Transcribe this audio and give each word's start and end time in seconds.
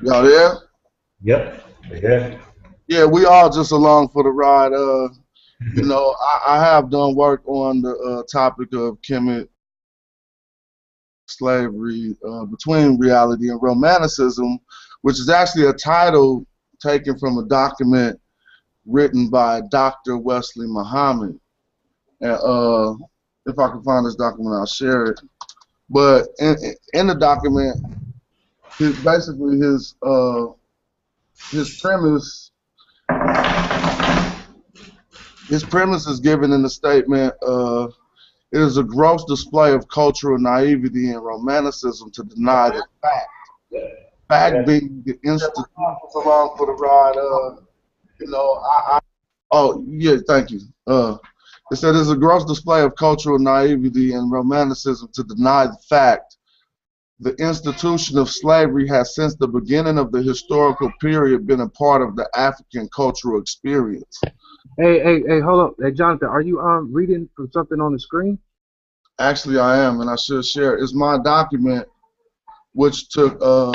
Y'all 0.00 0.22
there? 0.22 0.54
Yep. 1.22 1.64
Yeah. 2.02 2.38
Yeah, 2.88 3.04
we 3.04 3.24
all 3.26 3.50
just 3.50 3.72
along 3.72 4.08
for 4.08 4.22
the 4.22 4.30
ride. 4.30 4.72
Uh, 4.72 5.08
you 5.74 5.82
know, 5.82 6.14
I, 6.20 6.56
I 6.56 6.64
have 6.64 6.90
done 6.90 7.14
work 7.14 7.42
on 7.46 7.82
the 7.82 7.94
uh, 7.96 8.22
topic 8.30 8.72
of 8.72 8.98
Kemet 9.02 9.48
slavery 11.26 12.16
uh, 12.26 12.44
between 12.46 12.98
reality 12.98 13.48
and 13.50 13.62
romanticism, 13.62 14.58
which 15.02 15.18
is 15.18 15.28
actually 15.28 15.66
a 15.66 15.72
title 15.72 16.46
taken 16.80 17.18
from 17.18 17.38
a 17.38 17.46
document 17.46 18.18
written 18.86 19.28
by 19.28 19.60
Dr. 19.70 20.18
Wesley 20.18 20.66
Muhammad. 20.66 21.38
And, 22.20 22.32
uh, 22.32 22.94
if 23.46 23.58
I 23.58 23.70
can 23.70 23.82
find 23.82 24.06
this 24.06 24.16
document, 24.16 24.54
I'll 24.54 24.66
share 24.66 25.06
it. 25.06 25.20
But 25.90 26.28
in, 26.38 26.56
in 26.94 27.06
the 27.06 27.14
document, 27.14 27.76
his, 28.78 29.04
basically 29.04 29.58
his 29.58 29.94
uh, 30.02 30.46
his 31.50 31.80
premise 31.80 32.50
his 35.48 35.64
premise 35.64 36.06
is 36.06 36.20
given 36.20 36.52
in 36.52 36.62
the 36.62 36.70
statement 36.70 37.34
uh, 37.46 37.88
it 38.52 38.60
is 38.60 38.76
a 38.76 38.82
gross 38.82 39.24
display 39.24 39.72
of 39.72 39.88
cultural 39.88 40.38
naivety 40.38 41.10
and 41.10 41.24
romanticism 41.24 42.10
to 42.10 42.22
deny 42.24 42.68
the 42.68 42.84
fact. 43.00 43.28
Fact 44.28 44.66
being 44.66 45.02
the 45.06 45.18
institution 45.24 45.64
along 46.14 46.54
for 46.56 46.66
the 46.66 46.72
ride. 46.72 47.16
Uh, 47.16 47.62
you 48.20 48.26
know, 48.28 48.62
I, 48.62 48.96
I 48.96 49.00
oh 49.50 49.84
yeah, 49.88 50.16
thank 50.26 50.50
you. 50.50 50.60
Uh, 50.86 51.16
it 51.70 51.76
said 51.76 51.94
it's 51.94 52.10
a 52.10 52.16
gross 52.16 52.44
display 52.44 52.82
of 52.82 52.94
cultural 52.96 53.38
naivety 53.38 54.12
and 54.12 54.30
romanticism 54.30 55.08
to 55.14 55.24
deny 55.24 55.66
the 55.66 55.78
fact 55.88 56.36
the 57.22 57.34
institution 57.36 58.18
of 58.18 58.28
slavery 58.28 58.88
has 58.88 59.14
since 59.14 59.36
the 59.36 59.46
beginning 59.46 59.96
of 59.96 60.10
the 60.10 60.20
historical 60.20 60.90
period 61.00 61.46
been 61.46 61.60
a 61.60 61.68
part 61.68 62.02
of 62.02 62.16
the 62.16 62.28
African 62.34 62.88
cultural 62.94 63.40
experience. 63.40 64.20
Hey, 64.76 65.00
hey, 65.00 65.22
hey, 65.26 65.40
hold 65.40 65.60
up. 65.60 65.74
Hey, 65.80 65.92
Jonathan, 65.92 66.28
are 66.28 66.40
you 66.40 66.60
um 66.60 66.92
reading 66.92 67.28
from 67.36 67.50
something 67.52 67.80
on 67.80 67.92
the 67.92 68.00
screen? 68.00 68.38
Actually, 69.20 69.60
I 69.60 69.78
am, 69.78 70.00
and 70.00 70.10
I 70.10 70.16
should 70.16 70.44
share. 70.44 70.74
It's 70.76 70.94
my 70.94 71.16
document, 71.22 71.86
which 72.72 73.08
took. 73.10 73.38
Uh, 73.40 73.70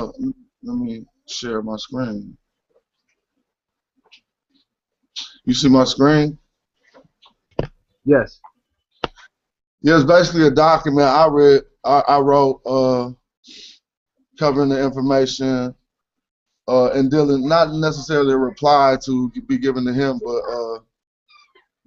let 0.63 0.75
me 0.75 1.05
share 1.29 1.61
my 1.61 1.77
screen. 1.77 2.37
You 5.45 5.53
see 5.53 5.69
my 5.69 5.85
screen? 5.85 6.37
Yes. 8.03 8.41
Yeah, 9.81 9.95
it's 9.95 10.03
basically 10.03 10.47
a 10.47 10.51
document 10.51 11.07
I 11.07 11.27
read. 11.27 11.61
I, 11.85 12.03
I 12.09 12.19
wrote. 12.19 12.61
Uh, 12.65 13.11
covering 14.37 14.69
the 14.69 14.83
information 14.83 15.75
uh, 16.67 16.91
and 16.91 17.09
dealing, 17.09 17.47
not 17.47 17.73
necessarily 17.73 18.33
a 18.33 18.37
reply 18.37 18.97
to 19.05 19.29
be 19.47 19.57
given 19.57 19.85
to 19.85 19.93
him, 19.93 20.19
but 20.23 20.39
uh, 20.39 20.79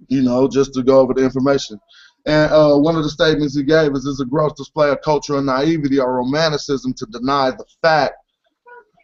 you 0.07 0.21
know, 0.21 0.47
just 0.47 0.73
to 0.73 0.83
go 0.83 0.99
over 0.99 1.13
the 1.13 1.23
information. 1.23 1.79
And 2.25 2.51
uh, 2.51 2.75
one 2.75 2.95
of 2.95 3.03
the 3.03 3.09
statements 3.09 3.55
he 3.55 3.63
gave 3.63 3.93
is, 3.93 4.05
"It's 4.05 4.21
a 4.21 4.25
gross 4.25 4.53
display 4.53 4.89
of 4.89 5.01
cultural 5.01 5.41
naivety 5.41 5.99
or 5.99 6.17
romanticism 6.17 6.93
to 6.93 7.05
deny 7.07 7.51
the 7.51 7.65
fact 7.81 8.15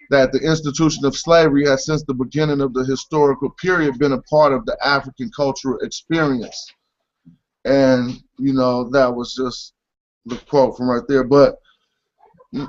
that 0.10 0.32
the 0.32 0.40
institution 0.40 1.06
of 1.06 1.16
slavery 1.16 1.68
has, 1.68 1.86
since 1.86 2.04
the 2.04 2.14
beginning 2.14 2.62
of 2.62 2.74
the 2.74 2.86
historical 2.86 3.50
period, 3.52 4.00
been 4.00 4.14
a 4.14 4.22
part 4.24 4.54
of 4.54 4.66
the 4.66 4.78
African 4.84 5.30
cultural 5.36 5.80
experience." 5.80 6.74
And 7.66 8.22
you 8.38 8.54
know, 8.54 8.90
that 8.92 9.14
was 9.14 9.36
just 9.36 9.74
the 10.26 10.38
quote 10.50 10.78
from 10.78 10.90
right 10.90 11.08
there. 11.08 11.24
But 11.24 11.58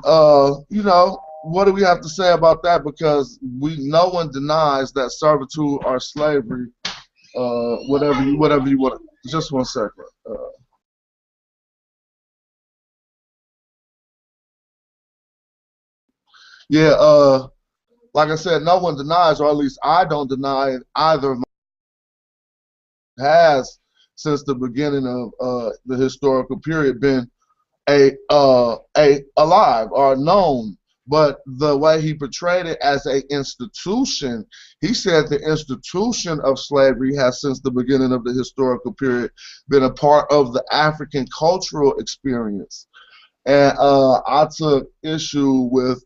uh, 0.04 0.54
you 0.68 0.82
know, 0.82 1.20
what 1.44 1.64
do 1.64 1.72
we 1.72 1.82
have 1.82 2.00
to 2.00 2.08
say 2.08 2.32
about 2.32 2.62
that? 2.62 2.84
Because 2.84 3.38
we, 3.58 3.76
no 3.78 4.08
one 4.08 4.30
denies 4.30 4.92
that 4.92 5.10
servitude 5.12 5.84
or 5.84 6.00
slavery, 6.00 6.66
uh, 7.36 7.76
whatever 7.86 8.22
you, 8.24 8.38
whatever 8.38 8.68
you 8.68 8.78
want. 8.78 9.00
Just 9.28 9.52
one 9.52 9.64
second. 9.64 10.04
Uh, 10.28 10.34
yeah, 16.68 16.94
uh, 16.98 17.46
like 18.14 18.30
I 18.30 18.36
said, 18.36 18.62
no 18.62 18.78
one 18.78 18.96
denies, 18.96 19.40
or 19.40 19.48
at 19.48 19.56
least 19.56 19.78
I 19.82 20.04
don't 20.04 20.28
deny 20.28 20.70
it 20.70 20.82
either. 20.94 21.36
Has 23.18 23.80
since 24.14 24.44
the 24.44 24.54
beginning 24.54 25.06
of 25.06 25.32
uh, 25.40 25.70
the 25.86 25.96
historical 25.96 26.58
period 26.60 27.00
been 27.00 27.28
a 27.88 28.12
uh, 28.30 28.76
a 28.96 29.24
alive 29.36 29.88
or 29.92 30.16
known, 30.16 30.76
but 31.06 31.38
the 31.46 31.76
way 31.76 32.00
he 32.00 32.14
portrayed 32.14 32.66
it 32.66 32.78
as 32.82 33.06
a 33.06 33.22
institution, 33.32 34.44
he 34.80 34.92
said 34.92 35.28
the 35.28 35.40
institution 35.40 36.40
of 36.40 36.58
slavery 36.58 37.16
has 37.16 37.40
since 37.40 37.60
the 37.60 37.70
beginning 37.70 38.12
of 38.12 38.24
the 38.24 38.32
historical 38.32 38.92
period 38.92 39.30
been 39.68 39.84
a 39.84 39.92
part 39.92 40.30
of 40.30 40.52
the 40.52 40.64
African 40.70 41.26
cultural 41.36 41.98
experience, 41.98 42.86
and 43.46 43.76
uh, 43.78 44.20
I 44.26 44.46
took 44.54 44.88
issue 45.02 45.68
with 45.72 46.04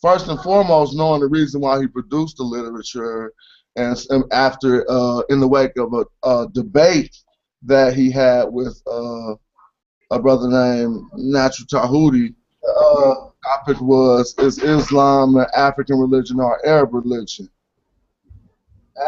first 0.00 0.26
and 0.28 0.40
foremost 0.40 0.96
knowing 0.96 1.20
the 1.20 1.28
reason 1.28 1.60
why 1.60 1.80
he 1.80 1.86
produced 1.86 2.36
the 2.36 2.42
literature, 2.42 3.32
and, 3.76 3.96
after 4.32 4.84
uh, 4.90 5.20
in 5.28 5.38
the 5.38 5.48
wake 5.48 5.76
of 5.78 5.94
a, 5.94 6.04
a 6.28 6.48
debate 6.52 7.16
that 7.62 7.94
he 7.94 8.10
had 8.10 8.44
with. 8.44 8.82
Uh, 10.12 10.16
a 10.16 10.22
brother 10.22 10.48
named 10.48 11.04
Natural 11.14 11.66
Tahuti. 11.66 12.34
Uh, 12.62 13.14
topic 13.44 13.80
was 13.80 14.34
is 14.38 14.58
Islam 14.58 15.36
an 15.36 15.46
African 15.56 15.98
religion 15.98 16.38
or 16.38 16.64
Arab 16.66 16.94
religion? 16.94 17.48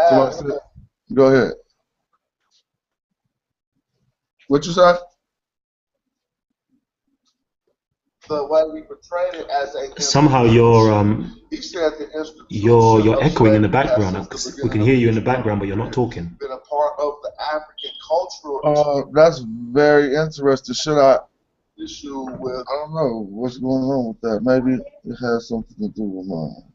So 0.08 0.60
go 1.12 1.26
ahead. 1.26 1.52
What 4.48 4.66
you 4.66 4.72
say? 4.72 4.94
The 8.26 8.46
way 8.46 8.62
we 8.72 8.82
portrayed 8.82 9.34
it 9.34 9.48
as 9.50 9.74
a 9.74 10.00
somehow 10.00 10.44
you're 10.44 10.90
um 10.92 11.40
you're 12.48 13.00
you're 13.00 13.22
echoing 13.22 13.54
in 13.54 13.62
the 13.62 13.68
background. 13.68 14.26
We 14.62 14.70
can 14.70 14.80
hear 14.80 14.94
you 14.94 15.10
in 15.10 15.14
the 15.14 15.20
background, 15.20 15.60
but 15.60 15.68
you're 15.68 15.76
not 15.76 15.92
talking. 15.92 16.36
Been 16.40 16.50
a 16.50 16.56
part 16.56 16.94
of 16.98 17.16
the 17.22 17.23
African 17.40 17.90
cultural. 18.06 18.60
Uh, 18.64 19.02
that's 19.12 19.38
very 19.38 20.14
interesting. 20.14 20.74
Should 20.74 20.98
I 20.98 21.18
issue 21.82 22.24
with? 22.38 22.54
I 22.54 22.76
don't 22.76 22.94
know 22.94 23.26
what's 23.30 23.58
going 23.58 23.84
on 23.84 24.08
with 24.08 24.20
that. 24.22 24.40
Maybe 24.42 24.80
it 25.04 25.16
has 25.16 25.48
something 25.48 25.76
to 25.78 25.88
do 25.94 26.02
with 26.02 26.26
mine. 26.26 26.72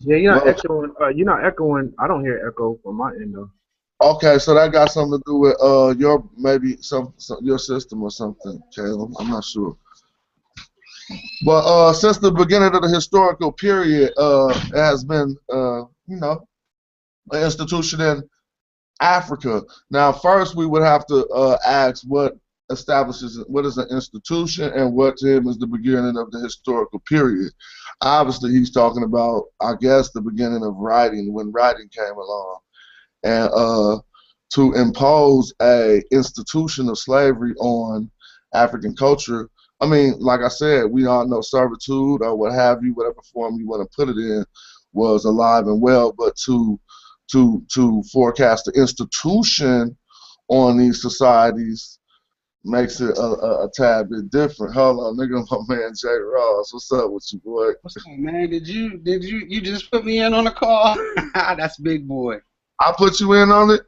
Yeah, 0.00 0.16
you're 0.16 0.34
not 0.34 0.44
well, 0.44 0.54
echoing. 0.54 0.94
Uh, 1.00 1.08
you're 1.08 1.26
not 1.26 1.44
echoing. 1.44 1.92
I 1.98 2.08
don't 2.08 2.22
hear 2.22 2.46
echo 2.48 2.78
from 2.82 2.96
my 2.96 3.12
end 3.12 3.34
though. 3.34 3.50
Okay, 4.02 4.38
so 4.38 4.54
that 4.54 4.72
got 4.72 4.90
something 4.90 5.18
to 5.18 5.22
do 5.26 5.36
with 5.36 5.56
uh 5.62 5.94
your 5.98 6.26
maybe 6.38 6.78
some, 6.80 7.12
some 7.18 7.38
your 7.42 7.58
system 7.58 8.02
or 8.02 8.10
something, 8.10 8.62
Caleb. 8.74 9.12
I'm 9.18 9.28
not 9.28 9.44
sure. 9.44 9.76
But 11.44 11.64
uh, 11.64 11.92
since 11.92 12.18
the 12.18 12.30
beginning 12.30 12.74
of 12.74 12.82
the 12.82 12.88
historical 12.88 13.52
period, 13.52 14.12
uh, 14.16 14.48
it 14.72 14.76
has 14.76 15.04
been 15.04 15.36
uh, 15.52 15.82
you 16.06 16.16
know 16.16 16.46
an 17.32 17.42
institution 17.42 18.00
in 18.00 18.22
Africa. 19.00 19.62
Now, 19.90 20.12
first 20.12 20.56
we 20.56 20.66
would 20.66 20.82
have 20.82 21.06
to 21.06 21.26
uh, 21.28 21.58
ask 21.66 22.02
what 22.06 22.36
establishes 22.70 23.42
what 23.48 23.66
is 23.66 23.78
an 23.78 23.88
institution 23.90 24.72
and 24.72 24.94
what 24.94 25.16
to 25.16 25.36
him 25.36 25.48
is 25.48 25.58
the 25.58 25.66
beginning 25.66 26.16
of 26.16 26.30
the 26.30 26.40
historical 26.40 27.00
period. 27.00 27.52
Obviously, 28.00 28.52
he's 28.52 28.70
talking 28.70 29.02
about, 29.02 29.44
I 29.60 29.74
guess, 29.80 30.10
the 30.10 30.20
beginning 30.20 30.64
of 30.64 30.76
writing 30.76 31.32
when 31.32 31.52
writing 31.52 31.88
came 31.88 32.14
along, 32.14 32.58
and 33.24 33.50
uh, 33.52 33.98
to 34.54 34.72
impose 34.74 35.52
a 35.60 36.02
institution 36.10 36.88
of 36.88 36.98
slavery 36.98 37.54
on 37.56 38.10
African 38.54 38.94
culture. 38.96 39.48
I 39.80 39.86
mean, 39.86 40.14
like 40.18 40.40
I 40.40 40.48
said, 40.48 40.90
we 40.90 41.06
all 41.06 41.26
know 41.26 41.40
servitude 41.40 42.22
or 42.22 42.36
what 42.36 42.52
have 42.52 42.84
you, 42.84 42.92
whatever 42.94 43.20
form 43.32 43.56
you 43.56 43.66
want 43.66 43.82
to 43.82 43.96
put 43.96 44.10
it 44.10 44.18
in, 44.18 44.44
was 44.92 45.24
alive 45.24 45.66
and 45.66 45.80
well. 45.80 46.12
But 46.12 46.36
to 46.46 46.78
to 47.32 47.64
to 47.72 48.02
forecast 48.12 48.64
the 48.66 48.72
institution 48.72 49.96
on 50.48 50.76
these 50.76 51.00
societies 51.00 51.98
makes 52.64 53.00
it 53.00 53.16
a, 53.16 53.22
a, 53.22 53.66
a, 53.66 53.70
tad 53.74 54.10
bit 54.10 54.30
different. 54.30 54.74
Hold 54.74 55.00
on, 55.00 55.16
nigga, 55.16 55.46
my 55.50 55.58
man 55.76 55.92
Jay 55.94 56.08
Ross. 56.08 56.72
What's 56.72 56.92
up 56.92 57.10
with 57.10 57.26
you, 57.32 57.38
boy? 57.40 57.72
What's 57.82 57.96
up, 57.96 58.02
man? 58.18 58.50
Did 58.50 58.68
you 58.68 58.98
did 58.98 59.24
you 59.24 59.42
you 59.48 59.60
just 59.60 59.90
put 59.90 60.04
me 60.04 60.20
in 60.20 60.34
on 60.34 60.46
a 60.46 60.52
call? 60.52 60.96
That's 61.34 61.78
big 61.78 62.06
boy. 62.06 62.38
I 62.80 62.92
put 62.96 63.20
you 63.20 63.32
in 63.34 63.50
on 63.50 63.70
it. 63.70 63.82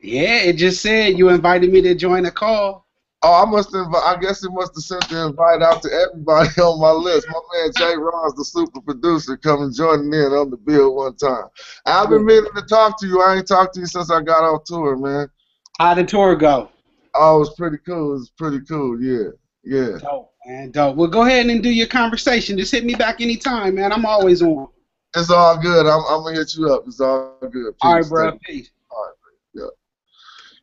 Yeah, 0.00 0.40
it 0.40 0.54
just 0.54 0.82
said 0.82 1.18
you 1.18 1.30
invited 1.30 1.72
me 1.72 1.80
to 1.82 1.94
join 1.94 2.26
a 2.26 2.30
call. 2.30 2.83
Oh, 3.26 3.42
I 3.42 3.50
must 3.50 3.72
have. 3.72 3.86
I 3.94 4.18
guess 4.20 4.44
it 4.44 4.52
must 4.52 4.74
have 4.74 4.82
sent 4.82 5.08
the 5.08 5.28
invite 5.28 5.62
out 5.62 5.80
to 5.80 5.90
everybody 5.90 6.48
on 6.60 6.78
my 6.78 6.90
list. 6.90 7.26
My 7.30 7.40
man 7.54 7.70
Jay 7.74 7.96
Ross, 7.96 8.34
the 8.34 8.44
super 8.44 8.82
producer, 8.82 9.38
coming 9.38 9.72
joining 9.72 10.12
in 10.12 10.32
on 10.32 10.50
the 10.50 10.58
bill 10.58 10.94
one 10.94 11.16
time. 11.16 11.44
I've 11.86 12.10
been 12.10 12.26
meaning 12.26 12.50
to 12.54 12.60
talk 12.62 13.00
to 13.00 13.06
you. 13.06 13.22
I 13.22 13.36
ain't 13.36 13.48
talked 13.48 13.72
to 13.74 13.80
you 13.80 13.86
since 13.86 14.10
I 14.10 14.20
got 14.20 14.44
off 14.44 14.64
tour, 14.64 14.96
man. 14.96 15.30
How 15.78 15.94
did 15.94 16.06
the 16.06 16.10
tour 16.10 16.36
go? 16.36 16.68
Oh, 17.14 17.36
it 17.36 17.38
was 17.40 17.54
pretty 17.54 17.78
cool. 17.86 18.10
It 18.10 18.18
was 18.18 18.30
pretty 18.36 18.60
cool. 18.66 19.00
Yeah, 19.00 19.30
yeah. 19.64 19.98
Dope. 20.00 20.30
And 20.46 20.76
uh, 20.76 20.92
well, 20.94 21.08
go 21.08 21.22
ahead 21.22 21.46
and 21.46 21.62
do 21.62 21.70
your 21.70 21.86
conversation. 21.86 22.58
Just 22.58 22.72
hit 22.72 22.84
me 22.84 22.94
back 22.94 23.22
anytime, 23.22 23.76
man. 23.76 23.90
I'm 23.90 24.04
always 24.04 24.42
on. 24.42 24.68
It's 25.16 25.30
all 25.30 25.56
good. 25.56 25.86
I'm, 25.86 26.02
I'm 26.10 26.24
gonna 26.24 26.36
hit 26.36 26.54
you 26.56 26.70
up. 26.70 26.84
It's 26.86 27.00
all 27.00 27.38
good. 27.40 27.50
Peace. 27.50 27.78
All 27.80 27.94
right, 27.94 28.06
bro. 28.06 28.38
Peace. 28.44 28.70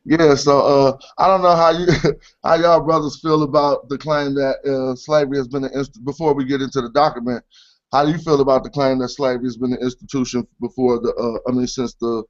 Yeah. 0.04 0.34
So 0.34 0.60
uh, 0.60 0.98
I 1.18 1.26
don't 1.28 1.42
know 1.42 1.54
how 1.54 1.70
you 1.70 1.86
how 2.44 2.54
y'all 2.54 2.80
brothers 2.80 3.20
feel 3.20 3.42
about 3.42 3.88
the 3.88 3.98
claim 3.98 4.34
that 4.34 4.56
uh, 4.66 4.96
slavery 4.96 5.38
has 5.38 5.48
been 5.48 5.64
an 5.64 5.72
inst- 5.74 6.04
before 6.04 6.34
we 6.34 6.44
get 6.44 6.62
into 6.62 6.80
the 6.80 6.90
document. 6.90 7.44
How 7.92 8.04
do 8.04 8.10
you 8.10 8.18
feel 8.18 8.40
about 8.40 8.64
the 8.64 8.70
claim 8.70 8.98
that 9.00 9.10
slavery 9.10 9.44
has 9.46 9.56
been 9.56 9.72
an 9.74 9.82
institution 9.82 10.46
before 10.60 10.98
the 11.00 11.14
uh, 11.14 11.50
I 11.50 11.54
mean 11.54 11.66
since 11.66 11.94
the 11.94 12.24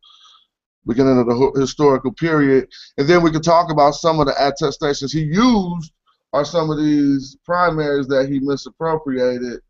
beginning 0.87 1.19
of 1.19 1.27
the 1.27 1.61
historical 1.61 2.13
period, 2.13 2.69
and 2.99 3.09
then 3.09 3.23
we 3.23 3.31
can 3.31 3.43
talk 3.43 3.71
about 3.71 3.93
some 3.93 4.21
of 4.21 4.27
the 4.27 4.35
attestations 4.49 5.13
he 5.13 5.23
used 5.23 5.93
are 6.33 6.45
some 6.45 6.71
of 6.71 6.79
these 6.79 7.37
primaries 7.45 8.09
that 8.09 8.29
he 8.29 8.41
misappropriated 8.41 9.61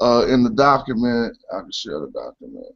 uh, 0.00 0.26
in 0.28 0.44
the 0.44 0.50
document. 0.50 1.36
I 1.52 1.60
can 1.60 1.72
share 1.72 2.00
the 2.00 2.10
document 2.12 2.66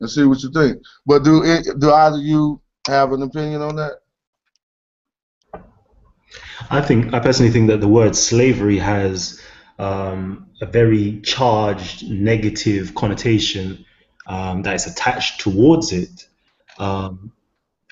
and 0.00 0.10
see 0.10 0.24
what 0.24 0.42
you 0.42 0.50
think. 0.50 0.82
But 1.06 1.24
do 1.24 1.42
it, 1.44 1.66
do 1.78 1.92
either 1.92 2.16
of 2.16 2.22
you 2.22 2.60
have 2.86 3.12
an 3.12 3.22
opinion 3.22 3.62
on 3.62 3.76
that? 3.76 3.92
I 6.70 6.80
think 6.80 7.14
I 7.14 7.20
personally 7.20 7.52
think 7.52 7.68
that 7.68 7.80
the 7.80 7.88
word 7.88 8.14
slavery 8.14 8.78
has 8.78 9.40
um, 9.78 10.48
a 10.60 10.66
very 10.66 11.20
charged 11.20 12.08
negative 12.08 12.94
connotation 12.94 13.84
um, 14.26 14.62
that 14.62 14.74
is 14.74 14.86
attached 14.86 15.40
towards 15.40 15.92
it. 15.92 16.28
Um, 16.78 17.32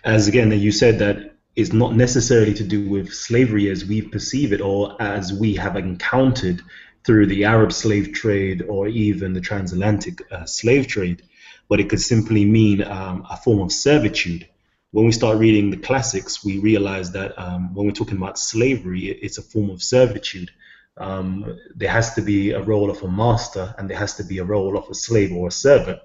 as 0.04 0.28
again, 0.28 0.52
you 0.52 0.72
said 0.72 0.98
that 0.98 1.36
is 1.54 1.72
not 1.72 1.96
necessarily 1.96 2.52
to 2.54 2.64
do 2.64 2.88
with 2.88 3.12
slavery 3.12 3.70
as 3.70 3.84
we 3.84 4.02
perceive 4.02 4.52
it 4.52 4.60
or 4.60 5.00
as 5.00 5.32
we 5.32 5.54
have 5.54 5.76
encountered 5.76 6.60
through 7.04 7.26
the 7.26 7.44
Arab 7.44 7.72
slave 7.72 8.12
trade 8.12 8.62
or 8.68 8.88
even 8.88 9.32
the 9.32 9.40
transatlantic 9.40 10.20
uh, 10.30 10.44
slave 10.44 10.86
trade, 10.86 11.22
but 11.68 11.80
it 11.80 11.88
could 11.88 12.00
simply 12.00 12.44
mean 12.44 12.82
um, 12.82 13.26
a 13.30 13.36
form 13.36 13.60
of 13.60 13.72
servitude. 13.72 14.48
When 14.92 15.06
we 15.06 15.12
start 15.12 15.38
reading 15.38 15.70
the 15.70 15.76
classics, 15.76 16.44
we 16.44 16.58
realize 16.58 17.12
that 17.12 17.38
um, 17.38 17.74
when 17.74 17.86
we're 17.86 17.92
talking 17.92 18.16
about 18.16 18.38
slavery, 18.38 19.06
it's 19.08 19.38
a 19.38 19.42
form 19.42 19.70
of 19.70 19.82
servitude. 19.82 20.50
Um, 20.96 21.58
there 21.74 21.90
has 21.90 22.14
to 22.14 22.22
be 22.22 22.52
a 22.52 22.62
role 22.62 22.90
of 22.90 23.02
a 23.02 23.10
master 23.10 23.74
and 23.76 23.90
there 23.90 23.98
has 23.98 24.14
to 24.14 24.24
be 24.24 24.38
a 24.38 24.44
role 24.44 24.78
of 24.78 24.88
a 24.88 24.94
slave 24.94 25.32
or 25.32 25.48
a 25.48 25.52
servant 25.52 26.00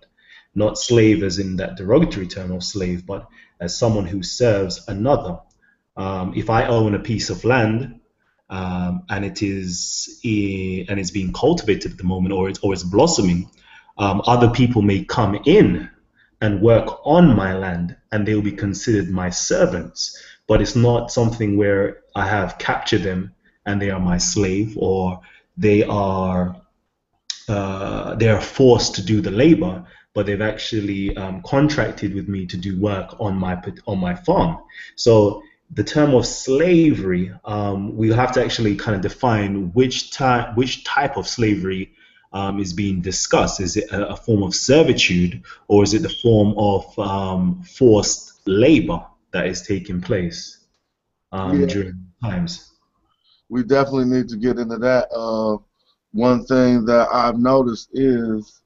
not 0.56 0.78
slave 0.78 1.24
as 1.24 1.40
in 1.40 1.58
that 1.58 1.78
derogatory 1.78 2.28
term 2.28 2.52
of 2.52 2.64
slave, 2.64 3.06
but 3.06 3.28
as 3.60 3.78
someone 3.78 4.06
who 4.06 4.24
serves 4.24 4.88
another. 4.88 5.40
Um, 5.96 6.34
if 6.36 6.50
I 6.50 6.68
own 6.68 6.96
a 6.96 7.00
piece 7.00 7.30
of 7.30 7.44
land 7.44 8.02
um, 8.50 9.04
and 9.10 9.24
it 9.24 9.42
is 9.42 10.20
and 10.24 11.00
it's 11.00 11.12
being 11.12 11.34
cultivated 11.34 11.92
at 11.94 11.98
the 11.98 12.04
moment, 12.04 12.34
or 12.34 12.50
it's 12.50 12.60
or 12.60 12.74
it's 12.74 12.84
blossoming, 12.84 13.50
um, 14.02 14.22
other 14.26 14.50
people 14.50 14.82
may 14.82 15.04
come 15.04 15.40
in 15.46 15.90
and 16.42 16.62
work 16.62 17.06
on 17.06 17.36
my 17.36 17.54
land, 17.54 17.96
and 18.12 18.28
they 18.28 18.34
will 18.34 18.42
be 18.42 18.52
considered 18.52 19.10
my 19.10 19.30
servants. 19.30 20.22
But 20.48 20.62
it's 20.62 20.76
not 20.76 21.12
something 21.12 21.56
where 21.56 22.02
I 22.16 22.28
have 22.28 22.58
captured 22.58 23.04
them 23.04 23.34
and 23.66 23.82
they 23.82 23.92
are 23.92 24.00
my 24.00 24.18
slave, 24.18 24.76
or 24.76 25.22
they 25.56 25.84
are 25.84 26.56
uh, 27.48 28.16
they 28.16 28.30
are 28.30 28.42
forced 28.42 28.96
to 28.96 29.06
do 29.06 29.22
the 29.22 29.32
labor 29.32 29.86
but 30.14 30.26
they've 30.26 30.42
actually 30.42 31.16
um, 31.16 31.42
contracted 31.44 32.14
with 32.14 32.28
me 32.28 32.46
to 32.46 32.58
do 32.58 32.80
work 32.80 33.16
on 33.20 33.36
my 33.38 33.62
on 33.88 34.00
my 34.00 34.14
farm. 34.14 34.58
So 34.96 35.42
the 35.74 35.84
term 35.84 36.14
of 36.14 36.26
slavery, 36.26 37.34
um, 37.46 37.96
we 37.96 38.12
have 38.12 38.34
to 38.34 38.44
actually 38.44 38.76
kind 38.76 38.96
of 38.96 39.02
define 39.02 39.72
which 39.72 40.12
type 40.12 40.56
which 40.56 40.84
type 40.84 41.16
of 41.18 41.28
slavery 41.28 41.94
um, 42.34 42.60
is 42.60 42.74
being 42.74 43.02
discussed. 43.02 43.60
Is 43.60 43.78
it 43.78 43.92
a, 43.92 44.10
a, 44.10 44.16
form 44.16 44.44
of 44.44 44.56
servitude, 44.56 45.44
or 45.68 45.84
is 45.84 45.94
it 45.94 46.02
the 46.02 46.10
form 46.10 46.54
of 46.58 46.98
um, 47.00 47.62
forced 47.64 48.48
labor 48.48 49.06
that 49.32 49.48
is 49.48 49.62
taking 49.62 50.02
place 50.02 50.66
um, 51.32 51.60
yeah. 51.60 51.68
during 51.68 52.06
times? 52.24 52.74
We 53.50 53.64
definitely 53.64 54.06
need 54.06 54.30
to 54.30 54.38
get 54.38 54.60
into 54.60 54.78
that. 54.78 55.10
Uh, 55.12 55.58
one 56.14 56.46
thing 56.46 56.86
that 56.86 57.10
I've 57.12 57.38
noticed 57.38 57.90
is 57.94 58.62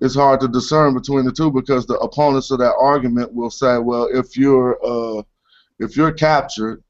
it's 0.00 0.14
hard 0.14 0.40
to 0.40 0.48
discern 0.48 0.94
between 0.94 1.24
the 1.24 1.32
two 1.32 1.50
because 1.50 1.86
the 1.86 1.98
opponents 1.98 2.50
of 2.50 2.58
that 2.58 2.74
argument 2.78 3.32
will 3.32 3.50
say, 3.50 3.78
well, 3.78 4.08
if 4.12 4.36
you're 4.36 4.78
uh, 4.84 5.22
if 5.78 5.96
you're 5.96 6.12
captured 6.12 6.82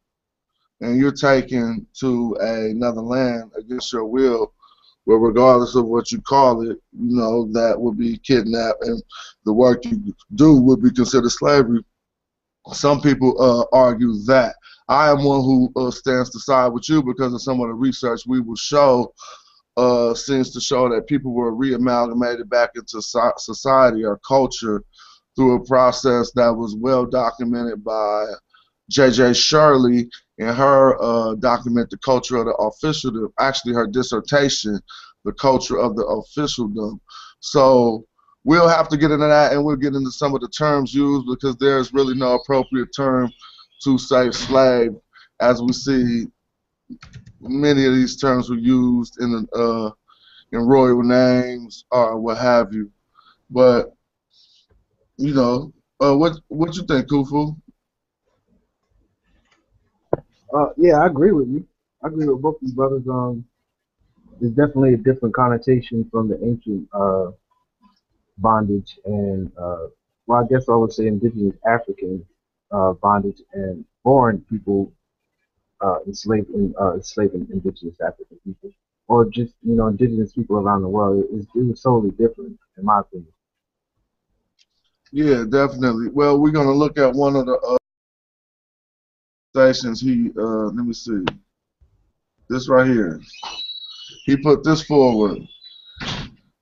and 0.80 0.98
you're 0.98 1.12
taken 1.12 1.86
to 2.00 2.36
another 2.40 3.00
land 3.00 3.52
against 3.58 3.92
your 3.92 4.04
will, 4.04 4.52
well, 5.06 5.18
regardless 5.18 5.76
of 5.76 5.86
what 5.86 6.10
you 6.10 6.20
call 6.20 6.62
it, 6.62 6.78
you 6.92 7.16
know 7.16 7.46
that 7.52 7.80
would 7.80 7.96
be 7.96 8.18
kidnapped, 8.18 8.84
and 8.84 9.02
the 9.44 9.52
work 9.52 9.84
you 9.84 10.14
do 10.34 10.60
would 10.60 10.82
be 10.82 10.90
considered 10.90 11.30
slavery. 11.30 11.84
Some 12.72 13.00
people 13.00 13.40
uh, 13.40 13.64
argue 13.76 14.12
that. 14.26 14.56
I 14.88 15.10
am 15.10 15.24
one 15.24 15.42
who 15.42 15.72
uh, 15.76 15.90
stands 15.90 16.30
to 16.30 16.40
side 16.40 16.68
with 16.68 16.88
you 16.88 17.02
because 17.02 17.32
of 17.32 17.42
some 17.42 17.60
of 17.60 17.68
the 17.68 17.74
research 17.74 18.22
we 18.26 18.40
will 18.40 18.56
show 18.56 19.12
uh, 19.76 20.14
seems 20.14 20.52
to 20.52 20.60
show 20.60 20.88
that 20.88 21.06
people 21.06 21.32
were 21.32 21.52
reamalgamated 21.52 22.48
back 22.48 22.70
into 22.74 23.02
society 23.02 24.04
or 24.04 24.18
culture 24.26 24.82
through 25.34 25.54
a 25.54 25.66
process 25.66 26.32
that 26.32 26.48
was 26.48 26.74
well 26.76 27.04
documented 27.04 27.84
by 27.84 28.24
J.J. 28.90 29.34
Shirley 29.34 30.08
in 30.38 30.48
her 30.48 31.00
uh, 31.02 31.34
document, 31.36 31.90
The 31.90 31.98
Culture 31.98 32.36
of 32.36 32.46
the 32.46 32.54
Officialdom, 32.54 33.32
actually 33.40 33.74
her 33.74 33.86
dissertation, 33.86 34.78
The 35.24 35.32
Culture 35.32 35.78
of 35.78 35.96
the 35.96 36.04
Officialdom. 36.04 37.00
So 37.40 38.04
we'll 38.44 38.68
have 38.68 38.88
to 38.88 38.96
get 38.96 39.10
into 39.10 39.26
that 39.26 39.52
and 39.52 39.64
we'll 39.64 39.76
get 39.76 39.94
into 39.94 40.10
some 40.10 40.34
of 40.34 40.40
the 40.40 40.48
terms 40.48 40.94
used 40.94 41.26
because 41.26 41.56
there's 41.56 41.92
really 41.92 42.14
no 42.14 42.34
appropriate 42.34 42.88
term 42.96 43.30
to 43.82 43.98
say 43.98 44.30
slave 44.30 44.92
as 45.40 45.60
we 45.60 45.72
see 45.72 46.26
many 47.40 47.86
of 47.86 47.94
these 47.94 48.16
terms 48.16 48.48
were 48.48 48.56
used 48.56 49.20
in 49.20 49.46
uh, 49.54 49.90
in 50.52 50.60
royal 50.60 51.02
names 51.02 51.84
or 51.90 52.18
what 52.18 52.38
have 52.38 52.72
you. 52.72 52.90
But 53.50 53.94
you 55.16 55.34
know, 55.34 55.72
uh, 56.02 56.16
what 56.16 56.38
what 56.48 56.74
you 56.76 56.84
think, 56.84 57.08
Kufu? 57.08 57.56
Uh, 60.56 60.70
yeah, 60.78 60.94
I 61.00 61.06
agree 61.06 61.32
with 61.32 61.48
you. 61.48 61.66
I 62.02 62.08
agree 62.08 62.26
with 62.26 62.40
both 62.40 62.56
these 62.60 62.72
brothers. 62.72 63.06
Um, 63.08 63.44
there's 64.40 64.52
definitely 64.52 64.94
a 64.94 64.98
different 64.98 65.34
connotation 65.34 66.08
from 66.10 66.28
the 66.28 66.42
ancient 66.42 66.88
uh, 66.92 67.32
bondage 68.38 68.98
and, 69.04 69.52
uh, 69.58 69.86
well, 70.26 70.44
I 70.44 70.48
guess 70.48 70.68
I 70.68 70.74
would 70.74 70.92
say 70.92 71.06
indigenous 71.06 71.56
African 71.66 72.24
uh, 72.70 72.94
bondage 72.94 73.42
and 73.52 73.84
foreign 74.02 74.40
people 74.50 74.92
uh, 75.80 75.98
enslaving 76.06 76.74
uh, 76.80 76.94
enslaving 76.94 77.46
indigenous 77.52 78.00
African 78.00 78.38
people, 78.44 78.70
or 79.08 79.26
just 79.26 79.54
you 79.62 79.74
know 79.76 79.88
indigenous 79.88 80.32
people 80.32 80.56
around 80.56 80.82
the 80.82 80.88
world. 80.88 81.24
It, 81.32 81.46
it 81.54 81.80
totally 81.82 82.10
different, 82.12 82.58
in 82.78 82.84
my 82.84 83.00
opinion. 83.00 83.32
Yeah, 85.12 85.44
definitely. 85.48 86.08
Well, 86.08 86.40
we're 86.40 86.50
gonna 86.50 86.72
look 86.72 86.98
at 86.98 87.12
one 87.12 87.36
of 87.36 87.46
the 87.46 87.58
uh, 87.58 87.76
stations. 89.56 90.00
He 90.02 90.30
uh, 90.38 90.66
let 90.66 90.84
me 90.86 90.92
see. 90.92 91.24
This 92.48 92.68
right 92.68 92.86
here. 92.86 93.20
He 94.26 94.36
put 94.36 94.62
this 94.62 94.82
forward. 94.82 95.38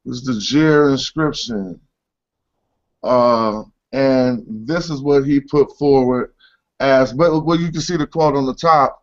This 0.04 0.18
is 0.18 0.24
the 0.24 0.38
Jer 0.38 0.90
inscription. 0.90 1.80
Uh, 3.02 3.64
and 3.92 4.44
this 4.48 4.90
is 4.90 5.02
what 5.02 5.24
he 5.24 5.40
put 5.40 5.76
forward 5.76 6.34
as, 6.80 7.12
but 7.12 7.44
well, 7.44 7.58
you 7.58 7.70
can 7.70 7.80
see 7.80 7.96
the 7.96 8.06
quote 8.06 8.36
on 8.36 8.46
the 8.46 8.54
top 8.54 9.02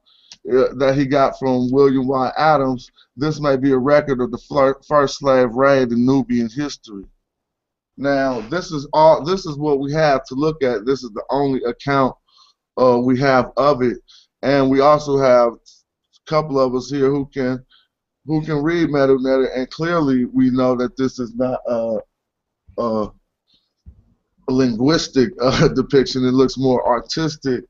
uh, 0.51 0.73
that 0.77 0.95
he 0.95 1.05
got 1.05 1.37
from 1.37 1.69
William 1.71 2.07
Y. 2.07 2.31
Adams, 2.37 2.89
this 3.15 3.39
may 3.39 3.57
be 3.57 3.71
a 3.71 3.77
record 3.77 4.21
of 4.21 4.31
the 4.31 4.77
first 4.87 5.19
slave 5.19 5.51
raid 5.51 5.91
in 5.91 6.05
Nubian 6.05 6.49
history. 6.49 7.03
Now, 7.97 8.41
this 8.49 8.71
is 8.71 8.87
all. 8.93 9.23
This 9.23 9.45
is 9.45 9.57
what 9.57 9.79
we 9.79 9.91
have 9.91 10.25
to 10.25 10.35
look 10.35 10.63
at. 10.63 10.85
This 10.85 11.03
is 11.03 11.11
the 11.11 11.23
only 11.29 11.61
account 11.63 12.15
uh, 12.77 12.99
we 12.99 13.19
have 13.19 13.51
of 13.57 13.81
it, 13.81 13.97
and 14.41 14.69
we 14.69 14.79
also 14.81 15.17
have 15.17 15.53
a 15.53 16.29
couple 16.29 16.59
of 16.59 16.75
us 16.75 16.89
here 16.89 17.09
who 17.09 17.25
can 17.27 17.63
who 18.25 18.43
can 18.45 18.61
read 18.61 18.89
Neter, 18.89 19.45
and 19.55 19.69
clearly 19.71 20.25
we 20.25 20.51
know 20.51 20.75
that 20.75 20.95
this 20.95 21.17
is 21.17 21.33
not 21.33 21.59
a, 21.65 21.97
a 22.77 23.07
linguistic 24.47 25.29
uh, 25.41 25.67
depiction. 25.69 26.23
It 26.25 26.33
looks 26.33 26.57
more 26.57 26.87
artistic 26.87 27.63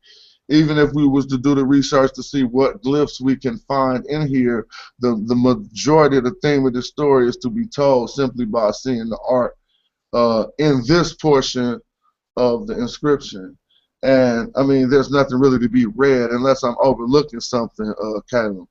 even 0.52 0.78
if 0.78 0.92
we 0.94 1.08
was 1.08 1.26
to 1.28 1.38
do 1.38 1.56
the 1.56 1.66
research 1.66 2.12
to 2.14 2.22
see 2.22 2.44
what 2.44 2.84
glyphs 2.84 3.22
we 3.22 3.38
can 3.38 3.58
find 3.60 4.06
in 4.08 4.28
here, 4.28 4.68
the, 5.00 5.24
the 5.28 5.36
majority 5.36 6.18
of 6.18 6.26
the 6.26 6.36
theme 6.44 6.66
of 6.66 6.74
the 6.74 6.82
story 6.82 7.28
is 7.28 7.38
to 7.38 7.50
be 7.50 7.66
told 7.66 8.10
simply 8.10 8.44
by 8.44 8.70
seeing 8.72 9.08
the 9.08 9.20
art 9.28 9.56
uh, 10.12 10.46
in 10.58 10.82
this 10.86 11.14
portion 11.16 11.80
of 12.36 12.68
the 12.68 12.78
inscription. 12.78 13.58
And 14.04 14.52
I 14.56 14.64
mean, 14.64 14.90
there's 14.90 15.12
nothing 15.12 15.40
really 15.40 15.60
to 15.60 15.70
be 15.70 15.86
read 15.86 16.32
unless 16.32 16.64
I'm 16.64 16.76
overlooking 16.82 17.40
something, 17.40 17.94
uh, 18.04 18.20
Caleb. 18.30 18.68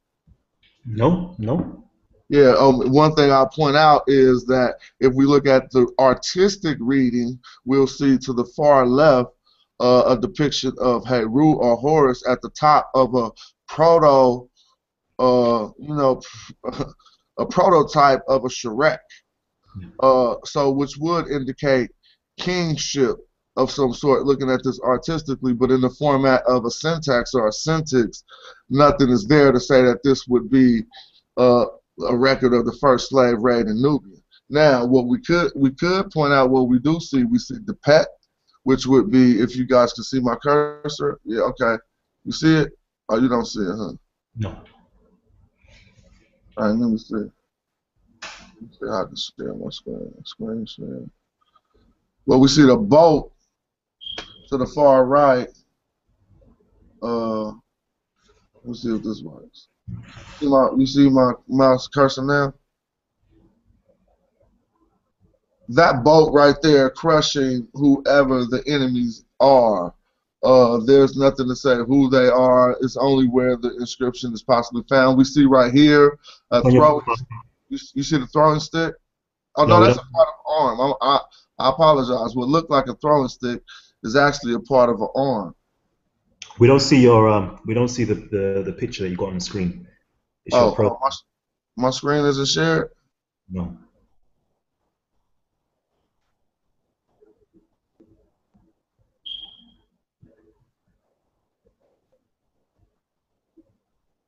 No, 0.84 1.34
no. 1.38 1.84
Yeah, 2.28 2.54
um, 2.58 2.92
one 2.92 3.14
thing 3.14 3.32
I'll 3.32 3.48
point 3.48 3.76
out 3.76 4.04
is 4.06 4.44
that 4.46 4.76
if 5.00 5.12
we 5.12 5.24
look 5.24 5.46
at 5.46 5.70
the 5.72 5.92
artistic 5.98 6.78
reading, 6.80 7.38
we'll 7.64 7.88
see 7.88 8.16
to 8.18 8.32
the 8.32 8.44
far 8.56 8.86
left 8.86 9.30
uh, 9.80 10.04
a 10.06 10.20
depiction 10.20 10.72
of 10.78 11.04
Heru 11.04 11.54
or 11.54 11.76
Horus 11.76 12.26
at 12.28 12.40
the 12.40 12.50
top 12.50 12.90
of 12.94 13.14
a 13.14 13.30
proto, 13.66 14.48
uh, 15.18 15.70
you 15.78 15.94
know, 15.94 16.20
a 17.38 17.46
prototype 17.46 18.22
of 18.28 18.44
a 18.44 18.48
serekh. 18.48 18.98
Uh, 20.00 20.34
so 20.44 20.70
which 20.70 20.96
would 20.98 21.28
indicate 21.28 21.90
kingship 22.38 23.16
of 23.56 23.70
some 23.70 23.92
sort, 23.92 24.24
looking 24.24 24.50
at 24.50 24.62
this 24.64 24.80
artistically, 24.80 25.52
but 25.52 25.70
in 25.70 25.80
the 25.80 25.90
format 25.90 26.42
of 26.46 26.64
a 26.64 26.70
syntax 26.70 27.34
or 27.34 27.48
a 27.48 27.52
syntax, 27.52 28.24
nothing 28.68 29.10
is 29.10 29.26
there 29.26 29.52
to 29.52 29.60
say 29.60 29.82
that 29.82 30.02
this 30.02 30.26
would 30.28 30.50
be 30.50 30.82
uh, 31.36 31.66
a 32.08 32.16
record 32.16 32.54
of 32.54 32.64
the 32.64 32.76
first 32.80 33.08
slave 33.08 33.38
raid 33.40 33.66
in 33.66 33.82
Nubia. 33.82 34.16
Now, 34.48 34.84
what 34.84 35.06
we 35.06 35.20
could 35.20 35.52
we 35.54 35.70
could 35.70 36.10
point 36.10 36.32
out 36.32 36.50
what 36.50 36.68
we 36.68 36.78
do 36.80 36.98
see, 37.00 37.24
we 37.24 37.38
see 37.38 37.56
the 37.64 37.74
pet, 37.74 38.08
which 38.64 38.86
would 38.86 39.10
be 39.10 39.40
if 39.40 39.56
you 39.56 39.64
guys 39.66 39.92
can 39.92 40.04
see 40.04 40.20
my 40.20 40.34
cursor. 40.36 41.20
Yeah, 41.24 41.42
okay. 41.42 41.76
You 42.24 42.32
see 42.32 42.56
it? 42.56 42.72
Oh, 43.08 43.18
you 43.18 43.28
don't 43.28 43.46
see 43.46 43.60
it, 43.60 43.76
huh? 43.76 43.92
No. 44.36 44.48
All 46.56 46.66
right, 46.66 46.70
let 46.70 46.90
me 46.90 46.98
see. 46.98 47.14
Let 47.14 47.30
me 48.60 48.68
see 48.72 48.86
how 48.88 49.02
I 49.02 49.04
can 49.06 49.16
share 49.16 49.54
my 49.54 49.70
screen. 49.70 50.12
Screen 50.24 50.66
share. 50.66 51.02
Well, 52.26 52.40
we 52.40 52.48
see 52.48 52.62
the 52.62 52.76
boat 52.76 53.32
to 54.50 54.56
the 54.56 54.66
far 54.66 55.04
right. 55.06 55.48
Uh, 57.02 57.52
let's 58.64 58.82
see 58.82 58.94
if 58.94 59.02
this 59.02 59.22
my, 60.42 60.68
you 60.76 60.86
see 60.86 61.08
my 61.08 61.32
mouse 61.48 61.86
cursor 61.86 62.24
now? 62.24 62.52
That 65.68 66.02
boat 66.02 66.32
right 66.32 66.56
there 66.62 66.90
crushing 66.90 67.68
whoever 67.74 68.44
the 68.44 68.62
enemies 68.66 69.24
are. 69.38 69.94
Uh, 70.42 70.78
there's 70.84 71.16
nothing 71.16 71.46
to 71.46 71.54
say 71.54 71.76
who 71.86 72.08
they 72.10 72.28
are. 72.28 72.76
It's 72.80 72.96
only 72.96 73.28
where 73.28 73.56
the 73.56 73.76
inscription 73.76 74.32
is 74.32 74.42
possibly 74.42 74.82
found. 74.88 75.16
We 75.16 75.24
see 75.24 75.44
right 75.44 75.72
here 75.72 76.18
a 76.50 76.60
throwing. 76.62 77.04
You, 77.68 77.78
you 77.94 78.02
see 78.02 78.18
the 78.18 78.26
throwing 78.26 78.58
stick? 78.58 78.94
Oh 79.56 79.64
no, 79.64 79.80
that's 79.80 79.96
that- 79.96 80.02
a 80.02 80.12
part 80.12 80.28
of 80.28 80.34
arm. 80.52 80.80
I, 80.80 81.06
I, 81.06 81.20
I 81.60 81.68
apologize. 81.68 82.34
What 82.34 82.48
looked 82.48 82.70
like 82.70 82.88
a 82.88 82.94
throwing 82.96 83.28
stick 83.28 83.62
is 84.02 84.16
actually 84.16 84.54
a 84.54 84.60
part 84.60 84.90
of 84.90 85.00
an 85.00 85.08
arm. 85.14 85.54
We 86.58 86.66
don't 86.66 86.80
see 86.80 87.00
your 87.00 87.28
um. 87.28 87.60
We 87.66 87.74
don't 87.74 87.88
see 87.88 88.04
the 88.04 88.14
the, 88.14 88.62
the 88.64 88.72
picture 88.72 89.02
that 89.04 89.10
you 89.10 89.16
got 89.16 89.28
on 89.28 89.34
the 89.34 89.40
screen. 89.40 89.86
It's 90.46 90.56
Oh, 90.56 90.66
your 90.66 90.74
pro. 90.74 90.90
oh, 90.90 90.98
my, 91.00 91.10
my 91.76 91.90
screen 91.90 92.24
isn't 92.24 92.46
shared. 92.48 92.88
No. 93.50 93.76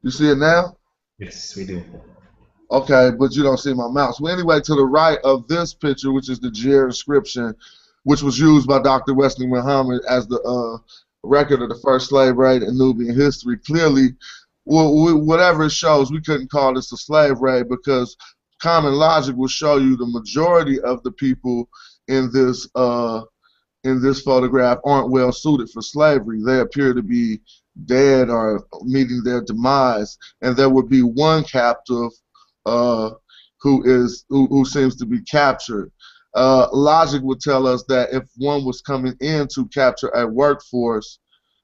You 0.02 0.10
see 0.10 0.30
it 0.30 0.38
now? 0.38 0.76
Yes, 1.18 1.54
we 1.56 1.64
do. 1.64 1.82
Okay, 2.70 3.10
but 3.18 3.34
you 3.36 3.42
don't 3.42 3.58
see 3.58 3.74
my 3.74 3.88
mouse. 3.88 4.20
Well, 4.20 4.32
anyway, 4.32 4.60
to 4.60 4.74
the 4.74 4.84
right 4.84 5.18
of 5.24 5.46
this 5.46 5.74
picture, 5.74 6.10
which 6.10 6.28
is 6.30 6.40
the 6.40 6.50
Jer 6.50 6.86
inscription, 6.86 7.54
which 8.04 8.22
was 8.22 8.38
used 8.38 8.66
by 8.66 8.80
Dr. 8.82 9.14
Wesley 9.14 9.46
Muhammad 9.46 10.02
as 10.08 10.26
the 10.26 10.40
uh, 10.42 10.78
record 11.22 11.62
of 11.62 11.68
the 11.68 11.80
first 11.82 12.08
slave 12.08 12.36
raid 12.36 12.62
in 12.62 12.76
Nubian 12.76 13.14
history, 13.14 13.58
clearly, 13.58 14.08
wh- 14.64 14.90
wh- 14.90 15.24
whatever 15.24 15.64
it 15.64 15.72
shows, 15.72 16.10
we 16.10 16.20
couldn't 16.22 16.50
call 16.50 16.74
this 16.74 16.92
a 16.92 16.96
slave 16.96 17.38
raid 17.40 17.68
because 17.68 18.16
common 18.60 18.94
logic 18.94 19.36
will 19.36 19.48
show 19.48 19.76
you 19.76 19.96
the 19.96 20.06
majority 20.06 20.80
of 20.80 21.02
the 21.02 21.12
people 21.12 21.68
in 22.08 22.30
this 22.32 22.68
uh, 22.74 23.22
in 23.84 24.00
this 24.00 24.22
photograph 24.22 24.78
aren't 24.84 25.10
well 25.10 25.32
suited 25.32 25.68
for 25.70 25.82
slavery. 25.82 26.40
They 26.44 26.60
appear 26.60 26.94
to 26.94 27.02
be 27.02 27.40
dead 27.86 28.30
or 28.30 28.64
meeting 28.82 29.22
their 29.24 29.42
demise, 29.42 30.16
and 30.40 30.56
there 30.56 30.70
would 30.70 30.88
be 30.88 31.02
one 31.02 31.44
captive 31.44 32.10
uh, 32.66 33.10
who 33.60 33.82
is 33.84 34.24
who, 34.28 34.46
who 34.46 34.64
seems 34.64 34.96
to 34.96 35.06
be 35.06 35.20
captured. 35.22 35.90
Uh, 36.34 36.66
logic 36.72 37.22
would 37.22 37.40
tell 37.40 37.66
us 37.66 37.84
that 37.88 38.12
if 38.12 38.24
one 38.36 38.64
was 38.64 38.80
coming 38.80 39.14
in 39.20 39.46
to 39.54 39.66
capture 39.66 40.08
a 40.08 40.26
workforce, 40.26 41.18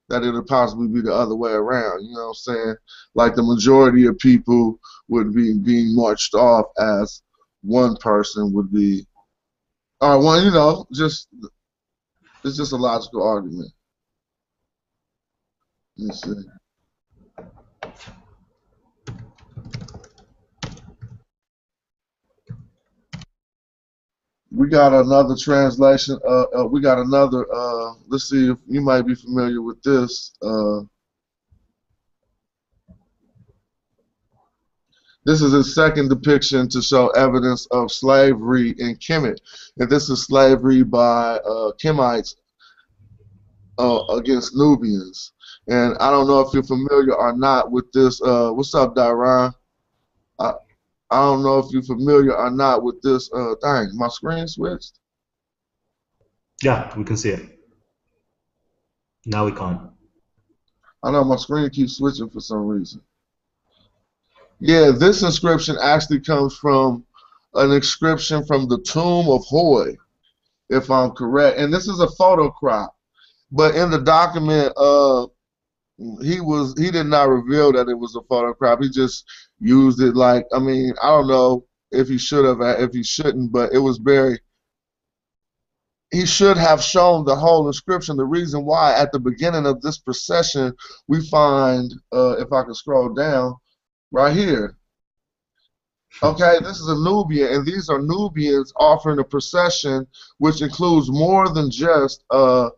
that 0.08 0.22
it 0.22 0.32
would 0.32 0.46
possibly 0.46 0.88
be 0.88 1.00
the 1.00 1.14
other 1.14 1.37
way 1.37 1.52
around. 1.52 2.02
You 2.04 2.14
know 2.14 2.22
what 2.22 2.28
I'm 2.28 2.34
saying? 2.34 2.75
Like 3.14 3.34
the 3.34 3.42
majority 3.42 4.06
of 4.06 4.18
people 4.18 4.78
would 5.08 5.34
be 5.34 5.58
being 5.58 5.94
marched 5.94 6.34
off 6.34 6.66
as 6.78 7.22
one 7.62 7.96
person 7.96 8.52
would 8.52 8.72
be, 8.72 9.06
or 10.00 10.22
one, 10.22 10.44
you 10.44 10.50
know, 10.50 10.87
just 10.94 11.28
it's 12.44 12.56
just 12.56 12.72
a 12.72 12.76
logical 12.76 13.22
argument. 13.22 13.70
Let's 15.96 16.22
see. 16.22 16.57
We 24.58 24.66
got 24.66 24.92
another 24.92 25.36
translation. 25.36 26.18
Uh, 26.28 26.46
uh, 26.58 26.66
we 26.66 26.80
got 26.80 26.98
another. 26.98 27.46
Uh, 27.54 27.92
let's 28.08 28.28
see 28.28 28.50
if 28.50 28.58
you 28.66 28.80
might 28.80 29.02
be 29.02 29.14
familiar 29.14 29.62
with 29.62 29.80
this. 29.84 30.32
Uh, 30.42 30.80
this 35.24 35.42
is 35.42 35.52
his 35.52 35.76
second 35.76 36.08
depiction 36.08 36.68
to 36.70 36.82
show 36.82 37.06
evidence 37.10 37.66
of 37.66 37.92
slavery 37.92 38.70
in 38.78 38.96
Kemet, 38.96 39.38
and 39.76 39.88
this 39.88 40.10
is 40.10 40.24
slavery 40.24 40.82
by 40.82 41.36
uh, 41.36 41.70
Kemites 41.80 42.34
uh, 43.78 44.00
against 44.10 44.56
Nubians. 44.56 45.34
And 45.68 45.96
I 45.98 46.10
don't 46.10 46.26
know 46.26 46.40
if 46.40 46.52
you're 46.52 46.64
familiar 46.64 47.14
or 47.14 47.32
not 47.32 47.70
with 47.70 47.92
this. 47.92 48.20
What's 48.20 48.74
up, 48.74 48.96
Dairon? 48.96 49.54
I, 51.10 51.20
don't 51.20 51.42
know 51.42 51.58
if 51.58 51.66
you're 51.70 51.82
familiar 51.82 52.36
or 52.36 52.50
not 52.50 52.82
with 52.82 53.00
this. 53.02 53.30
Uh, 53.32 53.54
dang, 53.62 53.90
my 53.94 54.08
screen 54.08 54.46
switched. 54.46 54.98
Yeah, 56.62 56.92
we 56.96 57.04
can 57.04 57.16
see 57.16 57.30
it. 57.30 57.58
Now 59.26 59.44
we 59.44 59.52
can't. 59.52 59.80
I 61.02 61.10
know 61.10 61.24
my 61.24 61.36
screen 61.36 61.70
keeps 61.70 61.96
switching 61.96 62.30
for 62.30 62.40
some 62.40 62.66
reason. 62.66 63.00
Yeah, 64.60 64.90
this 64.90 65.22
inscription 65.22 65.76
actually 65.80 66.20
comes 66.20 66.56
from 66.56 67.04
an 67.54 67.70
inscription 67.70 68.44
from 68.44 68.68
the 68.68 68.80
tomb 68.80 69.28
of 69.28 69.44
Hoy, 69.44 69.96
if 70.68 70.90
I'm 70.90 71.12
correct. 71.12 71.58
And 71.58 71.72
this 71.72 71.86
is 71.86 72.00
a 72.00 72.08
photo 72.08 72.50
crop. 72.50 72.94
But 73.52 73.76
in 73.76 73.90
the 73.90 74.00
document, 74.00 74.72
uh, 74.76 75.26
he 76.22 76.40
was 76.40 76.74
he 76.78 76.90
did 76.90 77.06
not 77.06 77.28
reveal 77.28 77.72
that 77.72 77.88
it 77.88 77.98
was 77.98 78.14
a 78.14 78.22
photo 78.22 78.52
crop. 78.52 78.82
He 78.82 78.88
just 78.88 79.24
used 79.60 80.00
it 80.00 80.14
like 80.14 80.46
I 80.52 80.58
mean 80.58 80.94
I 81.02 81.08
don't 81.08 81.28
know 81.28 81.64
if 81.90 82.08
he 82.08 82.18
should 82.18 82.44
have 82.44 82.60
if 82.80 82.92
he 82.92 83.02
shouldn't, 83.02 83.52
but 83.52 83.72
it 83.72 83.78
was 83.78 83.98
very. 83.98 84.38
He 86.10 86.24
should 86.24 86.56
have 86.56 86.82
shown 86.82 87.26
the 87.26 87.36
whole 87.36 87.66
inscription. 87.66 88.16
The 88.16 88.24
reason 88.24 88.64
why 88.64 88.94
at 88.94 89.12
the 89.12 89.18
beginning 89.18 89.66
of 89.66 89.82
this 89.82 89.98
procession 89.98 90.72
we 91.06 91.26
find, 91.28 91.92
uh, 92.12 92.36
if 92.38 92.50
I 92.50 92.62
can 92.62 92.74
scroll 92.74 93.12
down, 93.12 93.54
right 94.10 94.34
here. 94.34 94.76
Okay, 96.22 96.58
this 96.62 96.80
is 96.80 96.88
a 96.88 96.94
Nubia, 96.94 97.54
and 97.54 97.66
these 97.66 97.90
are 97.90 98.00
Nubians 98.00 98.72
offering 98.76 99.18
a 99.18 99.24
procession, 99.24 100.06
which 100.38 100.62
includes 100.62 101.10
more 101.10 101.52
than 101.52 101.70
just 101.70 102.24
uh, 102.30 102.70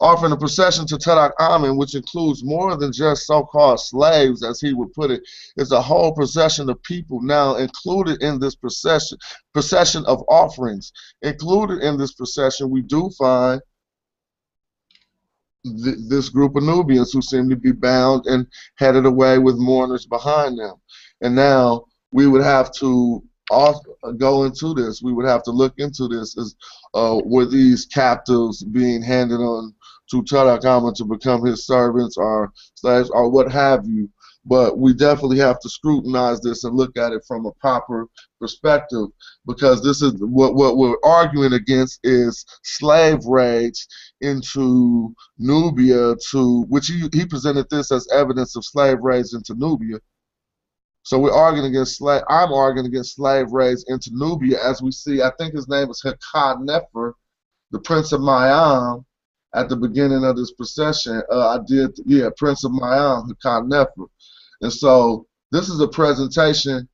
offering 0.00 0.32
a 0.32 0.36
procession 0.36 0.86
to 0.86 0.96
Tutankhamun, 0.96 1.76
which 1.76 1.94
includes 1.94 2.42
more 2.44 2.76
than 2.76 2.92
just 2.92 3.26
so-called 3.26 3.80
slaves, 3.80 4.42
as 4.42 4.60
he 4.60 4.72
would 4.72 4.92
put 4.94 5.10
it. 5.10 5.22
It's 5.56 5.72
a 5.72 5.82
whole 5.82 6.12
procession 6.12 6.70
of 6.70 6.82
people 6.82 7.20
now 7.20 7.56
included 7.56 8.22
in 8.22 8.40
this 8.40 8.54
procession, 8.54 9.18
procession 9.52 10.04
of 10.06 10.24
offerings. 10.28 10.92
Included 11.22 11.80
in 11.80 11.98
this 11.98 12.12
procession, 12.12 12.70
we 12.70 12.82
do 12.82 13.10
find 13.18 13.60
th 15.64 15.96
this 16.08 16.30
group 16.30 16.56
of 16.56 16.62
Nubians 16.62 17.12
who 17.12 17.20
seem 17.20 17.50
to 17.50 17.56
be 17.56 17.72
bound 17.72 18.24
and 18.26 18.46
headed 18.76 19.04
away 19.04 19.38
with 19.38 19.56
mourners 19.56 20.06
behind 20.06 20.58
them. 20.58 20.76
And 21.20 21.34
now 21.34 21.84
we 22.12 22.26
would 22.26 22.42
have 22.42 22.72
to 22.80 23.22
also 23.50 23.82
go 24.16 24.44
into 24.44 24.72
this. 24.72 25.02
We 25.02 25.12
would 25.12 25.26
have 25.26 25.42
to 25.42 25.50
look 25.50 25.74
into 25.76 26.08
this 26.08 26.38
as 26.38 26.54
uh, 26.94 27.20
were 27.24 27.44
these 27.44 27.84
captives 27.86 28.64
being 28.64 29.02
handed 29.02 29.40
on 29.40 29.74
to 30.10 30.22
Tutankhamun 30.22 30.94
to 30.96 31.04
become 31.04 31.44
his 31.44 31.66
servants 31.66 32.16
or 32.16 32.52
slaves 32.74 33.10
or 33.10 33.28
what 33.30 33.50
have 33.50 33.86
you. 33.86 34.10
but 34.44 34.78
we 34.78 34.94
definitely 34.94 35.38
have 35.38 35.60
to 35.60 35.68
scrutinize 35.68 36.40
this 36.40 36.64
and 36.64 36.74
look 36.76 36.96
at 36.96 37.12
it 37.12 37.22
from 37.28 37.44
a 37.46 37.52
proper 37.60 38.06
perspective 38.40 39.06
because 39.46 39.82
this 39.82 40.00
is 40.00 40.14
what 40.20 40.54
what 40.54 40.78
we're 40.78 40.96
arguing 41.04 41.52
against 41.52 42.00
is 42.04 42.44
slave 42.62 43.24
raids 43.26 43.86
into 44.22 45.14
Nubia 45.38 46.14
to 46.30 46.62
which 46.68 46.86
he, 46.88 47.08
he 47.12 47.26
presented 47.26 47.68
this 47.70 47.92
as 47.92 48.08
evidence 48.12 48.56
of 48.56 48.64
slave 48.64 48.98
raids 49.02 49.34
into 49.34 49.54
Nubia. 49.54 49.98
So 51.02 51.18
we're 51.18 51.32
arguing 51.32 51.70
against 51.70 51.98
slave. 51.98 52.22
I'm 52.28 52.52
arguing 52.52 52.86
against 52.86 53.16
slave 53.16 53.52
raids 53.52 53.84
into 53.88 54.10
Nubia, 54.12 54.62
as 54.62 54.82
we 54.82 54.92
see. 54.92 55.22
I 55.22 55.32
think 55.38 55.54
his 55.54 55.68
name 55.68 55.90
is 55.90 56.02
Hekanefer, 56.02 57.12
the 57.70 57.78
Prince 57.80 58.12
of 58.12 58.20
Miam, 58.20 59.04
at 59.54 59.68
the 59.68 59.76
beginning 59.76 60.24
of 60.24 60.36
this 60.36 60.52
procession. 60.52 61.22
Uh, 61.30 61.48
I 61.48 61.58
did, 61.66 61.98
yeah, 62.06 62.28
Prince 62.36 62.64
of 62.64 62.72
Miam, 62.72 63.28
Hakad 63.28 63.68
Nefer. 63.68 64.06
And 64.60 64.72
so 64.72 65.26
this 65.50 65.68
is 65.68 65.80
a 65.80 65.88
presentation 65.88 66.88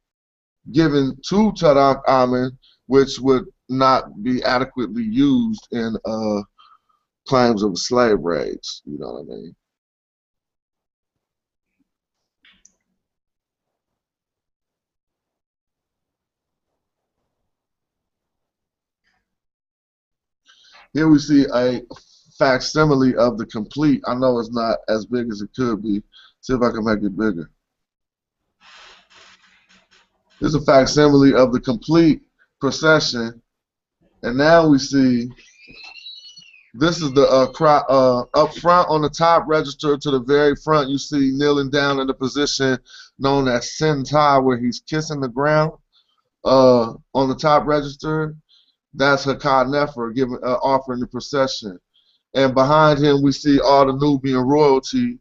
given 0.72 1.16
to 1.28 1.52
Tutankhamun, 1.52 2.56
which 2.86 3.18
would 3.20 3.46
not 3.68 4.22
be 4.22 4.42
adequately 4.42 5.02
used 5.02 5.68
in 5.72 5.96
uh, 6.04 6.42
claims 7.26 7.62
of 7.62 7.76
slave 7.78 8.20
raids. 8.20 8.82
You 8.84 8.98
know 8.98 9.12
what 9.12 9.20
I 9.20 9.36
mean? 9.36 9.56
Here 20.92 21.08
we 21.08 21.18
see 21.18 21.44
a 21.52 21.82
facsimile 22.38 23.16
of 23.16 23.38
the 23.38 23.46
complete. 23.46 24.02
I 24.06 24.14
know 24.14 24.38
it's 24.38 24.52
not 24.52 24.78
as 24.88 25.06
big 25.06 25.30
as 25.30 25.40
it 25.40 25.50
could 25.54 25.82
be. 25.82 26.02
See 26.40 26.54
if 26.54 26.62
I 26.62 26.70
can 26.70 26.84
make 26.84 27.02
it 27.02 27.16
bigger. 27.16 27.50
This 30.40 30.50
is 30.50 30.54
a 30.54 30.60
facsimile 30.60 31.34
of 31.34 31.52
the 31.52 31.60
complete 31.60 32.22
procession. 32.60 33.40
And 34.22 34.36
now 34.36 34.68
we 34.68 34.78
see 34.78 35.28
this 36.74 37.00
is 37.00 37.12
the 37.12 37.26
uh, 37.26 37.46
cry, 37.52 37.82
uh, 37.88 38.24
up 38.34 38.54
front 38.56 38.88
on 38.90 39.00
the 39.00 39.08
top 39.08 39.44
register 39.46 39.96
to 39.96 40.10
the 40.10 40.20
very 40.20 40.54
front. 40.56 40.90
You 40.90 40.98
see 40.98 41.30
kneeling 41.32 41.70
down 41.70 42.00
in 42.00 42.06
the 42.06 42.14
position 42.14 42.78
known 43.18 43.48
as 43.48 43.76
sentai, 43.80 44.42
where 44.44 44.58
he's 44.58 44.80
kissing 44.80 45.20
the 45.20 45.28
ground. 45.28 45.72
Uh, 46.44 46.92
on 47.14 47.28
the 47.28 47.34
top 47.34 47.66
register, 47.66 48.36
that's 48.94 49.24
Hekanefer 49.24 50.14
giving, 50.14 50.38
uh, 50.42 50.58
offering 50.62 51.00
the 51.00 51.06
procession. 51.06 51.78
And 52.36 52.54
behind 52.54 53.02
him, 53.02 53.22
we 53.22 53.32
see 53.32 53.58
all 53.60 53.86
the 53.86 53.94
Nubian 53.94 54.42
royalty. 54.42 55.18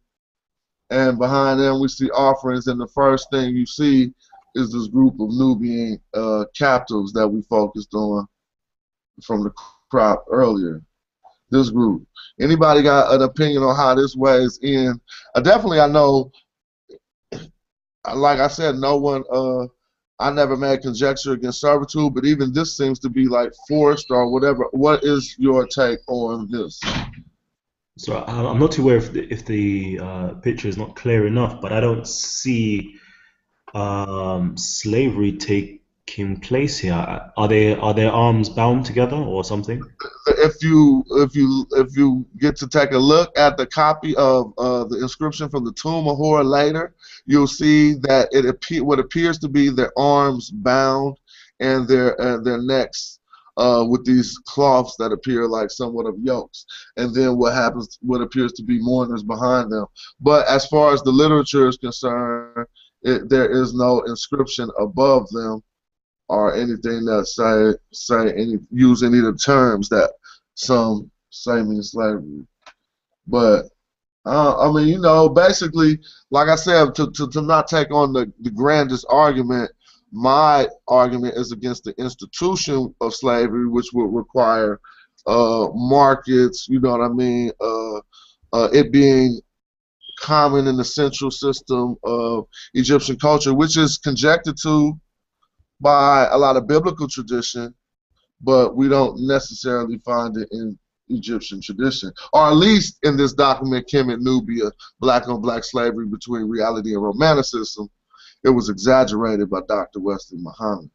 And 0.89 1.17
behind 1.17 1.59
them, 1.61 1.79
we 1.79 1.87
see 1.87 2.09
offerings. 2.11 2.67
And 2.67 2.79
the 2.79 2.89
first 2.89 3.31
thing 3.31 3.55
you 3.55 3.65
see 3.65 4.13
is 4.53 4.71
this 4.71 4.87
group 4.87 5.13
of 5.13 5.29
Nubian 5.31 5.99
uh, 6.13 6.43
captives 6.55 7.13
that 7.13 7.27
we 7.27 7.41
focused 7.43 7.93
on 7.93 8.27
from 9.23 9.43
the 9.43 9.51
crop 9.89 10.25
earlier. 10.29 10.81
This 11.51 11.69
group. 11.69 12.05
Anybody 12.41 12.83
got 12.83 13.13
an 13.13 13.21
opinion 13.21 13.63
on 13.63 13.77
how 13.77 13.95
this 13.95 14.15
weighs 14.15 14.59
in? 14.61 14.99
Uh, 15.35 15.39
definitely, 15.39 15.79
I 15.79 15.87
know. 15.87 16.31
Like 18.13 18.39
I 18.39 18.47
said, 18.47 18.75
no 18.75 18.97
one. 18.97 19.23
Uh, 19.31 19.67
I 20.19 20.31
never 20.31 20.55
made 20.55 20.81
conjecture 20.81 21.33
against 21.33 21.59
servitude, 21.59 22.13
but 22.13 22.25
even 22.25 22.53
this 22.53 22.77
seems 22.77 22.99
to 22.99 23.09
be 23.09 23.27
like 23.27 23.51
forced 23.67 24.11
or 24.11 24.29
whatever. 24.29 24.67
What 24.71 25.03
is 25.03 25.35
your 25.37 25.67
take 25.67 25.99
on 26.07 26.49
this? 26.49 26.79
So 27.97 28.23
I'm 28.27 28.59
not 28.59 28.71
too 28.71 28.83
aware 28.83 28.97
if 28.97 29.13
the, 29.13 29.31
if 29.31 29.45
the 29.45 29.99
uh, 29.99 30.27
picture 30.35 30.67
is 30.67 30.77
not 30.77 30.95
clear 30.95 31.27
enough, 31.27 31.61
but 31.61 31.71
I 31.71 31.79
don't 31.79 32.07
see 32.07 32.95
um, 33.73 34.57
slavery 34.57 35.33
taking 35.33 35.79
place 36.41 36.77
here. 36.77 36.93
Are 37.37 37.47
they 37.47 37.75
are 37.75 37.93
their 37.93 38.11
arms 38.11 38.49
bound 38.49 38.85
together 38.85 39.17
or 39.17 39.43
something? 39.43 39.81
If 40.27 40.63
you 40.63 41.03
if 41.11 41.35
you 41.35 41.67
if 41.71 41.95
you 41.97 42.25
get 42.37 42.55
to 42.57 42.67
take 42.67 42.91
a 42.91 42.97
look 42.97 43.37
at 43.37 43.57
the 43.57 43.65
copy 43.65 44.15
of 44.15 44.53
uh, 44.57 44.85
the 44.85 44.99
inscription 45.01 45.49
from 45.49 45.65
the 45.65 45.73
tomb 45.73 46.07
of 46.07 46.17
Hor 46.17 46.43
later, 46.43 46.93
you'll 47.25 47.47
see 47.47 47.95
that 48.01 48.29
it 48.31 48.45
appear 48.45 48.83
what 48.83 48.99
appears 48.99 49.39
to 49.39 49.49
be 49.49 49.69
their 49.69 49.91
arms 49.97 50.51
bound 50.51 51.17
and 51.59 51.87
their 51.87 52.19
uh, 52.21 52.37
their 52.41 52.61
necks 52.61 53.19
uh, 53.57 53.85
with 53.87 54.05
these 54.05 54.37
cloths 54.45 54.95
that 54.99 55.11
appear 55.11 55.47
like 55.47 55.71
somewhat 55.71 56.05
of 56.05 56.15
yokes, 56.19 56.65
and 56.97 57.13
then 57.13 57.37
what 57.37 57.53
happens, 57.53 57.97
what 58.01 58.21
appears 58.21 58.53
to 58.53 58.63
be 58.63 58.79
mourners 58.79 59.23
behind 59.23 59.71
them. 59.71 59.85
But 60.19 60.47
as 60.47 60.65
far 60.67 60.93
as 60.93 61.01
the 61.01 61.11
literature 61.11 61.67
is 61.67 61.77
concerned, 61.77 62.67
it, 63.01 63.29
there 63.29 63.49
is 63.49 63.73
no 63.73 64.01
inscription 64.01 64.69
above 64.79 65.29
them 65.29 65.63
or 66.27 66.55
anything 66.55 67.05
that 67.05 67.25
say 67.27 67.73
say 67.91 68.31
any 68.33 68.57
use 68.71 69.03
any 69.03 69.19
of 69.19 69.25
the 69.25 69.37
terms 69.37 69.89
that 69.89 70.11
some 70.55 71.11
say 71.29 71.61
mean 71.61 71.83
slavery. 71.83 72.45
But 73.27 73.69
uh, 74.25 74.57
I 74.57 74.71
mean, 74.73 74.87
you 74.87 74.99
know, 74.99 75.29
basically, 75.29 75.99
like 76.31 76.49
I 76.49 76.55
said, 76.55 76.95
to, 76.95 77.11
to, 77.11 77.29
to 77.29 77.41
not 77.41 77.67
take 77.67 77.91
on 77.91 78.11
the, 78.11 78.31
the 78.41 78.49
grandest 78.49 79.05
argument, 79.09 79.69
my 80.11 80.67
argument 80.87 81.35
is 81.37 81.51
against 81.51 81.83
the 81.83 81.93
institution 81.99 82.93
of 83.01 83.13
slavery, 83.13 83.67
which 83.67 83.87
would 83.93 84.11
require 84.11 84.79
uh, 85.27 85.67
markets, 85.73 86.67
you 86.67 86.79
know 86.79 86.91
what 86.91 87.01
I 87.01 87.09
mean, 87.09 87.51
uh, 87.61 87.97
uh, 88.53 88.69
it 88.73 88.91
being 88.91 89.39
common 90.19 90.67
in 90.67 90.77
the 90.77 90.83
central 90.83 91.29
system 91.29 91.95
of 92.03 92.47
Egyptian 92.73 93.17
culture, 93.17 93.53
which 93.53 93.77
is 93.77 93.97
conjectured 93.97 94.57
to 94.63 94.99
by 95.79 96.27
a 96.31 96.37
lot 96.37 96.57
of 96.57 96.67
biblical 96.67 97.07
tradition, 97.07 97.73
but 98.41 98.75
we 98.75 98.87
don't 98.87 99.27
necessarily 99.27 99.97
find 99.99 100.37
it 100.37 100.47
in 100.51 100.77
Egyptian 101.09 101.61
tradition, 101.61 102.11
or 102.33 102.47
at 102.47 102.55
least 102.55 102.97
in 103.03 103.15
this 103.15 103.33
document, 103.33 103.87
Kemet 103.91 104.21
Nubia, 104.21 104.71
Black 104.99 105.27
on 105.27 105.41
Black 105.41 105.63
Slavery 105.63 106.07
Between 106.07 106.43
Reality 106.43 106.93
and 106.93 107.03
Romanticism, 107.03 107.89
it 108.43 108.49
was 108.49 108.69
exaggerated 108.69 109.49
by 109.49 109.61
Dr. 109.67 109.99
Wesley 109.99 110.39
Muhammad. 110.39 110.89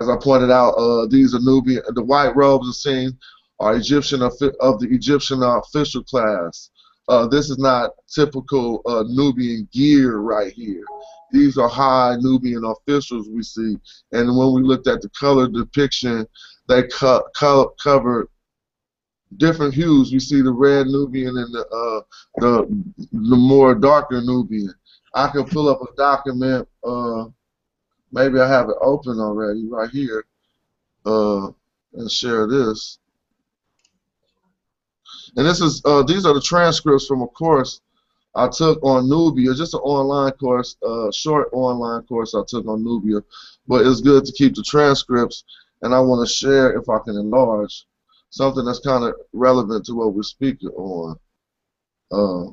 As 0.00 0.08
I 0.08 0.16
pointed 0.16 0.50
out, 0.50 0.72
uh, 0.72 1.06
these 1.06 1.34
are 1.34 1.40
Nubian, 1.40 1.82
the 1.94 2.02
white 2.02 2.34
robes 2.34 2.68
are 2.68 2.72
seen 2.72 3.16
are 3.60 3.76
Egyptian 3.76 4.22
of, 4.22 4.32
of 4.60 4.80
the 4.80 4.88
Egyptian 4.90 5.42
official 5.42 6.02
class. 6.02 6.70
Uh, 7.08 7.26
this 7.26 7.50
is 7.50 7.58
not 7.58 7.90
typical 8.12 8.82
uh, 8.86 9.04
Nubian 9.06 9.68
gear 9.72 10.18
right 10.18 10.52
here. 10.52 10.84
These 11.34 11.58
are 11.58 11.68
high 11.68 12.14
Nubian 12.20 12.64
officials 12.64 13.28
we 13.28 13.42
see, 13.42 13.76
and 14.12 14.36
when 14.36 14.52
we 14.52 14.62
looked 14.62 14.86
at 14.86 15.02
the 15.02 15.08
color 15.10 15.48
depiction, 15.48 16.28
they 16.68 16.84
co 16.84 17.24
co 17.34 17.74
covered 17.82 18.28
different 19.36 19.74
hues. 19.74 20.12
We 20.12 20.20
see 20.20 20.42
the 20.42 20.52
red 20.52 20.86
Nubian 20.86 21.36
and 21.36 21.52
the 21.52 21.66
uh, 21.66 22.00
the 22.36 22.84
the 23.10 23.36
more 23.36 23.74
darker 23.74 24.22
Nubian. 24.22 24.72
I 25.12 25.26
can 25.26 25.44
pull 25.44 25.68
up 25.68 25.80
a 25.82 25.92
document. 25.96 26.68
Uh, 26.84 27.24
maybe 28.12 28.38
I 28.38 28.48
have 28.48 28.68
it 28.68 28.76
open 28.80 29.18
already 29.18 29.66
right 29.66 29.90
here, 29.90 30.24
uh, 31.04 31.48
and 31.94 32.08
share 32.08 32.46
this. 32.46 33.00
And 35.36 35.44
this 35.44 35.60
is 35.60 35.82
uh, 35.84 36.04
these 36.04 36.26
are 36.26 36.34
the 36.34 36.40
transcripts 36.40 37.08
from 37.08 37.22
a 37.22 37.26
course 37.26 37.80
I 38.36 38.48
took 38.48 38.82
on 38.82 39.08
Nubia, 39.08 39.54
just 39.54 39.74
an 39.74 39.80
online 39.80 40.32
course, 40.32 40.76
uh, 40.86 41.10
short 41.12 41.48
online 41.52 42.02
course 42.02 42.34
I 42.34 42.42
took 42.46 42.66
on 42.66 42.82
Nubia. 42.82 43.22
But 43.68 43.86
it's 43.86 44.00
good 44.00 44.24
to 44.24 44.32
keep 44.32 44.54
the 44.54 44.62
transcripts, 44.62 45.44
and 45.82 45.94
I 45.94 46.00
want 46.00 46.26
to 46.26 46.32
share, 46.32 46.76
if 46.76 46.88
I 46.88 46.98
can 47.04 47.16
enlarge, 47.16 47.86
something 48.30 48.64
that's 48.64 48.80
kind 48.80 49.04
of 49.04 49.14
relevant 49.32 49.86
to 49.86 49.94
what 49.94 50.14
we're 50.14 50.22
speaking 50.22 50.70
on. 50.70 51.16
Uh, 52.10 52.50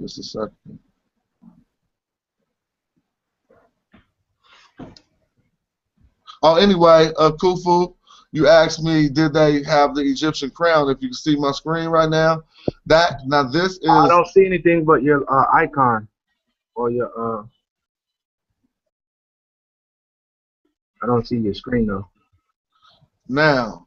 just 0.00 0.18
a 0.18 0.22
second. 0.22 0.78
Oh, 6.40 6.54
anyway, 6.54 7.10
uh, 7.18 7.32
Kufu, 7.32 7.94
you 8.30 8.46
asked 8.46 8.82
me, 8.82 9.08
did 9.08 9.32
they 9.32 9.64
have 9.64 9.94
the 9.94 10.02
Egyptian 10.02 10.50
crown? 10.50 10.88
If 10.88 10.98
you 11.00 11.08
can 11.08 11.14
see 11.14 11.36
my 11.36 11.50
screen 11.50 11.88
right 11.88 12.08
now, 12.08 12.42
that 12.86 13.20
now 13.26 13.44
this 13.44 13.78
is. 13.78 13.88
I 13.88 14.08
don't 14.08 14.26
see 14.28 14.46
anything 14.46 14.84
but 14.84 15.02
your 15.02 15.24
uh, 15.30 15.46
icon 15.52 16.08
or 16.74 16.90
your. 16.90 17.10
Uh, 17.16 17.44
I 21.02 21.06
don't 21.06 21.26
see 21.26 21.36
your 21.36 21.54
screen 21.54 21.86
though. 21.86 22.08
Now, 23.28 23.86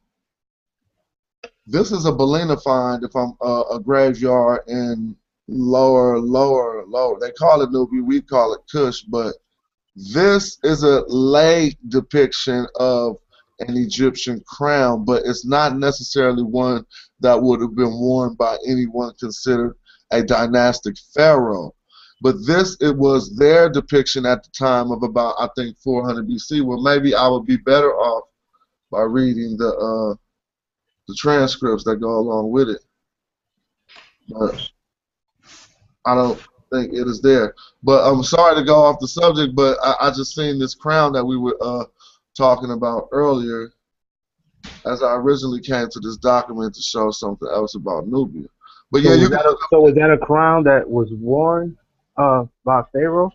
this 1.66 1.92
is 1.92 2.06
a 2.06 2.12
Ballana 2.12 2.62
find. 2.62 3.02
If 3.04 3.14
I'm 3.14 3.34
uh, 3.40 3.64
a 3.72 3.80
graveyard 3.80 4.60
in 4.68 5.16
lower, 5.48 6.18
lower, 6.18 6.84
lower. 6.86 7.18
They 7.20 7.32
call 7.32 7.62
it 7.62 7.70
Nubi. 7.70 8.02
We 8.02 8.20
call 8.20 8.54
it 8.54 8.60
Kush, 8.70 9.02
but 9.02 9.34
this 9.94 10.58
is 10.62 10.82
a 10.84 11.04
late 11.08 11.76
depiction 11.88 12.66
of 12.76 13.18
an 13.68 13.76
Egyptian 13.76 14.42
crown, 14.46 15.04
but 15.04 15.22
it's 15.24 15.44
not 15.44 15.76
necessarily 15.76 16.42
one 16.42 16.84
that 17.20 17.40
would 17.40 17.60
have 17.60 17.74
been 17.74 17.92
worn 17.98 18.34
by 18.34 18.56
anyone 18.66 19.14
considered 19.18 19.76
a 20.10 20.22
dynastic 20.22 20.96
pharaoh. 21.14 21.74
But 22.20 22.36
this 22.46 22.76
it 22.80 22.96
was 22.96 23.34
their 23.36 23.68
depiction 23.68 24.26
at 24.26 24.44
the 24.44 24.50
time 24.50 24.92
of 24.92 25.02
about 25.02 25.34
I 25.38 25.48
think 25.56 25.76
400 25.78 26.28
BC. 26.28 26.62
Well, 26.64 26.80
maybe 26.80 27.14
I 27.14 27.26
would 27.26 27.46
be 27.46 27.56
better 27.56 27.92
off 27.94 28.28
by 28.90 29.02
reading 29.02 29.56
the 29.56 29.68
uh, 29.68 30.14
the 31.08 31.14
transcripts 31.18 31.84
that 31.84 31.96
go 31.96 32.18
along 32.18 32.50
with 32.50 32.68
it. 32.68 32.84
But 34.28 34.70
I 36.06 36.14
don't 36.14 36.40
think 36.72 36.92
it 36.92 37.06
is 37.08 37.20
there. 37.20 37.54
But 37.82 38.08
I'm 38.08 38.22
sorry 38.22 38.54
to 38.56 38.64
go 38.64 38.76
off 38.76 39.00
the 39.00 39.08
subject, 39.08 39.54
but 39.54 39.78
I, 39.82 39.94
I 40.02 40.10
just 40.10 40.34
seen 40.34 40.58
this 40.58 40.74
crown 40.74 41.12
that 41.12 41.24
we 41.24 41.36
were 41.36 41.56
uh, 41.60 41.84
talking 42.36 42.72
about 42.72 43.08
earlier 43.12 43.72
as 44.86 45.02
I 45.02 45.14
originally 45.14 45.60
came 45.60 45.88
to 45.90 46.00
this 46.00 46.16
document 46.16 46.74
to 46.74 46.82
show 46.82 47.10
something 47.10 47.48
else 47.48 47.74
about 47.74 48.08
Nubia. 48.08 48.48
But 48.90 49.02
So 49.02 49.10
yeah, 49.10 49.20
you 49.20 49.26
a, 49.26 49.54
so 49.70 49.80
was 49.80 49.94
that 49.94 50.10
a 50.10 50.18
crown 50.18 50.64
that 50.64 50.88
was 50.88 51.08
worn 51.12 51.76
uh, 52.16 52.44
by 52.64 52.82
Pharaoh? 52.92 53.32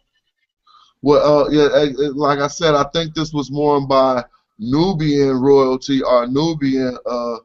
Well, 1.01 1.45
uh, 1.45 1.49
yeah, 1.49 1.69
eh, 1.73 2.05
eh, 2.05 2.09
like 2.13 2.39
I 2.39 2.47
said, 2.47 2.75
I 2.75 2.83
think 2.93 3.13
this 3.13 3.31
was 3.31 3.51
worn 3.51 3.87
by 3.87 4.23
Nubian 4.59 5.39
royalty 5.39 6.01
or 6.01 6.27
Nubian 6.27 6.97
uh, 7.05 7.37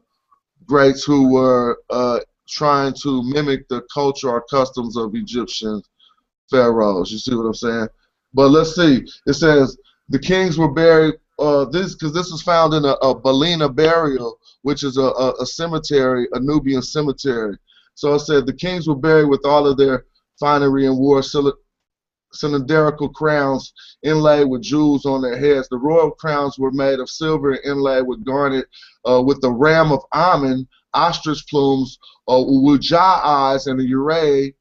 greats 0.65 1.03
who 1.03 1.29
were 1.29 1.79
uh, 1.89 2.19
trying 2.47 2.93
to 3.03 3.23
mimic 3.23 3.67
the 3.67 3.81
culture 3.93 4.29
or 4.29 4.43
customs 4.49 4.97
of 4.97 5.15
Egyptian 5.15 5.81
pharaohs. 6.49 7.11
You 7.11 7.19
see 7.19 7.35
what 7.35 7.45
I'm 7.45 7.53
saying? 7.53 7.87
But 8.33 8.49
let's 8.49 8.75
see. 8.75 9.05
It 9.27 9.33
says 9.33 9.77
the 10.09 10.19
kings 10.19 10.57
were 10.57 10.71
buried. 10.71 11.15
Uh, 11.39 11.65
this 11.65 11.95
because 11.95 12.13
this 12.13 12.31
was 12.31 12.41
found 12.43 12.73
in 12.73 12.85
a, 12.85 12.91
a 13.01 13.19
Ballana 13.19 13.73
burial, 13.73 14.37
which 14.61 14.83
is 14.83 14.97
a, 14.97 15.01
a, 15.01 15.33
a 15.41 15.45
cemetery, 15.45 16.27
a 16.33 16.39
Nubian 16.39 16.81
cemetery. 16.81 17.57
So 17.95 18.13
it 18.13 18.19
said 18.19 18.45
the 18.45 18.53
kings 18.53 18.87
were 18.87 18.95
buried 18.95 19.29
with 19.29 19.45
all 19.45 19.67
of 19.67 19.77
their 19.77 20.05
finery 20.39 20.85
and 20.85 20.97
wore 20.97 21.21
cyli- 21.21 21.53
cylindrical 22.33 23.09
crowns 23.09 23.73
inlaid 24.03 24.47
with 24.49 24.61
jewels 24.61 25.05
on 25.05 25.21
their 25.21 25.37
heads. 25.37 25.69
The 25.69 25.77
royal 25.77 26.11
crowns 26.11 26.57
were 26.57 26.71
made 26.71 26.99
of 26.99 27.09
silver 27.09 27.51
and 27.51 27.65
inlaid 27.65 28.05
with 28.05 28.25
garnet 28.25 28.67
uh, 29.07 29.21
with 29.21 29.41
the 29.41 29.51
ram 29.51 29.91
of 29.91 30.03
Amen, 30.13 30.67
ostrich 30.93 31.45
plumes, 31.49 31.97
uh, 32.27 32.33
Wuja 32.33 33.21
eyes, 33.23 33.67
and 33.67 33.79
a 33.79 33.83
urae 33.83 34.53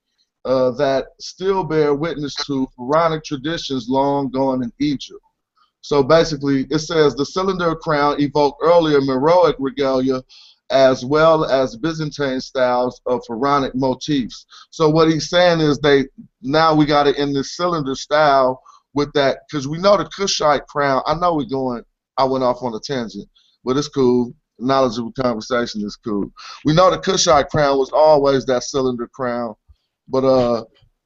uh, 0.44 0.70
that 0.72 1.08
still 1.20 1.64
bear 1.64 1.94
witness 1.94 2.34
to 2.46 2.66
pharaonic 2.76 3.24
traditions 3.24 3.88
long 3.88 4.30
gone 4.30 4.62
in 4.62 4.72
Egypt. 4.78 5.20
So 5.82 6.02
basically, 6.02 6.66
it 6.70 6.78
says 6.78 7.14
the 7.14 7.26
cylinder 7.26 7.74
crown 7.74 8.20
evoked 8.20 8.60
earlier 8.62 9.00
Meroic 9.00 9.56
regalia 9.58 10.22
as 10.70 11.04
well 11.04 11.44
as 11.44 11.76
Byzantine 11.76 12.40
styles 12.40 13.00
of 13.06 13.22
pharaonic 13.26 13.74
motifs. 13.74 14.46
So 14.70 14.88
what 14.88 15.08
he's 15.10 15.28
saying 15.28 15.60
is 15.60 15.78
they 15.78 16.06
now 16.40 16.74
we 16.74 16.86
got 16.86 17.06
it 17.06 17.16
in 17.16 17.32
this 17.32 17.56
cylinder 17.56 17.94
style 17.94 18.62
with 18.94 19.12
that 19.12 19.40
because 19.48 19.68
we 19.68 19.78
know 19.78 19.96
the 19.96 20.04
Kushite 20.04 20.66
crown. 20.66 21.02
I 21.06 21.14
know 21.14 21.34
we're 21.34 21.44
going. 21.44 21.82
I 22.16 22.24
went 22.24 22.44
off 22.44 22.62
on 22.62 22.74
a 22.74 22.80
tangent, 22.80 23.28
but 23.64 23.76
it's 23.76 23.88
cool. 23.88 24.34
Knowledgeable 24.58 25.12
conversation 25.12 25.84
is 25.84 25.96
cool. 25.96 26.30
We 26.64 26.72
know 26.72 26.90
the 26.90 26.98
Kushite 26.98 27.48
crown 27.48 27.78
was 27.78 27.90
always 27.90 28.46
that 28.46 28.62
cylinder 28.62 29.08
crown, 29.08 29.54
but 30.08 30.24
uh, 30.24 30.64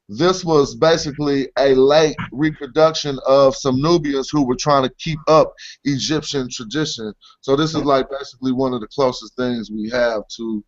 this 0.09 0.45
was 0.45 0.75
basically 0.75 1.49
a 1.57 1.75
late 1.75 2.15
reproduction 2.31 3.19
of 3.27 3.55
some 3.55 3.81
Nubians 3.81 4.29
who 4.29 4.45
were 4.45 4.55
trying 4.55 4.83
to 4.83 4.93
keep 4.97 5.19
up 5.27 5.53
Egyptian 5.83 6.47
tradition. 6.49 7.13
So 7.41 7.55
this 7.55 7.75
is 7.75 7.83
like 7.83 8.09
basically 8.09 8.53
one 8.53 8.73
of 8.73 8.81
the 8.81 8.87
closest 8.87 9.35
things 9.35 9.69
we 9.69 9.89
have 9.89 10.23
to 10.37 10.63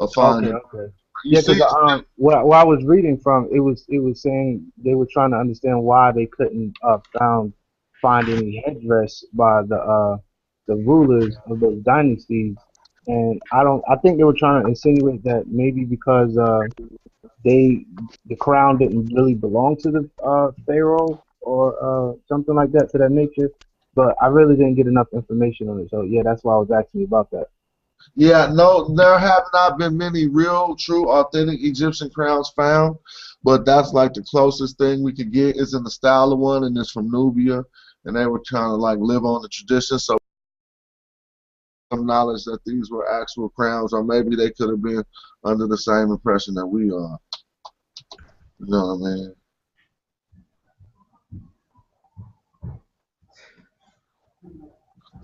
a 0.00 0.08
finding. 0.08 0.54
Okay, 0.54 0.78
okay. 0.78 0.92
Yeah, 1.24 1.40
because 1.46 1.74
um, 1.82 2.06
what, 2.16 2.46
what 2.46 2.58
I 2.58 2.64
was 2.64 2.82
reading 2.84 3.18
from, 3.18 3.48
it 3.52 3.60
was 3.60 3.84
it 3.88 3.98
was 3.98 4.22
saying 4.22 4.72
they 4.78 4.94
were 4.94 5.08
trying 5.12 5.32
to 5.32 5.36
understand 5.36 5.82
why 5.82 6.12
they 6.12 6.26
couldn't 6.26 6.74
uh, 6.82 6.98
found 7.18 7.52
find 8.00 8.28
any 8.28 8.62
headdress 8.64 9.24
by 9.34 9.62
the 9.62 9.76
uh, 9.76 10.16
the 10.66 10.76
rulers 10.76 11.36
of 11.50 11.60
those 11.60 11.82
dynasties, 11.82 12.56
and 13.06 13.40
I 13.52 13.62
don't. 13.62 13.84
I 13.90 13.96
think 13.96 14.16
they 14.16 14.24
were 14.24 14.32
trying 14.32 14.62
to 14.62 14.68
insinuate 14.68 15.22
that 15.24 15.48
maybe 15.48 15.84
because 15.84 16.38
uh, 16.38 16.62
they 17.44 17.84
the 18.26 18.36
crown 18.36 18.78
didn't 18.78 19.12
really 19.14 19.34
belong 19.34 19.76
to 19.78 19.90
the 19.90 20.10
uh, 20.24 20.50
pharaoh 20.66 21.22
or 21.40 21.74
uh, 21.82 22.14
something 22.28 22.54
like 22.54 22.72
that 22.72 22.90
to 22.90 22.98
that 22.98 23.10
nature. 23.10 23.50
But 23.94 24.14
I 24.22 24.28
really 24.28 24.56
didn't 24.56 24.76
get 24.76 24.86
enough 24.86 25.08
information 25.12 25.68
on 25.68 25.80
it, 25.80 25.90
so 25.90 26.02
yeah, 26.02 26.22
that's 26.22 26.44
why 26.44 26.54
I 26.54 26.58
was 26.58 26.70
asking 26.70 27.00
you 27.00 27.06
about 27.06 27.30
that. 27.32 27.46
Yeah, 28.14 28.50
no, 28.52 28.94
there 28.94 29.18
have 29.18 29.44
not 29.52 29.78
been 29.78 29.96
many 29.96 30.26
real, 30.26 30.74
true, 30.76 31.10
authentic 31.10 31.60
Egyptian 31.62 32.10
crowns 32.10 32.50
found, 32.56 32.96
but 33.42 33.64
that's 33.64 33.92
like 33.92 34.14
the 34.14 34.22
closest 34.22 34.78
thing 34.78 35.02
we 35.02 35.12
could 35.12 35.32
get 35.32 35.56
is 35.56 35.74
in 35.74 35.82
the 35.82 35.90
style 35.90 36.32
of 36.32 36.38
one, 36.38 36.64
and 36.64 36.76
it's 36.78 36.90
from 36.90 37.10
Nubia, 37.10 37.62
and 38.04 38.16
they 38.16 38.26
were 38.26 38.42
trying 38.44 38.70
to 38.70 38.76
like 38.76 38.98
live 38.98 39.24
on 39.24 39.42
the 39.42 39.48
tradition. 39.48 39.98
So 39.98 40.18
some 41.92 42.06
knowledge 42.06 42.44
that 42.44 42.60
these 42.64 42.90
were 42.90 43.10
actual 43.20 43.48
crowns, 43.50 43.92
or 43.92 44.02
maybe 44.02 44.36
they 44.36 44.50
could 44.50 44.70
have 44.70 44.82
been 44.82 45.04
under 45.44 45.66
the 45.66 45.78
same 45.78 46.10
impression 46.10 46.54
that 46.54 46.66
we 46.66 46.90
are. 46.90 47.18
You 48.60 48.66
know 48.68 48.94
what 48.96 49.08
I 49.10 49.14
mean? 49.14 49.34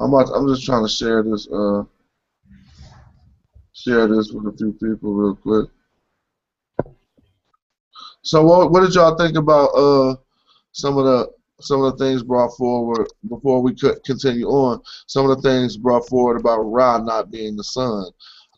I'm 0.01 0.14
about, 0.14 0.31
I'm 0.35 0.49
just 0.49 0.64
trying 0.64 0.85
to 0.85 0.88
share 0.90 1.22
this 1.22 1.49
uh 1.53 1.85
share 3.75 4.09
this 4.09 4.33
with 4.33 4.53
a 4.55 4.57
few 4.57 4.72
people 4.72 5.14
real 5.14 5.35
quick. 5.37 5.70
So 8.22 8.42
what 8.44 8.70
what 8.72 8.81
did 8.81 8.94
y'all 8.94 9.16
think 9.16 9.37
about 9.37 9.66
uh 9.68 10.16
some 10.72 10.99
of 10.99 11.05
the 11.05 11.31
some 11.61 11.83
of 11.83 11.96
the 11.99 12.05
things 12.05 12.22
brought 12.22 12.57
forward 12.57 13.09
before 13.29 13.62
we 13.62 13.75
could 13.75 14.03
continue 14.05 14.46
on? 14.49 14.81
Some 15.07 15.29
of 15.31 15.37
the 15.37 15.49
things 15.49 15.77
brought 15.77 16.09
forward 16.09 16.40
about 16.40 16.61
Ra 16.62 16.99
not 16.99 17.31
being 17.31 17.57
the 17.57 17.64
son. 17.64 18.07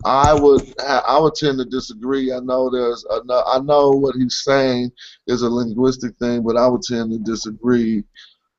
I 0.04 0.32
would 0.32 0.62
I 0.80 1.18
would 1.18 1.34
tend 1.34 1.58
to 1.58 1.64
disagree. 1.64 2.32
I 2.32 2.38
know 2.38 2.70
there's 2.70 3.04
a, 3.10 3.20
I 3.46 3.58
know 3.60 3.90
what 3.90 4.14
he's 4.14 4.42
saying 4.44 4.92
is 5.26 5.42
a 5.42 5.48
linguistic 5.48 6.16
thing, 6.18 6.42
but 6.42 6.56
I 6.56 6.68
would 6.68 6.82
tend 6.82 7.10
to 7.10 7.18
disagree. 7.18 8.04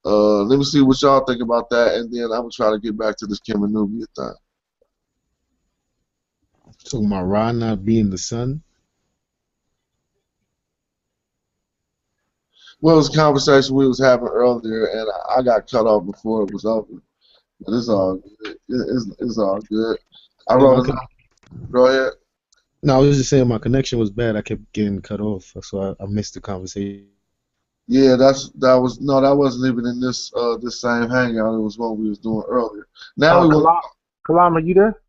Uh, 0.05 0.43
let 0.43 0.59
me 0.59 0.65
see 0.65 0.81
what 0.81 1.01
y'all 1.01 1.25
think 1.25 1.41
about 1.41 1.69
that, 1.69 1.95
and 1.95 2.13
then 2.13 2.25
I'm 2.25 2.41
gonna 2.41 2.49
try 2.49 2.71
to 2.71 2.79
get 2.79 2.97
back 2.97 3.15
to 3.17 3.25
this 3.25 3.39
Kemet 3.39 3.71
Nubia 3.71 4.05
thing. 4.15 4.33
Talking 6.85 7.07
about 7.07 7.23
Ra 7.25 7.51
not 7.51 7.85
being 7.85 8.09
the 8.09 8.17
son. 8.17 8.61
Well, 12.81 12.95
it 12.95 12.97
was 12.97 13.13
a 13.13 13.17
conversation 13.17 13.75
we 13.75 13.87
was 13.87 13.99
having 13.99 14.27
earlier, 14.27 14.85
and 14.85 15.09
I 15.35 15.41
got 15.41 15.69
cut 15.69 15.85
off 15.85 16.05
before 16.05 16.43
it 16.43 16.53
was 16.53 16.65
over. 16.65 17.01
But 17.61 17.73
it's 17.75 17.89
all 17.89 18.21
good. 18.43 18.57
It's, 18.69 19.09
it's 19.19 19.37
all 19.37 19.59
good. 19.61 19.97
I 20.47 20.55
wrote 20.55 20.87
it. 20.87 20.95
Go 21.71 21.87
ahead. 21.87 22.13
No, 22.81 22.95
I 22.95 22.97
was 22.99 23.17
just 23.17 23.29
saying 23.29 23.47
my 23.47 23.57
connection 23.57 23.99
was 23.99 24.09
bad. 24.09 24.35
I 24.35 24.41
kept 24.41 24.71
getting 24.73 25.01
cut 25.01 25.19
off, 25.19 25.53
so 25.61 25.95
I, 25.99 26.03
I 26.03 26.07
missed 26.07 26.33
the 26.35 26.41
conversation. 26.41 27.07
Yeah, 27.87 28.15
that's 28.15 28.49
that 28.59 28.75
was 28.75 29.01
no, 29.01 29.19
that 29.19 29.35
wasn't 29.35 29.71
even 29.73 29.85
in 29.87 29.99
this 29.99 30.31
uh 30.35 30.57
this 30.57 30.79
same 30.81 31.09
hangout. 31.09 31.55
It 31.55 31.59
was 31.59 31.77
what 31.77 31.97
we 31.97 32.07
was 32.07 32.19
doing 32.19 32.43
earlier. 32.47 32.87
Now 33.17 33.39
Uh, 33.39 33.47
we 33.47 33.55
want. 33.55 33.65
Kalam, 33.65 33.81
Kalam, 34.27 34.55
are 34.55 34.59
you 34.59 34.73
there? 34.75 35.01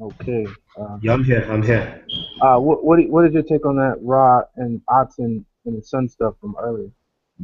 Okay. 0.00 0.46
Uh, 0.80 0.98
Yeah, 1.02 1.12
I'm 1.14 1.24
here. 1.24 1.46
I'm 1.50 1.62
here. 1.62 2.04
uh, 2.40 2.58
what 2.58 2.84
what 2.84 3.00
what 3.10 3.24
is 3.26 3.34
your 3.34 3.42
take 3.42 3.66
on 3.66 3.76
that 3.76 3.98
Ra 4.00 4.42
and 4.56 4.80
Oxen 4.88 5.44
and 5.66 5.76
the 5.76 5.82
Sun 5.82 6.08
stuff 6.08 6.34
from 6.40 6.54
earlier? 6.60 6.88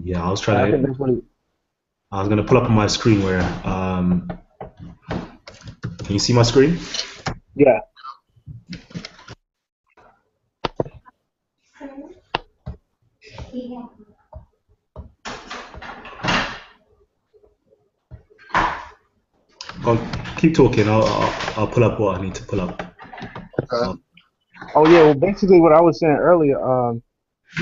Yeah, 0.02 0.24
I 0.24 0.30
was 0.30 0.40
I 0.42 0.44
trying 0.44 0.70
think 0.70 0.82
to. 0.82 0.88
that's 0.88 0.98
what. 0.98 1.10
He, 1.10 1.20
I 2.12 2.20
was 2.20 2.28
gonna 2.28 2.44
pull 2.44 2.58
up 2.58 2.64
on 2.64 2.72
my 2.72 2.86
screen 2.86 3.22
where. 3.22 3.42
Um, 3.66 4.30
can 6.04 6.12
you 6.12 6.18
see 6.18 6.32
my 6.32 6.42
screen? 6.42 6.78
yeah. 7.54 7.80
On, 19.86 19.98
keep 20.36 20.54
talking. 20.54 20.88
I'll, 20.88 21.04
I'll 21.04 21.52
I'll 21.56 21.66
pull 21.66 21.84
up 21.84 21.98
what 21.98 22.18
I 22.18 22.22
need 22.22 22.34
to 22.36 22.44
pull 22.44 22.60
up. 22.60 22.82
Okay. 23.62 24.00
Oh 24.74 24.86
yeah. 24.86 25.04
Well, 25.04 25.14
basically, 25.14 25.60
what 25.60 25.72
I 25.72 25.80
was 25.80 25.98
saying 26.00 26.16
earlier, 26.20 26.60
um, 26.60 27.02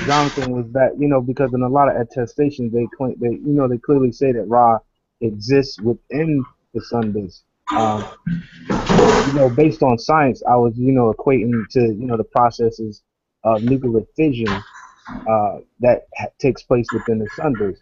Jonathan, 0.05 0.51
was 0.51 0.71
that 0.73 0.91
you 0.99 1.07
know 1.07 1.21
because 1.21 1.53
in 1.53 1.61
a 1.61 1.69
lot 1.69 1.89
of 1.89 1.99
attestations 1.99 2.73
they 2.73 2.87
claim 2.97 3.15
they 3.19 3.31
you 3.31 3.53
know 3.53 3.67
they 3.67 3.77
clearly 3.77 4.11
say 4.11 4.31
that 4.31 4.43
Ra 4.45 4.79
exists 5.21 5.79
within 5.81 6.43
the 6.73 6.81
sun 6.81 7.13
disk. 7.13 7.43
Um, 7.71 8.05
you 9.27 9.33
know, 9.33 9.49
based 9.49 9.83
on 9.83 9.97
science, 9.97 10.43
I 10.49 10.55
was 10.55 10.73
you 10.77 10.91
know 10.91 11.13
equating 11.13 11.67
to 11.71 11.81
you 11.81 12.05
know 12.07 12.17
the 12.17 12.23
processes 12.23 13.03
of 13.43 13.63
nuclear 13.63 14.01
fission 14.15 14.49
uh, 15.29 15.59
that 15.79 16.07
ha- 16.17 16.27
takes 16.39 16.63
place 16.63 16.87
within 16.93 17.19
the 17.19 17.29
sun 17.35 17.53
disk, 17.53 17.81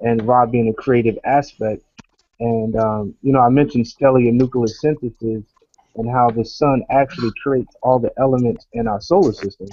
and 0.00 0.26
Ra 0.26 0.46
being 0.46 0.68
a 0.68 0.74
creative 0.74 1.18
aspect. 1.24 1.82
And 2.40 2.76
um, 2.76 3.14
you 3.22 3.32
know, 3.32 3.40
I 3.40 3.48
mentioned 3.48 3.86
stellar 3.86 4.20
nuclear 4.20 4.66
synthesis 4.66 5.44
and 5.96 6.10
how 6.10 6.30
the 6.30 6.44
sun 6.44 6.82
actually 6.90 7.32
creates 7.42 7.74
all 7.82 7.98
the 7.98 8.12
elements 8.18 8.66
in 8.72 8.88
our 8.88 9.00
solar 9.00 9.32
system. 9.32 9.68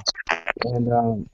And 0.63 0.91
um, 0.91 1.29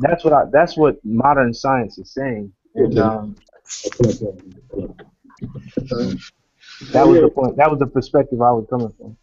that's 0.00 0.24
what 0.24 0.32
I, 0.32 0.44
that's 0.52 0.76
what 0.76 0.98
modern 1.04 1.54
science 1.54 1.98
is 1.98 2.12
saying. 2.12 2.52
And 2.74 2.98
um, 2.98 3.36
that 6.92 7.06
was 7.06 7.20
the 7.20 7.30
point. 7.34 7.56
That 7.56 7.70
was 7.70 7.78
the 7.78 7.86
perspective 7.86 8.40
I 8.40 8.50
was 8.50 8.66
coming 8.70 8.92
from. 8.98 9.16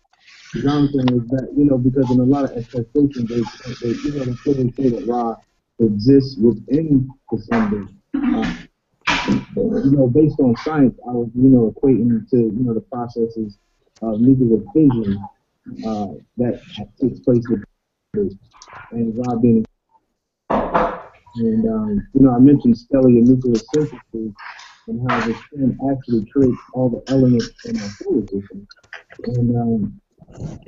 Saying 0.53 0.85
is 0.85 1.27
that 1.29 1.49
you 1.57 1.65
know 1.65 1.77
because 1.77 2.11
in 2.11 2.19
a 2.19 2.23
lot 2.23 2.45
of 2.45 2.51
expectations 2.51 3.27
they, 3.27 3.41
they 3.81 3.95
you 3.95 4.11
know 4.13 4.25
they 4.25 4.71
say 4.83 4.89
that 4.89 5.05
Ra 5.07 5.35
exists 5.79 6.37
within 6.37 7.09
the 7.31 7.37
sun. 7.39 7.99
Uh, 8.15 8.55
you 9.55 9.91
know, 9.91 10.07
based 10.07 10.39
on 10.39 10.55
science, 10.57 10.97
I 11.07 11.11
was 11.11 11.29
you 11.35 11.49
know 11.49 11.73
equating 11.73 12.29
to 12.29 12.37
you 12.37 12.63
know 12.63 12.73
the 12.75 12.81
processes 12.81 13.57
of 14.01 14.21
nuclear 14.21 14.63
fission 14.73 15.17
uh, 15.87 16.07
that 16.37 16.61
takes 17.01 17.19
place 17.21 17.43
with 17.49 17.63
and 18.91 19.17
Ra 19.17 19.35
being 19.37 19.65
and 20.49 21.67
um, 21.67 22.07
you 22.13 22.21
know 22.21 22.35
I 22.35 22.39
mentioned 22.39 22.77
stellar 22.77 23.09
nuclear 23.09 23.55
synthesis 23.73 24.35
and 24.87 25.09
how 25.09 25.19
the 25.21 25.33
sun 25.33 25.77
actually 25.91 26.25
creates 26.31 26.57
all 26.73 26.89
the 26.89 27.03
elements 27.11 27.51
in 27.65 27.79
our 27.79 27.89
solar 27.89 28.21
system. 28.27 28.67
And 29.25 29.55
um, 29.55 30.01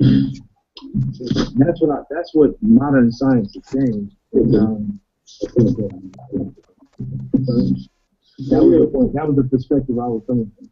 that's 1.56 1.80
what 1.80 1.90
I, 1.90 2.02
that's 2.10 2.30
what 2.34 2.50
modern 2.62 3.12
science 3.12 3.54
is 3.56 3.66
saying. 3.66 4.10
And, 4.32 4.56
um, 4.56 5.00
that 8.48 8.62
was 8.62 8.80
the 8.80 8.90
point. 8.92 9.14
That 9.14 9.26
was 9.26 9.36
the 9.36 9.44
perspective 9.44 9.98
I 9.98 10.06
was 10.08 10.22
coming 10.26 10.50
from. 10.56 10.70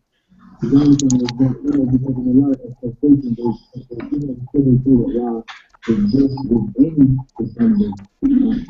The 0.60 0.76
only 0.76 0.96
thing 0.96 1.18
was 1.18 1.28
that, 1.28 1.54
you 1.64 1.72
know, 1.72 1.84
because 1.90 2.16
of 2.16 2.24
lot 2.36 2.52
of 2.52 2.60
expectations, 2.64 3.36
they, 3.36 3.50
they, 3.90 4.00
you 4.10 4.20
know, 4.24 4.36
couldn't 4.52 4.78
see 4.84 4.94
that 5.00 5.10
God 5.18 5.42
exists 5.88 6.40
within 6.48 7.18
the 7.38 8.66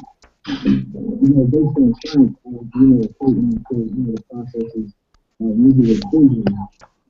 you 0.46 0.84
know, 1.22 1.44
based 1.44 1.76
on 1.78 1.94
science, 2.04 2.36
uh, 2.46 2.50
you 2.74 2.86
know, 2.86 3.04
according 3.04 3.64
to 3.70 3.76
you 3.76 3.90
know 3.96 4.12
the 4.12 4.22
processes 4.30 4.94
of 5.40 5.56
nuclear 5.56 6.00
fusion. 6.10 6.44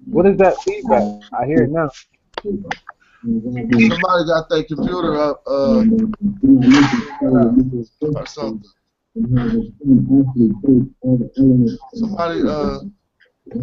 What 0.07 0.27
is 0.27 0.37
that 0.39 0.57
feedback? 0.63 1.03
I 1.33 1.47
hear 1.47 1.65
it 1.65 1.71
now. 1.71 1.91
Somebody 3.25 4.27
got 4.27 4.49
their 4.51 4.65
computer 4.65 5.17
up, 5.21 5.43
uh, 5.47 5.85
or 8.03 8.27
something. 8.27 8.63
Somebody, 11.95 12.43
uh, 12.47 12.81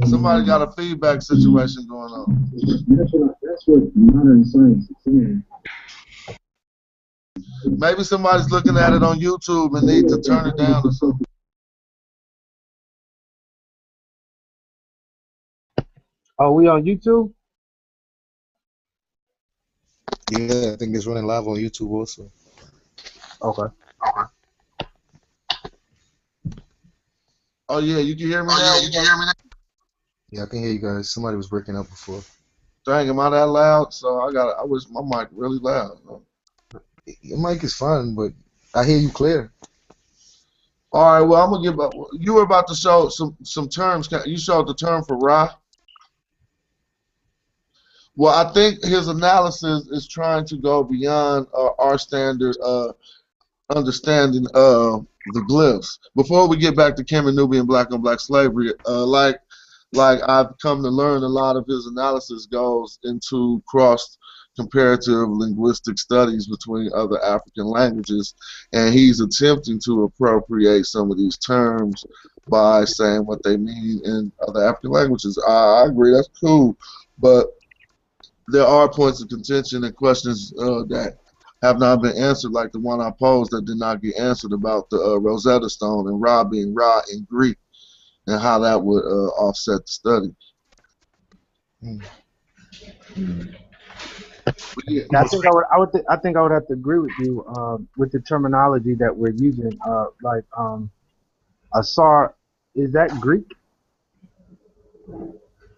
somebody 0.05 0.45
got 0.45 0.62
a 0.62 0.71
feedback 0.71 1.21
situation 1.21 1.86
going 1.88 2.12
on. 2.12 2.49
That's 2.88 3.12
what, 3.13 3.36
that's 3.41 3.67
what 3.67 3.95
modern 3.95 4.43
science 4.45 4.89
is 4.89 4.95
saying. 5.05 5.43
Maybe 7.65 8.04
somebody's 8.04 8.52
looking 8.52 8.78
at 8.78 8.94
it 8.94 9.04
on 9.04 9.20
YouTube 9.20 9.78
and 9.78 9.88
need 9.88 10.08
to 10.10 10.22
turn 10.22 10.48
it 10.48 10.58
down 10.58 10.84
or 10.86 10.91
something. 10.91 11.26
Are 16.38 16.52
we 16.52 16.67
on 16.67 16.84
YouTube? 16.84 17.32
Yeah, 20.32 20.74
I 20.74 20.76
think 20.76 20.96
it's 20.96 21.06
running 21.06 21.26
live 21.26 21.48
on 21.48 21.58
YouTube 21.58 21.91
also. 21.91 22.32
Okay. 23.41 23.62
Okay. 23.62 24.28
Oh 27.70 27.80
yeah, 27.80 28.00
you 28.00 28.15
can 28.15 28.28
hear 28.28 28.44
me 28.44 28.50
oh, 28.52 28.58
now. 28.58 28.76
You 28.86 28.91
can 28.91 29.04
hear 29.04 29.17
me 29.17 29.26
now. 29.26 29.32
Yeah, 30.32 30.44
I 30.44 30.46
can 30.48 30.60
hear 30.60 30.72
you 30.72 30.80
guys. 30.80 31.10
Somebody 31.12 31.38
was 31.38 31.48
breaking 31.48 31.78
up 31.78 31.89
before. 31.89 32.22
Dang, 32.86 33.08
am 33.10 33.20
I 33.20 33.30
that 33.30 33.48
loud? 33.48 33.94
So 33.94 34.22
I 34.22 34.32
got. 34.32 34.58
I 34.60 34.63
wish 34.63 34.84
my 34.89 35.02
mic 35.04 35.30
really 35.32 35.60
loud. 35.60 36.00
Your 37.05 37.39
mic 37.39 37.63
is 37.63 37.75
fine, 37.75 38.15
but 38.15 38.31
I 38.75 38.85
hear 38.85 38.97
you 38.97 39.09
clear. 39.09 39.51
All 40.93 41.13
right. 41.13 41.21
Well, 41.21 41.41
I'm 41.41 41.51
gonna 41.51 41.63
give. 41.63 41.79
Up. 41.79 41.93
You 42.13 42.33
were 42.33 42.43
about 42.43 42.67
to 42.67 42.75
show 42.75 43.09
some 43.09 43.37
some 43.43 43.69
terms. 43.69 44.09
You 44.25 44.37
showed 44.37 44.67
the 44.67 44.73
term 44.73 45.03
for 45.03 45.17
Ra. 45.17 45.49
Well, 48.15 48.33
I 48.35 48.51
think 48.53 48.83
his 48.83 49.07
analysis 49.07 49.87
is 49.87 50.07
trying 50.07 50.45
to 50.47 50.57
go 50.57 50.83
beyond 50.83 51.47
uh, 51.53 51.69
our 51.79 51.97
standard 51.97 52.57
uh, 52.61 52.91
understanding 53.73 54.45
of 54.53 55.07
the 55.33 55.39
glyphs. 55.49 55.97
Before 56.15 56.47
we 56.47 56.57
get 56.57 56.75
back 56.75 56.95
to 56.97 57.05
Kemet 57.05 57.35
Nubian 57.35 57.65
black 57.65 57.91
on 57.93 58.01
black 58.01 58.19
slavery, 58.19 58.73
uh, 58.85 59.05
like 59.05 59.39
like 59.93 60.19
I've 60.27 60.57
come 60.61 60.83
to 60.83 60.89
learn, 60.89 61.23
a 61.23 61.27
lot 61.27 61.55
of 61.55 61.65
his 61.67 61.85
analysis 61.85 62.47
goes 62.47 62.99
into 63.03 63.63
cross 63.65 64.17
comparative 64.55 65.29
linguistic 65.29 65.97
studies 65.97 66.47
between 66.47 66.91
other 66.93 67.23
African 67.23 67.65
languages, 67.65 68.35
and 68.73 68.93
he's 68.93 69.21
attempting 69.21 69.79
to 69.85 70.03
appropriate 70.03 70.85
some 70.85 71.11
of 71.11 71.17
these 71.17 71.37
terms 71.37 72.05
by 72.49 72.83
saying 72.85 73.25
what 73.25 73.41
they 73.43 73.57
mean 73.57 74.01
in 74.03 74.31
other 74.47 74.67
African 74.67 74.91
languages. 74.91 75.41
I, 75.47 75.83
I 75.83 75.85
agree, 75.87 76.13
that's 76.13 76.29
cool, 76.39 76.75
but 77.17 77.47
there 78.47 78.65
are 78.65 78.91
points 78.91 79.21
of 79.21 79.29
contention 79.29 79.83
and 79.83 79.95
questions 79.95 80.53
uh, 80.59 80.83
that 80.89 81.17
have 81.61 81.79
not 81.79 82.01
been 82.01 82.17
answered, 82.17 82.51
like 82.51 82.71
the 82.71 82.79
one 82.79 82.99
I 82.99 83.11
posed 83.11 83.51
that 83.51 83.65
did 83.65 83.77
not 83.77 84.01
get 84.01 84.17
answered 84.17 84.51
about 84.51 84.89
the 84.89 84.97
uh, 84.97 85.17
Rosetta 85.17 85.69
Stone 85.69 86.07
and 86.07 86.19
Ra 86.19 86.43
being 86.43 86.73
Ra 86.73 87.01
in 87.13 87.23
Greek, 87.29 87.57
and 88.27 88.41
how 88.41 88.59
that 88.59 88.81
would 88.81 89.05
uh, 89.05 89.29
offset 89.37 89.85
the 89.85 89.91
study. 89.91 90.35
Mm. 91.83 92.03
Mm. 93.13 93.55
I 95.15 95.23
think 95.27 95.45
I 95.45 95.51
would, 95.51 95.63
I 95.73 95.80
would, 95.80 95.91
th- 95.91 96.06
I 96.10 96.17
think 96.17 96.38
I 96.38 96.41
would 96.41 96.51
have 96.51 96.67
to 96.67 96.73
agree 96.73 96.99
with 96.99 97.12
you 97.19 97.43
uh, 97.45 97.77
with 97.97 98.12
the 98.12 98.19
terminology 98.19 98.95
that 98.95 99.15
we're 99.15 99.34
using. 99.34 99.77
Uh, 99.86 100.06
like 100.23 100.43
um, 100.58 100.89
Asar, 101.73 102.36
is 102.75 102.91
that 102.93 103.10
Greek? 103.19 103.45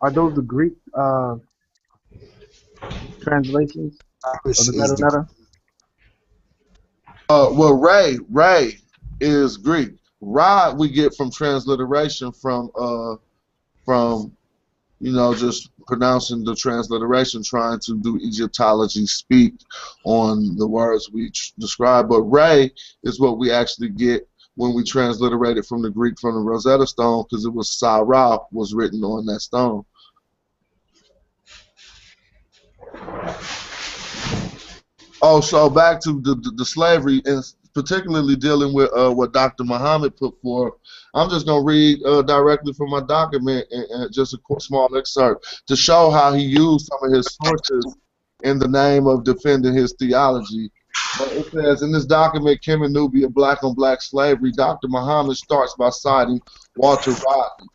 Are 0.02 0.12
those 0.12 0.36
the 0.36 0.42
Greek 0.42 0.74
uh, 0.94 1.36
translations 3.22 3.98
of 4.24 4.40
the 4.56 4.98
meta 5.00 5.28
Uh, 7.30 7.50
well, 7.54 7.74
Ray, 7.74 8.18
Ray 8.30 8.78
is 9.22 9.58
Greek. 9.58 9.92
Rod 10.22 10.78
we 10.78 10.90
get 10.90 11.16
from 11.16 11.32
transliteration 11.32 12.32
from 12.32 12.70
uh, 12.76 13.16
from 13.86 14.36
you 15.04 15.12
know 15.12 15.36
just 15.36 15.70
pronouncing 15.86 16.46
the 16.46 16.56
transliteration, 16.56 17.44
trying 17.44 17.78
to 17.82 17.98
do 17.98 18.18
Egyptology 18.24 19.06
speak 19.06 19.54
on 20.06 20.56
the 20.56 20.66
words 20.66 21.12
we 21.12 21.30
describe. 21.60 22.08
But 22.08 22.22
Ray 22.22 22.72
is 23.04 23.20
what 23.20 23.38
we 23.38 23.52
actually 23.52 23.90
get 23.90 24.26
when 24.56 24.74
we 24.74 24.82
transliterate 24.86 25.58
it 25.58 25.66
from 25.66 25.82
the 25.82 25.90
Greek 25.90 26.18
from 26.22 26.36
the 26.36 26.40
Rosetta 26.40 26.88
Stone, 26.88 27.26
because 27.30 27.44
it 27.44 27.54
was 27.54 27.78
Sarah 27.78 28.38
was 28.54 28.74
written 28.74 29.04
on 29.04 29.26
that 29.26 29.42
stone. 29.42 29.84
Oh, 35.22 35.42
so 35.42 35.70
back 35.70 36.00
to 36.02 36.22
the, 36.22 36.36
the, 36.36 36.52
the 36.56 36.66
slavery, 36.66 37.22
particularly 37.74 38.36
dealing 38.36 38.74
with 38.74 38.90
uh, 38.96 39.12
what 39.12 39.34
Dr. 39.34 39.64
Muhammad 39.64 40.16
put 40.18 40.40
forth. 40.42 40.74
I'm 41.14 41.30
just 41.30 41.46
going 41.46 41.62
to 41.62 41.68
read 41.68 42.04
uh, 42.06 42.22
directly 42.22 42.74
from 42.74 42.90
my 42.90 43.02
document 43.02 43.68
and, 43.72 43.86
and 43.90 44.14
just 44.14 44.34
a 44.34 44.60
small 44.60 44.96
excerpt 44.98 45.64
to 45.68 45.76
show 45.76 46.10
how 46.10 46.34
he 46.34 46.44
used 46.44 46.88
some 46.88 47.10
of 47.10 47.16
his 47.16 47.38
sources 47.44 47.96
in 48.44 48.60
the 48.60 48.68
name 48.68 49.08
of 49.08 49.24
defending 49.24 49.74
his 49.74 49.94
theology. 49.98 50.72
But 51.18 51.32
it 51.32 51.52
says 51.52 51.82
in 51.82 51.92
this 51.92 52.06
document, 52.06 52.62
Kemet 52.62 52.92
Nubia, 52.92 53.30
Black 53.30 53.64
on 53.64 53.74
Black 53.74 54.02
Slavery, 54.02 54.52
Dr. 54.52 54.88
Muhammad 54.88 55.38
starts 55.38 55.76
by 55.76 55.90
citing 55.90 56.40
Walter 56.76 57.12
Rodney, 57.12 57.68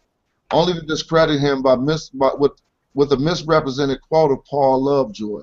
only 0.52 0.74
to 0.74 0.82
discredit 0.82 1.40
him 1.40 1.62
by, 1.62 1.76
mis- 1.76 2.10
by 2.10 2.30
with, 2.38 2.52
with 2.94 3.12
a 3.12 3.16
misrepresented 3.16 4.00
quote 4.02 4.30
of 4.30 4.44
Paul 4.44 4.84
Lovejoy. 4.84 5.42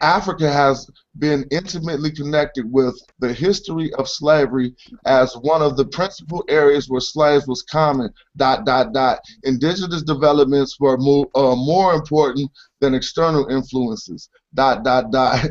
Africa 0.00 0.52
has 0.52 0.90
been 1.18 1.46
intimately 1.50 2.10
connected 2.10 2.70
with 2.70 3.00
the 3.18 3.32
history 3.32 3.92
of 3.94 4.08
slavery 4.08 4.74
as 5.06 5.34
one 5.34 5.62
of 5.62 5.76
the 5.76 5.86
principal 5.86 6.44
areas 6.48 6.88
where 6.88 7.00
slaves 7.00 7.46
was 7.46 7.62
common. 7.62 8.12
Dot 8.36 8.66
dot 8.66 8.92
dot. 8.92 9.20
Indigenous 9.44 10.02
developments 10.02 10.78
were 10.78 10.98
more, 10.98 11.28
uh, 11.34 11.56
more 11.56 11.94
important 11.94 12.50
than 12.80 12.94
external 12.94 13.46
influences. 13.48 14.28
Dot 14.54 14.84
dot 14.84 15.10
dot. 15.10 15.46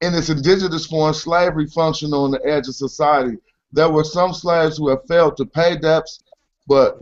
In 0.00 0.14
its 0.14 0.28
indigenous 0.28 0.86
form, 0.86 1.14
slavery 1.14 1.66
functioned 1.66 2.14
on 2.14 2.30
the 2.30 2.40
edge 2.46 2.68
of 2.68 2.74
society. 2.74 3.36
There 3.72 3.90
were 3.90 4.04
some 4.04 4.32
slaves 4.32 4.76
who 4.76 4.88
have 4.88 5.06
failed 5.08 5.36
to 5.38 5.46
pay 5.46 5.76
debts, 5.76 6.22
but 6.66 7.00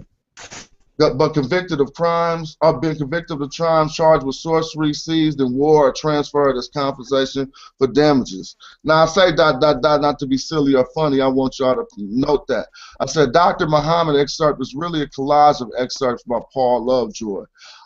but 0.98 1.30
convicted 1.30 1.80
of 1.80 1.92
crimes, 1.94 2.56
or 2.60 2.78
been 2.78 2.96
convicted 2.96 3.40
of 3.40 3.50
crimes 3.50 3.94
charged 3.94 4.24
with 4.24 4.36
sorcery, 4.36 4.92
seized 4.92 5.40
in 5.40 5.54
war, 5.54 5.88
or 5.88 5.92
transferred 5.92 6.56
as 6.56 6.68
compensation 6.68 7.50
for 7.78 7.86
damages. 7.86 8.56
Now, 8.84 9.04
I 9.04 9.06
say 9.06 9.32
that, 9.32 9.60
that, 9.60 9.82
that 9.82 10.00
not 10.00 10.18
to 10.20 10.26
be 10.26 10.36
silly 10.36 10.74
or 10.74 10.86
funny. 10.94 11.20
I 11.20 11.26
want 11.26 11.58
y'all 11.58 11.74
to 11.74 11.86
note 11.96 12.46
that. 12.48 12.68
I 13.00 13.06
said 13.06 13.32
Dr. 13.32 13.66
Muhammad 13.66 14.16
excerpt 14.16 14.60
is 14.60 14.74
really 14.74 15.02
a 15.02 15.06
collage 15.08 15.60
of 15.60 15.70
excerpts 15.78 16.24
by 16.24 16.38
Paul 16.52 16.84
Lovejoy. 16.84 17.44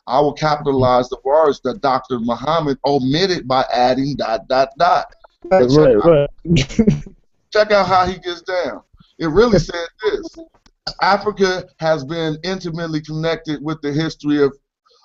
I 0.08 0.20
will 0.20 0.34
capitalize 0.34 1.08
the 1.08 1.18
words 1.24 1.60
that 1.64 1.80
Dr. 1.80 2.20
Muhammad 2.20 2.78
omitted 2.84 3.48
by 3.48 3.64
adding 3.72 4.14
dot 4.16 4.46
dot 4.48 4.70
dot. 4.78 5.06
Right, 5.44 5.68
right, 5.70 5.96
right. 6.04 7.04
Check 7.52 7.70
out 7.70 7.86
how 7.86 8.06
he 8.06 8.18
gets 8.18 8.42
down. 8.42 8.82
It 9.18 9.28
really 9.28 9.58
said 9.58 9.86
this. 10.02 10.36
Africa 11.00 11.64
has 11.78 12.04
been 12.04 12.38
intimately 12.44 13.00
connected 13.00 13.62
with 13.62 13.80
the 13.82 13.92
history 13.92 14.42
of, 14.42 14.56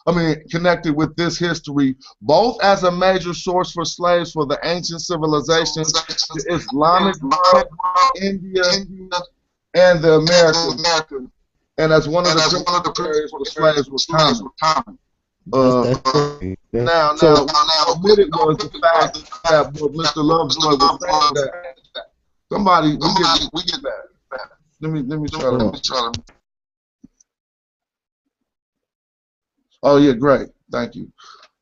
I 0.07 0.11
mean, 0.15 0.47
connected 0.49 0.95
with 0.95 1.15
this 1.15 1.37
history, 1.37 1.95
both 2.21 2.61
as 2.63 2.83
a 2.83 2.91
major 2.91 3.33
source 3.33 3.71
for 3.71 3.85
slaves 3.85 4.31
for 4.31 4.45
the 4.45 4.59
ancient 4.63 5.01
civilizations, 5.01 5.93
the 5.93 6.45
Islamic 6.49 7.15
world, 7.21 7.67
India, 8.21 8.63
and 9.73 10.01
the 10.01 10.13
Americas, 10.15 11.29
and 11.77 11.91
as 11.91 12.07
one 12.07 12.25
of 12.25 12.33
the 12.35 12.95
areas 12.99 13.31
where 13.31 13.99
slaves 13.99 14.41
were 14.41 14.49
common. 14.59 14.97
Uh. 15.51 15.95
Yeah. 16.71 16.83
now, 16.83 17.15
So- 17.15 17.33
now, 17.33 17.45
now, 17.45 17.93
omitted 17.95 18.29
was 18.31 18.57
the 18.57 18.69
fact 18.79 19.15
that 19.49 19.73
what 19.81 19.91
Mr. 19.93 20.23
Lovejoy 20.23 20.77
was 20.77 20.99
saying 21.01 21.75
that 21.95 22.05
somebody 22.51 22.89
we 22.91 22.97
get 22.97 23.49
we 23.53 23.63
get 23.63 23.81
that. 23.81 24.10
Let 24.81 24.91
me 24.91 25.01
let 25.03 25.19
me 25.19 25.29
try 25.29 25.41
to. 25.41 26.23
Oh 29.83 29.97
yeah, 29.97 30.13
great, 30.13 30.49
thank 30.71 30.95
you. 30.95 31.11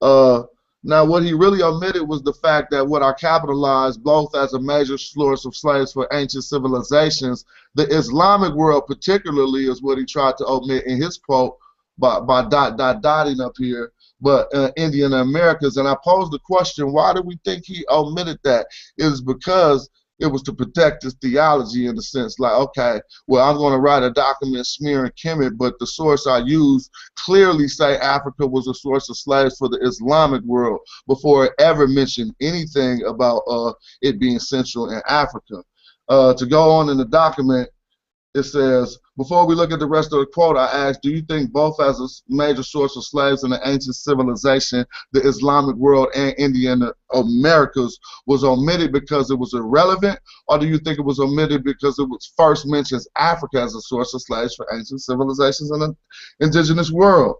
Uh, 0.01 0.43
now 0.83 1.03
what 1.05 1.23
he 1.23 1.33
really 1.33 1.61
omitted 1.61 2.07
was 2.07 2.21
the 2.23 2.33
fact 2.33 2.71
that 2.71 2.85
what 2.85 3.03
I 3.03 3.13
capitalized 3.13 4.03
both 4.03 4.35
as 4.35 4.53
a 4.53 4.59
major 4.59 4.97
source 4.97 5.45
of 5.45 5.55
slaves 5.55 5.91
for 5.91 6.07
ancient 6.13 6.45
civilizations, 6.45 7.45
the 7.75 7.87
Islamic 7.87 8.53
world 8.53 8.87
particularly 8.87 9.65
is 9.67 9.81
what 9.81 9.97
he 9.97 10.05
tried 10.05 10.37
to 10.37 10.47
omit 10.47 10.85
in 10.85 11.01
his 11.01 11.17
quote 11.17 11.57
by 11.97 12.19
by 12.21 12.47
dot 12.47 12.77
dot 12.77 13.01
dotting 13.01 13.41
up 13.41 13.53
here 13.57 13.91
but 14.21 14.53
uh, 14.53 14.71
Indian 14.75 15.13
Americas. 15.13 15.77
And 15.77 15.87
I 15.87 15.95
posed 16.03 16.31
the 16.31 16.39
question, 16.39 16.91
why 16.91 17.13
do 17.13 17.21
we 17.21 17.39
think 17.45 17.65
he 17.65 17.85
omitted 17.89 18.39
that? 18.43 18.67
It 18.97 19.25
because 19.25 19.89
it 20.19 20.27
was 20.27 20.41
to 20.43 20.53
protect 20.53 21.03
his 21.03 21.13
theology 21.15 21.87
in 21.87 21.95
the 21.95 22.01
sense 22.01 22.39
like, 22.39 22.53
okay, 22.53 22.99
well, 23.27 23.49
I'm 23.49 23.57
going 23.57 23.73
to 23.73 23.79
write 23.79 24.03
a 24.03 24.11
document 24.11 24.67
smearing 24.67 25.11
Kemet, 25.11 25.57
but 25.57 25.79
the 25.79 25.87
source 25.87 26.27
I 26.27 26.39
use 26.39 26.89
clearly 27.15 27.67
say 27.67 27.97
Africa 27.97 28.45
was 28.45 28.67
a 28.67 28.73
source 28.73 29.09
of 29.09 29.17
slaves 29.17 29.57
for 29.57 29.69
the 29.69 29.79
Islamic 29.81 30.43
world 30.43 30.79
before 31.07 31.45
it 31.45 31.53
ever 31.59 31.87
mentioned 31.87 32.33
anything 32.41 33.03
about 33.05 33.43
uh, 33.49 33.73
it 34.01 34.19
being 34.19 34.39
central 34.39 34.91
in 34.91 35.01
Africa. 35.07 35.63
Uh, 36.09 36.33
to 36.33 36.45
go 36.45 36.71
on 36.71 36.89
in 36.89 36.97
the 36.97 37.05
document, 37.05 37.69
it 38.35 38.43
says, 38.43 38.97
before 39.17 39.47
we 39.47 39.55
look 39.55 39.71
at 39.71 39.79
the 39.79 39.87
rest 39.87 40.13
of 40.13 40.19
the 40.19 40.25
quote, 40.27 40.55
I 40.55 40.65
asked, 40.65 41.01
do 41.01 41.09
you 41.09 41.21
think 41.23 41.51
both 41.51 41.79
as 41.81 41.99
a 41.99 42.07
major 42.27 42.61
source 42.61 42.95
of 42.95 43.03
slaves 43.03 43.43
in 43.43 43.49
the 43.49 43.59
ancient 43.67 43.95
civilization, 43.95 44.85
the 45.13 45.21
Islamic 45.27 45.75
world 45.75 46.09
and 46.15 46.35
Indian 46.37 46.91
Americas 47.13 47.99
was 48.27 48.43
omitted 48.43 48.91
because 48.91 49.31
it 49.31 49.39
was 49.39 49.53
irrelevant, 49.55 50.19
or 50.47 50.59
do 50.59 50.67
you 50.67 50.77
think 50.77 50.99
it 50.99 51.05
was 51.05 51.19
omitted 51.19 51.63
because 51.63 51.97
it 51.97 52.07
was 52.07 52.31
first 52.37 52.67
mentions 52.67 53.07
Africa 53.17 53.61
as 53.61 53.73
a 53.73 53.81
source 53.81 54.13
of 54.13 54.21
slaves 54.21 54.55
for 54.55 54.67
ancient 54.73 55.01
civilizations 55.01 55.71
in 55.71 55.79
the 55.79 55.95
indigenous 56.39 56.91
world? 56.91 57.35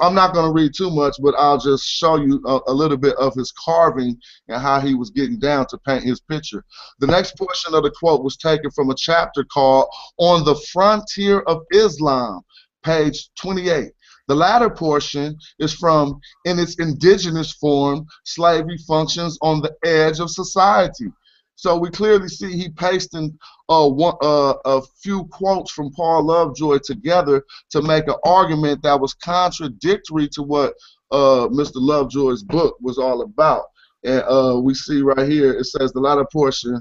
I'm 0.00 0.14
not 0.14 0.34
going 0.34 0.46
to 0.46 0.52
read 0.52 0.74
too 0.74 0.90
much, 0.90 1.16
but 1.22 1.34
I'll 1.36 1.58
just 1.58 1.84
show 1.84 2.16
you 2.16 2.42
a, 2.46 2.60
a 2.66 2.72
little 2.72 2.96
bit 2.96 3.16
of 3.16 3.34
his 3.34 3.52
carving 3.52 4.18
and 4.48 4.60
how 4.60 4.80
he 4.80 4.94
was 4.94 5.10
getting 5.10 5.38
down 5.38 5.66
to 5.68 5.78
paint 5.78 6.02
his 6.02 6.20
picture. 6.20 6.64
The 6.98 7.06
next 7.06 7.36
portion 7.36 7.74
of 7.74 7.84
the 7.84 7.92
quote 7.92 8.24
was 8.24 8.36
taken 8.36 8.70
from 8.72 8.90
a 8.90 8.96
chapter 8.96 9.44
called 9.44 9.86
On 10.18 10.44
the 10.44 10.56
Frontier 10.72 11.40
of 11.40 11.62
Islam, 11.72 12.42
page 12.82 13.30
28. 13.40 13.92
The 14.26 14.34
latter 14.34 14.68
portion 14.68 15.38
is 15.58 15.72
from 15.72 16.20
In 16.44 16.58
its 16.58 16.74
indigenous 16.76 17.52
form, 17.52 18.04
slavery 18.24 18.78
functions 18.86 19.38
on 19.40 19.62
the 19.62 19.74
edge 19.84 20.18
of 20.18 20.30
society. 20.30 21.12
So 21.58 21.76
we 21.76 21.90
clearly 21.90 22.28
see 22.28 22.56
he 22.56 22.68
pasted 22.68 23.36
uh, 23.68 23.88
one, 23.88 24.14
uh, 24.22 24.54
a 24.64 24.80
few 25.02 25.24
quotes 25.24 25.72
from 25.72 25.90
Paul 25.90 26.22
Lovejoy 26.22 26.78
together 26.84 27.42
to 27.70 27.82
make 27.82 28.06
an 28.06 28.14
argument 28.24 28.80
that 28.84 29.00
was 29.00 29.12
contradictory 29.14 30.28
to 30.28 30.44
what 30.44 30.74
uh, 31.10 31.48
Mr. 31.50 31.72
Lovejoy's 31.74 32.44
book 32.44 32.76
was 32.80 32.96
all 32.96 33.22
about. 33.22 33.64
And 34.04 34.22
uh, 34.28 34.60
we 34.62 34.72
see 34.72 35.02
right 35.02 35.28
here 35.28 35.52
it 35.52 35.64
says 35.64 35.90
the 35.90 35.98
latter 35.98 36.24
portion. 36.32 36.80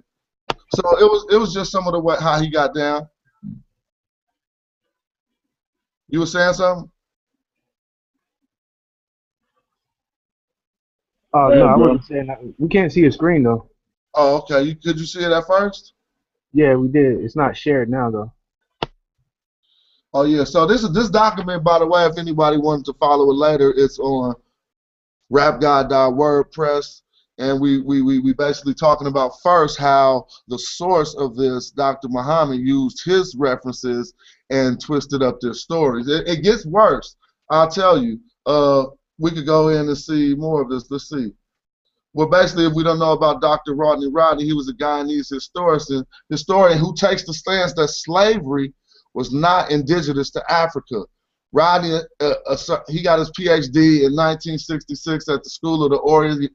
So 0.52 0.98
it 1.00 1.06
was 1.06 1.26
it 1.32 1.38
was 1.38 1.56
just 1.56 1.72
some 1.72 1.88
of 1.88 1.94
the 1.94 2.00
what 2.00 2.22
how 2.22 2.40
he 2.40 2.48
got 2.48 2.76
down. 2.76 3.08
You 6.08 6.20
were 6.20 6.28
saying 6.28 6.54
something? 6.54 6.92
Oh 11.34 11.48
no, 11.48 11.66
I 11.66 11.76
wasn't 11.78 12.06
saying 12.06 12.28
that. 12.28 12.38
We 12.60 12.70
can't 12.70 12.94
see 12.94 13.02
the 13.02 13.12
screen 13.12 13.42
though. 13.42 13.72
Oh, 14.20 14.38
okay. 14.38 14.64
You, 14.64 14.76
could 14.76 15.00
you 15.00 15.06
see 15.06 15.24
it 15.24 15.32
at 15.32 15.46
first? 15.46 15.94
Yeah, 16.52 16.74
we 16.74 16.88
did. 16.88 17.24
It's 17.24 17.36
not 17.36 17.56
shared 17.56 17.88
now 17.88 18.10
though. 18.10 18.34
Oh 20.12 20.24
yeah. 20.24 20.44
So 20.44 20.66
this 20.66 20.84
is 20.84 20.92
this 20.92 21.10
document, 21.10 21.64
by 21.64 21.78
the 21.78 21.86
way, 21.86 22.04
if 22.06 22.18
anybody 22.18 22.58
wanted 22.58 22.86
to 22.86 22.94
follow 22.94 23.30
it 23.30 23.36
later, 23.36 23.72
it's 23.78 24.00
on 24.00 24.34
rapgod.wordpress. 25.32 27.02
And 27.38 27.62
we, 27.62 27.82
we, 27.82 28.02
we, 28.02 28.18
we 28.18 28.34
basically 28.34 28.74
talking 28.74 29.06
about 29.06 29.40
first 29.44 29.78
how 29.78 30.26
the 30.48 30.58
source 30.58 31.14
of 31.16 31.36
this, 31.36 31.70
Dr. 31.70 32.08
Muhammad, 32.10 32.60
used 32.60 33.06
his 33.06 33.36
references 33.38 34.16
and 34.50 34.82
twisted 34.82 35.22
up 35.22 35.40
their 35.40 35.54
stories. 35.54 36.08
It, 36.08 36.28
it 36.28 36.42
gets 36.42 36.66
worse. 36.66 37.16
I'll 37.52 37.70
tell 37.70 38.02
you. 38.02 38.20
Uh, 38.48 38.86
we 39.20 39.30
could 39.30 39.46
go 39.46 39.68
in 39.68 39.88
and 39.88 39.98
see 39.98 40.34
more 40.34 40.64
of 40.64 40.70
this. 40.70 40.90
Let's 40.90 41.10
see. 41.10 41.34
Well, 42.18 42.28
basically, 42.28 42.66
if 42.66 42.74
we 42.74 42.84
don't 42.84 42.98
know 42.98 43.12
about 43.12 43.42
Dr. 43.42 43.76
Rodney 43.76 44.08
Rodney, 44.08 44.44
he 44.44 44.54
was 44.54 44.68
a 44.68 44.74
Guyanese 44.74 45.32
historian, 45.32 46.04
historian 46.32 46.80
who 46.80 46.96
takes 46.96 47.24
the 47.24 47.32
stance 47.32 47.76
that 47.76 47.90
slavery 47.90 48.74
was 49.14 49.32
not 49.32 49.70
indigenous 49.70 50.32
to 50.32 50.44
Africa. 50.52 51.04
Rodney, 51.52 52.00
uh, 52.20 52.34
uh, 52.48 52.80
he 52.88 53.04
got 53.04 53.20
his 53.20 53.30
PhD 53.30 54.00
in 54.08 54.16
1966 54.16 55.30
at 55.30 55.44
the 55.44 55.50
School 55.52 55.84
of 55.84 55.92
the 55.92 55.98
Orient 55.98 56.52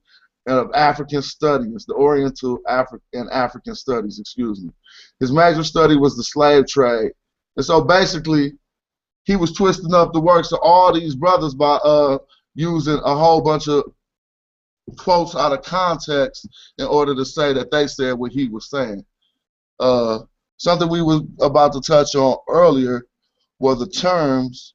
of 0.48 0.68
African 0.74 1.22
Studies, 1.22 1.84
the 1.86 1.94
Oriental 1.94 2.58
Afri- 2.68 2.98
and 3.12 3.30
African 3.30 3.76
Studies, 3.76 4.18
excuse 4.18 4.64
me. 4.64 4.70
His 5.20 5.30
major 5.30 5.62
study 5.62 5.96
was 5.96 6.16
the 6.16 6.24
slave 6.24 6.66
trade. 6.66 7.12
And 7.56 7.64
so 7.64 7.80
basically, 7.80 8.54
he 9.22 9.36
was 9.36 9.52
twisting 9.52 9.94
up 9.94 10.12
the 10.12 10.20
works 10.20 10.50
of 10.50 10.58
all 10.60 10.92
these 10.92 11.14
brothers 11.14 11.54
by 11.54 11.76
uh, 11.84 12.18
using 12.56 12.98
a 13.04 13.14
whole 13.14 13.40
bunch 13.40 13.68
of 13.68 13.84
quotes 14.96 15.34
out 15.34 15.52
of 15.52 15.62
context 15.62 16.48
in 16.78 16.86
order 16.86 17.14
to 17.14 17.24
say 17.24 17.52
that 17.52 17.70
they 17.70 17.86
said 17.86 18.14
what 18.14 18.32
he 18.32 18.48
was 18.48 18.68
saying. 18.68 19.04
Uh, 19.80 20.20
something 20.56 20.88
we 20.88 21.02
were 21.02 21.20
about 21.40 21.72
to 21.72 21.80
touch 21.80 22.14
on 22.14 22.36
earlier 22.48 23.06
were 23.58 23.74
the 23.74 23.86
terms 23.86 24.74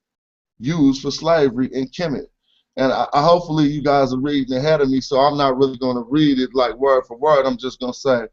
used 0.59 1.01
for 1.01 1.11
slavery 1.11 1.69
in 1.73 1.87
Kemet. 1.87 2.27
And 2.77 2.91
I, 2.91 3.07
I, 3.11 3.23
hopefully 3.23 3.65
you 3.67 3.81
guys 3.81 4.13
are 4.13 4.19
reading 4.19 4.55
ahead 4.57 4.81
of 4.81 4.89
me, 4.89 5.01
so 5.01 5.19
I'm 5.19 5.37
not 5.37 5.57
really 5.57 5.77
going 5.77 5.97
to 5.97 6.05
read 6.09 6.39
it 6.39 6.51
like 6.53 6.75
word 6.75 7.05
for 7.07 7.17
word. 7.17 7.45
I'm 7.45 7.57
just 7.57 7.79
going 7.79 7.93
to 7.93 7.99
say 7.99 8.27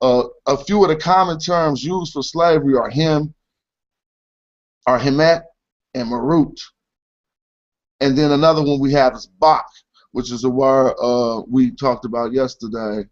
uh, 0.00 0.24
a 0.46 0.56
few 0.56 0.82
of 0.82 0.88
the 0.88 0.96
common 0.96 1.38
terms 1.38 1.84
used 1.84 2.12
for 2.12 2.22
slavery 2.22 2.76
are 2.76 2.90
him, 2.90 3.34
are 4.86 4.98
hemet, 4.98 5.44
and 5.94 6.08
marut. 6.08 6.60
And 8.00 8.16
then 8.18 8.32
another 8.32 8.62
one 8.62 8.80
we 8.80 8.92
have 8.92 9.14
is 9.14 9.26
bak, 9.26 9.64
which 10.14 10.30
is 10.30 10.44
a 10.44 10.48
word 10.48 10.94
uh, 11.02 11.42
we 11.50 11.72
talked 11.72 12.04
about 12.04 12.32
yesterday. 12.32 13.04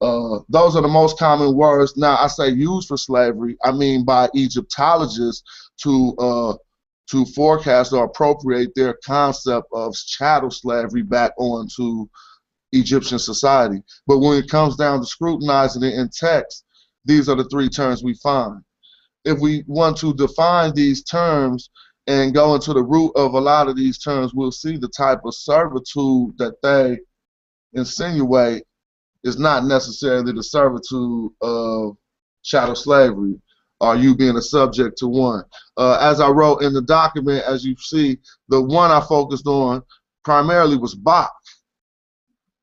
Uh, 0.00 0.38
those 0.48 0.74
are 0.74 0.80
the 0.80 0.88
most 0.88 1.18
common 1.18 1.54
words. 1.54 1.98
Now, 1.98 2.16
I 2.16 2.28
say 2.28 2.48
used 2.48 2.88
for 2.88 2.96
slavery. 2.96 3.58
I 3.62 3.72
mean 3.72 4.06
by 4.06 4.30
Egyptologists 4.34 5.42
to 5.82 6.14
uh, 6.18 6.54
to 7.10 7.26
forecast 7.26 7.92
or 7.92 8.04
appropriate 8.04 8.70
their 8.74 8.98
concept 9.04 9.66
of 9.74 9.94
chattel 9.94 10.50
slavery 10.50 11.02
back 11.02 11.32
onto 11.36 12.06
Egyptian 12.72 13.18
society. 13.18 13.82
But 14.06 14.20
when 14.20 14.38
it 14.38 14.48
comes 14.48 14.76
down 14.76 15.00
to 15.00 15.06
scrutinizing 15.06 15.82
it 15.82 15.94
in 15.94 16.08
text, 16.08 16.64
these 17.04 17.28
are 17.28 17.36
the 17.36 17.44
three 17.44 17.68
terms 17.68 18.02
we 18.02 18.14
find. 18.14 18.62
If 19.26 19.38
we 19.40 19.62
want 19.66 19.98
to 19.98 20.14
define 20.14 20.72
these 20.72 21.04
terms 21.04 21.68
and 22.06 22.34
go 22.34 22.54
into 22.54 22.72
the 22.72 22.82
root 22.82 23.12
of 23.16 23.34
a 23.34 23.40
lot 23.40 23.68
of 23.68 23.76
these 23.76 23.98
terms, 23.98 24.32
we'll 24.32 24.52
see 24.52 24.76
the 24.76 24.88
type 24.88 25.20
of 25.24 25.34
servitude 25.34 26.36
that 26.38 26.54
they 26.62 26.98
insinuate 27.72 28.62
is 29.24 29.38
not 29.38 29.64
necessarily 29.64 30.32
the 30.32 30.42
servitude 30.42 31.30
of 31.40 31.96
chattel 32.42 32.76
slavery 32.76 33.40
or 33.80 33.96
you 33.96 34.16
being 34.16 34.36
a 34.36 34.42
subject 34.42 34.96
to 34.98 35.08
one. 35.08 35.44
Uh, 35.76 35.98
as 36.00 36.20
I 36.20 36.28
wrote 36.28 36.62
in 36.62 36.72
the 36.72 36.82
document, 36.82 37.44
as 37.44 37.64
you 37.64 37.76
see, 37.76 38.18
the 38.48 38.62
one 38.62 38.90
I 38.90 39.00
focused 39.00 39.46
on 39.46 39.82
primarily 40.24 40.76
was 40.76 40.94
bak. 40.94 41.30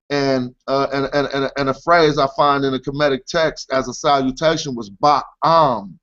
And, 0.10 0.54
uh, 0.68 0.88
and, 0.94 1.10
and, 1.14 1.28
and, 1.34 1.52
and 1.58 1.70
a 1.70 1.74
phrase 1.74 2.18
I 2.18 2.28
find 2.36 2.66
in 2.66 2.74
a 2.74 2.80
Kemetic 2.80 3.26
text 3.26 3.72
as 3.72 3.88
a 3.88 3.94
salutation 3.94 4.76
was 4.76 4.90
bak 4.90 5.24
am, 5.44 6.00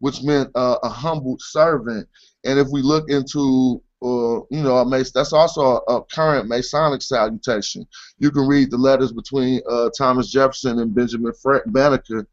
which 0.00 0.22
meant 0.22 0.50
uh, 0.54 0.78
a 0.82 0.88
humbled 0.88 1.40
servant. 1.42 2.08
And 2.46 2.58
if 2.58 2.68
we 2.70 2.82
look 2.82 3.10
into 3.10 3.82
for 4.06 4.46
you 4.50 4.62
know 4.62 4.88
that's 4.88 5.32
also 5.32 5.80
a, 5.88 6.02
current 6.02 6.48
Masonic 6.48 7.02
salutation. 7.02 7.86
You 8.18 8.30
can 8.30 8.46
read 8.46 8.70
the 8.70 8.76
letters 8.76 9.12
between 9.12 9.60
uh, 9.68 9.90
Thomas 9.96 10.30
Jefferson 10.30 10.78
and 10.78 10.94
Benjamin 10.94 11.32
Banneker, 11.66 12.26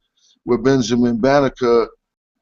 where 0.44 0.58
Benjamin 0.58 1.20
Banneker, 1.20 1.90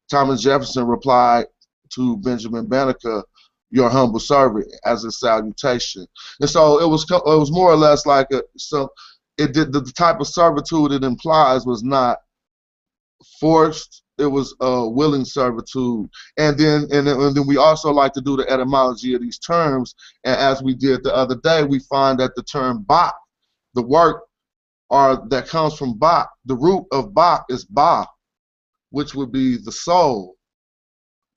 Thomas 0.10 0.42
Jefferson 0.42 0.86
replied 0.86 1.46
to 1.94 2.18
Benjamin 2.18 2.68
Banneker, 2.68 3.24
"Your 3.70 3.90
humble 3.90 4.20
servant," 4.20 4.68
as 4.86 5.04
a 5.04 5.12
salutation. 5.12 6.06
And 6.40 6.50
so 6.50 6.82
it 6.82 6.88
was 6.88 7.04
it 7.10 7.24
was 7.26 7.52
more 7.52 7.72
or 7.72 7.78
less 7.78 8.06
like 8.06 8.28
a 8.32 8.44
so 8.58 8.92
it 9.38 9.54
did 9.54 9.72
the 9.72 9.82
type 9.96 10.20
of 10.20 10.28
servitude 10.28 10.92
it 10.92 11.04
implies 11.04 11.66
was 11.66 11.84
not 11.84 12.20
forced 13.40 14.04
it 14.22 14.28
was 14.28 14.56
uh, 14.62 14.86
willing 14.88 15.26
servitude. 15.26 16.10
And 16.38 16.58
then 16.58 16.88
and 16.92 17.08
and 17.08 17.36
then 17.36 17.48
we 17.48 17.58
also 17.58 17.92
like 17.92 18.14
to 18.14 18.22
do 18.22 18.38
the 18.38 18.50
etymology 18.50 19.14
of 19.14 19.22
these 19.22 19.40
terms. 19.40 19.96
And 20.24 20.36
as 20.40 20.62
we 20.64 20.76
did 20.76 21.04
the 21.04 21.16
other 21.16 21.36
day 21.44 21.64
we 21.64 21.80
find 21.80 22.20
that 22.20 22.36
the 22.36 22.44
term 22.44 22.84
bak 22.88 23.14
the 23.74 23.82
work 23.82 24.24
or 24.90 25.26
that 25.30 25.48
comes 25.48 25.78
from 25.78 25.98
bak 25.98 26.28
the 26.46 26.56
root 26.56 26.86
of 26.92 27.14
bak 27.14 27.44
is 27.50 27.66
ba 27.66 28.06
which 28.92 29.16
would 29.16 29.32
be 29.32 29.58
the 29.58 29.72
soul. 29.72 30.36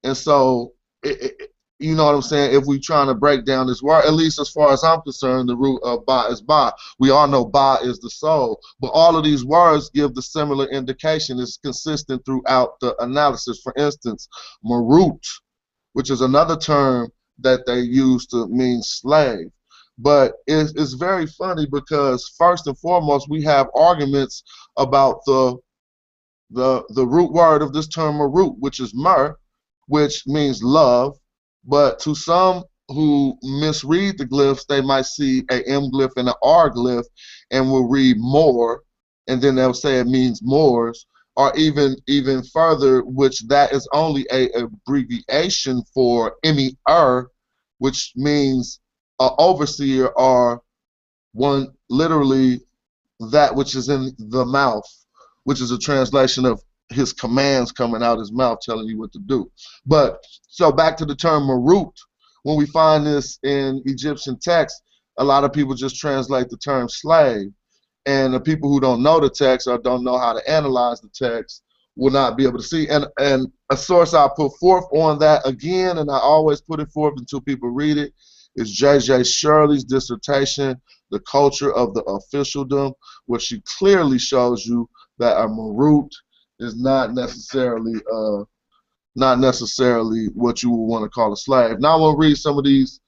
And 0.03 0.17
so 0.17 0.73
it, 1.03 1.35
it, 1.41 1.51
you 1.81 1.95
know 1.95 2.05
what 2.05 2.15
I'm 2.15 2.23
saying? 2.23 2.55
If 2.55 2.65
we're 2.65 2.79
trying 2.79 3.09
to 3.09 3.15
break 3.15 3.45
down 3.45 3.67
this 3.67 3.83
word, 3.83 4.05
at 4.05 4.15
least 4.15 4.39
as 4.39 4.49
far 4.49 4.73
as 4.73 4.85
I'm 4.85 5.03
concerned, 5.03 5.49
the 5.49 5.57
root 5.57 5.81
of 5.83 6.07
ba 6.07 6.27
is 6.31 6.41
ba. 6.41 6.73
We 7.01 7.11
all 7.11 7.27
know 7.27 7.45
ba 7.45 7.79
is 7.83 7.99
the 7.99 8.11
soul, 8.11 8.61
but 8.81 8.89
all 8.89 9.17
of 9.17 9.25
these 9.25 9.45
words 9.45 9.91
give 9.91 10.15
the 10.15 10.23
similar 10.23 10.67
indication. 10.67 11.41
It's 11.41 11.57
consistent 11.57 12.25
throughout 12.25 12.79
the 12.81 12.95
analysis. 13.03 13.61
For 13.63 13.75
instance, 13.77 14.29
marut, 14.63 15.27
which 15.95 16.11
is 16.11 16.21
another 16.21 16.57
term 16.57 17.11
that 17.41 17.67
they 17.67 17.81
use 17.81 18.27
to 18.29 18.47
mean 18.47 18.81
slave. 18.83 19.51
But 19.99 20.35
it's, 20.47 20.73
it's 20.73 20.95
very 20.95 21.27
funny 21.27 21.67
because 21.71 22.35
first 22.39 22.67
and 22.69 22.79
foremost, 22.79 23.29
we 23.29 23.43
have 23.43 23.69
arguments 23.75 24.45
about 24.77 25.25
the 25.27 25.57
the 26.51 26.85
the 26.91 27.07
root 27.07 27.33
word 27.33 27.63
of 27.63 27.73
this 27.73 27.89
term 27.89 28.17
marut, 28.17 28.55
which 28.59 28.79
is 28.79 28.95
mer, 28.95 29.37
which 29.89 30.25
means 30.27 30.63
love 30.63 31.17
but 31.67 31.99
to 32.01 32.15
some 32.15 32.65
who 32.89 33.39
misread 33.43 34.19
the 34.19 34.27
glyphs, 34.27 34.67
they 34.67 34.81
might 34.81 35.07
see 35.07 35.45
a 35.51 35.63
M 35.69 35.91
glyph 35.91 36.17
and 36.17 36.29
an 36.29 36.35
R 36.43 36.71
glyph 36.71 37.07
and 37.51 37.71
will 37.71 37.89
read 37.89 38.17
more, 38.19 38.83
and 39.29 39.41
then 39.41 39.55
they'll 39.55 39.75
say 39.75 39.99
it 39.99 40.07
means 40.07 40.43
Moors, 40.43 41.07
or 41.37 41.55
even 41.57 41.97
even 42.07 42.43
further, 42.43 43.03
which 43.03 43.41
that 43.49 43.73
is 43.73 43.89
only 43.93 44.27
a 44.31 44.51
abbreviation 44.51 45.83
for 45.95 46.35
Emir, 46.45 47.29
which 47.79 48.13
means 48.17 48.81
an 49.21 49.31
overseer 49.39 50.09
or 50.09 50.63
one 51.33 51.73
literally 51.89 52.61
that 53.31 53.55
which 53.55 53.75
is 53.75 53.89
in 53.89 54.15
the 54.19 54.45
mouth, 54.45 54.85
which 55.45 55.61
is 55.61 55.71
a 55.71 55.79
translation 55.79 56.45
of 56.45 56.63
his 56.91 57.13
commands 57.13 57.73
coming 57.73 58.03
out 58.03 58.19
his 58.19 58.33
mouth 58.33 58.59
telling 58.61 58.87
you 58.87 58.99
what 58.99 59.13
to 59.13 59.19
do. 59.21 59.51
But 59.87 60.25
so 60.49 60.71
back 60.71 60.97
to 60.99 61.05
the 61.05 61.15
term 61.15 61.45
marut, 61.45 61.99
when 62.43 62.57
we 62.57 62.67
find 62.67 63.07
this 63.07 63.39
in 63.43 63.83
Egyptian 63.87 64.39
text, 64.39 64.83
a 65.19 65.25
lot 65.25 65.45
of 65.45 65.53
people 65.53 65.75
just 65.75 65.99
translate 65.99 66.49
the 66.49 66.59
term 66.59 66.89
slave. 66.89 67.51
And 68.07 68.35
the 68.35 68.41
people 68.41 68.71
who 68.71 68.81
don't 68.81 69.03
know 69.03 69.19
the 69.19 69.31
text 69.31 69.67
or 69.67 69.79
don't 69.79 70.05
know 70.05 70.19
how 70.19 70.35
to 70.35 70.51
analyze 70.51 71.01
the 71.01 71.09
text 71.09 71.63
will 71.97 72.13
not 72.13 72.37
be 72.37 72.45
able 72.45 72.59
to 72.59 72.65
see. 72.65 72.89
And 72.89 73.07
and 73.19 73.51
a 73.71 73.77
source 73.77 74.13
I 74.13 74.29
put 74.37 74.53
forth 74.59 74.85
on 74.93 75.19
that 75.21 75.47
again, 75.47 75.99
and 75.99 76.11
I 76.11 76.19
always 76.19 76.61
put 76.61 76.81
it 76.81 76.91
forth 76.91 77.15
until 77.17 77.41
people 77.41 77.71
read 77.71 77.97
it, 77.97 78.13
is 78.57 78.73
J.J. 78.73 79.25
Shirley's 79.25 79.85
dissertation, 79.85 80.81
The 81.11 81.21
Culture 81.21 81.73
of 81.73 81.95
the 81.95 82.03
Officialdom, 82.03 82.93
where 83.27 83.41
she 83.41 83.63
clearly 83.79 84.19
shows 84.19 84.67
you 84.67 84.89
that 85.19 85.41
a 85.41 85.49
marut 85.49 86.13
is 86.61 86.77
not 86.77 87.15
necessarily 87.15 87.95
uh, 88.13 88.45
not 89.17 89.39
necessarily 89.39 90.27
what 90.35 90.63
you 90.63 90.71
would 90.71 90.87
want 90.87 91.05
to 91.05 91.09
call 91.09 91.33
a 91.33 91.37
slave. 91.37 91.79
Now 91.79 91.95
I'm 91.95 92.01
gonna 92.01 92.17
read 92.17 92.37
some 92.37 92.59
of 92.59 92.65
these 92.65 93.01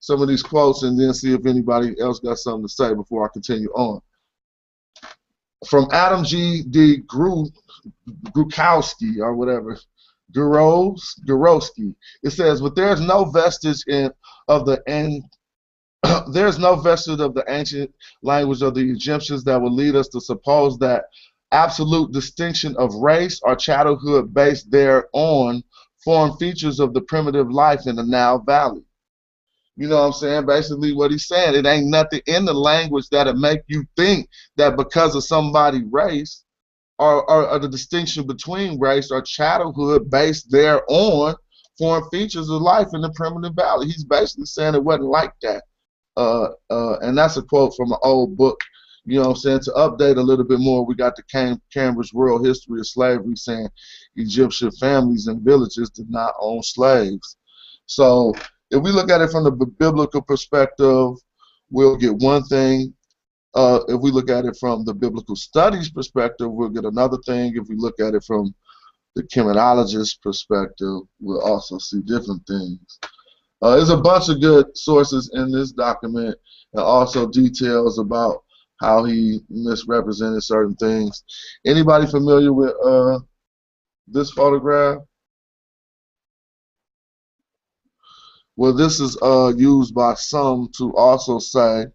some 0.00 0.20
of 0.20 0.28
these 0.28 0.42
quotes 0.42 0.82
and 0.82 1.00
then 1.00 1.14
see 1.14 1.32
if 1.32 1.46
anybody 1.46 1.98
else 1.98 2.20
got 2.20 2.36
something 2.38 2.66
to 2.66 2.72
say 2.72 2.94
before 2.94 3.24
I 3.24 3.32
continue 3.32 3.70
on. 3.70 4.00
From 5.66 5.88
Adam 5.92 6.24
G. 6.24 6.62
D. 6.62 6.98
Gru, 6.98 7.46
Grukowski 8.32 9.20
or 9.20 9.34
whatever, 9.34 9.78
Guros, 10.34 11.00
Gurowski. 11.26 11.94
It 12.22 12.30
says, 12.30 12.60
but 12.60 12.76
there's 12.76 13.00
no 13.00 13.24
vestige 13.24 13.82
in 13.86 14.10
of 14.48 14.66
the 14.66 14.82
and 14.86 15.22
there's 16.32 16.58
no 16.58 16.76
vestige 16.76 17.20
of 17.20 17.34
the 17.34 17.44
ancient 17.48 17.90
language 18.22 18.60
of 18.60 18.74
the 18.74 18.90
Egyptians 18.90 19.42
that 19.44 19.60
would 19.60 19.72
lead 19.72 19.96
us 19.96 20.08
to 20.08 20.20
suppose 20.20 20.76
that 20.78 21.04
absolute 21.52 22.12
distinction 22.12 22.74
of 22.76 22.94
race 22.94 23.40
or 23.42 23.56
chattelhood 23.56 24.32
based 24.32 24.70
thereon 24.70 25.62
form 26.04 26.36
features 26.36 26.80
of 26.80 26.92
the 26.92 27.00
primitive 27.02 27.50
life 27.50 27.86
in 27.86 27.96
the 27.96 28.04
Nile 28.04 28.38
Valley. 28.38 28.84
You 29.76 29.88
know 29.88 30.00
what 30.00 30.06
I'm 30.06 30.12
saying? 30.12 30.46
Basically, 30.46 30.92
what 30.92 31.10
he's 31.10 31.26
saying, 31.26 31.56
it 31.56 31.66
ain't 31.66 31.86
nothing 31.86 32.20
in 32.26 32.44
the 32.44 32.54
language 32.54 33.08
that'll 33.08 33.34
make 33.34 33.60
you 33.66 33.84
think 33.96 34.28
that 34.56 34.76
because 34.76 35.16
of 35.16 35.24
somebody's 35.24 35.82
race 35.90 36.44
or, 36.98 37.28
or, 37.28 37.48
or 37.48 37.58
the 37.58 37.68
distinction 37.68 38.26
between 38.26 38.78
race 38.78 39.10
or 39.10 39.22
chattelhood 39.22 40.10
based 40.10 40.50
thereon 40.50 41.34
form 41.76 42.08
features 42.10 42.48
of 42.50 42.62
life 42.62 42.88
in 42.92 43.00
the 43.00 43.10
primitive 43.14 43.54
valley. 43.54 43.86
He's 43.86 44.04
basically 44.04 44.46
saying 44.46 44.74
it 44.74 44.84
wasn't 44.84 45.08
like 45.08 45.32
that. 45.42 45.64
Uh, 46.16 46.50
uh, 46.70 46.98
and 47.00 47.18
that's 47.18 47.36
a 47.36 47.42
quote 47.42 47.74
from 47.76 47.90
an 47.90 47.98
old 48.04 48.36
book 48.36 48.60
you 49.04 49.16
know 49.16 49.28
what 49.28 49.30
I'm 49.30 49.36
saying? 49.36 49.60
To 49.60 49.70
update 49.72 50.16
a 50.16 50.22
little 50.22 50.44
bit 50.44 50.60
more, 50.60 50.84
we 50.84 50.94
got 50.94 51.14
the 51.16 51.22
Cam- 51.24 51.60
Cambridge 51.72 52.12
World 52.12 52.46
History 52.46 52.80
of 52.80 52.86
Slavery 52.86 53.36
saying 53.36 53.68
Egyptian 54.16 54.70
families 54.72 55.26
and 55.26 55.42
villages 55.42 55.90
did 55.90 56.08
not 56.08 56.34
own 56.40 56.62
slaves. 56.62 57.36
So 57.86 58.34
if 58.70 58.82
we 58.82 58.90
look 58.90 59.10
at 59.10 59.20
it 59.20 59.30
from 59.30 59.44
the 59.44 59.50
biblical 59.50 60.22
perspective, 60.22 61.16
we'll 61.70 61.96
get 61.96 62.14
one 62.14 62.44
thing. 62.44 62.94
Uh, 63.54 63.80
if 63.88 64.00
we 64.00 64.10
look 64.10 64.30
at 64.30 64.46
it 64.46 64.56
from 64.58 64.84
the 64.84 64.94
biblical 64.94 65.36
studies 65.36 65.90
perspective, 65.90 66.50
we'll 66.50 66.70
get 66.70 66.84
another 66.84 67.18
thing. 67.26 67.54
If 67.56 67.68
we 67.68 67.76
look 67.76 68.00
at 68.00 68.14
it 68.14 68.24
from 68.24 68.54
the 69.14 69.22
criminologist 69.32 70.22
perspective, 70.22 71.00
we'll 71.20 71.42
also 71.42 71.78
see 71.78 72.00
different 72.00 72.44
things. 72.46 72.98
Uh, 73.62 73.76
there's 73.76 73.90
a 73.90 73.96
bunch 73.96 74.28
of 74.28 74.40
good 74.40 74.76
sources 74.76 75.30
in 75.34 75.52
this 75.52 75.72
document 75.72 76.36
and 76.72 76.82
also 76.82 77.28
details 77.28 77.98
about 77.98 78.43
how 78.84 79.04
he 79.04 79.40
misrepresented 79.48 80.42
certain 80.42 80.74
things. 80.76 81.24
Anybody 81.66 82.06
familiar 82.06 82.52
with 82.52 82.74
uh, 82.84 83.18
this 84.06 84.30
photograph? 84.30 84.98
Well, 88.56 88.72
this 88.72 89.00
is 89.00 89.18
uh, 89.20 89.52
used 89.56 89.94
by 89.94 90.14
some 90.14 90.68
to 90.78 90.94
also 90.94 91.38
say, 91.38 91.86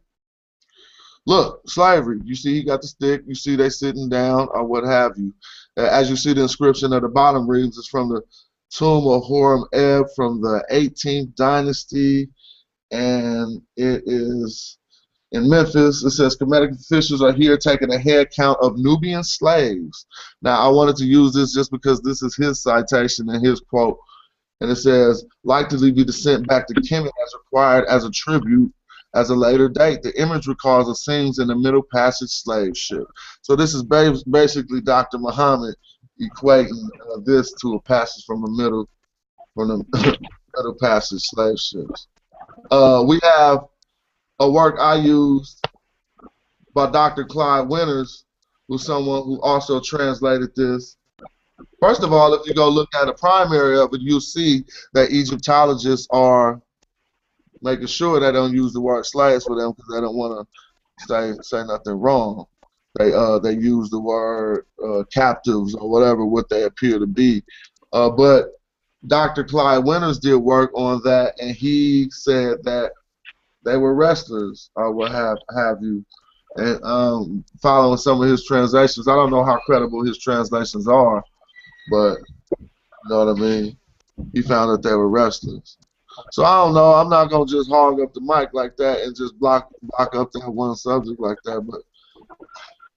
look, 1.26 1.62
slavery. 1.68 2.20
You 2.24 2.36
see, 2.36 2.56
he 2.56 2.64
got 2.64 2.82
the 2.82 2.88
stick. 2.88 3.22
You 3.26 3.36
see, 3.36 3.56
they 3.56 3.70
sitting 3.70 4.10
down 4.10 4.50
or 4.52 4.66
what 4.66 4.84
have 4.84 5.14
you. 5.18 5.34
As 5.78 6.10
you 6.10 6.18
see, 6.18 6.34
the 6.34 6.42
inscription 6.42 6.92
at 6.92 7.04
the 7.04 7.08
bottom 7.08 7.50
reads, 7.50 7.78
it's 7.78 7.88
from 7.88 8.10
the 8.10 8.22
tomb 8.72 9.08
of 9.08 9.24
Horemheb 9.24 10.06
from 10.16 10.42
the 10.42 10.64
18th 10.72 11.36
dynasty, 11.36 12.30
and 12.92 13.62
it 13.78 14.04
is 14.06 14.78
in 15.32 15.50
Memphis. 15.50 16.04
It 16.04 16.12
says 16.12 16.36
Kemetic 16.36 16.80
officials 16.80 17.22
are 17.22 17.34
here 17.34 17.58
taking 17.58 17.92
a 17.92 17.98
head 17.98 18.30
count 18.36 18.58
of 18.62 18.78
Nubian 18.78 19.24
slaves. 19.24 20.06
Now, 20.42 20.60
I 20.60 20.68
wanted 20.70 20.96
to 20.98 21.06
use 21.06 21.34
this 21.34 21.54
just 21.54 21.72
because 21.72 22.02
this 22.02 22.22
is 22.22 22.36
his 22.36 22.62
citation 22.62 23.30
and 23.30 23.46
his 23.46 23.60
quote. 23.62 23.98
And 24.62 24.70
it 24.70 24.76
says, 24.76 25.26
likely 25.44 25.92
be 25.92 26.10
sent 26.12 26.48
back 26.48 26.68
to 26.68 26.74
Kemet 26.74 27.06
as 27.08 27.36
required 27.38 27.86
as 27.86 28.04
a 28.04 28.12
tribute 28.12 28.74
as 29.16 29.30
a 29.30 29.36
later 29.36 29.70
date. 29.70 30.02
The 30.02 30.20
image 30.22 30.48
recalls 30.48 30.88
the 30.88 30.96
scenes 30.96 31.40
in 31.40 31.48
the 31.48 31.56
Middle 31.56 31.84
Passage 31.94 32.30
slave 32.30 32.78
ship. 32.78 33.06
So 33.42 33.56
this 33.56 33.74
is 33.74 33.84
basically 33.84 34.82
Dr. 34.82 35.18
Muhammad 35.18 35.76
equating 36.22 36.90
uh, 37.14 37.20
this 37.24 37.54
to 37.62 37.76
a 37.76 37.82
passage 37.82 38.26
from 38.26 38.42
the 38.42 38.52
middle 38.52 38.90
from 39.56 39.70
the 39.70 40.18
Middle 40.58 40.76
Passage 40.76 41.22
slave 41.24 41.58
ships. 41.60 42.08
Uh, 42.70 43.04
we 43.08 43.20
have 43.24 43.66
a 44.40 44.50
work 44.50 44.78
I 44.80 44.96
used 44.96 45.66
by 46.74 46.90
Dr. 46.90 47.26
Clyde 47.26 47.68
Winters, 47.68 48.26
who's 48.68 48.86
someone 48.86 49.24
who 49.24 49.42
also 49.42 49.82
translated 49.82 50.56
this. 50.56 50.98
First 51.82 52.04
of 52.04 52.14
all, 52.14 52.34
if 52.34 52.46
you 52.46 52.54
go 52.54 52.70
look 52.70 52.90
at 52.96 53.06
the 53.06 53.14
primary 53.14 53.78
of 53.78 53.94
it, 53.94 54.02
you'll 54.02 54.22
see 54.22 54.64
that 54.94 55.12
Egyptologists 55.12 56.08
are 56.12 56.62
making 57.62 57.88
sure 57.88 58.20
they 58.20 58.32
don't 58.32 58.54
use 58.54 58.72
the 58.72 58.82
word 58.82 59.06
slaves 59.06 59.46
for 59.46 59.60
them 59.60 59.72
because 59.72 59.94
they 59.94 60.02
don't 60.02 60.16
want 60.16 60.48
to 60.48 61.06
say 61.06 61.34
say 61.42 61.64
nothing 61.66 61.94
wrong. 62.00 62.46
They 62.98 63.14
uh 63.14 63.40
they 63.40 63.54
use 63.54 63.90
the 63.90 64.00
word 64.00 64.66
uh, 64.84 65.04
captives 65.14 65.76
or 65.76 65.90
whatever 65.90 66.26
what 66.26 66.50
they 66.50 66.64
appear 66.64 67.00
to 67.00 67.08
be. 67.08 67.44
Uh, 67.92 68.10
but 68.10 68.52
Dr. 69.08 69.44
Clyde 69.44 69.86
Winters 69.86 70.20
did 70.20 70.36
work 70.36 70.72
on 70.76 71.02
that, 71.04 71.40
and 71.40 71.56
he 71.56 72.10
said 72.12 72.64
that 72.64 72.92
they 73.64 73.78
were 73.78 73.94
wrestlers 73.96 74.72
or 74.76 74.92
what 74.92 75.12
have 75.12 75.38
have 75.56 75.78
you. 75.82 76.06
And 76.56 76.84
um, 76.84 77.46
following 77.62 77.98
some 77.98 78.22
of 78.22 78.30
his 78.30 78.46
translations, 78.46 79.08
I 79.08 79.16
don't 79.16 79.32
know 79.32 79.44
how 79.44 79.60
credible 79.66 80.04
his 80.04 80.18
translations 80.18 80.88
are, 80.88 81.24
but 81.92 82.18
you 82.60 83.10
know 83.10 83.26
what 83.26 83.38
I 83.38 83.40
mean. 83.40 83.78
He 84.34 84.42
found 84.42 84.72
that 84.72 84.88
they 84.88 84.96
were 84.96 85.10
wrestlers. 85.10 85.78
So 86.32 86.44
I 86.44 86.64
don't 86.66 86.74
know. 86.74 86.94
I'm 86.94 87.10
not 87.10 87.30
gonna 87.30 87.46
just 87.46 87.70
hog 87.70 88.02
up 88.02 88.14
the 88.14 88.22
mic 88.22 88.50
like 88.54 88.76
that 88.78 89.02
and 89.02 89.16
just 89.16 89.40
block 89.40 89.70
block 89.82 90.16
up 90.16 90.32
that 90.34 90.50
one 90.50 90.76
subject 90.76 91.20
like 91.20 91.38
that. 91.46 91.62
But 91.62 91.82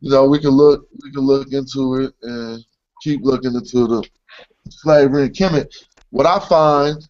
you 0.01 0.11
know, 0.11 0.27
we 0.27 0.39
can 0.41 0.51
look 0.51 0.89
we 1.05 1.13
can 1.13 1.23
look 1.23 1.53
into 1.53 1.97
it 1.97 2.15
and 2.23 2.65
keep 3.03 3.23
looking 3.23 3.55
into 3.55 3.87
the 3.87 4.09
slavery 4.69 5.25
and 5.25 5.35
Kemet. 5.35 5.69
What 6.11 6.27
I 6.27 6.39
find 6.41 7.07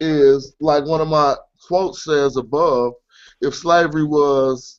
is 0.00 0.54
like 0.60 0.84
one 0.84 1.00
of 1.00 1.08
my 1.08 1.36
quotes 1.66 2.04
says 2.04 2.36
above, 2.36 2.94
if 3.40 3.54
slavery 3.54 4.04
was 4.04 4.78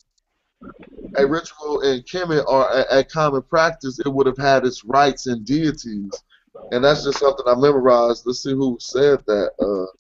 a 1.15 1.25
ritual 1.25 1.81
in 1.81 2.01
Kemet 2.01 2.45
or 2.45 2.67
a, 2.69 2.99
a 2.99 3.03
common 3.03 3.41
practice, 3.43 3.99
it 3.99 4.09
would 4.09 4.27
have 4.27 4.37
had 4.37 4.65
its 4.65 4.83
rights 4.83 5.27
and 5.27 5.45
deities. 5.45 6.11
And 6.71 6.83
that's 6.83 7.03
just 7.03 7.19
something 7.19 7.45
I 7.47 7.55
memorized. 7.55 8.23
Let's 8.25 8.41
see 8.41 8.53
who 8.53 8.77
said 8.79 9.23
that. 9.27 9.51
Uh, 9.59 9.91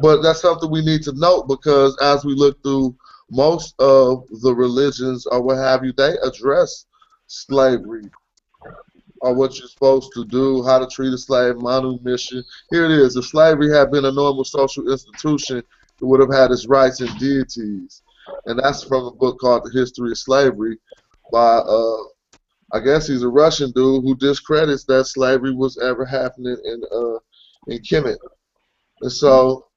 but 0.00 0.22
that's 0.22 0.42
something 0.42 0.70
we 0.70 0.84
need 0.84 1.02
to 1.04 1.12
note 1.12 1.48
because 1.48 1.96
as 2.02 2.24
we 2.24 2.34
look 2.34 2.62
through 2.62 2.94
most 3.30 3.74
of 3.80 4.24
the 4.42 4.54
religions 4.54 5.26
or 5.26 5.42
what 5.42 5.56
have 5.56 5.84
you, 5.84 5.92
they 5.92 6.16
address 6.22 6.86
slavery 7.26 8.10
or 9.20 9.34
what 9.34 9.58
you're 9.58 9.68
supposed 9.68 10.12
to 10.14 10.24
do, 10.24 10.64
how 10.64 10.78
to 10.78 10.86
treat 10.86 11.12
a 11.12 11.18
slave, 11.18 11.60
manumission. 11.60 12.44
Here 12.70 12.84
it 12.84 12.90
is. 12.90 13.16
If 13.16 13.26
slavery 13.26 13.70
had 13.70 13.90
been 13.90 14.04
a 14.04 14.12
normal 14.12 14.44
social 14.44 14.90
institution, 14.90 15.58
it 15.58 16.04
would 16.04 16.20
have 16.20 16.32
had 16.32 16.50
its 16.50 16.66
rights 16.66 17.00
and 17.00 17.18
deities. 17.18 18.02
And 18.46 18.58
that's 18.58 18.84
from 18.84 19.06
a 19.06 19.10
book 19.10 19.38
called 19.40 19.64
The 19.64 19.78
History 19.78 20.10
of 20.10 20.18
Slavery 20.18 20.78
by, 21.32 21.56
uh, 21.56 22.02
I 22.72 22.80
guess 22.80 23.06
he's 23.06 23.22
a 23.22 23.28
Russian 23.28 23.70
dude 23.72 24.04
who 24.04 24.14
discredits 24.16 24.84
that 24.84 25.06
slavery 25.06 25.54
was 25.54 25.78
ever 25.78 26.04
happening 26.04 26.56
in 26.64 26.82
uh, 26.92 27.18
in 27.66 27.78
Kemet. 27.78 28.18
And 29.00 29.10
so 29.12 29.68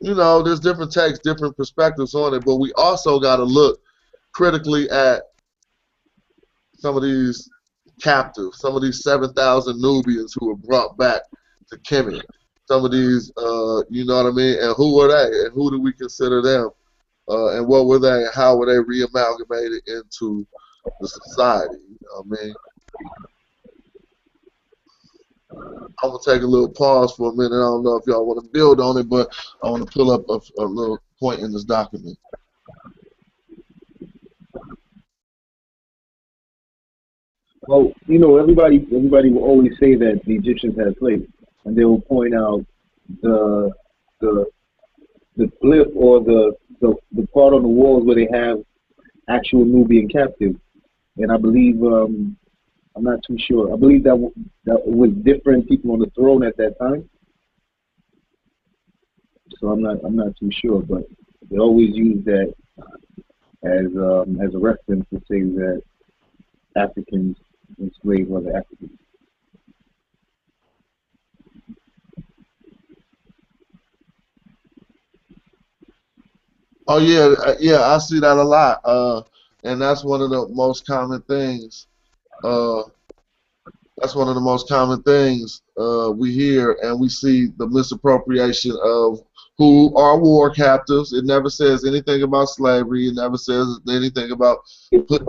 you 0.00 0.14
know, 0.14 0.42
there's 0.42 0.60
different 0.60 0.92
takes, 0.92 1.18
different 1.18 1.56
perspectives 1.56 2.14
on 2.14 2.34
it, 2.34 2.44
but 2.44 2.56
we 2.56 2.72
also 2.72 3.20
got 3.20 3.36
to 3.36 3.44
look 3.44 3.80
critically 4.32 4.88
at 4.90 5.22
some 6.78 6.96
of 6.96 7.02
these 7.02 7.48
captives, 8.00 8.58
some 8.58 8.76
of 8.76 8.82
these 8.82 9.02
7,000 9.02 9.80
Nubians 9.80 10.34
who 10.38 10.48
were 10.48 10.56
brought 10.56 10.96
back 10.96 11.22
to 11.70 11.78
Kemet. 11.78 12.22
Some 12.66 12.84
of 12.84 12.92
these, 12.92 13.32
uh, 13.36 13.82
you 13.90 14.04
know 14.04 14.22
what 14.22 14.26
I 14.26 14.30
mean? 14.30 14.58
And 14.60 14.74
who 14.76 14.94
were 14.94 15.08
they? 15.08 15.44
And 15.44 15.52
who 15.52 15.70
do 15.70 15.80
we 15.80 15.92
consider 15.92 16.40
them? 16.40 16.70
Uh, 17.28 17.56
and 17.56 17.66
what 17.66 17.86
were 17.86 17.98
they? 17.98 18.24
And 18.24 18.34
how 18.34 18.56
were 18.56 18.66
they 18.66 18.78
reamalgamated 18.78 19.80
into 19.86 20.46
the 21.00 21.08
society? 21.08 21.78
You 21.88 21.98
know 22.02 22.22
what 22.22 22.38
I 22.38 22.44
mean? 22.44 22.54
I'm 26.02 26.10
gonna 26.10 26.18
take 26.24 26.42
a 26.42 26.46
little 26.46 26.68
pause 26.68 27.12
for 27.14 27.30
a 27.30 27.34
minute. 27.34 27.56
I 27.56 27.60
don't 27.60 27.84
know 27.84 27.96
if 27.96 28.06
y'all 28.06 28.26
want 28.26 28.42
to 28.42 28.50
build 28.50 28.80
on 28.80 28.96
it, 28.98 29.08
but 29.08 29.28
I 29.62 29.68
want 29.68 29.86
to 29.86 29.92
pull 29.92 30.10
up 30.10 30.22
a, 30.28 30.40
a 30.62 30.64
little 30.64 30.98
point 31.18 31.40
in 31.40 31.52
this 31.52 31.64
document. 31.64 32.16
Well, 37.66 37.92
you 38.06 38.18
know, 38.18 38.38
everybody 38.38 38.86
everybody 38.94 39.30
will 39.30 39.42
always 39.44 39.72
say 39.78 39.94
that 39.94 40.20
the 40.24 40.34
Egyptians 40.34 40.78
had 40.78 40.96
slaves, 40.98 41.24
and 41.64 41.76
they 41.76 41.84
will 41.84 42.00
point 42.00 42.34
out 42.34 42.64
the 43.22 43.70
the 44.20 44.46
the 45.36 45.50
clip 45.60 45.92
or 45.94 46.20
the, 46.20 46.52
the 46.80 46.94
the 47.12 47.26
part 47.28 47.54
on 47.54 47.62
the 47.62 47.68
walls 47.68 48.04
where 48.04 48.16
they 48.16 48.28
have 48.32 48.58
actual 49.28 49.64
Nubian 49.64 50.08
captives, 50.08 50.58
and 51.18 51.30
I 51.30 51.36
believe 51.36 51.82
um, 51.82 52.36
I'm 52.96 53.04
not 53.04 53.22
too 53.26 53.36
sure. 53.38 53.72
I 53.72 53.76
believe 53.76 54.04
that 54.04 54.10
w- 54.10 54.32
that 54.64 54.80
was 54.86 55.10
different 55.22 55.68
people 55.68 55.92
on 55.92 55.98
the 56.00 56.10
throne 56.14 56.42
at 56.42 56.56
that 56.56 56.78
time. 56.78 57.08
So 59.58 59.68
I'm 59.68 59.82
not 59.82 59.98
I'm 60.02 60.16
not 60.16 60.34
too 60.38 60.50
sure, 60.50 60.80
but 60.80 61.04
they 61.50 61.58
always 61.58 61.90
use 61.94 62.24
that 62.24 62.54
as 63.64 63.86
um, 63.96 64.40
as 64.40 64.54
a 64.54 64.58
reference 64.58 65.06
to 65.10 65.20
say 65.30 65.42
that 65.42 65.82
Africans 66.76 67.36
enslaved 67.78 68.32
other 68.32 68.56
Africans. 68.56 68.98
Oh 76.88 76.98
yeah, 76.98 77.34
uh, 77.44 77.54
yeah, 77.60 77.82
I 77.82 77.98
see 77.98 78.18
that 78.20 78.36
a 78.36 78.42
lot, 78.42 78.80
uh, 78.84 79.22
and 79.62 79.80
that's 79.80 80.02
one 80.04 80.22
of 80.22 80.30
the 80.30 80.48
most 80.48 80.86
common 80.86 81.20
things. 81.22 81.86
Uh, 82.42 82.82
that's 83.98 84.14
one 84.14 84.28
of 84.28 84.34
the 84.34 84.40
most 84.40 84.68
common 84.68 85.02
things 85.02 85.62
uh, 85.78 86.10
we 86.10 86.32
hear, 86.32 86.78
and 86.82 86.98
we 86.98 87.08
see 87.08 87.48
the 87.58 87.68
misappropriation 87.68 88.76
of 88.82 89.22
who 89.58 89.94
are 89.94 90.18
war 90.18 90.50
captives. 90.50 91.12
It 91.12 91.26
never 91.26 91.50
says 91.50 91.84
anything 91.84 92.22
about 92.22 92.46
slavery. 92.46 93.08
It 93.08 93.14
never 93.14 93.36
says 93.36 93.78
anything 93.88 94.32
about 94.32 94.60
putting 95.06 95.28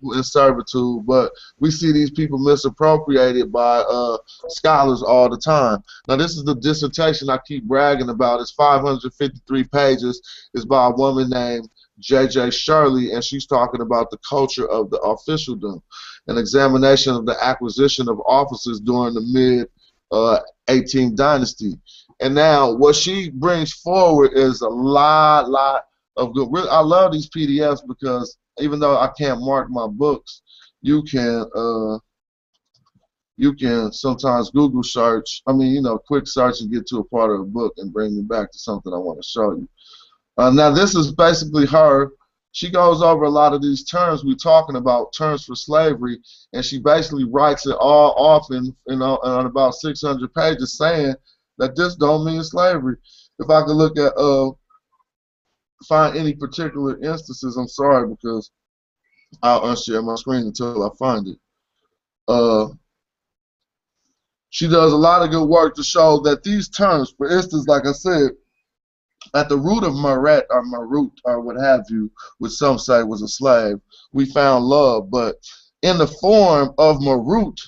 people 0.00 0.16
in 0.16 0.22
servitude. 0.22 1.06
But 1.06 1.32
we 1.58 1.70
see 1.70 1.92
these 1.92 2.10
people 2.10 2.38
misappropriated 2.38 3.52
by 3.52 3.78
uh, 3.78 4.18
scholars 4.48 5.02
all 5.02 5.28
the 5.28 5.38
time. 5.38 5.82
Now, 6.08 6.16
this 6.16 6.36
is 6.36 6.44
the 6.44 6.54
dissertation 6.54 7.30
I 7.30 7.38
keep 7.46 7.64
bragging 7.64 8.08
about. 8.08 8.40
It's 8.40 8.52
553 8.52 9.64
pages. 9.64 10.48
It's 10.54 10.64
by 10.64 10.86
a 10.86 10.90
woman 10.90 11.30
named 11.30 11.68
J.J. 11.98 12.50
Shirley, 12.50 13.12
and 13.12 13.22
she's 13.22 13.46
talking 13.46 13.82
about 13.82 14.10
the 14.10 14.18
culture 14.28 14.68
of 14.68 14.90
the 14.90 14.98
officialdom, 15.00 15.82
an 16.28 16.38
examination 16.38 17.14
of 17.14 17.26
the 17.26 17.36
acquisition 17.44 18.08
of 18.08 18.20
offices 18.26 18.80
during 18.80 19.14
the 19.14 19.20
mid 19.20 19.68
uh, 20.10 20.40
18th 20.68 21.16
dynasty. 21.16 21.78
And 22.20 22.34
now, 22.34 22.72
what 22.72 22.96
she 22.96 23.30
brings 23.30 23.72
forward 23.72 24.32
is 24.34 24.60
a 24.60 24.68
lot, 24.68 25.48
lot 25.48 25.86
of 26.16 26.34
good. 26.34 26.48
I 26.68 26.80
love 26.80 27.12
these 27.12 27.28
PDFs 27.28 27.86
because 27.86 28.36
even 28.60 28.80
though 28.80 28.96
I 28.96 29.10
can't 29.18 29.40
mark 29.40 29.70
my 29.70 29.86
books, 29.86 30.42
you 30.82 31.02
can 31.02 31.44
uh, 31.54 31.98
you 33.36 33.54
can 33.54 33.90
sometimes 33.92 34.50
Google 34.50 34.82
search. 34.82 35.42
I 35.46 35.52
mean, 35.52 35.72
you 35.72 35.80
know, 35.80 35.98
quick 35.98 36.26
search 36.26 36.60
and 36.60 36.70
get 36.70 36.86
to 36.88 36.98
a 36.98 37.04
part 37.04 37.30
of 37.30 37.40
a 37.40 37.44
book 37.44 37.72
and 37.78 37.92
bring 37.92 38.14
me 38.14 38.22
back 38.22 38.52
to 38.52 38.58
something 38.58 38.92
I 38.92 38.98
want 38.98 39.22
to 39.22 39.26
show 39.26 39.52
you. 39.52 39.68
Uh, 40.36 40.50
now, 40.50 40.70
this 40.70 40.94
is 40.94 41.12
basically 41.12 41.66
her. 41.66 42.10
She 42.52 42.70
goes 42.70 43.00
over 43.00 43.24
a 43.24 43.30
lot 43.30 43.52
of 43.54 43.62
these 43.62 43.84
terms 43.84 44.24
we're 44.24 44.34
talking 44.34 44.76
about, 44.76 45.14
terms 45.16 45.44
for 45.44 45.54
slavery, 45.54 46.18
and 46.52 46.64
she 46.64 46.80
basically 46.80 47.24
writes 47.24 47.66
it 47.66 47.76
all 47.80 48.12
off 48.16 48.46
in, 48.50 48.76
in, 48.88 49.00
on 49.00 49.46
about 49.46 49.74
600 49.74 50.34
pages 50.34 50.76
saying 50.76 51.14
that 51.58 51.76
this 51.76 51.94
don't 51.94 52.26
mean 52.26 52.42
slavery. 52.42 52.96
If 53.38 53.48
I 53.48 53.62
could 53.62 53.76
look 53.76 53.96
at, 53.98 54.12
uh, 54.16 54.50
find 55.86 56.16
any 56.16 56.34
particular 56.34 56.98
instances, 57.02 57.56
I'm 57.56 57.68
sorry 57.68 58.08
because 58.08 58.50
I'll 59.42 59.62
unshare 59.62 60.04
my 60.04 60.14
screen 60.16 60.46
until 60.46 60.84
I 60.84 60.94
find 60.96 61.28
it. 61.28 61.38
Uh, 62.28 62.68
she 64.50 64.66
does 64.66 64.92
a 64.92 64.96
lot 64.96 65.22
of 65.22 65.30
good 65.30 65.46
work 65.46 65.74
to 65.76 65.82
show 65.82 66.20
that 66.20 66.42
these 66.42 66.68
terms, 66.68 67.14
for 67.16 67.30
instance, 67.30 67.66
like 67.68 67.86
I 67.86 67.92
said, 67.92 68.30
at 69.34 69.48
the 69.48 69.56
root 69.56 69.84
of 69.84 69.94
Maret 69.94 70.46
or 70.50 70.62
Marut 70.64 71.12
or 71.24 71.40
what 71.40 71.56
have 71.60 71.84
you, 71.88 72.10
which 72.38 72.52
some 72.52 72.78
say 72.78 73.02
was 73.02 73.22
a 73.22 73.28
slave, 73.28 73.76
we 74.12 74.24
found 74.24 74.64
love. 74.64 75.10
But 75.10 75.36
in 75.82 75.98
the 75.98 76.06
form 76.06 76.74
of 76.78 77.00
Marut, 77.00 77.60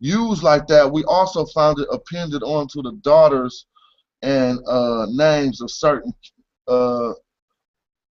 used 0.00 0.42
like 0.42 0.66
that, 0.68 0.90
we 0.90 1.02
also 1.04 1.44
found 1.46 1.80
it 1.80 1.88
appended 1.90 2.42
onto 2.42 2.82
the 2.82 2.92
daughters 3.02 3.66
and 4.22 4.60
uh, 4.66 5.06
names 5.10 5.60
of 5.60 5.70
certain 5.70 6.12
uh, 6.68 7.12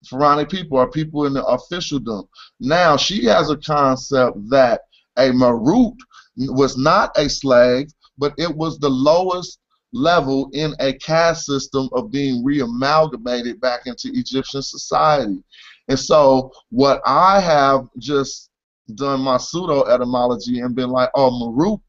Pharaonic 0.07 0.49
people 0.49 0.77
are 0.77 0.89
people 0.89 1.25
in 1.25 1.33
the 1.33 1.45
officialdom. 1.45 2.27
Now, 2.59 2.97
she 2.97 3.25
has 3.25 3.49
a 3.49 3.57
concept 3.57 4.37
that 4.49 4.81
a 5.17 5.31
Marut 5.31 5.95
was 6.37 6.77
not 6.77 7.17
a 7.17 7.29
slave, 7.29 7.87
but 8.17 8.33
it 8.37 8.53
was 8.55 8.77
the 8.79 8.89
lowest 8.89 9.59
level 9.93 10.49
in 10.53 10.75
a 10.79 10.93
caste 10.93 11.45
system 11.45 11.87
of 11.93 12.11
being 12.11 12.43
reamalgamated 12.43 13.59
back 13.61 13.81
into 13.85 14.09
Egyptian 14.13 14.61
society. 14.61 15.41
And 15.87 15.99
so, 15.99 16.51
what 16.69 17.01
I 17.05 17.39
have 17.39 17.87
just 17.99 18.49
done 18.95 19.21
my 19.21 19.37
pseudo 19.37 19.83
etymology 19.85 20.59
and 20.59 20.75
been 20.75 20.89
like, 20.89 21.09
oh, 21.15 21.31
Marut 21.31 21.79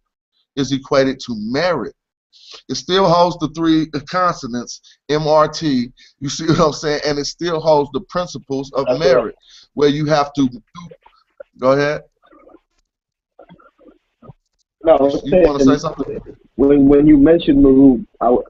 is 0.55 0.73
equated 0.73 1.19
to 1.21 1.35
merit. 1.37 1.95
It 2.68 2.74
still 2.76 3.09
holds 3.09 3.36
the 3.38 3.49
three 3.55 3.86
consonants, 4.09 4.80
MRT. 5.11 5.92
You 6.20 6.28
see 6.28 6.47
what 6.49 6.61
I'm 6.61 6.72
saying? 6.72 7.01
And 7.07 7.18
it 7.18 7.26
still 7.26 7.61
holds 7.61 7.90
the 7.92 8.01
principles 8.09 8.72
of 8.74 8.86
That's 8.86 8.99
merit, 8.99 9.24
right. 9.24 9.34
where 9.74 9.88
you 9.88 10.07
have 10.07 10.32
to. 10.34 10.49
Go 11.59 11.72
ahead. 11.72 12.03
No, 14.84 14.97
You 15.24 15.36
want 15.47 15.61
to 15.61 15.64
say 15.66 15.78
something? 15.78 16.20
when 16.57 16.86
when 16.88 17.07
you 17.07 17.16
mentioned 17.18 17.62
Maru, 17.62 18.05
I, 18.20 18.26
w- 18.26 18.44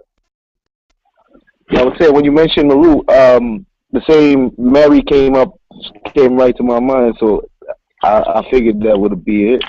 yeah, 1.70 1.80
I 1.80 1.84
was 1.84 1.94
saying 1.98 2.14
when 2.14 2.24
you 2.24 2.32
mentioned 2.32 2.68
Maru, 2.68 2.98
um, 3.08 3.66
the 3.92 4.02
same 4.08 4.52
Mary 4.58 5.02
came 5.02 5.34
up, 5.34 5.58
came 6.14 6.36
right 6.36 6.56
to 6.56 6.62
my 6.62 6.80
mind. 6.80 7.16
So 7.18 7.48
I, 8.02 8.20
I 8.20 8.50
figured 8.50 8.80
that 8.80 8.98
would 8.98 9.24
be 9.24 9.54
it. 9.54 9.64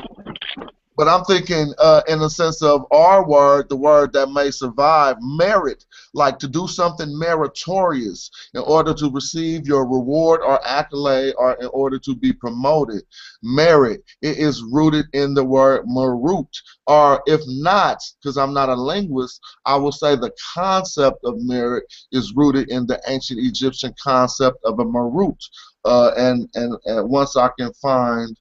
But 0.98 1.08
I'm 1.08 1.24
thinking 1.26 1.74
uh, 1.78 2.02
in 2.08 2.18
the 2.18 2.30
sense 2.30 2.64
of 2.64 2.86
our 2.91 3.24
word, 3.24 3.70
the 3.70 3.76
word 3.76 4.14
that 4.14 4.32
may 4.32 4.50
survive, 4.50 5.18
merit, 5.22 5.86
like 6.16 6.39
to 6.39 6.48
do 6.48 6.68
something 6.68 7.16
meritorious 7.16 8.32
in 8.56 8.62
order 8.62 8.95
to 8.95 9.12
receive 9.12 9.68
your 9.68 9.86
reward 9.86 10.41
or 10.41 10.60
accolade 10.68 11.36
or 11.38 11.54
in 11.62 11.68
order 11.68 12.00
to 12.00 12.16
be 12.16 12.34
promoted. 12.34 13.04
Merit, 13.43 14.04
it 14.24 14.39
is 14.39 14.64
rooted 14.64 15.06
in 15.14 15.36
the 15.36 15.43
word 15.43 15.84
marut. 15.86 16.50
Or 16.88 17.22
if 17.28 17.41
not, 17.45 18.02
because 18.20 18.36
I'm 18.36 18.54
not 18.54 18.70
a 18.70 18.76
linguist, 18.76 19.39
I 19.66 19.76
will 19.76 19.91
say 19.91 20.16
the 20.16 20.34
concept 20.56 21.20
of 21.26 21.36
merit 21.38 21.84
is 22.12 22.34
rooted 22.36 22.72
in 22.72 22.88
the 22.88 23.00
ancient 23.08 23.39
Egyptian 23.39 23.93
concept 24.02 24.58
of 24.66 24.80
a 24.80 24.86
marut. 24.86 25.43
Uh, 25.86 26.14
and, 26.18 26.50
and, 26.56 26.76
and 26.86 27.08
once 27.08 27.36
I 27.36 27.50
can 27.60 27.72
find 27.74 28.36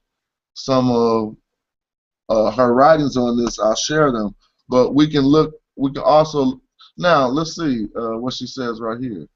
some 0.55 0.89
of 0.89 1.35
uh, 2.29 2.51
her 2.51 2.73
writings 2.73 3.17
on 3.17 3.37
this, 3.37 3.59
I'll 3.59 3.75
share 3.75 4.11
them. 4.11 4.35
But 4.69 4.93
we 4.93 5.09
can 5.09 5.21
look, 5.21 5.55
we 5.75 5.91
can 5.91 6.03
also, 6.03 6.61
now 6.97 7.27
let's 7.27 7.55
see 7.55 7.87
uh, 7.95 8.17
what 8.17 8.33
she 8.33 8.47
says 8.47 8.79
right 8.81 8.99
here. 8.99 9.27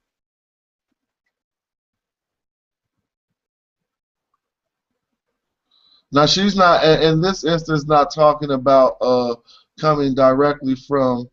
Now 6.12 6.26
she's 6.26 6.58
not, 6.58 6.84
in 6.84 7.22
this 7.22 7.46
instance, 7.46 7.86
not 7.86 8.14
talking 8.14 8.52
about 8.52 8.98
uh, 9.00 9.36
coming 9.80 10.14
directly 10.14 10.76
from 10.76 11.30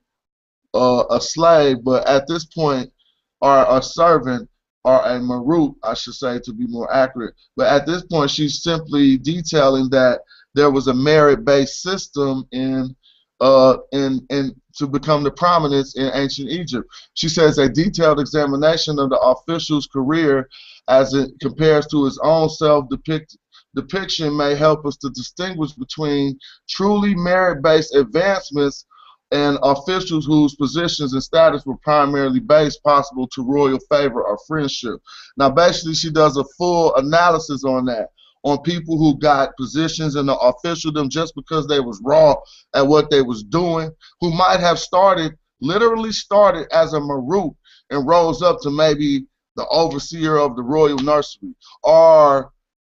uh, 0.72 1.04
a 1.10 1.20
slave, 1.20 1.82
but 1.82 2.06
at 2.06 2.28
this 2.28 2.44
point, 2.44 2.92
or 3.40 3.66
a 3.68 3.82
servant, 3.82 4.48
or 4.84 5.04
a 5.04 5.18
marut, 5.18 5.74
I 5.82 5.94
should 5.94 6.14
say, 6.14 6.38
to 6.38 6.52
be 6.52 6.66
more 6.66 6.92
accurate. 6.92 7.34
But 7.56 7.66
at 7.66 7.86
this 7.86 8.04
point, 8.04 8.30
she's 8.30 8.62
simply 8.62 9.18
detailing 9.18 9.90
that 9.90 10.20
there 10.54 10.70
was 10.70 10.86
a 10.88 10.94
merit-based 10.94 11.82
system 11.82 12.46
in 12.52 12.94
uh, 13.40 13.76
in 13.92 14.26
in 14.30 14.54
to 14.76 14.86
become 14.86 15.22
the 15.22 15.30
prominence 15.30 15.96
in 15.96 16.10
ancient 16.14 16.48
Egypt. 16.50 16.88
She 17.14 17.28
says 17.28 17.58
a 17.58 17.68
detailed 17.68 18.20
examination 18.20 18.98
of 18.98 19.10
the 19.10 19.18
official's 19.18 19.86
career 19.86 20.48
as 20.88 21.14
it 21.14 21.30
compares 21.40 21.86
to 21.88 22.04
his 22.04 22.18
own 22.22 22.48
self 22.48 22.88
depict, 22.88 23.36
depiction 23.74 24.36
may 24.36 24.54
help 24.54 24.86
us 24.86 24.96
to 24.98 25.10
distinguish 25.10 25.72
between 25.72 26.38
truly 26.68 27.14
merit-based 27.14 27.94
advancements 27.94 28.86
and 29.30 29.58
officials 29.62 30.24
whose 30.24 30.54
positions 30.54 31.12
and 31.12 31.22
status 31.22 31.66
were 31.66 31.76
primarily 31.78 32.40
based 32.40 32.82
possible 32.82 33.28
to 33.28 33.44
royal 33.44 33.78
favor 33.90 34.22
or 34.22 34.38
friendship. 34.46 34.98
Now 35.36 35.50
basically 35.50 35.94
she 35.94 36.10
does 36.10 36.38
a 36.38 36.44
full 36.56 36.94
analysis 36.96 37.62
on 37.64 37.84
that 37.86 38.08
on 38.44 38.62
people 38.62 38.96
who 38.96 39.18
got 39.18 39.56
positions 39.56 40.16
in 40.16 40.26
the 40.26 40.36
officialdom 40.36 41.08
just 41.08 41.34
because 41.34 41.66
they 41.66 41.80
was 41.80 42.00
raw 42.04 42.34
at 42.74 42.86
what 42.86 43.10
they 43.10 43.22
was 43.22 43.42
doing, 43.42 43.90
who 44.20 44.30
might 44.32 44.60
have 44.60 44.78
started, 44.78 45.36
literally 45.60 46.12
started 46.12 46.66
as 46.72 46.92
a 46.92 47.00
marut 47.00 47.52
and 47.90 48.06
rose 48.06 48.42
up 48.42 48.60
to 48.60 48.70
maybe 48.70 49.26
the 49.56 49.66
overseer 49.68 50.38
of 50.38 50.54
the 50.54 50.62
royal 50.62 50.98
nursery, 50.98 51.54
or 51.82 52.52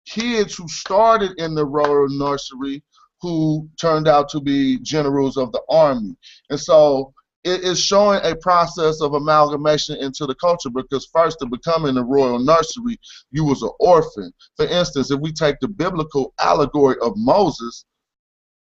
kids 0.06 0.56
who 0.56 0.68
started 0.68 1.32
in 1.38 1.56
the 1.56 1.66
royal 1.66 2.10
nursery 2.10 2.84
who 3.22 3.70
turned 3.80 4.08
out 4.08 4.30
to 4.30 4.40
be 4.40 4.80
generals 4.80 5.38
of 5.38 5.52
the 5.52 5.62
army. 5.70 6.16
And 6.50 6.60
so 6.60 7.14
it 7.44 7.64
is 7.64 7.80
showing 7.80 8.20
a 8.24 8.36
process 8.36 9.02
of 9.02 9.14
amalgamation 9.14 9.96
into 9.98 10.26
the 10.26 10.36
culture 10.36 10.70
because 10.70 11.06
first 11.14 11.40
to 11.40 11.46
become 11.46 11.86
in 11.86 11.96
the 11.96 12.04
royal 12.04 12.40
nursery 12.40 13.00
you 13.32 13.44
was 13.46 13.62
an 13.62 13.72
orphan. 13.80 14.34
For 14.58 14.66
instance 14.66 15.12
if 15.12 15.20
we 15.20 15.32
take 15.32 15.60
the 15.60 15.68
biblical 15.68 16.34
allegory 16.40 16.98
of 17.02 17.14
moses 17.16 17.86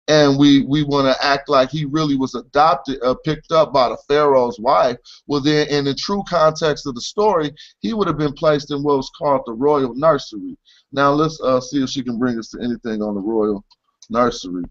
and 0.08 0.38
we 0.38 0.64
we 0.66 0.84
want 0.84 1.08
to 1.08 1.26
act 1.26 1.50
like 1.50 1.70
he 1.70 1.86
really 1.86 2.16
was 2.16 2.36
adopted 2.36 3.02
uh, 3.04 3.16
picked 3.26 3.52
up 3.52 3.74
by 3.74 3.90
the 3.90 3.98
pharaoh's 4.08 4.60
wife 4.60 4.96
well 5.26 5.42
then 5.42 5.68
in 5.68 5.84
the 5.86 5.94
true 5.94 6.24
context 6.30 6.86
of 6.86 6.96
the 6.96 7.02
story 7.02 7.52
he 7.80 7.94
would 7.94 8.08
have 8.08 8.18
been 8.18 8.34
placed 8.34 8.72
in 8.72 8.84
what 8.84 8.98
was 8.98 9.12
called 9.18 9.42
the 9.46 9.54
royal 9.54 9.94
nursery. 9.96 10.58
Now 10.92 11.12
let's 11.12 11.40
uh, 11.42 11.60
see 11.60 11.84
if 11.84 11.90
she 11.90 12.04
can 12.04 12.18
bring 12.18 12.38
us 12.38 12.50
to 12.50 12.62
anything 12.62 13.02
on 13.02 13.16
the 13.16 13.22
royal 13.22 13.66
nursery. 14.10 14.64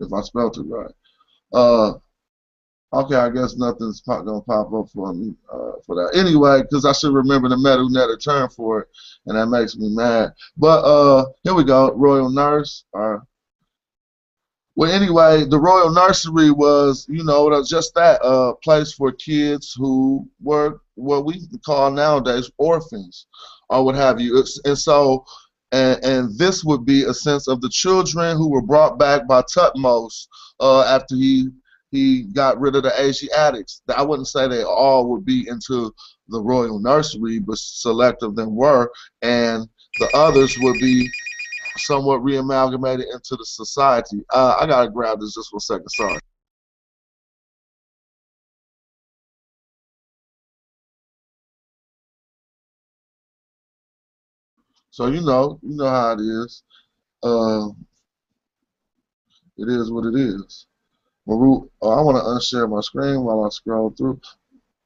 If 0.00 0.12
i 0.12 0.20
spelled 0.20 0.58
it 0.58 0.62
right 0.62 0.92
uh, 1.56 1.98
okay, 2.92 3.16
I 3.16 3.30
guess 3.30 3.56
nothing's 3.56 4.00
pop, 4.00 4.24
gonna 4.24 4.40
pop 4.42 4.72
up 4.72 4.90
for 4.90 5.12
me 5.12 5.34
uh, 5.52 5.72
for 5.86 5.96
that. 5.96 6.16
Anyway, 6.16 6.62
because 6.62 6.84
I 6.84 6.92
should 6.92 7.14
remember 7.14 7.48
the 7.48 7.56
Medu 7.56 7.90
Neter 7.90 8.16
term 8.16 8.50
for 8.50 8.80
it, 8.82 8.88
and 9.26 9.36
that 9.36 9.46
makes 9.46 9.76
me 9.76 9.88
mad. 9.88 10.32
But 10.56 10.84
uh, 10.84 11.26
here 11.42 11.54
we 11.54 11.64
go, 11.64 11.92
Royal 11.92 12.30
Nurse. 12.30 12.84
Uh, 12.92 13.18
well, 14.74 14.92
anyway, 14.92 15.44
the 15.46 15.58
Royal 15.58 15.90
Nursery 15.90 16.50
was, 16.50 17.06
you 17.08 17.24
know, 17.24 17.62
just 17.64 17.94
that 17.94 18.22
uh, 18.22 18.52
place 18.62 18.92
for 18.92 19.10
kids 19.10 19.72
who 19.72 20.28
were 20.42 20.80
what 20.96 21.24
we 21.24 21.40
call 21.64 21.90
nowadays 21.90 22.50
orphans, 22.58 23.26
or 23.70 23.84
what 23.84 23.94
have 23.94 24.20
you. 24.20 24.44
And 24.66 24.78
so, 24.78 25.24
and, 25.72 26.04
and 26.04 26.38
this 26.38 26.62
would 26.62 26.84
be 26.84 27.04
a 27.04 27.14
sense 27.14 27.48
of 27.48 27.62
the 27.62 27.70
children 27.70 28.36
who 28.36 28.50
were 28.50 28.62
brought 28.62 28.98
back 28.98 29.26
by 29.26 29.42
Tutmos 29.42 30.26
uh, 30.60 30.82
after 30.82 31.14
he 31.14 31.48
he 31.92 32.24
got 32.24 32.60
rid 32.60 32.74
of 32.76 32.82
the 32.82 32.92
Asiatics. 33.00 33.82
I 33.94 34.02
wouldn't 34.02 34.28
say 34.28 34.48
they 34.48 34.64
all 34.64 35.08
would 35.10 35.24
be 35.24 35.48
into 35.48 35.94
the 36.28 36.40
royal 36.40 36.80
nursery, 36.80 37.38
but 37.38 37.58
select 37.58 38.22
of 38.22 38.34
them 38.34 38.54
were, 38.56 38.90
and 39.22 39.68
the 39.98 40.10
others 40.14 40.58
would 40.58 40.78
be 40.80 41.08
somewhat 41.76 42.20
reamalgamated 42.20 43.04
into 43.12 43.36
the 43.36 43.44
society. 43.44 44.18
Uh, 44.32 44.56
I 44.60 44.66
gotta 44.66 44.90
grab 44.90 45.20
this 45.20 45.34
just 45.34 45.50
for 45.50 45.58
a 45.58 45.60
second. 45.60 45.88
Sorry. 45.90 46.18
So 54.90 55.06
you 55.06 55.20
know, 55.20 55.58
you 55.62 55.76
know 55.76 55.88
how 55.88 56.12
it 56.12 56.20
is. 56.20 56.62
Uh, 57.22 57.68
it 59.58 59.68
is 59.68 59.90
what 59.90 60.06
it 60.06 60.14
is. 60.14 60.66
Maru, 61.26 61.68
oh, 61.82 61.90
I 61.90 62.02
want 62.02 62.16
to 62.18 62.22
unshare 62.22 62.70
my 62.70 62.80
screen 62.80 63.22
while 63.22 63.44
I 63.44 63.48
scroll 63.48 63.90
through. 63.90 64.20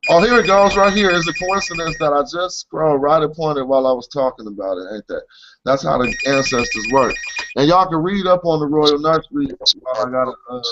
Oh, 0.08 0.22
here 0.22 0.40
it 0.40 0.46
goes 0.46 0.76
right 0.76 0.92
here. 0.92 1.10
It's 1.10 1.28
a 1.28 1.34
coincidence 1.34 1.98
that 1.98 2.12
I 2.12 2.22
just 2.22 2.60
scrolled 2.60 3.02
right 3.02 3.22
upon 3.22 3.58
it 3.58 3.66
while 3.66 3.86
I 3.86 3.92
was 3.92 4.08
talking 4.08 4.46
about 4.46 4.78
it, 4.78 4.94
ain't 4.94 5.06
that? 5.08 5.22
That's 5.64 5.82
how 5.82 5.98
the 5.98 6.16
ancestors 6.26 6.88
work. 6.90 7.14
And 7.56 7.68
y'all 7.68 7.86
can 7.86 8.02
read 8.02 8.26
up 8.26 8.44
on 8.44 8.60
the 8.60 8.66
Royal 8.66 8.98
Nursery 8.98 9.48
while 9.58 10.06
I 10.06 10.10
got 10.10 10.34
uh, 10.50 10.62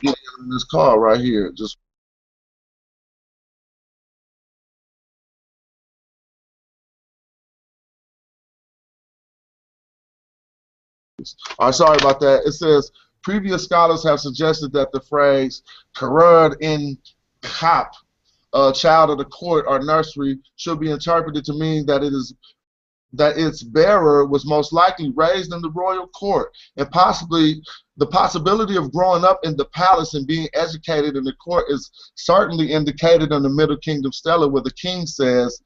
get 0.00 0.16
in 0.40 0.50
this 0.50 0.64
car 0.64 1.00
right 1.00 1.20
here. 1.20 1.52
Just 1.52 1.78
All 11.58 11.66
right, 11.66 11.74
sorry 11.74 11.98
about 11.98 12.20
that. 12.20 12.44
It 12.46 12.52
says 12.52 12.90
previous 13.22 13.64
scholars 13.64 14.04
have 14.04 14.20
suggested 14.20 14.72
that 14.72 14.92
the 14.92 15.00
phrase 15.00 15.62
"karud 15.94 16.56
in 16.60 16.98
kap," 17.42 17.92
uh, 18.52 18.72
child 18.72 19.10
of 19.10 19.18
the 19.18 19.24
court 19.26 19.64
or 19.68 19.78
nursery, 19.80 20.38
should 20.56 20.80
be 20.80 20.90
interpreted 20.90 21.44
to 21.44 21.52
mean 21.52 21.86
that 21.86 22.02
it 22.02 22.12
is 22.12 22.34
that 23.12 23.36
its 23.36 23.62
bearer 23.62 24.24
was 24.24 24.46
most 24.46 24.72
likely 24.72 25.10
raised 25.16 25.52
in 25.52 25.60
the 25.62 25.70
royal 25.70 26.06
court, 26.08 26.52
and 26.76 26.88
possibly 26.90 27.60
the 27.96 28.06
possibility 28.06 28.76
of 28.76 28.92
growing 28.92 29.24
up 29.24 29.40
in 29.42 29.56
the 29.56 29.64
palace 29.66 30.14
and 30.14 30.26
being 30.26 30.48
educated 30.54 31.16
in 31.16 31.24
the 31.24 31.32
court 31.34 31.64
is 31.68 31.90
certainly 32.14 32.72
indicated 32.72 33.32
in 33.32 33.42
the 33.42 33.48
Middle 33.48 33.76
Kingdom 33.78 34.12
Stela, 34.12 34.48
where 34.48 34.62
the 34.62 34.70
king 34.72 35.06
says, 35.06 35.60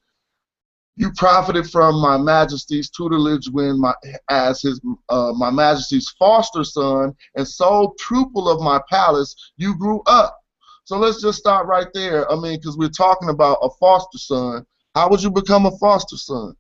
you 0.97 1.11
profited 1.17 1.69
from 1.69 2.01
my 2.01 2.17
majesty's 2.17 2.91
tutelage 2.91 3.49
when 3.51 3.81
my 3.81 3.95
as 4.31 4.63
his 4.63 4.81
uh, 5.09 5.33
my 5.37 5.51
majesty's 5.51 6.09
foster 6.19 6.65
son 6.65 7.15
and 7.35 7.47
sole 7.47 7.95
pupil 8.07 8.49
of 8.49 8.61
my 8.61 8.81
palace 8.89 9.35
you 9.57 9.77
grew 9.77 10.03
up 10.07 10.39
so 10.85 10.97
let's 10.97 11.21
just 11.21 11.39
start 11.39 11.67
right 11.67 11.89
there 11.95 12.31
i 12.31 12.37
mean 12.37 12.59
because 12.59 12.77
we're 12.77 12.89
talking 12.89 13.29
about 13.29 13.59
a 13.63 13.71
foster 13.81 14.19
son 14.19 14.65
how 14.95 15.09
would 15.09 15.23
you 15.23 15.31
become 15.31 15.67
a 15.67 15.79
foster 15.79 16.17
son 16.17 16.55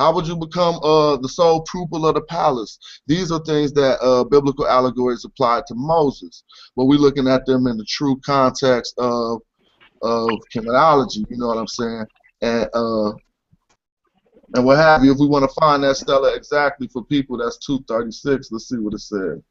how 0.00 0.14
would 0.14 0.26
you 0.26 0.36
become 0.36 0.76
uh, 0.82 1.18
the 1.18 1.28
sole 1.28 1.62
pupil 1.70 2.06
of 2.06 2.14
the 2.14 2.22
palace? 2.22 2.78
These 3.06 3.30
are 3.30 3.44
things 3.44 3.70
that 3.74 4.00
uh, 4.00 4.24
biblical 4.24 4.66
allegories 4.66 5.26
apply 5.26 5.60
to 5.66 5.74
Moses, 5.74 6.42
but 6.74 6.86
we're 6.86 6.98
looking 6.98 7.28
at 7.28 7.44
them 7.44 7.66
in 7.66 7.76
the 7.76 7.84
true 7.84 8.18
context 8.24 8.94
of 8.96 9.42
of 10.00 10.30
criminology. 10.52 11.26
You 11.28 11.36
know 11.36 11.48
what 11.48 11.58
I'm 11.58 11.66
saying? 11.66 12.06
And 12.40 12.70
uh, 12.72 13.12
and 14.54 14.64
what 14.64 14.78
have 14.78 15.04
you. 15.04 15.12
If 15.12 15.18
we 15.18 15.26
want 15.26 15.48
to 15.48 15.60
find 15.60 15.84
that 15.84 15.96
Stela 15.96 16.34
exactly 16.34 16.88
for 16.88 17.04
people, 17.04 17.38
that's 17.38 17.58
236. 17.58 18.50
Let's 18.50 18.68
see 18.68 18.78
what 18.78 18.94
it 18.94 19.00
said. 19.00 19.42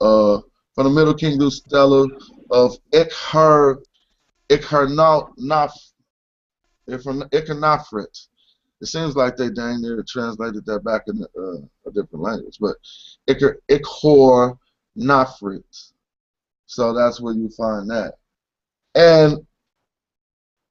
Uh, 0.00 0.40
from 0.74 0.84
the 0.84 0.90
Middle 0.90 1.14
Kingdom 1.14 1.50
Stela, 1.50 2.08
of 2.50 2.76
Ikher 2.92 3.82
Ikernaf 4.48 5.30
Ikernafrit. 6.88 8.26
It 8.80 8.86
seems 8.86 9.14
like 9.14 9.36
they 9.36 9.50
dang 9.50 9.82
near 9.82 10.02
translated 10.08 10.64
that 10.66 10.82
back 10.84 11.02
in 11.06 11.22
uh, 11.22 11.60
a 11.86 11.92
different 11.92 12.24
language, 12.24 12.56
but 12.58 12.76
Ikhor 13.28 14.58
Nafrit. 14.96 15.92
So 16.66 16.94
that's 16.94 17.20
where 17.20 17.34
you 17.34 17.50
find 17.50 17.90
that. 17.90 18.14
And 18.94 19.46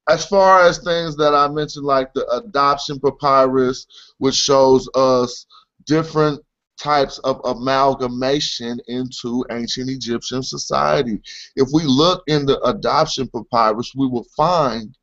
as 0.10 0.26
far 0.26 0.64
as 0.64 0.80
things 0.80 1.16
that 1.18 1.36
I 1.36 1.47
mentioned, 1.47 1.86
like 1.86 2.14
the 2.14 2.28
adoption 2.32 2.99
papyrus, 2.99 3.86
which 4.18 4.36
shows 4.36 4.89
us 4.95 5.45
different 5.86 6.41
types 6.80 7.20
of 7.20 7.39
amalgamation 7.45 8.80
into 8.88 9.45
ancient 9.51 9.89
Egyptian 9.89 10.41
society. 10.41 11.22
If 11.55 11.70
we 11.74 11.84
look 11.84 12.24
in 12.28 12.45
the 12.45 12.60
adoption 12.62 13.28
papyrus, 13.28 13.93
we 13.95 14.07
will 14.07 14.26
find 14.36 14.97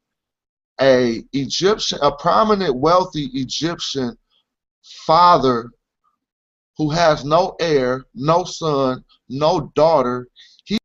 a 0.80 1.22
Egyptian, 1.32 1.98
a 2.02 2.10
prominent, 2.10 2.74
wealthy 2.74 3.30
Egyptian 3.34 4.16
father 5.06 5.70
who 6.78 6.90
has 6.90 7.24
no 7.24 7.54
heir, 7.60 8.04
no 8.14 8.44
son, 8.44 9.04
no 9.28 9.72
daughter. 9.76 10.26
He 10.64 10.78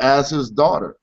as 0.00 0.30
his 0.30 0.50
daughter, 0.50 0.97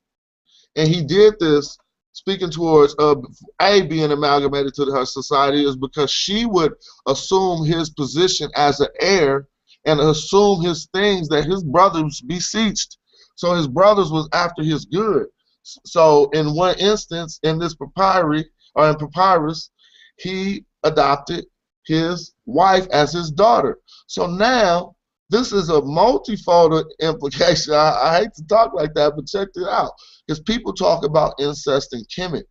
and 0.75 0.87
he 0.87 1.03
did 1.03 1.35
this 1.39 1.77
speaking 2.11 2.49
towards 2.49 2.95
uh, 2.97 3.15
a 3.61 3.81
being 3.81 4.11
amalgamated 4.11 4.73
to 4.73 4.85
her 4.85 5.05
society 5.05 5.65
is 5.65 5.75
because 5.75 6.09
she 6.09 6.45
would 6.45 6.73
assume 7.07 7.65
his 7.65 7.89
position 7.89 8.49
as 8.55 8.79
an 8.79 8.87
heir 9.01 9.47
and 9.85 9.99
assume 9.99 10.61
his 10.61 10.87
things 10.93 11.27
that 11.27 11.45
his 11.45 11.63
brothers 11.63 12.21
beseeched. 12.21 12.97
So 13.35 13.53
his 13.53 13.67
brothers 13.67 14.11
was 14.11 14.29
after 14.33 14.63
his 14.63 14.85
good. 14.85 15.27
So 15.63 16.29
in 16.31 16.55
one 16.55 16.79
instance, 16.79 17.39
in 17.43 17.59
this 17.59 17.75
papyri 17.75 18.45
or 18.75 18.89
in 18.89 18.95
papyrus, 18.95 19.71
he 20.17 20.63
adopted 20.83 21.45
his 21.85 22.33
wife 22.45 22.87
as 22.91 23.11
his 23.11 23.29
daughter. 23.29 23.79
So 24.07 24.25
now 24.25 24.95
this 25.29 25.51
is 25.51 25.69
a 25.69 25.81
multifold 25.81 26.85
implication. 27.01 27.73
I, 27.75 27.99
I, 28.03 28.19
hate 28.19 28.33
to 28.35 28.47
talk 28.47 28.73
like 28.73 28.93
that, 28.93 29.13
but 29.15 29.27
check 29.27 29.49
it 29.55 29.67
out. 29.67 29.91
Because 30.27 30.39
people 30.41 30.73
talk 30.73 31.03
about 31.03 31.35
incest 31.39 31.93
and 31.93 32.07
Kemet, 32.07 32.45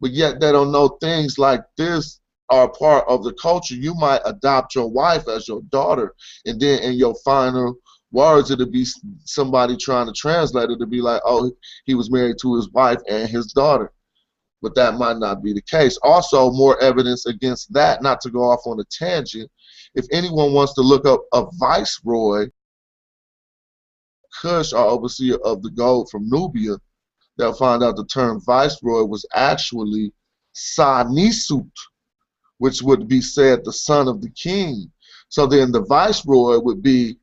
but 0.00 0.10
yet 0.10 0.40
they 0.40 0.52
don't 0.52 0.72
know 0.72 0.98
things 1.00 1.38
like 1.38 1.62
this 1.76 2.20
are 2.50 2.68
part 2.68 3.06
of 3.08 3.24
the 3.24 3.32
culture. 3.34 3.74
You 3.74 3.94
might 3.94 4.20
adopt 4.24 4.74
your 4.74 4.90
wife 4.90 5.28
as 5.28 5.48
your 5.48 5.62
daughter, 5.70 6.14
and 6.44 6.60
then 6.60 6.82
in 6.82 6.94
your 6.94 7.14
final 7.24 7.76
words, 8.12 8.50
it'll 8.50 8.66
be 8.70 8.86
somebody 9.24 9.76
trying 9.76 10.06
to 10.06 10.12
translate 10.12 10.70
it 10.70 10.78
to 10.78 10.86
be 10.86 11.00
like, 11.00 11.20
oh, 11.24 11.50
he 11.84 11.94
was 11.94 12.10
married 12.10 12.36
to 12.42 12.54
his 12.54 12.70
wife 12.70 12.98
and 13.08 13.28
his 13.28 13.52
daughter. 13.52 13.92
But 14.62 14.74
that 14.76 14.94
might 14.94 15.18
not 15.18 15.42
be 15.42 15.52
the 15.52 15.62
case. 15.62 15.98
Also, 16.02 16.50
more 16.50 16.80
evidence 16.80 17.26
against 17.26 17.72
that, 17.72 18.02
not 18.02 18.20
to 18.22 18.30
go 18.30 18.42
off 18.42 18.60
on 18.66 18.80
a 18.80 18.84
tangent, 18.84 19.50
if 19.94 20.06
anyone 20.12 20.52
wants 20.52 20.74
to 20.74 20.80
look 20.80 21.06
up 21.06 21.22
a 21.32 21.44
viceroy, 21.58 22.48
Kush, 24.40 24.72
our 24.72 24.86
overseer 24.86 25.36
of 25.44 25.62
the 25.62 25.70
gold 25.70 26.08
from 26.10 26.28
Nubia, 26.28 26.76
they'll 27.36 27.54
find 27.54 27.82
out 27.82 27.96
the 27.96 28.06
term 28.06 28.40
viceroy 28.40 29.04
was 29.04 29.26
actually 29.34 30.12
Sanisut, 30.54 31.70
which 32.58 32.82
would 32.82 33.08
be 33.08 33.20
said 33.20 33.64
the 33.64 33.72
son 33.72 34.08
of 34.08 34.20
the 34.22 34.30
king. 34.30 34.90
So 35.28 35.46
then 35.46 35.72
the 35.72 35.82
viceroy 35.82 36.58
would 36.60 36.82
be 36.82 37.18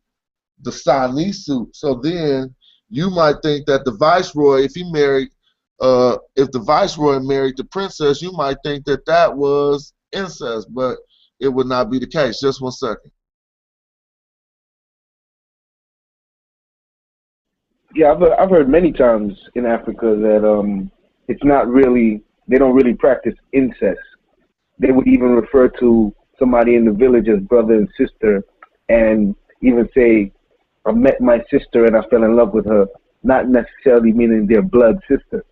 the 0.61 0.71
Sanisut. 0.71 1.75
So 1.75 1.95
then 1.95 2.53
you 2.89 3.09
might 3.09 3.41
think 3.41 3.65
that 3.67 3.85
the 3.85 3.93
viceroy, 3.93 4.63
if 4.63 4.73
he 4.73 4.89
married, 4.91 5.29
uh, 5.79 6.17
if 6.35 6.51
the 6.51 6.59
viceroy 6.59 7.19
married 7.19 7.57
the 7.57 7.63
princess, 7.63 8.21
you 8.21 8.31
might 8.33 8.57
think 8.63 8.85
that 8.85 9.05
that 9.05 9.35
was 9.35 9.93
incest, 10.11 10.67
but 10.73 10.97
it 11.39 11.47
would 11.47 11.67
not 11.67 11.89
be 11.89 11.99
the 11.99 12.07
case. 12.07 12.39
Just 12.39 12.61
one 12.61 12.71
second. 12.71 13.11
Yeah, 17.93 18.11
I've 18.13 18.23
I've 18.23 18.49
heard 18.49 18.69
many 18.69 18.91
times 18.91 19.33
in 19.55 19.65
Africa 19.65 20.15
that 20.21 20.47
um 20.47 20.89
it's 21.27 21.43
not 21.43 21.67
really 21.67 22.21
they 22.47 22.57
don't 22.57 22.75
really 22.75 22.93
practice 22.93 23.35
incest. 23.51 23.99
They 24.79 24.91
would 24.91 25.07
even 25.07 25.31
refer 25.31 25.67
to 25.79 26.13
somebody 26.39 26.75
in 26.75 26.85
the 26.85 26.91
village 26.91 27.27
as 27.27 27.39
brother 27.41 27.73
and 27.73 27.89
sister, 27.97 28.43
and 28.89 29.35
even 29.61 29.89
say, 29.95 30.31
"I 30.85 30.91
met 30.93 31.19
my 31.21 31.43
sister 31.51 31.85
and 31.85 31.95
I 31.97 32.01
fell 32.09 32.23
in 32.23 32.35
love 32.35 32.53
with 32.53 32.65
her," 32.65 32.87
not 33.23 33.49
necessarily 33.49 34.13
meaning 34.13 34.47
their 34.47 34.61
blood 34.61 34.99
sister. 35.09 35.43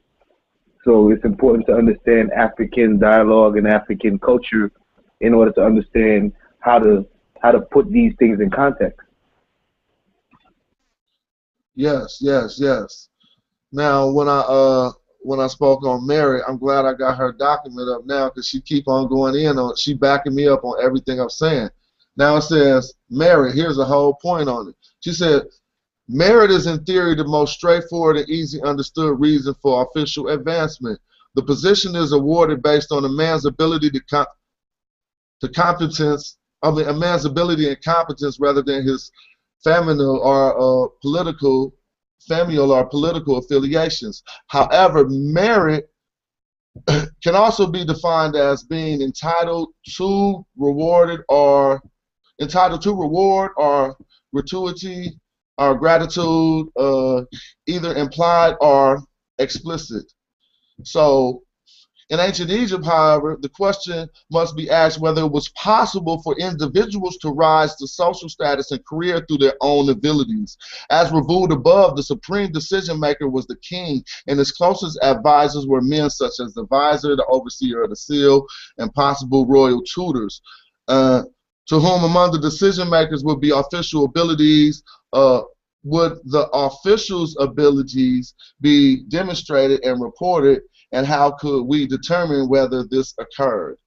So 0.85 1.11
it's 1.11 1.25
important 1.25 1.67
to 1.67 1.73
understand 1.73 2.31
African 2.31 2.99
dialogue 2.99 3.57
and 3.57 3.67
African 3.67 4.17
culture 4.17 4.71
in 5.19 5.33
order 5.33 5.51
to 5.51 5.61
understand 5.61 6.31
how 6.59 6.79
to 6.79 7.05
how 7.41 7.51
to 7.51 7.59
put 7.59 7.91
these 7.91 8.13
things 8.17 8.39
in 8.39 8.49
context. 8.49 9.08
Yes, 11.79 12.17
yes, 12.19 12.59
yes. 12.59 13.07
Now, 13.71 14.09
when 14.09 14.27
I 14.27 14.39
uh 14.39 14.91
when 15.21 15.39
I 15.39 15.47
spoke 15.47 15.85
on 15.85 16.05
Mary, 16.05 16.41
I'm 16.45 16.57
glad 16.57 16.83
I 16.83 16.93
got 16.93 17.17
her 17.17 17.31
document 17.31 17.87
up 17.87 18.05
now 18.05 18.27
because 18.27 18.49
she 18.49 18.59
keep 18.59 18.89
on 18.89 19.07
going 19.07 19.35
in 19.35 19.57
on 19.57 19.77
she 19.77 19.93
backing 19.93 20.35
me 20.35 20.45
up 20.45 20.65
on 20.65 20.83
everything 20.83 21.21
I'm 21.21 21.29
saying. 21.29 21.69
Now 22.17 22.35
it 22.35 22.41
says 22.41 22.93
Mary. 23.09 23.53
Here's 23.53 23.77
a 23.77 23.85
whole 23.85 24.15
point 24.15 24.49
on 24.49 24.67
it. 24.67 24.75
She 24.99 25.13
said 25.13 25.43
merit 26.09 26.51
is 26.51 26.67
in 26.67 26.83
theory 26.83 27.15
the 27.15 27.23
most 27.23 27.53
straightforward 27.53 28.17
and 28.17 28.29
easy 28.29 28.61
understood 28.61 29.17
reason 29.17 29.55
for 29.61 29.87
official 29.87 30.27
advancement. 30.27 30.99
The 31.35 31.43
position 31.43 31.95
is 31.95 32.11
awarded 32.11 32.61
based 32.61 32.91
on 32.91 33.05
a 33.05 33.09
man's 33.09 33.45
ability 33.45 33.89
to 33.91 34.01
com 34.01 34.25
to 35.39 35.47
competence 35.47 36.39
of 36.61 36.75
the 36.75 36.89
a 36.89 36.93
man's 36.93 37.23
ability 37.23 37.69
and 37.69 37.81
competence 37.81 38.37
rather 38.37 38.61
than 38.61 38.85
his 38.85 39.09
familial 39.63 40.17
or 40.19 40.85
uh, 40.85 40.87
political 41.01 41.73
familial 42.27 42.71
or 42.71 42.85
political 42.85 43.37
affiliations. 43.37 44.23
However, 44.47 45.07
merit 45.09 45.89
can 47.23 47.35
also 47.35 47.67
be 47.67 47.85
defined 47.85 48.35
as 48.35 48.63
being 48.63 49.01
entitled 49.01 49.69
to 49.97 50.45
rewarded 50.57 51.21
or 51.29 51.81
entitled 52.41 52.81
to 52.83 52.91
reward 52.91 53.51
or 53.57 53.97
gratuity 54.33 55.19
or 55.57 55.75
gratitude, 55.75 56.67
uh, 56.77 57.21
either 57.67 57.93
implied 57.95 58.55
or 58.61 59.01
explicit. 59.39 60.05
So 60.83 61.43
in 62.09 62.19
ancient 62.19 62.49
Egypt, 62.49 62.83
however, 62.85 63.37
the 63.39 63.49
question 63.49 64.09
must 64.31 64.55
be 64.55 64.69
asked 64.69 64.99
whether 64.99 65.21
it 65.21 65.31
was 65.31 65.49
possible 65.49 66.21
for 66.23 66.35
individuals 66.39 67.17
to 67.17 67.29
rise 67.29 67.75
to 67.75 67.87
social 67.87 68.27
status 68.29 68.71
and 68.71 68.83
career 68.85 69.23
through 69.27 69.37
their 69.37 69.55
own 69.61 69.89
abilities. 69.89 70.57
As 70.89 71.11
revealed 71.11 71.51
above, 71.51 71.95
the 71.95 72.03
supreme 72.03 72.51
decision 72.51 72.99
maker 72.99 73.29
was 73.29 73.45
the 73.45 73.57
king, 73.57 74.03
and 74.27 74.39
his 74.39 74.51
closest 74.51 74.97
advisors 75.03 75.67
were 75.67 75.81
men 75.81 76.09
such 76.09 76.39
as 76.39 76.53
the 76.55 76.65
vizier, 76.65 77.15
the 77.15 77.25
overseer 77.29 77.83
of 77.83 77.91
the 77.91 77.95
seal, 77.95 78.45
and 78.79 78.93
possible 78.93 79.45
royal 79.45 79.83
tutors. 79.83 80.41
Uh, 80.87 81.23
to 81.67 81.79
whom 81.79 82.03
among 82.03 82.31
the 82.31 82.39
decision 82.39 82.89
makers 82.89 83.23
would 83.23 83.39
be 83.39 83.51
official 83.51 84.05
abilities, 84.05 84.81
uh, 85.13 85.41
would 85.83 86.17
the 86.25 86.49
officials' 86.51 87.37
abilities 87.39 88.33
be 88.59 89.03
demonstrated 89.03 89.79
and 89.83 90.01
reported 90.01 90.61
and 90.91 91.05
how 91.05 91.31
could 91.31 91.63
we 91.63 91.87
determine 91.87 92.49
whether 92.49 92.83
this 92.83 93.13
occurred? 93.19 93.77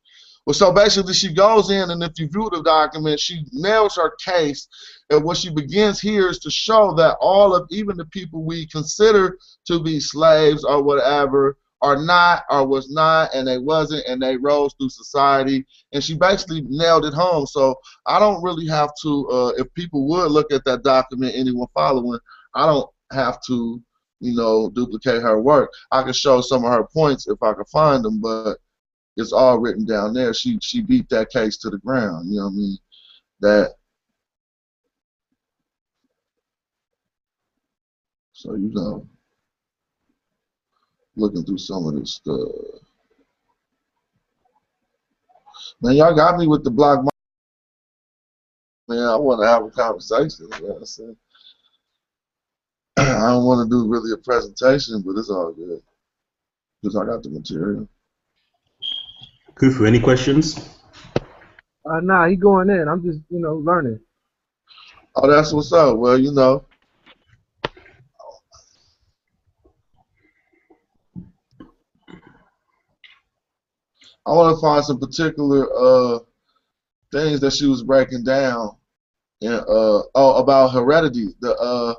Well, 0.44 0.54
so 0.54 0.72
basically, 0.72 1.14
she 1.14 1.32
goes 1.32 1.70
in, 1.70 1.90
and 1.90 2.02
if 2.02 2.18
you 2.18 2.28
view 2.28 2.50
the 2.52 2.62
document, 2.62 3.20
she 3.20 3.44
nails 3.52 3.94
her 3.96 4.12
case. 4.24 4.66
And 5.10 5.22
what 5.22 5.36
she 5.36 5.50
begins 5.50 6.00
here 6.00 6.28
is 6.28 6.40
to 6.40 6.50
show 6.50 6.92
that 6.94 7.16
all 7.20 7.54
of, 7.54 7.68
even 7.70 7.96
the 7.96 8.06
people 8.06 8.44
we 8.44 8.66
consider 8.66 9.38
to 9.66 9.80
be 9.80 10.00
slaves 10.00 10.64
or 10.64 10.82
whatever, 10.82 11.58
are 11.82 11.96
not 11.96 12.44
or 12.48 12.66
was 12.66 12.90
not 12.90 13.34
and 13.34 13.46
they 13.46 13.58
wasn't 13.58 14.06
and 14.06 14.22
they 14.22 14.36
rose 14.36 14.72
through 14.78 14.88
society 14.88 15.66
and 15.92 16.02
she 16.02 16.14
basically 16.14 16.64
nailed 16.68 17.04
it 17.04 17.12
home 17.12 17.44
so 17.44 17.74
i 18.06 18.18
don't 18.18 18.42
really 18.42 18.66
have 18.66 18.90
to 19.02 19.28
uh, 19.30 19.52
if 19.58 19.72
people 19.74 20.08
would 20.08 20.30
look 20.30 20.52
at 20.52 20.64
that 20.64 20.84
document 20.84 21.34
anyone 21.34 21.66
following 21.74 22.18
i 22.54 22.64
don't 22.64 22.88
have 23.10 23.40
to 23.44 23.82
you 24.22 24.36
know, 24.36 24.70
duplicate 24.70 25.20
her 25.20 25.40
work. 25.40 25.72
I 25.90 26.04
can 26.04 26.12
show 26.12 26.40
some 26.40 26.64
of 26.64 26.72
her 26.72 26.84
points 26.84 27.26
if 27.28 27.42
I 27.42 27.52
can 27.54 27.64
find 27.64 28.04
them, 28.04 28.20
but 28.20 28.58
it's 29.16 29.32
all 29.32 29.58
written 29.58 29.84
down 29.84 30.14
there. 30.14 30.32
She 30.32 30.58
she 30.62 30.80
beat 30.80 31.08
that 31.08 31.30
case 31.30 31.56
to 31.58 31.70
the 31.70 31.78
ground. 31.78 32.30
You 32.30 32.36
know 32.36 32.44
what 32.44 32.52
I 32.52 32.54
mean? 32.54 32.78
That. 33.40 33.74
So 38.32 38.54
you 38.54 38.70
know, 38.72 39.06
looking 41.16 41.44
through 41.44 41.58
some 41.58 41.86
of 41.86 41.96
this 41.96 42.12
stuff. 42.12 42.48
Man, 45.80 45.96
y'all 45.96 46.14
got 46.14 46.38
me 46.38 46.46
with 46.46 46.62
the 46.62 46.70
block. 46.70 47.04
Man, 48.88 48.98
I 49.00 49.16
want 49.16 49.42
to 49.42 49.48
have 49.48 49.64
a 49.64 49.70
conversation. 49.70 50.48
You 50.60 50.68
know? 50.68 51.16
I 53.08 53.30
don't 53.30 53.44
want 53.44 53.68
to 53.68 53.74
do 53.74 53.88
really 53.88 54.12
a 54.12 54.16
presentation, 54.16 55.02
but 55.04 55.18
it's 55.18 55.30
all 55.30 55.52
good 55.52 55.82
because 56.82 56.96
I 56.96 57.06
got 57.06 57.22
the 57.22 57.30
material. 57.30 57.88
Kufu, 59.54 59.86
any 59.86 60.00
questions? 60.00 60.58
Uh, 61.84 62.00
nah, 62.00 62.26
he 62.26 62.36
going 62.36 62.70
in. 62.70 62.88
I'm 62.88 63.02
just, 63.02 63.20
you 63.30 63.40
know, 63.40 63.56
learning. 63.56 64.00
Oh, 65.16 65.28
that's 65.30 65.52
what's 65.52 65.72
up. 65.72 65.98
Well, 65.98 66.18
you 66.18 66.32
know, 66.32 66.64
I 74.26 74.30
want 74.30 74.56
to 74.56 74.60
find 74.60 74.84
some 74.84 74.98
particular 74.98 75.68
uh 75.76 76.18
things 77.12 77.40
that 77.40 77.52
she 77.52 77.66
was 77.66 77.82
breaking 77.82 78.24
down, 78.24 78.76
and 79.42 79.54
uh 79.54 80.02
oh 80.14 80.36
about 80.36 80.72
heredity, 80.72 81.28
the 81.40 81.54
uh 81.56 81.94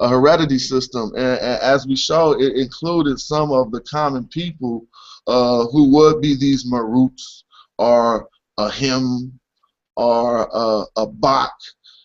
a 0.00 0.08
heredity 0.08 0.58
system, 0.58 1.10
and, 1.16 1.38
and 1.40 1.62
as 1.62 1.86
we 1.86 1.96
showed, 1.96 2.40
it 2.40 2.56
included 2.56 3.18
some 3.18 3.50
of 3.50 3.70
the 3.70 3.80
common 3.82 4.26
people 4.28 4.86
uh 5.26 5.66
who 5.72 5.88
would 5.94 6.20
be 6.20 6.36
these 6.36 6.70
maruts 6.70 7.42
or 7.78 8.28
a 8.58 8.70
him 8.70 9.38
or 9.96 10.48
a, 10.52 10.84
a 10.96 11.06
bak. 11.06 11.50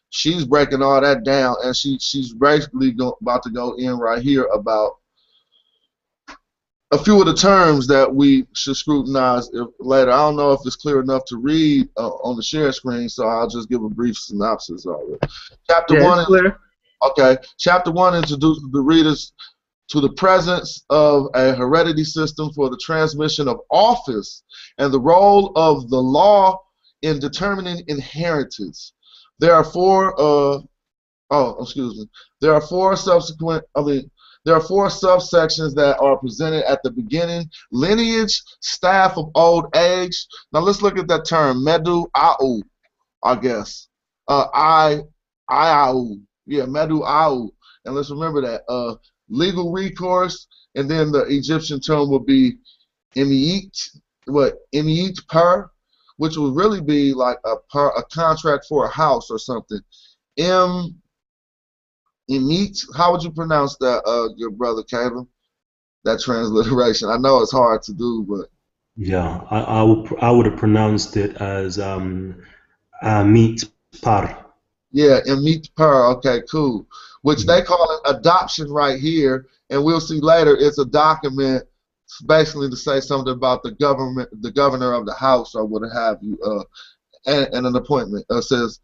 She's 0.09 0.45
breaking 0.45 0.81
all 0.81 0.99
that 1.01 1.23
down, 1.23 1.55
and 1.63 1.75
she 1.75 1.97
she's 1.99 2.33
basically 2.33 2.91
go, 2.91 3.17
about 3.21 3.43
to 3.43 3.49
go 3.49 3.73
in 3.75 3.97
right 3.97 4.21
here 4.21 4.45
about 4.53 4.97
a 6.93 6.97
few 6.97 7.19
of 7.21 7.25
the 7.25 7.33
terms 7.33 7.87
that 7.87 8.13
we 8.13 8.45
should 8.53 8.75
scrutinize 8.75 9.49
if, 9.53 9.67
later. 9.79 10.11
I 10.11 10.17
don't 10.17 10.35
know 10.35 10.51
if 10.51 10.59
it's 10.65 10.75
clear 10.75 10.99
enough 10.99 11.23
to 11.25 11.37
read 11.37 11.87
uh, 11.97 12.09
on 12.09 12.35
the 12.35 12.43
share 12.43 12.71
screen, 12.73 13.07
so 13.07 13.25
I'll 13.27 13.47
just 13.47 13.69
give 13.69 13.83
a 13.83 13.89
brief 13.89 14.17
synopsis 14.17 14.85
of 14.85 14.99
it. 15.09 15.29
Chapter 15.69 15.95
Yeah, 15.99 16.03
one. 16.05 16.19
is- 16.19 16.25
clear. 16.25 16.59
Okay. 17.04 17.38
Chapter 17.58 17.91
one 17.91 18.16
introduces 18.16 18.64
the 18.72 18.82
readers 18.82 19.34
to 19.89 19.99
the 19.99 20.14
presence 20.14 20.84
of 20.89 21.28
a 21.34 21.54
heredity 21.54 22.04
system 22.04 22.49
for 22.54 22.70
the 22.70 22.80
transmission 22.82 23.47
of 23.47 23.60
office 23.70 24.43
and 24.78 24.93
the 24.93 24.99
role 24.99 25.52
of 25.56 25.89
the 25.89 25.99
law 25.99 26.58
in 27.02 27.20
determining 27.20 27.84
inheritance. 27.88 28.93
There 29.39 29.54
are 29.54 29.64
four. 29.64 30.14
Uh, 30.20 30.60
oh, 31.32 31.58
excuse 31.60 31.97
me. 31.97 32.08
There 32.39 32.54
are 32.54 32.62
four 32.62 32.95
subsequent. 32.95 33.64
I 33.76 33.82
mean, 33.82 34.12
there 34.45 34.56
are 34.56 34.62
four 34.62 34.88
subsections 34.88 35.76
that 35.76 35.99
are 35.99 36.18
presented 36.18 36.64
at 36.70 36.82
the 36.84 36.91
beginning: 36.91 37.49
lineage, 37.72 38.41
staff 38.62 39.18
of 39.18 39.32
old 39.36 39.76
age. 39.76 40.26
Now 40.54 40.60
let's 40.60 40.82
look 40.82 40.97
at 40.97 41.08
that 41.08 41.26
term, 41.26 41.66
medu 41.66 42.08
au, 42.16 42.62
I 43.24 43.36
guess. 43.36 43.88
Uh, 44.28 44.47
I, 44.54 45.02
I. 45.49 45.93
Yeah, 46.45 46.65
medu 46.65 47.03
au. 47.05 47.53
And 47.85 47.95
let's 47.95 48.11
remember 48.11 48.41
that. 48.41 48.63
Uh, 48.69 48.95
legal 49.29 49.71
recourse, 49.71 50.47
and 50.75 50.89
then 50.89 51.11
the 51.11 51.23
Egyptian 51.23 51.79
term 51.79 52.09
would 52.11 52.25
be 52.25 52.57
emiit, 53.15 53.99
what 54.25 54.55
emiit 54.73 55.27
per, 55.27 55.69
which 56.17 56.37
would 56.37 56.55
really 56.55 56.81
be 56.81 57.13
like 57.13 57.37
a 57.45 57.55
per, 57.71 57.89
a 57.89 58.03
contract 58.13 58.65
for 58.67 58.85
a 58.85 58.89
house 58.89 59.29
or 59.31 59.39
something. 59.39 59.79
M 60.37 61.01
emiit. 62.29 62.77
How 62.95 63.11
would 63.11 63.23
you 63.23 63.31
pronounce 63.31 63.77
that, 63.77 64.03
uh, 64.05 64.33
your 64.37 64.51
brother 64.51 64.83
Caleb? 64.83 65.27
That 66.03 66.19
transliteration. 66.19 67.09
I 67.09 67.17
know 67.17 67.41
it's 67.41 67.51
hard 67.51 67.83
to 67.83 67.93
do, 67.93 68.25
but 68.27 68.49
Yeah, 68.95 69.41
I, 69.49 69.59
I 69.61 69.83
would 69.83 70.13
I 70.19 70.31
would 70.31 70.45
have 70.47 70.57
pronounced 70.57 71.15
it 71.15 71.35
as 71.37 71.79
um, 71.79 72.41
Amit 73.03 73.69
Par. 74.01 74.40
Yeah, 74.91 75.19
and 75.25 75.43
meet 75.43 75.63
the 75.63 75.69
per. 75.75 76.05
Okay, 76.13 76.41
cool. 76.49 76.85
Which 77.21 77.45
they 77.45 77.61
call 77.61 77.99
it 78.03 78.17
adoption 78.17 78.71
right 78.71 78.99
here, 78.99 79.47
and 79.69 79.83
we'll 79.83 80.01
see 80.01 80.19
later. 80.19 80.55
It's 80.57 80.79
a 80.79 80.85
document, 80.85 81.63
basically 82.27 82.69
to 82.69 82.75
say 82.75 82.99
something 82.99 83.33
about 83.33 83.63
the 83.63 83.71
government, 83.71 84.29
the 84.41 84.51
governor 84.51 84.93
of 84.93 85.05
the 85.05 85.13
house, 85.13 85.55
or 85.55 85.65
what 85.65 85.83
have 85.93 86.17
you, 86.21 86.37
uh, 86.43 86.63
and, 87.25 87.53
and 87.53 87.67
an 87.67 87.75
appointment. 87.75 88.25
Uh, 88.29 88.41
says 88.41 88.79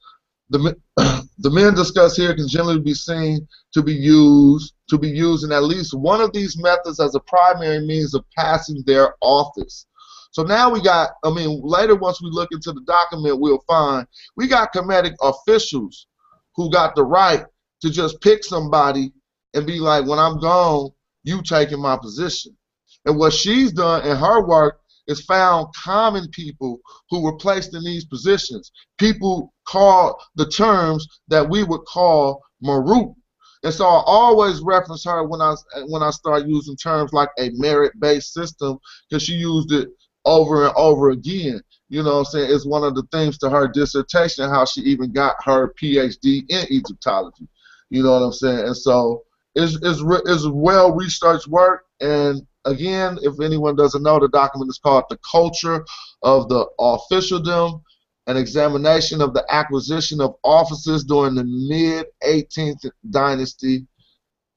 the 0.50 0.76
the 1.40 1.50
men 1.50 1.74
discussed 1.74 2.18
here 2.18 2.36
can 2.36 2.48
generally 2.48 2.80
be 2.80 2.94
seen 2.94 3.48
to 3.74 3.84
be 3.84 3.94
used 3.94 4.74
to 4.90 4.98
be 4.98 5.10
used 5.10 5.44
in 5.44 5.52
at 5.52 5.64
least 5.64 5.94
one 5.94 6.22
of 6.22 6.32
these 6.34 6.58
methods 6.58 7.00
as 7.00 7.16
a 7.16 7.20
primary 7.22 7.86
means 7.86 8.14
of 8.14 8.24
passing 8.36 8.82
their 8.86 9.16
office. 9.22 9.86
So 10.32 10.44
now 10.44 10.70
we 10.72 10.82
got, 10.82 11.12
I 11.24 11.32
mean, 11.32 11.62
later 11.64 11.96
once 11.96 12.22
we 12.22 12.30
look 12.30 12.50
into 12.52 12.72
the 12.72 12.82
document, 12.82 13.40
we'll 13.40 13.64
find 13.68 14.06
we 14.36 14.48
got 14.48 14.74
Kemetic 14.74 15.16
officials 15.22 16.08
who 16.56 16.72
got 16.72 16.96
the 16.96 17.04
right 17.04 17.46
to 17.82 17.90
just 17.90 18.20
pick 18.22 18.44
somebody 18.44 19.12
and 19.54 19.66
be 19.66 19.80
like, 19.80 20.06
when 20.06 20.20
I'm 20.20 20.40
gone, 20.40 20.90
you 21.24 21.42
taking 21.42 21.82
my 21.82 21.98
position. 21.98 22.56
And 23.06 23.18
what 23.18 23.34
she's 23.34 23.72
done 23.72 24.06
in 24.06 24.16
her 24.18 24.46
work 24.46 24.82
is 25.08 25.22
found 25.22 25.68
common 25.74 26.28
people 26.30 26.80
who 27.10 27.22
were 27.22 27.38
placed 27.38 27.74
in 27.74 27.84
these 27.84 28.06
positions. 28.06 28.72
People 28.98 29.54
call 29.68 30.22
the 30.36 30.48
terms 30.48 31.08
that 31.30 31.48
we 31.48 31.64
would 31.64 31.86
call 31.86 32.42
Marut. 32.62 33.14
And 33.64 33.74
so 33.74 33.86
I 33.86 34.04
always 34.06 34.62
reference 34.62 35.04
her 35.06 35.24
when 35.24 35.42
I 35.42 35.56
when 35.88 36.04
I 36.04 36.12
start 36.12 36.48
using 36.48 36.76
terms 36.76 37.12
like 37.12 37.30
a 37.40 37.50
merit-based 37.54 38.34
system 38.34 38.78
because 39.10 39.24
she 39.24 39.34
used 39.34 39.72
it 39.72 39.90
over 40.28 40.66
and 40.66 40.74
over 40.76 41.10
again. 41.10 41.62
You 41.90 42.04
know 42.04 42.14
what 42.14 42.20
I'm 42.20 42.26
saying? 42.26 42.54
It's 42.54 42.66
one 42.66 42.84
of 42.84 42.96
the 42.96 43.04
things 43.12 43.38
to 43.40 43.50
her 43.50 43.68
dissertation 43.68 44.50
how 44.50 44.66
she 44.66 44.82
even 44.82 45.12
got 45.12 45.38
her 45.46 45.74
PhD 45.82 46.44
in 46.50 46.66
Egyptology. 46.70 47.48
You 47.90 48.04
know 48.04 48.12
what 48.12 48.26
I'm 48.26 48.34
saying? 48.34 48.68
And 48.68 48.78
so 48.78 49.24
it's, 49.56 49.76
it's, 49.82 50.04
it's 50.26 50.48
well 50.48 50.94
researched 50.94 51.48
work. 51.48 51.86
And 52.02 52.46
again, 52.66 53.18
if 53.22 53.40
anyone 53.40 53.78
doesn't 53.78 54.04
know, 54.04 54.20
the 54.20 54.28
document 54.28 54.70
is 54.70 54.78
called 54.78 55.06
The 55.10 55.18
Culture 55.30 55.86
of 56.24 56.50
the 56.50 56.68
Officialdom, 56.78 57.82
an 58.28 58.36
examination 58.36 59.22
of 59.22 59.34
the 59.34 59.46
acquisition 59.50 60.20
of 60.20 60.36
offices 60.44 61.06
during 61.06 61.36
the 61.36 61.46
mid 61.46 62.06
18th 62.26 62.92
dynasty 63.10 63.88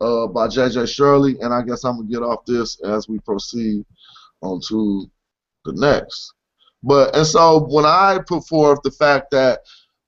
uh, 0.01 0.27
by 0.27 0.49
J.J. 0.49 0.87
Shirley. 0.87 1.39
And 1.41 1.55
I 1.55 1.63
guess 1.63 1.85
I'm 1.85 1.97
going 1.97 2.09
to 2.09 2.13
get 2.13 2.23
off 2.25 2.45
this 2.45 2.81
as 2.83 3.09
we 3.09 3.21
proceed 3.21 3.85
on 4.43 4.61
to 4.69 5.09
the 5.73 5.81
next. 5.81 6.33
But 6.83 7.15
and 7.15 7.27
so 7.27 7.67
when 7.69 7.85
I 7.85 8.19
put 8.27 8.47
forth 8.47 8.81
the 8.83 8.91
fact 8.91 9.31
that 9.33 9.61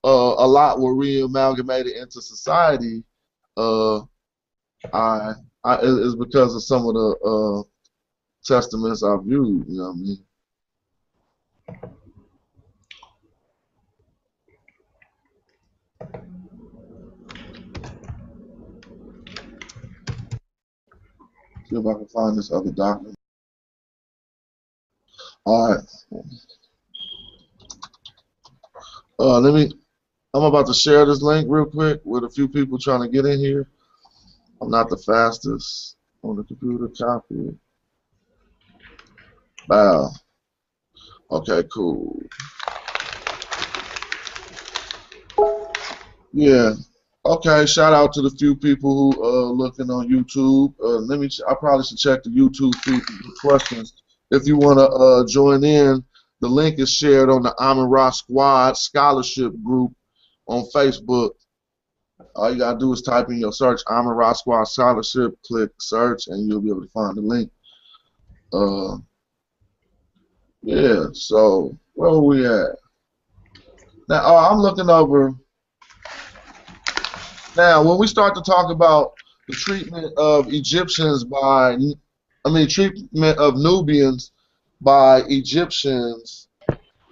uh, 0.05 0.35
a 0.39 0.47
lot 0.47 0.81
were 0.81 0.95
re-amalgamated 0.95 1.97
into 1.97 2.23
society, 2.23 3.05
uh, 3.57 4.01
I, 4.93 5.35
I 5.65 5.79
it's 5.83 6.17
because 6.17 6.55
of 6.55 6.63
some 6.63 6.87
of 6.87 6.95
the 6.95 7.17
uh, 7.25 7.63
testaments 8.45 9.03
I've 9.03 9.25
viewed. 9.25 9.67
You 9.69 9.79
know 9.79 9.85
what 9.85 9.91
I 9.91 9.95
mean? 9.97 10.25
See 21.69 21.77
if 21.77 21.87
I 21.87 21.95
can 21.95 22.09
find 22.09 22.37
this 22.37 22.53
other 22.53 22.73
document. 22.73 23.17
All 25.45 25.74
right. 25.74 26.24
Uh, 29.18 29.40
let 29.40 29.55
me. 29.55 29.72
I'm 30.34 30.45
about 30.45 30.66
to 30.66 30.74
share 30.74 31.05
this 31.05 31.20
link 31.20 31.47
real 31.51 31.66
quick 31.66 32.01
with 32.05 32.24
a 32.24 32.30
few 32.30 32.49
people 32.49 32.78
trying 32.78 33.03
to 33.03 33.09
get 33.09 33.26
in 33.26 33.38
here. 33.38 33.68
I'm 34.61 34.70
not 34.70 34.88
the 34.88 34.97
fastest 34.97 35.97
on 36.22 36.36
the 36.36 36.45
computer. 36.45 36.88
Copy. 36.88 37.59
Wow. 39.68 40.11
Okay, 41.30 41.62
cool. 41.72 42.22
Yeah. 46.32 46.74
Okay. 47.24 47.66
Shout 47.66 47.93
out 47.93 48.12
to 48.14 48.22
the 48.22 48.30
few 48.30 48.55
people 48.57 49.12
who 49.12 49.24
uh 49.24 49.51
looking 49.51 49.90
on 49.90 50.09
YouTube. 50.09 50.74
Uh, 50.80 51.01
let 51.01 51.18
me. 51.18 51.28
I 51.49 51.55
probably 51.55 51.84
should 51.84 51.99
check 51.99 52.22
the 52.22 52.30
YouTube 52.30 52.74
feed 52.76 53.03
for 53.03 53.49
questions. 53.49 54.02
If 54.33 54.47
you 54.47 54.57
want 54.57 54.78
to 54.78 54.87
uh 54.89 55.26
join 55.26 55.62
in, 55.62 56.03
the 56.41 56.49
link 56.49 56.78
is 56.78 56.91
shared 56.91 57.28
on 57.28 57.43
the 57.43 57.55
Amin 57.61 57.85
Ra 57.85 58.11
Squad 58.11 58.78
Scholarship 58.78 59.53
Group 59.62 59.93
on 60.47 60.64
Facebook. 60.74 61.33
All 62.35 62.51
you 62.51 62.59
gotta 62.59 62.78
do 62.78 62.93
is 62.95 63.03
type 63.03 63.28
in 63.28 63.39
your 63.39 63.53
search 63.53 63.83
Amin 63.91 64.12
Ra 64.12 64.33
Squad 64.33 64.64
Scholarship, 64.64 65.35
click 65.47 65.70
search, 65.78 66.28
and 66.28 66.49
you'll 66.49 66.62
be 66.62 66.70
able 66.70 66.80
to 66.80 66.89
find 66.89 67.14
the 67.14 67.20
link. 67.20 67.51
Uh, 68.55 68.97
yeah. 70.62 71.09
So 71.12 71.78
where 71.93 72.11
were 72.11 72.22
we 72.22 72.47
at? 72.47 72.76
Now, 74.09 74.22
oh, 74.24 74.51
I'm 74.51 74.59
looking 74.59 74.89
over. 74.89 75.35
Now, 77.55 77.87
when 77.87 77.99
we 77.99 78.07
start 78.07 78.35
to 78.35 78.43
talk 78.43 78.70
about 78.70 79.12
the 79.47 79.55
treatment 79.55 80.11
of 80.16 80.51
Egyptians 80.53 81.22
by, 81.22 81.76
I 82.45 82.51
mean, 82.51 82.68
treatment 82.68 83.38
of 83.38 83.57
Nubians 83.57 84.32
by 84.80 85.22
Egyptians. 85.28 86.49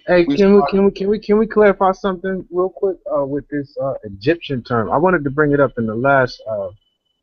Hey, 0.06 0.24
We 0.26 0.36
can 0.36 0.54
we 0.54 0.62
can 0.70 0.84
we 0.84 0.90
can 0.90 1.08
we 1.08 1.18
can 1.18 1.38
we 1.38 1.46
clarify 1.46 1.92
something 1.92 2.44
real 2.50 2.70
quick 2.70 2.96
uh, 3.16 3.24
with 3.24 3.46
this 3.48 3.76
uh, 3.80 3.94
Egyptian 4.04 4.62
term? 4.62 4.90
I 4.90 4.96
wanted 4.96 5.22
to 5.24 5.30
bring 5.30 5.52
it 5.52 5.60
up 5.60 5.72
in 5.78 5.86
the 5.86 5.94
last 5.94 6.42
uh, 6.50 6.70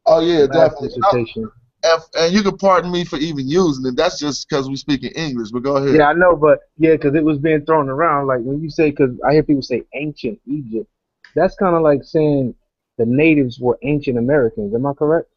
Oh 0.08 0.22
yeah, 0.22 0.48
definitely. 0.48 0.88
Dissertation. 0.88 1.52
and, 1.84 2.02
and 2.18 2.34
you 2.34 2.42
can 2.42 2.58
pardon 2.58 2.92
me 2.92 3.04
for 3.04 3.18
even 3.18 3.48
using 3.48 3.86
it. 3.86 3.98
That's 3.98 4.20
just 4.20 4.48
because 4.48 4.70
we 4.70 4.78
speak 4.78 5.04
in 5.04 5.12
English. 5.12 5.52
But 5.52 5.64
go 5.64 5.76
ahead. 5.76 5.96
Yeah, 5.96 6.08
I 6.10 6.14
know, 6.14 6.36
but 6.36 6.60
yeah, 6.78 6.94
because 6.94 7.14
it 7.14 7.24
was 7.24 7.40
being 7.40 7.66
thrown 7.66 7.90
around. 7.90 8.28
Like 8.28 8.40
when 8.42 8.62
you 8.62 8.70
say, 8.70 8.90
because 8.92 9.20
I 9.28 9.34
hear 9.34 9.44
people 9.44 9.62
say 9.62 9.84
ancient 9.94 10.40
Egypt, 10.48 10.90
that's 11.36 11.56
kind 11.56 11.76
of 11.76 11.82
like 11.82 12.04
saying 12.04 12.56
the 12.98 13.06
natives 13.06 13.60
were 13.60 13.78
ancient 13.84 14.18
Americans. 14.18 14.74
Am 14.74 14.86
I 14.86 14.94
correct? 14.94 15.28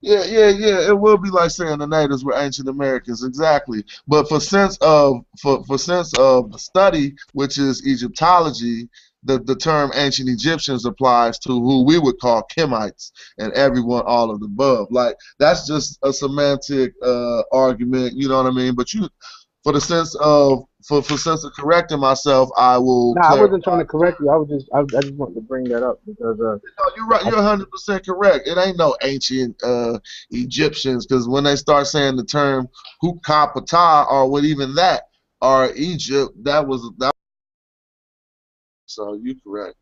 Yeah, 0.00 0.24
yeah, 0.24 0.48
yeah. 0.50 0.88
It 0.88 0.98
will 0.98 1.16
be 1.18 1.30
like 1.30 1.50
saying 1.50 1.78
the 1.78 1.86
natives 1.86 2.24
were 2.24 2.36
ancient 2.36 2.68
Americans, 2.68 3.24
exactly. 3.24 3.84
But 4.06 4.28
for 4.28 4.40
sense 4.40 4.78
of 4.80 5.24
for, 5.40 5.64
for 5.64 5.78
sense 5.78 6.12
of 6.18 6.60
study, 6.60 7.14
which 7.32 7.58
is 7.58 7.86
Egyptology, 7.86 8.88
the, 9.24 9.40
the 9.40 9.56
term 9.56 9.90
ancient 9.94 10.28
Egyptians 10.28 10.84
applies 10.84 11.38
to 11.40 11.48
who 11.50 11.84
we 11.84 11.98
would 11.98 12.20
call 12.20 12.46
Kemites 12.56 13.10
and 13.38 13.52
everyone 13.54 14.04
all 14.06 14.30
of 14.30 14.40
the 14.40 14.46
above. 14.46 14.88
Like 14.90 15.16
that's 15.38 15.66
just 15.66 15.98
a 16.02 16.12
semantic 16.12 16.94
uh, 17.02 17.42
argument, 17.50 18.14
you 18.16 18.28
know 18.28 18.36
what 18.36 18.46
I 18.52 18.54
mean? 18.54 18.74
But 18.74 18.92
you 18.94 19.08
for 19.64 19.72
the 19.72 19.80
sense 19.80 20.14
of 20.16 20.64
for, 20.86 21.02
for 21.02 21.16
sense 21.16 21.44
of 21.44 21.52
correcting 21.52 21.98
myself, 21.98 22.48
I 22.56 22.78
will 22.78 23.14
Nah, 23.14 23.34
I 23.34 23.40
wasn't 23.40 23.64
trying 23.64 23.78
to 23.78 23.84
correct 23.84 24.20
you. 24.20 24.30
I 24.30 24.36
was 24.36 24.48
just, 24.48 24.66
I, 24.72 24.80
I 24.80 25.02
just 25.02 25.14
wanted 25.14 25.34
to 25.34 25.40
bring 25.40 25.68
that 25.68 25.82
up 25.82 26.00
because, 26.06 26.40
uh, 26.40 26.58
No, 26.78 26.84
you're 26.96 27.06
right. 27.06 27.24
You're 27.24 27.36
100 27.36 27.70
percent 27.70 28.06
correct. 28.06 28.46
It 28.46 28.56
ain't 28.56 28.78
no 28.78 28.96
ancient 29.02 29.62
uh, 29.64 29.98
Egyptians 30.30 31.06
because 31.06 31.28
when 31.28 31.44
they 31.44 31.56
start 31.56 31.86
saying 31.88 32.16
the 32.16 32.24
term 32.24 32.68
Hukapata 33.02 34.10
or 34.10 34.30
what 34.30 34.44
even 34.44 34.74
that 34.76 35.08
or 35.40 35.72
Egypt, 35.74 36.32
that 36.44 36.66
was 36.66 36.88
that. 36.98 37.12
So 38.86 39.14
you 39.14 39.34
correct. 39.44 39.74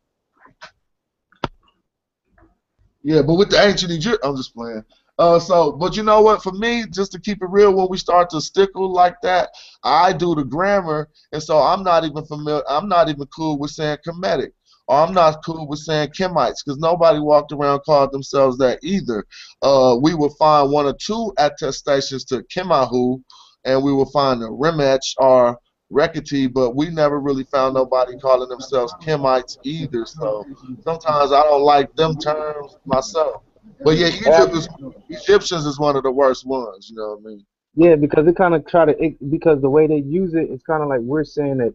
Yeah, 3.03 3.21
but 3.21 3.35
with 3.35 3.51
the 3.51 3.63
ancient 3.63 3.91
Egypt, 3.91 4.17
I'm 4.23 4.35
just 4.35 4.55
playing. 4.55 4.83
Uh, 5.17 5.39
so, 5.39 5.71
but 5.71 5.95
you 5.95 6.03
know 6.03 6.21
what? 6.21 6.43
For 6.43 6.51
me, 6.51 6.85
just 6.91 7.11
to 7.13 7.19
keep 7.19 7.41
it 7.41 7.49
real, 7.49 7.73
when 7.73 7.87
we 7.89 7.97
start 7.97 8.29
to 8.31 8.41
stickle 8.41 8.91
like 8.91 9.15
that, 9.21 9.49
I 9.83 10.11
do 10.11 10.35
the 10.35 10.43
grammar, 10.43 11.09
and 11.31 11.41
so 11.41 11.57
I'm 11.57 11.83
not 11.83 12.03
even 12.03 12.25
familiar. 12.25 12.63
I'm 12.69 12.89
not 12.89 13.07
even 13.09 13.25
cool 13.27 13.57
with 13.57 13.71
saying 13.71 13.99
Kemetic, 14.05 14.51
or 14.87 14.99
I'm 14.99 15.13
not 15.13 15.43
cool 15.45 15.67
with 15.67 15.79
saying 15.79 16.09
Kemites, 16.09 16.63
because 16.65 16.79
nobody 16.79 17.19
walked 17.19 17.53
around 17.53 17.79
called 17.85 18.11
themselves 18.11 18.57
that 18.57 18.79
either. 18.83 19.25
Uh, 19.61 19.95
we 20.01 20.13
will 20.13 20.35
find 20.35 20.69
one 20.71 20.85
or 20.85 20.95
two 21.01 21.33
attestations 21.37 22.25
to 22.25 22.43
Kemahu, 22.53 23.21
and 23.63 23.81
we 23.83 23.93
will 23.93 24.11
find 24.11 24.43
a 24.43 24.47
Remech 24.47 25.13
or 25.17 25.57
Rekati, 25.93 26.51
but 26.51 26.75
we 26.75 26.89
never 26.89 27.21
really 27.21 27.45
found 27.45 27.75
nobody 27.75 28.17
calling 28.17 28.49
themselves 28.49 28.93
Kemites 29.01 29.59
either. 29.63 30.05
So 30.05 30.45
sometimes 30.83 31.31
I 31.31 31.41
don't 31.43 31.61
like 31.61 31.95
them 31.95 32.17
terms 32.17 32.75
myself. 32.85 33.43
But 33.83 33.97
yeah, 33.97 34.07
Egypt 34.07 34.53
is, 34.53 34.67
Egyptians 35.09 35.65
is 35.65 35.79
one 35.79 35.95
of 35.95 36.03
the 36.03 36.11
worst 36.11 36.45
ones. 36.45 36.89
You 36.89 36.97
know 36.97 37.09
what 37.09 37.19
I 37.19 37.35
mean? 37.35 37.45
yeah, 37.75 37.95
because 37.95 38.25
it 38.25 38.35
kind 38.35 38.55
of 38.55 38.65
try 38.65 38.85
to, 38.85 39.03
it, 39.03 39.29
because 39.29 39.61
the 39.61 39.69
way 39.69 39.85
they 39.85 39.97
use 39.97 40.33
it, 40.33 40.49
it's 40.49 40.63
kind 40.63 40.81
of 40.81 40.87
like 40.87 41.01
we're 41.01 41.25
saying 41.25 41.57
that 41.57 41.73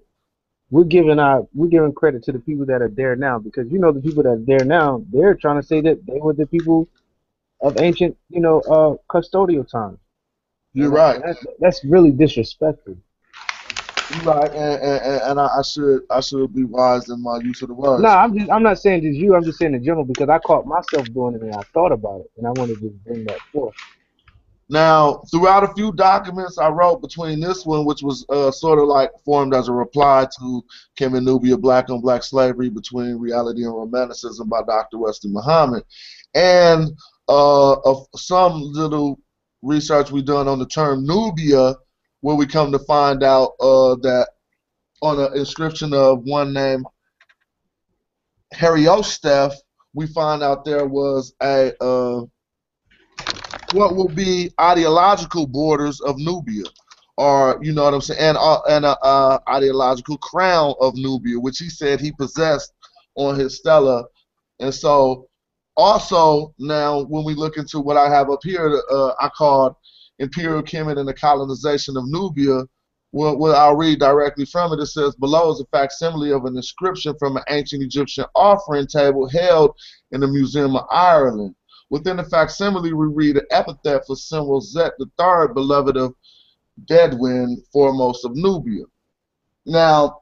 we're 0.71 0.85
giving 0.85 1.19
our, 1.19 1.47
we're 1.55 1.69
giving 1.69 1.93
credit 1.93 2.23
to 2.25 2.33
the 2.33 2.39
people 2.39 2.65
that 2.67 2.81
are 2.81 2.89
there 2.89 3.17
now 3.17 3.39
because 3.39 3.71
you 3.71 3.79
know 3.79 3.93
the 3.93 4.01
people 4.01 4.23
that 4.23 4.31
are 4.31 4.45
there 4.45 4.65
now, 4.65 5.05
they're 5.13 5.35
trying 5.35 5.61
to 5.61 5.67
say 5.67 5.81
that 5.83 6.05
they 6.07 6.19
were 6.19 6.33
the 6.33 6.47
people 6.47 6.89
of 7.61 7.79
ancient, 7.81 8.17
you 8.31 8.41
know, 8.41 8.61
uh, 8.61 8.97
custodial 9.13 9.69
times. 9.69 9.99
You're 10.73 10.91
right. 10.91 11.21
That's, 11.23 11.47
that's 11.59 11.85
really 11.85 12.13
disrespectful. 12.13 12.97
Right, 14.25 14.51
and, 14.51 14.83
and, 14.83 15.23
and- 15.23 15.41
I, 15.41 15.47
I 15.59 15.63
should 15.63 16.03
I 16.11 16.21
should 16.21 16.53
be 16.53 16.65
wise 16.65 17.09
in 17.09 17.23
my 17.23 17.39
use 17.39 17.63
of 17.63 17.69
the 17.69 17.75
words. 17.75 18.03
No, 18.03 18.09
I'm 18.09 18.37
just, 18.37 18.51
I'm 18.51 18.63
not 18.63 18.79
saying 18.79 19.03
just 19.03 19.17
you. 19.19 19.35
I'm 19.35 19.45
just 19.45 19.59
saying 19.59 19.75
in 19.75 19.85
general 19.85 20.05
because 20.05 20.29
I 20.29 20.39
caught 20.39 20.67
myself 20.67 21.07
doing 21.15 21.37
it 21.37 21.43
and 21.43 21.55
I 21.55 21.63
thought 21.73 21.93
about 21.93 22.21
it 22.21 22.31
and 22.37 22.47
I 22.47 22.51
wanted 22.51 22.81
to 22.81 22.91
bring 23.05 23.25
that 23.27 23.41
forth. 23.53 23.75
Now, 24.69 25.23
throughout 25.33 25.65
a 25.65 25.75
few 25.75 25.93
documents 25.93 26.57
I 26.59 26.69
wrote 26.69 27.03
between 27.03 27.41
this 27.41 27.67
one, 27.67 27.85
which 27.85 28.03
was 28.03 28.25
uh, 28.29 28.53
sort 28.53 28.79
of 28.79 28.87
like 28.87 29.11
formed 29.25 29.53
as 29.53 29.69
a 29.69 29.73
reply 29.73 30.27
to 30.39 30.63
Kemet 30.99 31.19
and 31.19 31.27
Nubia, 31.27 31.57
Black 31.59 31.91
on 31.91 32.01
Black 32.01 32.23
Slavery 32.23 32.69
Between 32.71 33.17
Reality 33.17 33.65
and 33.65 33.75
Romanticism 33.75 34.49
by 34.49 34.63
Dr. 34.63 34.99
Wesley 34.99 35.31
Muhammad, 35.33 35.83
and 36.35 36.91
uh, 37.29 37.73
of 37.81 38.07
some 38.15 38.61
little 38.63 39.21
research 39.63 40.13
we've 40.13 40.25
done 40.25 40.47
on 40.47 40.61
the 40.61 40.67
term 40.67 41.05
Nubia, 41.05 41.75
where 42.21 42.37
we 42.37 42.47
come 42.47 42.73
to 42.73 42.79
find 42.81 43.23
out 43.23 43.53
uh, 43.61 43.97
that 43.97 44.29
on 45.03 45.19
an 45.19 45.37
inscription 45.37 45.95
of 45.95 46.23
one 46.25 46.53
named 46.53 46.85
Heriosteph, 48.55 49.55
we 49.95 50.07
find 50.07 50.43
out 50.43 50.65
there 50.65 50.87
was 50.87 51.35
a 51.43 51.73
uh, 51.83 52.23
what 53.73 53.95
will 53.95 54.09
be 54.09 54.53
ideological 54.61 55.47
borders 55.47 56.01
of 56.01 56.17
Nubia, 56.19 56.65
or 57.17 57.59
you 57.63 57.73
know 57.73 57.85
what 57.85 57.95
I'm 57.95 58.01
saying, 58.01 58.21
and 58.21 58.37
uh, 58.37 58.61
and 58.69 58.85
a 58.85 58.99
uh, 59.01 59.39
ideological 59.49 60.19
crown 60.19 60.75
of 60.81 60.95
Nubia, 60.97 61.39
which 61.39 61.59
he 61.59 61.69
said 61.69 62.01
he 62.01 62.13
possessed 62.13 62.73
on 63.15 63.39
his 63.39 63.57
stela, 63.57 64.05
and 64.59 64.75
so 64.75 65.29
also 65.77 66.55
now 66.59 67.05
when 67.05 67.25
we 67.25 67.35
look 67.35 67.57
into 67.57 67.81
what 67.81 67.97
I 67.97 68.11
have 68.13 68.31
up 68.31 68.41
here, 68.43 68.83
uh, 68.91 69.13
I 69.21 69.29
called 69.29 69.75
Imperial 70.21 70.63
Kemet 70.63 70.99
and 70.99 71.09
the 71.09 71.15
colonization 71.15 71.97
of 71.97 72.05
Nubia. 72.07 72.63
Well, 73.13 73.37
well, 73.37 73.57
I'll 73.57 73.75
read 73.75 73.99
directly 73.99 74.45
from 74.45 74.73
it. 74.73 74.81
It 74.81 74.87
says, 74.87 75.17
Below 75.17 75.51
is 75.51 75.61
a 75.61 75.65
facsimile 75.77 76.31
of 76.31 76.45
an 76.45 76.57
inscription 76.57 77.15
from 77.19 77.37
an 77.37 77.43
ancient 77.49 77.83
Egyptian 77.83 78.27
offering 78.37 78.87
table 78.87 79.29
held 79.29 79.73
in 80.13 80.21
the 80.21 80.29
Museum 80.29 80.77
of 80.77 80.87
Ireland. 80.91 81.57
Within 81.89 82.19
the 82.19 82.25
facsimile, 82.25 82.93
we 82.93 83.07
read 83.07 83.37
an 83.37 83.47
epithet 83.51 84.07
for 84.07 84.15
Senusret 84.15 84.93
III, 85.01 85.53
beloved 85.55 85.97
of 85.97 86.15
Bedouin, 86.79 87.61
foremost 87.73 88.25
of 88.25 88.37
Nubia. 88.37 88.85
Now, 89.67 90.20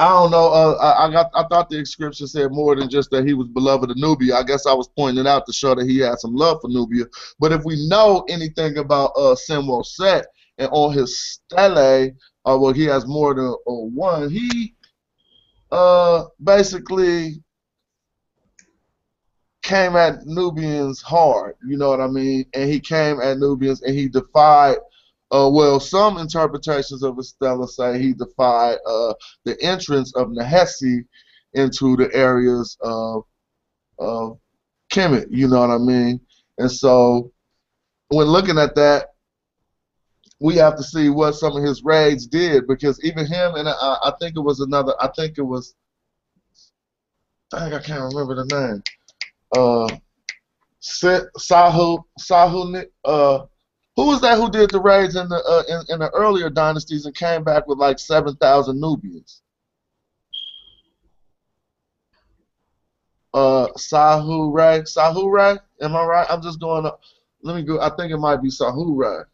I 0.00 0.08
don't 0.08 0.30
know. 0.30 0.48
Uh, 0.50 0.76
I, 0.80 1.06
I 1.06 1.12
got. 1.12 1.30
I 1.34 1.44
thought 1.46 1.68
the 1.68 1.78
inscription 1.78 2.26
said 2.26 2.52
more 2.52 2.74
than 2.74 2.88
just 2.88 3.10
that 3.10 3.26
he 3.26 3.34
was 3.34 3.48
beloved 3.48 3.90
of 3.90 3.98
Nubia. 3.98 4.34
I 4.34 4.42
guess 4.42 4.64
I 4.64 4.72
was 4.72 4.88
pointing 4.88 5.26
out 5.26 5.44
to 5.44 5.52
show 5.52 5.74
that 5.74 5.86
he 5.86 5.98
had 5.98 6.18
some 6.18 6.34
love 6.34 6.62
for 6.62 6.68
Nubia. 6.68 7.04
But 7.38 7.52
if 7.52 7.64
we 7.64 7.86
know 7.86 8.24
anything 8.30 8.78
about 8.78 9.12
uh, 9.14 9.36
Senusret 9.36 10.24
and 10.56 10.70
on 10.72 10.94
his 10.94 11.20
stele, 11.20 12.12
uh, 12.46 12.58
well, 12.58 12.72
he 12.72 12.84
has 12.86 13.06
more 13.06 13.34
than 13.34 13.48
uh, 13.48 13.54
one. 13.66 14.30
He 14.30 14.74
uh, 15.70 16.24
basically 16.42 17.42
came 19.62 19.96
at 19.96 20.24
Nubians 20.24 21.02
hard, 21.02 21.56
you 21.62 21.76
know 21.76 21.90
what 21.90 22.00
I 22.00 22.06
mean? 22.06 22.46
And 22.54 22.70
he 22.70 22.80
came 22.80 23.20
at 23.20 23.36
Nubians 23.36 23.82
and 23.82 23.94
he 23.94 24.08
defied, 24.08 24.78
uh, 25.32 25.48
well, 25.52 25.78
some 25.78 26.18
interpretations 26.18 27.02
of 27.02 27.16
his 27.16 27.30
stela 27.30 27.66
say 27.66 28.00
he 28.00 28.12
defied 28.12 28.78
uh, 28.86 29.14
the 29.44 29.60
entrance 29.62 30.14
of 30.16 30.28
Nehesi 30.28 31.04
into 31.54 31.96
the 31.96 32.12
areas 32.14 32.76
of, 32.80 33.24
of 33.98 34.38
Kemet, 34.92 35.26
you 35.30 35.48
know 35.48 35.60
what 35.60 35.70
I 35.70 35.78
mean? 35.78 36.20
And 36.58 36.70
so 36.70 37.32
when 38.08 38.26
looking 38.26 38.58
at 38.58 38.74
that, 38.74 39.08
we 40.40 40.56
have 40.56 40.76
to 40.76 40.82
see 40.82 41.10
what 41.10 41.32
some 41.32 41.56
of 41.56 41.62
his 41.62 41.84
raids 41.84 42.26
did 42.26 42.66
because 42.66 43.02
even 43.04 43.26
him 43.26 43.56
and 43.56 43.68
I, 43.68 43.72
I 44.04 44.12
think 44.20 44.36
it 44.36 44.40
was 44.40 44.60
another, 44.60 44.94
I 45.00 45.08
think 45.08 45.38
it 45.38 45.42
was, 45.42 45.74
dang, 47.50 47.74
I 47.74 47.80
can't 47.80 48.12
remember 48.14 48.34
the 48.34 48.46
name 48.46 48.82
uh, 49.56 49.88
Sa- 50.80 51.26
Sahu 51.38 52.04
Sahu 52.18 52.84
uh, 53.04 53.46
who 53.96 54.06
was 54.06 54.20
that 54.20 54.38
who 54.38 54.50
did 54.50 54.70
the 54.70 54.80
raids 54.80 55.16
in 55.16 55.28
the 55.28 55.36
uh, 55.36 55.62
in, 55.68 55.94
in 55.94 55.98
the 56.00 56.10
earlier 56.10 56.48
dynasties 56.48 57.06
and 57.06 57.14
came 57.14 57.44
back 57.44 57.66
with 57.66 57.78
like 57.78 57.98
seven 57.98 58.36
thousand 58.36 58.80
Nubians? 58.80 59.42
Uh, 63.32 63.68
Sahure, 63.76 64.82
Sahu 64.82 65.30
Ray, 65.30 65.58
am 65.80 65.94
I 65.94 66.04
right? 66.04 66.26
I'm 66.28 66.42
just 66.42 66.60
going 66.60 66.86
up. 66.86 67.00
Let 67.42 67.56
me 67.56 67.62
go. 67.62 67.80
I 67.80 67.90
think 67.96 68.12
it 68.12 68.18
might 68.18 68.42
be 68.42 68.48
Sahure. 68.48 69.26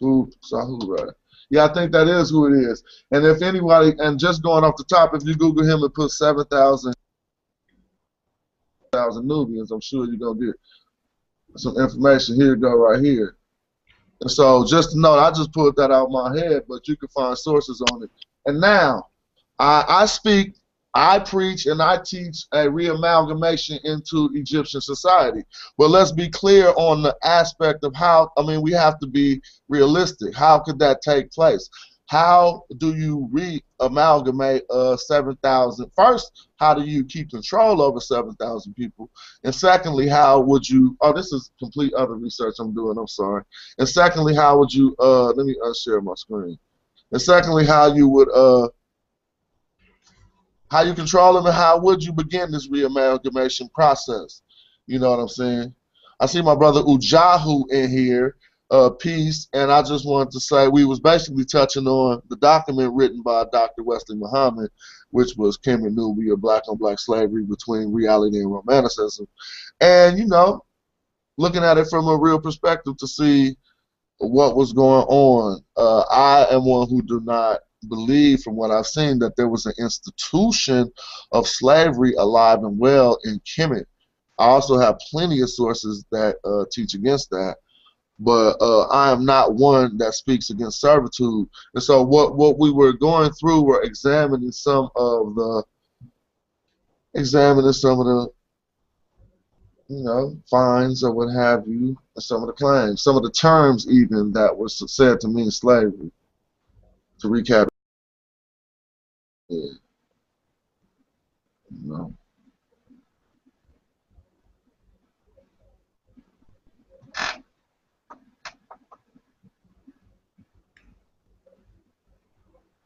Who 0.00 0.30
Sahure? 0.50 1.12
Yeah, 1.50 1.66
I 1.66 1.74
think 1.74 1.92
that 1.92 2.08
is 2.08 2.30
who 2.30 2.46
it 2.46 2.58
is. 2.58 2.82
And 3.10 3.26
if 3.26 3.42
anybody, 3.42 3.94
and 3.98 4.18
just 4.18 4.42
going 4.42 4.64
off 4.64 4.76
the 4.76 4.84
top, 4.84 5.14
if 5.14 5.24
you 5.24 5.34
Google 5.34 5.64
him 5.64 5.82
and 5.82 5.92
put 5.92 6.10
seven 6.10 6.44
thousand 6.46 6.94
thousand 8.92 9.26
Nubians, 9.26 9.70
I'm 9.70 9.80
sure 9.80 10.06
you're 10.06 10.16
gonna 10.16 10.46
get 10.46 10.54
some 11.56 11.78
information. 11.78 12.36
Here 12.36 12.54
you 12.54 12.56
go, 12.56 12.74
right 12.74 13.02
here. 13.02 13.36
And 14.20 14.30
so, 14.30 14.64
just 14.64 14.92
to 14.92 15.00
note, 15.00 15.18
I 15.18 15.30
just 15.30 15.52
pulled 15.52 15.76
that 15.76 15.90
out 15.90 16.06
of 16.06 16.10
my 16.10 16.36
head, 16.38 16.62
but 16.68 16.86
you 16.86 16.96
can 16.96 17.08
find 17.08 17.36
sources 17.36 17.82
on 17.90 18.04
it. 18.04 18.10
And 18.46 18.60
now, 18.60 19.08
I, 19.58 19.84
I 19.88 20.06
speak, 20.06 20.54
I 20.94 21.18
preach, 21.18 21.66
and 21.66 21.82
I 21.82 21.98
teach 22.04 22.44
a 22.52 22.66
reamalgamation 22.66 23.80
into 23.84 24.30
Egyptian 24.34 24.80
society. 24.80 25.42
But 25.76 25.90
let's 25.90 26.12
be 26.12 26.28
clear 26.28 26.72
on 26.76 27.02
the 27.02 27.16
aspect 27.24 27.82
of 27.84 27.94
how. 27.96 28.30
I 28.36 28.42
mean, 28.42 28.62
we 28.62 28.72
have 28.72 28.98
to 29.00 29.06
be 29.06 29.42
realistic. 29.68 30.36
How 30.36 30.58
could 30.60 30.78
that 30.78 31.02
take 31.02 31.32
place? 31.32 31.68
How 32.12 32.66
do 32.76 32.94
you 32.94 33.26
re-amalgamate 33.32 34.64
uh, 34.68 34.98
7,000? 34.98 35.90
First, 35.96 36.48
how 36.56 36.74
do 36.74 36.82
you 36.82 37.06
keep 37.06 37.30
control 37.30 37.80
over 37.80 38.00
7,000 38.00 38.74
people? 38.74 39.08
And 39.44 39.54
secondly, 39.54 40.08
how 40.08 40.38
would 40.40 40.68
you, 40.68 40.94
oh, 41.00 41.14
this 41.14 41.32
is 41.32 41.52
complete 41.58 41.94
other 41.94 42.16
research 42.16 42.56
I'm 42.58 42.74
doing, 42.74 42.98
I'm 42.98 43.08
sorry. 43.08 43.44
And 43.78 43.88
secondly, 43.88 44.34
how 44.34 44.58
would 44.58 44.74
you, 44.74 44.94
uh, 44.98 45.28
let 45.28 45.46
me 45.46 45.56
unshare 45.64 46.02
my 46.02 46.12
screen. 46.14 46.58
And 47.12 47.22
secondly, 47.22 47.64
how 47.64 47.94
you 47.94 48.06
would, 48.10 48.28
uh, 48.30 48.68
how 50.70 50.82
you 50.82 50.92
control 50.92 51.32
them 51.32 51.46
and 51.46 51.54
how 51.54 51.78
would 51.80 52.04
you 52.04 52.12
begin 52.12 52.50
this 52.50 52.68
re-amalgamation 52.68 53.70
process? 53.70 54.42
You 54.86 54.98
know 54.98 55.08
what 55.08 55.18
I'm 55.18 55.28
saying? 55.28 55.74
I 56.20 56.26
see 56.26 56.42
my 56.42 56.56
brother 56.56 56.82
Ujahu 56.82 57.70
in 57.70 57.88
here 57.88 58.36
uh, 58.72 58.88
piece, 58.88 59.48
and 59.52 59.70
I 59.70 59.82
just 59.82 60.06
wanted 60.06 60.32
to 60.32 60.40
say 60.40 60.66
we 60.66 60.86
was 60.86 60.98
basically 60.98 61.44
touching 61.44 61.86
on 61.86 62.22
the 62.30 62.36
document 62.36 62.94
written 62.94 63.20
by 63.20 63.44
Dr. 63.52 63.82
Wesley 63.82 64.16
Muhammad, 64.16 64.70
which 65.10 65.36
was 65.36 65.58
Kemet 65.58 65.94
Nubia, 65.94 66.36
Black 66.38 66.62
on 66.68 66.78
Black 66.78 66.98
Slavery 66.98 67.44
Between 67.44 67.92
Reality 67.92 68.38
and 68.38 68.50
Romanticism, 68.50 69.28
and 69.80 70.18
you 70.18 70.26
know, 70.26 70.64
looking 71.36 71.62
at 71.62 71.76
it 71.76 71.86
from 71.90 72.08
a 72.08 72.16
real 72.16 72.40
perspective 72.40 72.96
to 72.96 73.06
see 73.06 73.56
what 74.18 74.56
was 74.56 74.72
going 74.72 75.04
on. 75.04 75.62
Uh, 75.76 76.04
I 76.10 76.46
am 76.50 76.64
one 76.64 76.88
who 76.88 77.02
do 77.02 77.20
not 77.20 77.60
believe, 77.88 78.40
from 78.40 78.56
what 78.56 78.70
I've 78.70 78.86
seen, 78.86 79.18
that 79.18 79.36
there 79.36 79.48
was 79.48 79.66
an 79.66 79.74
institution 79.78 80.90
of 81.32 81.46
slavery 81.46 82.14
alive 82.14 82.60
and 82.60 82.78
well 82.78 83.18
in 83.24 83.38
Kemet. 83.40 83.84
I 84.38 84.46
also 84.46 84.78
have 84.78 84.98
plenty 85.10 85.42
of 85.42 85.50
sources 85.50 86.06
that 86.10 86.36
uh, 86.44 86.64
teach 86.72 86.94
against 86.94 87.28
that 87.30 87.56
but 88.22 88.56
uh, 88.60 88.82
I 88.88 89.10
am 89.10 89.24
not 89.24 89.54
one 89.54 89.98
that 89.98 90.14
speaks 90.14 90.50
against 90.50 90.80
servitude. 90.80 91.48
And 91.74 91.82
so 91.82 92.02
what 92.02 92.36
what 92.36 92.58
we 92.58 92.70
were 92.70 92.92
going 92.92 93.32
through 93.32 93.62
were 93.62 93.82
examining 93.82 94.52
some 94.52 94.88
of 94.94 95.34
the 95.34 95.64
examining 97.14 97.72
some 97.72 97.98
of 98.00 98.06
the 98.06 98.28
you 99.88 100.04
know 100.04 100.36
fines 100.48 101.02
or 101.02 101.12
what 101.12 101.34
have 101.34 101.64
you, 101.66 101.96
some 102.18 102.42
of 102.42 102.46
the 102.46 102.52
claims, 102.52 103.02
some 103.02 103.16
of 103.16 103.22
the 103.24 103.30
terms 103.30 103.88
even 103.90 104.32
that 104.32 104.56
were 104.56 104.68
said 104.68 105.20
to 105.20 105.28
mean 105.28 105.50
slavery. 105.50 106.12
To 107.20 107.28
recap. 107.28 107.68
Yeah. 109.48 109.72
You 111.84 112.16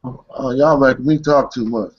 Oh, 0.06 0.52
y'all 0.52 0.78
make 0.78 1.00
me 1.00 1.18
talk 1.18 1.52
too 1.52 1.64
much. 1.64 1.92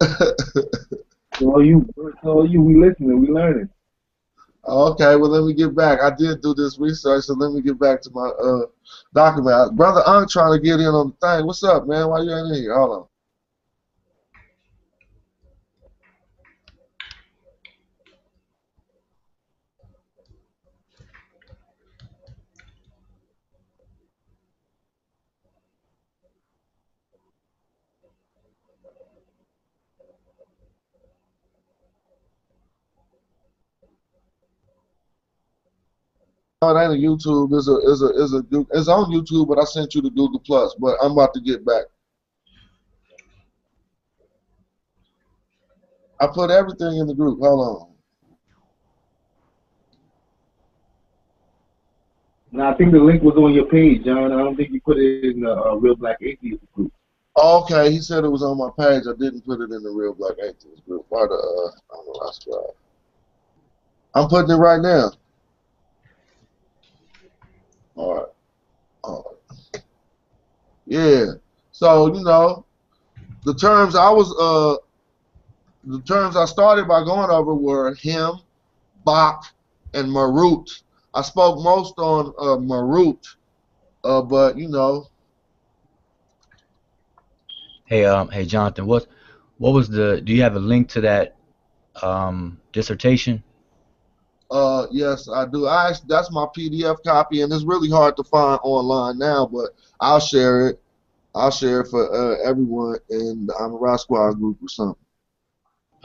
so 1.38 1.60
you, 1.60 1.88
so 2.22 2.44
you, 2.44 2.60
we 2.60 2.76
listening, 2.76 3.20
we 3.20 3.28
learning. 3.28 3.68
Okay, 4.68 5.16
well 5.16 5.30
let 5.30 5.44
me 5.44 5.54
get 5.54 5.74
back. 5.74 6.00
I 6.02 6.14
did 6.14 6.42
do 6.42 6.52
this 6.52 6.78
research, 6.78 7.24
so 7.24 7.34
let 7.34 7.52
me 7.52 7.62
get 7.62 7.78
back 7.78 8.02
to 8.02 8.10
my 8.10 8.28
uh, 8.28 8.66
document. 9.14 9.76
Brother, 9.76 10.02
I'm 10.06 10.28
trying 10.28 10.52
to 10.52 10.64
get 10.64 10.80
in 10.80 10.86
on 10.86 11.14
the 11.20 11.26
thing. 11.26 11.46
What's 11.46 11.62
up, 11.62 11.86
man? 11.86 12.08
Why 12.08 12.20
you 12.20 12.34
ain't 12.34 12.48
in 12.48 12.62
here? 12.62 12.74
Hold 12.76 12.90
on. 12.90 13.06
It 36.70 36.80
ain't 36.80 36.92
a 36.92 37.06
YouTube. 37.06 37.56
It's 37.56 37.68
a 37.68 37.72
a 37.72 38.38
a 38.38 38.66
it's 38.78 38.88
on 38.88 39.12
YouTube, 39.12 39.48
but 39.48 39.58
I 39.58 39.64
sent 39.64 39.94
you 39.94 40.02
to 40.02 40.10
Google 40.10 40.40
Plus. 40.40 40.74
But 40.78 40.96
I'm 41.02 41.12
about 41.12 41.34
to 41.34 41.40
get 41.40 41.64
back. 41.64 41.84
I 46.20 46.26
put 46.26 46.50
everything 46.50 46.98
in 46.98 47.06
the 47.06 47.14
group. 47.14 47.40
Hold 47.40 47.60
on. 47.60 47.88
No, 52.52 52.70
I 52.70 52.74
think 52.74 52.92
the 52.92 52.98
link 52.98 53.22
was 53.22 53.36
on 53.36 53.52
your 53.52 53.66
page, 53.66 54.04
John. 54.04 54.32
I 54.32 54.36
don't 54.36 54.56
think 54.56 54.70
you 54.70 54.80
put 54.80 54.96
it 54.96 55.24
in 55.24 55.40
the 55.40 55.52
uh, 55.52 55.74
Real 55.74 55.96
Black 55.96 56.16
Atheist 56.22 56.62
group. 56.72 56.92
Okay, 57.36 57.90
he 57.92 58.00
said 58.00 58.24
it 58.24 58.30
was 58.30 58.42
on 58.42 58.56
my 58.56 58.70
page. 58.78 59.04
I 59.06 59.12
didn't 59.18 59.44
put 59.44 59.60
it 59.60 59.70
in 59.70 59.82
the 59.82 59.90
Real 59.90 60.14
Black 60.14 60.36
Atheist 60.42 60.86
group. 60.86 61.04
Why 61.10 61.26
the 61.26 61.34
uh, 61.34 61.70
I 61.92 61.96
don't 61.96 62.46
know. 62.46 62.74
I'm 64.14 64.28
putting 64.28 64.50
it 64.50 64.58
right 64.58 64.80
now. 64.80 65.12
All 67.96 68.14
right. 68.14 68.26
Yeah. 70.86 71.32
So 71.72 72.14
you 72.14 72.22
know, 72.22 72.64
the 73.44 73.54
terms 73.54 73.96
I 73.96 74.10
was 74.10 74.32
uh, 74.38 74.76
the 75.84 76.00
terms 76.02 76.36
I 76.36 76.44
started 76.44 76.86
by 76.88 77.04
going 77.04 77.30
over 77.30 77.54
were 77.54 77.94
him, 77.94 78.40
bak, 79.04 79.42
and 79.94 80.10
Marut. 80.10 80.82
I 81.14 81.22
spoke 81.22 81.62
most 81.62 81.94
on 81.98 82.34
uh, 82.38 82.56
Marut, 82.58 83.26
uh, 84.04 84.22
but 84.22 84.56
you 84.56 84.68
know. 84.68 85.08
Hey, 87.86 88.04
um, 88.04 88.28
hey, 88.28 88.44
Jonathan, 88.44 88.86
what, 88.86 89.06
what 89.58 89.72
was 89.72 89.88
the? 89.88 90.20
Do 90.20 90.32
you 90.32 90.42
have 90.42 90.56
a 90.56 90.60
link 90.60 90.88
to 90.90 91.00
that 91.02 91.36
um, 92.02 92.60
dissertation? 92.72 93.42
Uh, 94.50 94.86
yes, 94.90 95.28
I 95.28 95.46
do. 95.46 95.66
I 95.66 95.92
that's 96.06 96.30
my 96.30 96.46
PDF 96.56 97.02
copy, 97.04 97.42
and 97.42 97.52
it's 97.52 97.64
really 97.64 97.90
hard 97.90 98.16
to 98.16 98.24
find 98.24 98.60
online 98.62 99.18
now, 99.18 99.46
but 99.46 99.70
I'll 100.00 100.20
share 100.20 100.68
it. 100.68 100.80
I'll 101.34 101.50
share 101.50 101.80
it 101.80 101.88
for 101.88 102.12
uh, 102.14 102.48
everyone 102.48 102.96
in 103.10 103.46
the 103.46 103.54
Amara 103.54 103.98
Squad 103.98 104.34
group 104.34 104.58
or 104.62 104.68
something. 104.68 105.04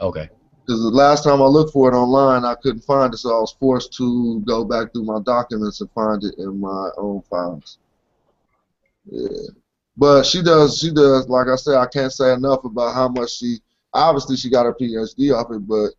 Okay. 0.00 0.28
Because 0.66 0.82
the 0.82 0.90
last 0.90 1.24
time 1.24 1.40
I 1.40 1.46
looked 1.46 1.72
for 1.72 1.90
it 1.92 1.96
online, 1.96 2.44
I 2.44 2.54
couldn't 2.54 2.84
find 2.84 3.12
it, 3.14 3.16
so 3.16 3.30
I 3.36 3.40
was 3.40 3.56
forced 3.58 3.92
to 3.94 4.40
go 4.40 4.64
back 4.64 4.92
through 4.92 5.04
my 5.04 5.20
documents 5.24 5.80
and 5.80 5.90
find 5.90 6.22
it 6.22 6.34
in 6.38 6.60
my 6.60 6.90
own 6.96 7.22
files. 7.22 7.78
Yeah. 9.06 9.28
But 9.96 10.24
she 10.24 10.42
does, 10.42 10.78
she 10.78 10.92
does, 10.92 11.28
like 11.28 11.48
I 11.48 11.56
said, 11.56 11.76
I 11.76 11.86
can't 11.86 12.12
say 12.12 12.32
enough 12.32 12.64
about 12.64 12.94
how 12.94 13.08
much 13.08 13.38
she, 13.38 13.58
obviously 13.92 14.36
she 14.36 14.50
got 14.50 14.66
her 14.66 14.74
PhD 14.74 15.34
off 15.34 15.50
it, 15.50 15.66
but 15.66 15.90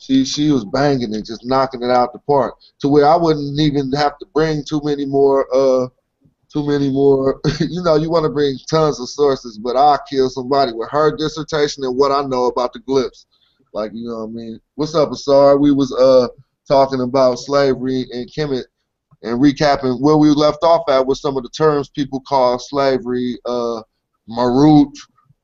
she 0.00 0.24
she 0.24 0.50
was 0.50 0.64
banging 0.64 1.14
it, 1.14 1.26
just 1.26 1.44
knocking 1.44 1.82
it 1.82 1.90
out 1.90 2.12
the 2.12 2.18
park, 2.20 2.56
to 2.80 2.88
where 2.88 3.06
I 3.06 3.16
wouldn't 3.16 3.58
even 3.60 3.92
have 3.92 4.18
to 4.18 4.26
bring 4.34 4.64
too 4.64 4.80
many 4.84 5.04
more 5.06 5.46
uh 5.54 5.88
too 6.52 6.66
many 6.66 6.90
more. 6.90 7.40
you 7.60 7.82
know, 7.82 7.96
you 7.96 8.10
want 8.10 8.24
to 8.24 8.30
bring 8.30 8.58
tons 8.68 8.98
of 9.00 9.08
sources, 9.08 9.58
but 9.58 9.76
I'll 9.76 10.00
kill 10.08 10.28
somebody 10.30 10.72
with 10.72 10.90
her 10.90 11.16
dissertation 11.16 11.84
and 11.84 11.96
what 11.96 12.10
I 12.12 12.22
know 12.22 12.46
about 12.46 12.72
the 12.72 12.80
glyphs. 12.80 13.26
Like, 13.72 13.92
you 13.94 14.08
know 14.08 14.26
what 14.26 14.30
I 14.30 14.32
mean? 14.32 14.60
What's 14.74 14.94
up, 14.94 15.12
Asar? 15.12 15.58
We 15.58 15.70
was 15.72 15.92
uh 15.92 16.28
talking 16.66 17.00
about 17.00 17.36
slavery 17.36 18.06
and 18.12 18.28
Kemet 18.30 18.64
and 19.22 19.40
recapping 19.40 20.00
where 20.00 20.16
we 20.16 20.30
left 20.30 20.62
off 20.62 20.88
at 20.88 21.06
with 21.06 21.18
some 21.18 21.36
of 21.36 21.42
the 21.42 21.50
terms 21.50 21.88
people 21.88 22.20
call 22.20 22.58
slavery, 22.58 23.38
uh, 23.44 23.82
marut, 24.28 24.96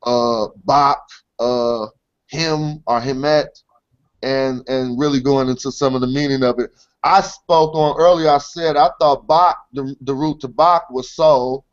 uh, 0.04 0.46
bak, 0.64 0.98
uh, 1.38 1.86
him 2.28 2.82
or 2.86 3.00
himet, 3.00 3.48
and 4.22 4.62
and 4.68 4.98
really 4.98 5.20
going 5.20 5.48
into 5.48 5.70
some 5.70 5.94
of 5.94 6.00
the 6.00 6.06
meaning 6.06 6.42
of 6.42 6.58
it. 6.58 6.70
I 7.04 7.20
spoke 7.20 7.74
on 7.74 7.96
earlier. 7.98 8.30
I 8.30 8.38
said 8.38 8.76
I 8.76 8.90
thought 8.98 9.28
bak, 9.28 9.56
the, 9.72 9.94
the 10.00 10.14
root 10.14 10.40
to 10.40 10.48
bak 10.48 10.90
was 10.90 11.14
soul, 11.14 11.64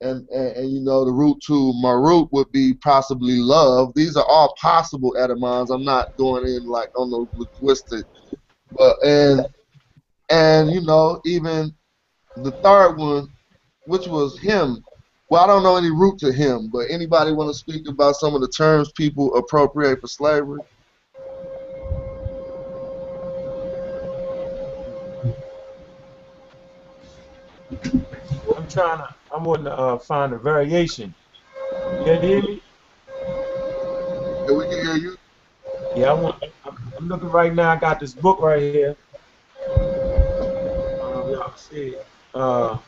and, 0.00 0.28
and, 0.28 0.56
and 0.56 0.70
you 0.70 0.80
know 0.80 1.04
the 1.04 1.12
root 1.12 1.40
to 1.46 1.72
Marut 1.82 2.28
would 2.32 2.50
be 2.52 2.74
possibly 2.74 3.36
love. 3.36 3.92
These 3.94 4.16
are 4.16 4.24
all 4.24 4.54
possible 4.60 5.16
etymons. 5.16 5.70
I'm 5.70 5.84
not 5.84 6.16
going 6.16 6.46
in 6.46 6.66
like 6.66 6.90
on 6.96 7.10
the 7.10 7.26
linguistic, 7.34 8.06
but 8.76 8.96
and 9.04 9.46
and 10.30 10.70
you 10.70 10.82
know 10.82 11.20
even 11.24 11.74
the 12.36 12.52
third 12.62 12.96
one, 12.96 13.28
which 13.84 14.06
was 14.06 14.38
him. 14.38 14.84
Well, 15.28 15.42
I 15.42 15.46
don't 15.46 15.62
know 15.62 15.76
any 15.76 15.90
root 15.90 16.18
to 16.20 16.32
him, 16.32 16.70
but 16.72 16.90
anybody 16.90 17.32
want 17.32 17.50
to 17.50 17.54
speak 17.54 17.88
about 17.88 18.16
some 18.16 18.34
of 18.34 18.40
the 18.40 18.48
terms 18.48 18.90
people 18.92 19.36
appropriate 19.36 20.00
for 20.00 20.08
slavery? 20.08 20.60
I'm 27.70 28.68
trying 28.68 28.98
to. 28.98 29.08
I'm 29.32 29.44
wanting 29.44 29.66
to 29.66 29.72
uh, 29.72 29.98
find 29.98 30.32
a 30.32 30.38
variation. 30.38 31.14
You 32.04 32.18
hear 32.20 32.42
me? 32.42 32.62
Yeah, 33.16 34.52
we 34.52 34.64
can 34.64 34.84
hear 34.84 34.96
you. 34.96 35.16
Yeah, 35.96 36.10
I 36.10 36.12
want. 36.14 36.42
I'm, 36.64 37.08
looking 37.08 37.28
right 37.28 37.54
now. 37.54 37.70
I 37.70 37.76
got 37.76 38.00
this 38.00 38.12
book 38.12 38.40
right 38.40 38.60
here. 38.60 38.96
Um, 39.68 41.30
y'all 41.30 41.56
see 41.56 41.94
it. 41.94 42.06
Uh, 42.34 42.78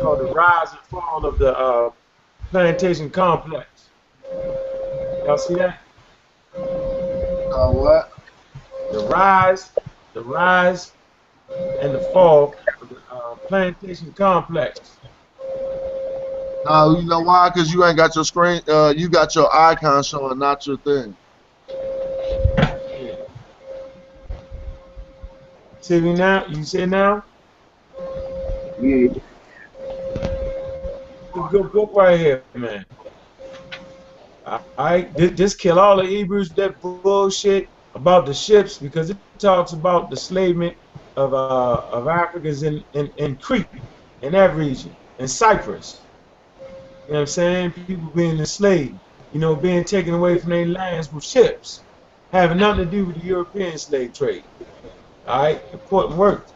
called 0.00 0.20
The 0.20 0.32
Rise 0.34 0.70
and 0.72 0.80
Fall 0.90 1.24
of 1.24 1.38
the 1.38 1.56
uh, 1.56 1.90
Plantation 2.50 3.10
Complex. 3.10 3.90
Y'all 5.24 5.38
see 5.38 5.54
that? 5.54 5.80
Uh, 6.54 7.70
what? 7.70 8.10
The 8.92 9.06
rise, 9.06 9.70
the 10.12 10.22
rise, 10.22 10.93
and 11.80 11.94
the 11.94 12.00
fall 12.12 12.54
of 12.80 12.88
the 12.88 12.96
uh, 13.10 13.34
Plantation 13.48 14.12
Complex. 14.14 14.98
No, 16.66 16.98
you 16.98 17.06
know 17.06 17.20
why? 17.20 17.50
Because 17.50 17.72
you 17.72 17.84
ain't 17.84 17.96
got 17.96 18.14
your 18.14 18.24
screen. 18.24 18.62
Uh, 18.66 18.94
you 18.96 19.08
got 19.10 19.34
your 19.34 19.54
icon 19.54 20.02
showing, 20.02 20.38
not 20.38 20.66
your 20.66 20.78
thing. 20.78 21.14
Yeah. 22.58 23.16
See 25.80 26.00
me 26.00 26.14
now? 26.14 26.46
You 26.46 26.64
see 26.64 26.86
now? 26.86 27.22
Yeah. 28.80 29.08
Good 31.50 31.72
book 31.72 31.90
right 31.94 32.18
here, 32.18 32.44
man. 32.54 32.86
I, 34.46 34.60
I 34.78 35.02
just 35.02 35.58
kill 35.58 35.78
all 35.78 35.96
the 35.96 36.06
Hebrews 36.06 36.54
that 36.54 36.80
bullshit 36.80 37.68
about 37.94 38.24
the 38.26 38.34
ships 38.34 38.78
because 38.78 39.10
it 39.10 39.18
talks 39.38 39.72
about 39.72 40.10
the 40.10 40.16
enslavement 40.16 40.76
of 41.16 41.34
uh 41.34 41.82
of 41.92 42.08
Africans 42.08 42.62
in, 42.62 42.82
in, 42.94 43.10
in 43.18 43.36
Crete 43.38 43.68
in 44.22 44.32
that 44.32 44.56
region 44.56 44.96
in 45.18 45.28
Cyprus. 45.28 46.08
You 47.06 47.14
know 47.14 47.20
what 47.20 47.22
I'm 47.22 47.26
saying? 47.26 47.72
People 47.72 48.10
being 48.14 48.38
enslaved, 48.38 49.00
you 49.30 49.40
know, 49.40 49.56
being 49.56 49.84
taken 49.84 50.14
away 50.14 50.38
from 50.38 50.50
their 50.50 50.66
lands 50.66 51.12
with 51.12 51.24
ships, 51.24 51.84
having 52.32 52.58
nothing 52.58 52.84
to 52.84 52.90
do 52.90 53.06
with 53.06 53.16
the 53.20 53.26
European 53.26 53.78
slave 53.78 54.14
trade. 54.14 54.44
All 55.26 55.42
right, 55.42 55.62
important 55.72 56.18
work. 56.18 56.48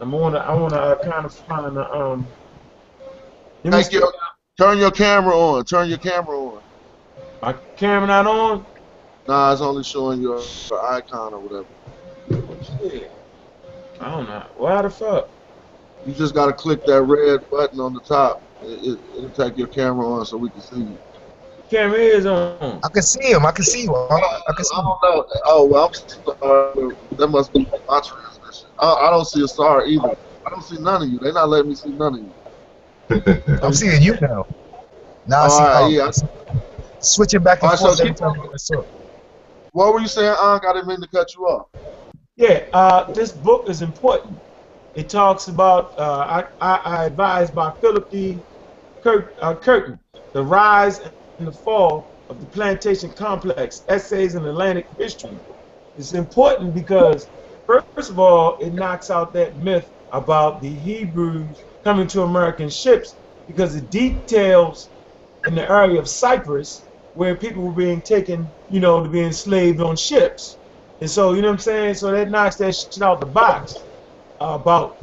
I'm 0.00 0.10
gonna 0.10 0.38
I 0.38 0.54
wanna 0.54 0.76
uh, 0.76 0.98
kind 1.02 1.26
of 1.26 1.34
find 1.34 1.76
the 1.76 1.90
um. 1.92 2.34
Thank 3.64 3.92
you. 3.92 4.10
Turn 4.58 4.78
your 4.78 4.90
camera 4.90 5.36
on. 5.36 5.64
Turn 5.64 5.88
your 5.88 5.98
camera 5.98 6.38
on. 6.38 6.62
My 7.42 7.56
camera 7.76 8.06
not 8.06 8.26
on? 8.26 8.66
Nah, 9.26 9.52
it's 9.52 9.62
only 9.62 9.82
showing 9.84 10.20
your, 10.20 10.42
your 10.70 10.84
icon 10.92 11.32
or 11.34 11.40
whatever. 11.40 11.68
Shit. 12.62 13.10
I 14.00 14.10
don't 14.10 14.26
know. 14.28 14.44
Why 14.56 14.82
the 14.82 14.90
fuck? 14.90 15.28
You 16.06 16.14
just 16.14 16.34
gotta 16.34 16.52
click 16.52 16.84
that 16.86 17.02
red 17.02 17.40
button 17.50 17.80
on 17.80 17.92
the 17.92 18.00
top. 18.00 18.42
It, 18.62 18.66
it, 18.66 18.98
it'll 19.16 19.30
take 19.30 19.56
your 19.58 19.66
camera 19.68 20.06
on 20.06 20.24
so 20.24 20.36
we 20.38 20.48
can 20.50 20.60
see 20.60 20.76
you. 20.80 20.98
Camera 21.68 21.98
is 21.98 22.26
on. 22.26 22.80
I 22.82 22.88
can 22.88 23.02
see 23.02 23.30
him. 23.30 23.44
I 23.46 23.52
can 23.52 23.64
see 23.64 23.82
you. 23.82 23.94
I, 23.94 24.40
I 24.48 24.52
can 24.54 24.64
see 24.64 24.74
I 24.74 24.78
him. 24.80 24.84
don't 24.86 25.16
know. 25.16 25.24
Oh, 25.44 25.64
well, 25.66 25.86
I'm 25.86 25.94
sorry. 26.74 26.96
That 27.18 27.28
must 27.28 27.52
be 27.52 27.66
my 27.88 28.00
transmission. 28.00 28.68
I, 28.78 28.92
I 28.92 29.10
don't 29.10 29.26
see 29.26 29.42
a 29.44 29.48
star 29.48 29.86
either. 29.86 30.16
I 30.46 30.50
don't 30.50 30.62
see 30.64 30.78
none 30.80 31.02
of 31.02 31.08
you. 31.08 31.18
They're 31.18 31.32
not 31.34 31.48
letting 31.50 31.68
me 31.68 31.74
see 31.74 31.90
none 31.90 32.14
of 32.14 32.20
you. 32.20 33.58
I'm 33.62 33.72
seeing 33.74 34.02
you 34.02 34.16
now. 34.20 34.46
Now 35.26 35.42
I 35.42 35.48
see. 35.48 35.62
Alright, 35.62 35.82
um, 35.84 35.92
yeah. 35.92 36.58
Switching 37.00 37.42
back 37.42 37.58
and 37.62 37.66
Alright, 37.70 37.78
forth 37.80 38.00
every 38.00 38.10
keep- 38.12 38.18
time 38.18 38.34
you 38.36 38.42
get 38.42 38.54
a 38.54 38.58
sword. 38.58 38.86
What 39.72 39.92
were 39.94 40.00
you 40.00 40.08
saying, 40.08 40.34
Unc? 40.40 40.64
I 40.64 40.72
didn't 40.72 40.88
mean 40.88 41.00
to 41.00 41.08
cut 41.08 41.34
you 41.36 41.44
off. 41.44 41.68
Yeah, 42.40 42.64
uh, 42.72 43.12
this 43.12 43.32
book 43.32 43.68
is 43.68 43.82
important. 43.82 44.40
It 44.94 45.10
talks 45.10 45.48
about, 45.48 45.92
uh, 45.98 46.42
I, 46.62 46.76
I, 46.86 47.04
advised 47.04 47.54
by 47.54 47.70
Philip 47.82 48.10
D. 48.10 48.38
Uh, 49.04 49.54
Curtin, 49.56 49.98
The 50.32 50.42
Rise 50.42 51.00
and 51.36 51.46
the 51.46 51.52
Fall 51.52 52.06
of 52.30 52.40
the 52.40 52.46
Plantation 52.46 53.10
Complex, 53.10 53.84
Essays 53.88 54.36
in 54.36 54.46
Atlantic 54.46 54.86
History. 54.96 55.36
It's 55.98 56.14
important 56.14 56.72
because, 56.72 57.28
first 57.66 58.08
of 58.08 58.18
all, 58.18 58.56
it 58.56 58.72
knocks 58.72 59.10
out 59.10 59.34
that 59.34 59.58
myth 59.58 59.90
about 60.10 60.62
the 60.62 60.70
Hebrews 60.70 61.62
coming 61.84 62.06
to 62.06 62.22
American 62.22 62.70
ships 62.70 63.16
because 63.48 63.74
it 63.74 63.90
details 63.90 64.88
in 65.46 65.54
the 65.54 65.70
area 65.70 66.00
of 66.00 66.08
Cyprus 66.08 66.84
where 67.12 67.34
people 67.34 67.62
were 67.64 67.72
being 67.72 68.00
taken, 68.00 68.48
you 68.70 68.80
know, 68.80 69.04
to 69.04 69.10
be 69.10 69.20
enslaved 69.20 69.82
on 69.82 69.94
ships. 69.94 70.56
And 71.00 71.10
so, 71.10 71.34
you 71.34 71.42
know 71.42 71.48
what 71.48 71.54
I'm 71.54 71.60
saying? 71.60 71.94
So 71.96 72.12
that 72.12 72.30
knocks 72.30 72.56
that 72.56 72.74
shit 72.74 73.02
out 73.02 73.20
the 73.20 73.26
box 73.28 73.86
about 74.40 74.96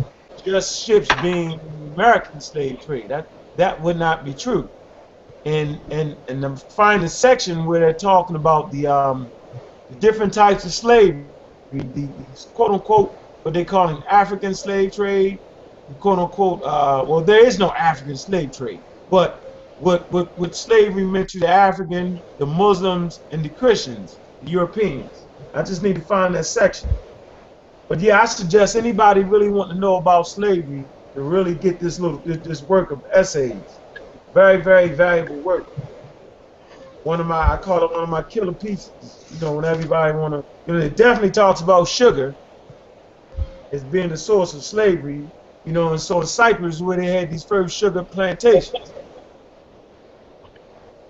just 0.43 0.79
ships 0.79 1.09
being 1.21 1.59
American 1.97 2.41
slave 2.41 2.79
trade. 2.81 3.09
That 3.09 3.27
that 3.55 3.81
would 3.81 3.97
not 3.97 4.25
be 4.25 4.33
true. 4.33 4.69
And 5.45 5.81
and 5.91 6.17
and 6.29 6.43
I'm 6.45 6.57
finding 6.75 7.09
section 7.09 7.65
where 7.65 7.81
they're 7.81 7.93
talking 7.93 8.35
about 8.37 8.71
the 8.71 8.87
um 8.87 9.33
the 9.89 9.95
different 9.97 10.33
types 10.33 10.65
of 10.65 10.73
slavery, 10.73 11.33
the, 11.71 11.81
the 11.83 12.27
quote 12.53 12.71
unquote 12.71 13.17
what 13.43 13.53
they 13.53 13.65
call 13.65 13.89
an 13.89 14.03
African 14.11 14.55
slave 14.55 14.93
trade, 14.93 15.39
quote 15.99 16.19
unquote. 16.19 16.63
Uh, 16.65 17.05
well, 17.07 17.23
there 17.23 17.45
is 17.45 17.59
no 17.59 17.71
African 17.73 18.17
slave 18.17 18.51
trade, 18.53 18.83
but 19.09 19.41
what 19.77 20.11
what 20.11 20.29
what 20.37 20.55
slavery 20.55 21.05
meant 21.05 21.29
to 21.31 21.39
the 21.39 21.49
African, 21.49 22.21
the 22.39 22.47
Muslims, 22.47 23.25
and 23.31 23.43
the 23.45 23.49
Christians, 23.49 24.21
the 24.41 24.51
Europeans. 24.51 25.26
I 25.57 25.63
just 25.63 25.81
need 25.81 25.95
to 25.95 26.01
find 26.01 26.35
that 26.35 26.45
section. 26.45 26.87
But 27.89 27.99
yeah, 27.99 28.21
I 28.21 28.25
suggest 28.25 28.75
anybody 28.75 29.23
really 29.23 29.49
want 29.49 29.71
to 29.71 29.77
know 29.79 29.95
about 29.95 30.27
slavery 30.27 30.83
to 31.15 31.21
really 31.21 31.55
get 31.55 31.79
this 31.79 31.99
little 31.99 32.19
this, 32.19 32.61
work 32.63 32.91
of 32.91 33.03
essays. 33.11 33.55
Very, 34.35 34.61
very 34.61 34.89
valuable 34.89 35.37
work. 35.37 35.65
One 37.03 37.19
of 37.19 37.25
my 37.25 37.53
I 37.53 37.57
call 37.57 37.83
it 37.83 37.91
one 37.91 38.03
of 38.03 38.09
my 38.09 38.21
killer 38.21 38.53
pieces. 38.53 39.25
You 39.33 39.39
know, 39.39 39.53
when 39.53 39.65
everybody 39.65 40.15
wanna 40.15 40.43
you 40.67 40.73
know, 40.73 40.79
it 40.79 40.95
definitely 40.95 41.31
talks 41.31 41.61
about 41.61 41.87
sugar 41.87 42.35
as 43.71 43.83
being 43.83 44.09
the 44.09 44.17
source 44.17 44.53
of 44.53 44.63
slavery, 44.63 45.27
you 45.65 45.73
know, 45.73 45.89
and 45.89 45.99
so 45.99 46.19
the 46.19 46.27
Cyprus 46.27 46.81
where 46.81 46.97
they 46.97 47.07
had 47.07 47.31
these 47.31 47.45
first 47.45 47.75
sugar 47.75 48.03
plantations. 48.03 48.91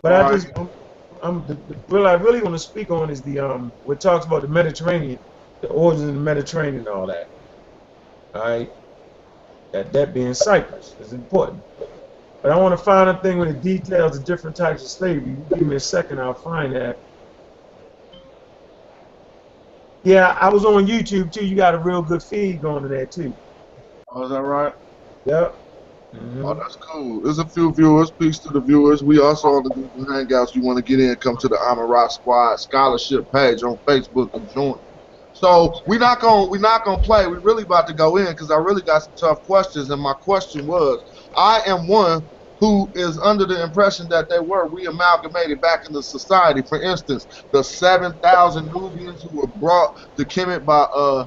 But 0.01 0.13
I 0.13 0.31
just 0.31 0.47
I'm, 1.27 1.47
the, 1.47 1.55
the, 1.55 1.83
what 1.87 2.07
I 2.07 2.13
really 2.13 2.41
want 2.41 2.55
to 2.55 2.59
speak 2.59 2.91
on 2.91 3.09
is 3.11 3.23
the 3.23 3.39
um 3.39 3.73
what 3.83 4.01
talks 4.01 4.25
about 4.25 4.43
the 4.43 4.49
Mediterranean, 4.49 5.19
the 5.61 5.69
origins 5.69 6.09
of 6.09 6.15
the 6.15 6.21
Mediterranean 6.21 6.79
and 6.79 6.89
all 6.89 7.07
that. 7.07 7.27
All 8.35 8.41
right, 8.43 8.69
that 9.73 9.93
that 9.93 10.13
being 10.13 10.33
Cyprus 10.35 10.95
is 10.99 11.13
important. 11.13 11.63
But 12.43 12.51
I 12.53 12.57
want 12.57 12.77
to 12.77 12.83
find 12.83 13.09
a 13.09 13.21
thing 13.21 13.39
with 13.39 13.49
the 13.49 13.61
details 13.61 14.17
of 14.17 14.25
different 14.25 14.57
types 14.57 14.83
of 14.83 14.89
slavery. 14.91 15.31
You 15.31 15.47
give 15.57 15.67
me 15.67 15.75
a 15.77 15.79
second, 15.81 16.19
I'll 16.21 16.35
find 16.35 16.75
that. 16.75 16.97
Yeah, 20.03 20.37
I 20.41 20.49
was 20.49 20.65
on 20.65 20.87
YouTube 20.87 21.31
too. 21.33 21.45
You 21.45 21.55
got 21.55 21.75
a 21.75 21.79
real 21.79 22.01
good 22.03 22.23
feed 22.23 22.61
going 22.61 22.83
to 22.83 22.89
that 22.89 23.11
too. 23.11 23.35
Oh, 24.09 24.23
is 24.23 24.31
that 24.31 24.43
right? 24.43 24.73
Yep. 25.25 25.55
Mhm. 26.13 26.43
Oh, 26.45 26.55
that's 26.55 26.77
cool. 26.91 27.21
There's 27.23 27.39
a 27.39 27.47
few 27.49 27.73
viewers. 27.73 28.11
Peace 28.11 28.39
to 28.41 28.49
the 28.49 28.61
viewers. 28.61 29.03
We 29.03 29.19
also 29.19 29.49
on 29.49 29.63
the 29.63 29.71
Google 29.71 30.05
Hangouts. 30.13 30.55
You 30.55 30.63
want 30.63 30.77
to 30.77 30.83
get 30.83 30.99
in, 30.99 31.15
come 31.17 31.37
to 31.37 31.47
the 31.47 31.57
Amarat 31.57 32.11
Squad 32.11 32.59
scholarship 32.59 33.31
page 33.33 33.63
on 33.63 33.77
Facebook 33.87 34.29
and 34.33 34.47
join. 34.49 34.79
So 35.33 35.73
we're 35.85 35.99
not 35.99 36.19
gonna 36.21 36.49
we're 36.49 36.59
not 36.59 36.83
gonna 36.85 37.01
play. 37.03 37.27
We're 37.27 37.41
really 37.41 37.63
about 37.63 37.87
to 37.87 37.93
go 37.93 38.17
in 38.17 38.27
because 38.27 38.49
I 38.51 38.57
really 38.57 38.81
got 38.81 39.03
some 39.03 39.13
tough 39.19 39.43
questions. 39.43 39.89
And 39.89 40.01
my 40.01 40.13
question 40.21 40.65
was, 40.65 40.99
I 41.35 41.61
am 41.67 41.87
one 41.87 42.29
who 42.59 42.91
is 42.95 43.19
under 43.19 43.45
the 43.45 43.61
impression 43.63 44.07
that 44.09 44.29
they 44.29 44.39
were 44.39 44.69
reamalgamated 44.69 45.61
back 45.61 45.81
into 45.87 46.01
society. 46.01 46.63
For 46.67 46.81
instance, 46.81 47.27
the 47.51 47.63
7,000 47.63 48.71
Nubians 48.73 49.21
who 49.23 49.37
were 49.37 49.47
brought 49.47 49.89
to 50.17 50.25
Kemet 50.25 50.65
by 50.65 50.87
uh, 50.95 51.25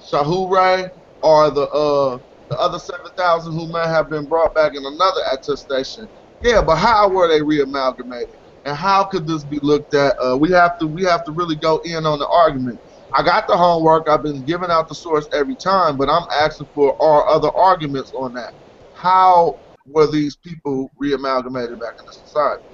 Shahure 0.00 0.90
or 1.22 1.50
the 1.50 1.68
uh, 1.70 2.18
the 2.48 2.58
other 2.58 2.78
7,000 2.78 3.52
who 3.52 3.72
may 3.72 3.86
have 3.86 4.08
been 4.10 4.26
brought 4.26 4.54
back 4.54 4.72
in 4.74 4.84
another 4.84 5.20
attestation. 5.32 6.08
Yeah, 6.40 6.62
but 6.62 6.76
how 6.76 7.08
were 7.08 7.28
they 7.28 7.40
reamalgamated? 7.40 8.36
And 8.64 8.76
how 8.76 9.04
could 9.04 9.26
this 9.26 9.44
be 9.44 9.58
looked 9.62 9.94
at? 9.94 10.16
Uh, 10.22 10.36
we 10.36 10.50
have 10.50 10.72
to 10.80 10.86
we 10.86 11.04
have 11.04 11.24
to 11.24 11.32
really 11.32 11.56
go 11.56 11.80
in 11.84 12.04
on 12.04 12.18
the 12.18 12.28
argument. 12.28 12.80
I 13.14 13.22
got 13.22 13.46
the 13.46 13.56
homework. 13.56 14.08
I've 14.08 14.22
been 14.22 14.44
giving 14.44 14.70
out 14.70 14.88
the 14.88 14.94
source 14.94 15.26
every 15.32 15.56
time, 15.56 15.96
but 15.96 16.10
I'm 16.10 16.26
asking 16.34 16.68
for 16.74 17.00
our 17.02 17.28
other 17.28 17.50
arguments 17.56 18.12
on 18.12 18.32
that. 18.34 18.54
How 18.92 19.60
were 19.86 20.10
these 20.10 20.36
people 20.36 20.90
reamalgamated 21.00 21.78
back 21.78 21.94
into 21.98 22.12
society? 22.12 22.64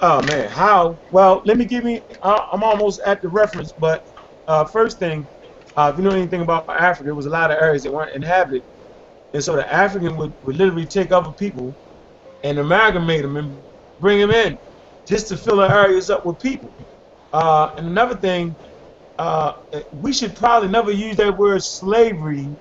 Oh 0.00 0.22
man, 0.26 0.48
how? 0.48 1.00
Well, 1.10 1.42
let 1.44 1.58
me 1.58 1.64
give 1.64 1.84
me. 1.84 2.02
I'm 2.22 2.62
almost 2.62 3.00
at 3.04 3.20
the 3.20 3.28
reference, 3.28 3.72
but 3.72 4.06
uh, 4.46 4.64
first 4.64 4.98
thing, 4.98 5.28
uh, 5.78 5.92
if 5.94 5.98
you 5.98 6.04
know 6.04 6.16
anything 6.16 6.42
about 6.42 6.66
Africa, 6.70 7.04
there 7.06 7.16
was 7.16 7.26
a 7.26 7.30
lot 7.30 7.52
of 7.52 7.58
areas 7.62 7.84
that 7.84 7.92
weren't 7.94 8.16
inhabited, 8.16 8.64
and 9.34 9.44
so 9.44 9.56
the 9.56 9.72
African 9.72 10.16
would, 10.18 10.34
would 10.42 10.56
literally 10.56 10.86
take 10.86 11.12
other 11.12 11.32
people 11.38 11.76
and 12.44 12.58
amalgamate 12.58 13.22
them 13.22 13.36
and 13.36 13.64
bring 14.00 14.20
them 14.20 14.32
in, 14.32 14.58
just 15.08 15.28
to 15.28 15.38
fill 15.38 15.58
the 15.58 15.70
areas 15.70 16.10
up 16.10 16.26
with 16.26 16.38
people. 16.40 16.74
Uh, 17.32 17.70
and 17.78 17.88
another 17.88 18.16
thing, 18.16 18.56
uh, 19.18 19.54
we 19.92 20.12
should 20.12 20.36
probably 20.36 20.68
never 20.70 20.92
use 20.92 21.16
that 21.18 21.38
word 21.38 21.62
slavery 21.64 22.56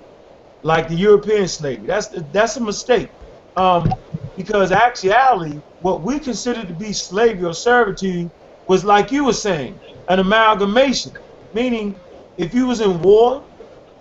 like 0.64 0.88
the 0.88 0.95
European 0.95 1.48
slavery. 1.48 1.88
That's 1.88 2.10
that's 2.31 2.57
a 2.57 2.61
mistake. 2.61 3.11
Um, 3.57 3.89
because 4.35 4.72
actually, 4.72 5.64
what 5.80 6.03
we 6.03 6.19
consider 6.19 6.65
to 6.65 6.73
be 6.76 6.94
slavery 6.94 7.45
or 7.45 7.53
servitude 7.53 8.31
was 8.68 8.85
like 8.85 9.11
you 9.11 9.26
were 9.26 9.34
saying, 9.34 9.80
an 10.10 10.19
amalgamation. 10.19 11.14
Meaning, 11.53 12.02
if 12.38 12.54
you 12.54 12.68
was 12.68 12.82
in 12.82 13.02
war 13.02 13.48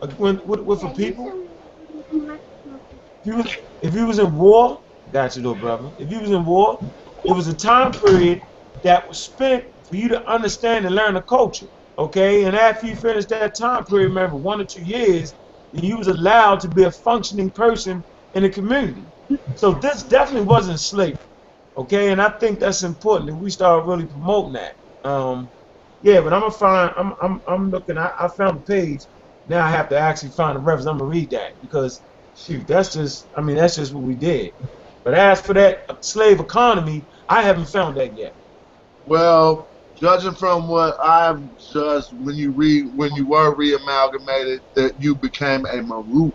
uh, 0.03 0.09
with, 0.19 0.41
with, 0.47 0.61
with 0.61 0.85
a 0.85 0.91
people, 0.91 1.33
If 3.23 3.27
you 3.27 3.37
was 3.37 3.57
if 3.83 3.95
you 3.95 4.07
was 4.07 4.19
in 4.19 4.35
war, 4.37 4.81
got 5.11 5.37
you, 5.37 5.43
little 5.43 5.57
brother. 5.61 5.91
If 5.99 6.11
you 6.11 6.21
was 6.21 6.31
in 6.31 6.45
war, 6.47 6.79
it 7.25 7.33
was 7.33 7.49
a 7.49 7.55
time 7.57 7.93
period 7.93 8.41
that 8.83 9.09
was 9.09 9.21
spent 9.23 9.65
for 9.89 9.97
you 9.97 10.09
to 10.09 10.25
understand 10.27 10.87
and 10.87 10.95
learn 10.95 11.15
the 11.15 11.23
culture. 11.23 11.67
Okay, 11.99 12.45
and 12.45 12.57
after 12.57 12.87
you 12.87 12.97
finished 12.97 13.29
that 13.31 13.55
time 13.59 13.85
period, 13.85 14.09
remember 14.09 14.37
one 14.37 14.61
or 14.61 14.67
two 14.67 14.85
years, 14.85 15.35
then 15.73 15.85
you 15.85 15.99
was 15.99 16.09
allowed 16.09 16.61
to 16.61 16.71
be 16.71 16.85
a 16.85 16.93
functioning 16.93 17.51
person 17.53 18.05
in 18.35 18.43
the 18.45 18.51
community. 18.51 19.09
So 19.55 19.75
this 19.75 20.03
definitely 20.05 20.47
wasn't 20.47 20.81
slavery. 20.81 21.19
Okay, 21.77 22.13
and 22.13 22.23
I 22.23 22.31
think 22.39 22.61
that's 22.61 22.83
important 22.85 23.31
that 23.31 23.37
we 23.37 23.51
start 23.51 23.87
really 23.87 24.07
promoting 24.07 24.55
that. 24.55 24.75
Um, 25.09 25.53
yeah, 26.03 26.21
but 26.21 26.33
I'm 26.33 26.41
gonna 26.43 26.53
find. 26.53 26.93
I'm 26.97 27.15
I'm 27.23 27.43
I'm 27.49 27.71
looking. 27.71 27.99
I, 27.99 28.13
I 28.19 28.29
found 28.29 28.59
the 28.59 28.63
page. 28.63 29.07
Now 29.47 29.65
I 29.67 29.71
have 29.71 29.89
to 29.91 29.99
actually 29.99 30.31
find 30.33 30.57
the 30.57 30.61
reference. 30.63 30.87
I'm 30.87 30.99
gonna 30.99 31.11
read 31.11 31.31
that 31.33 31.53
because 31.61 32.03
shoot, 32.35 32.67
that's 32.67 32.95
just. 32.95 33.29
I 33.37 33.43
mean, 33.43 33.57
that's 33.57 33.77
just 33.77 33.95
what 33.95 34.05
we 34.05 34.17
did. 34.17 34.53
But 35.05 35.15
as 35.15 35.41
for 35.41 35.55
that 35.55 35.81
slave 36.03 36.41
economy, 36.41 37.09
I 37.29 37.43
haven't 37.43 37.67
found 37.69 37.97
that 37.99 38.17
yet. 38.17 38.35
Well, 39.07 39.71
judging 39.97 40.35
from 40.35 40.69
what 40.69 40.97
I've 41.03 41.41
judged 41.73 42.09
when 42.13 42.37
you 42.37 42.53
read 42.53 42.87
when 42.95 43.15
you 43.15 43.29
were 43.29 43.57
reamalgamated, 43.57 44.61
that 44.77 44.95
you 44.99 45.17
became 45.17 45.67
a 45.67 45.83
Marut. 45.83 46.35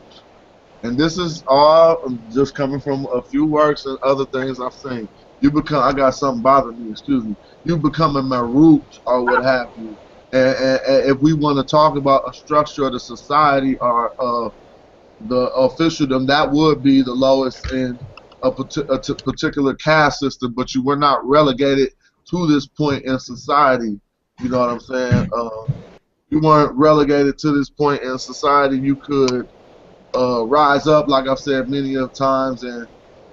And 0.83 0.97
this 0.97 1.17
is 1.17 1.43
all 1.47 1.97
just 2.29 2.55
coming 2.55 2.79
from 2.81 3.07
a 3.13 3.21
few 3.23 3.45
works 3.47 3.85
and 3.85 3.97
other 4.03 4.25
things 4.33 4.59
I've 4.59 4.73
seen. 4.73 5.09
You 5.41 5.51
become 5.51 5.83
I 5.83 5.91
got 5.91 6.11
something 6.11 6.41
bothering 6.41 6.83
me, 6.83 6.91
excuse 6.91 7.25
me. 7.25 7.35
You 7.63 7.77
becoming 7.77 8.25
my 8.25 8.37
Marut 8.37 8.85
or 9.05 9.25
what 9.25 9.43
have 9.43 9.69
you. 9.75 9.97
And, 10.33 10.55
and, 10.55 10.81
and 10.87 11.09
if 11.11 11.17
we 11.19 11.33
want 11.33 11.57
to 11.57 11.63
talk 11.69 11.97
about 11.97 12.23
a 12.29 12.33
structure 12.33 12.85
of 12.85 12.93
the 12.93 12.99
society 12.99 13.77
or 13.79 14.11
uh, 14.19 14.49
the 15.27 15.51
officialdom, 15.55 16.25
that 16.27 16.49
would 16.49 16.81
be 16.83 17.01
the 17.01 17.13
lowest 17.13 17.71
in 17.73 17.99
a, 18.43 18.51
particular 18.51 19.75
caste 19.75 20.19
system, 20.19 20.53
but 20.53 20.73
you 20.73 20.83
were 20.83 20.95
not 20.95 21.25
relegated 21.25 21.89
to 22.29 22.47
this 22.47 22.67
point 22.67 23.05
in 23.05 23.19
society. 23.19 23.99
You 24.39 24.49
know 24.49 24.59
what 24.59 24.69
I'm 24.69 24.79
saying? 24.79 25.25
Um, 25.35 25.83
you 26.29 26.39
weren't 26.39 26.75
relegated 26.75 27.37
to 27.39 27.51
this 27.51 27.69
point 27.69 28.03
in 28.03 28.17
society. 28.17 28.79
You 28.79 28.95
could 28.95 29.47
uh, 30.15 30.45
rise 30.45 30.87
up, 30.87 31.07
like 31.07 31.27
I've 31.27 31.39
said 31.39 31.69
many 31.69 31.95
of 31.95 32.13
times. 32.13 32.63
And 32.63 32.87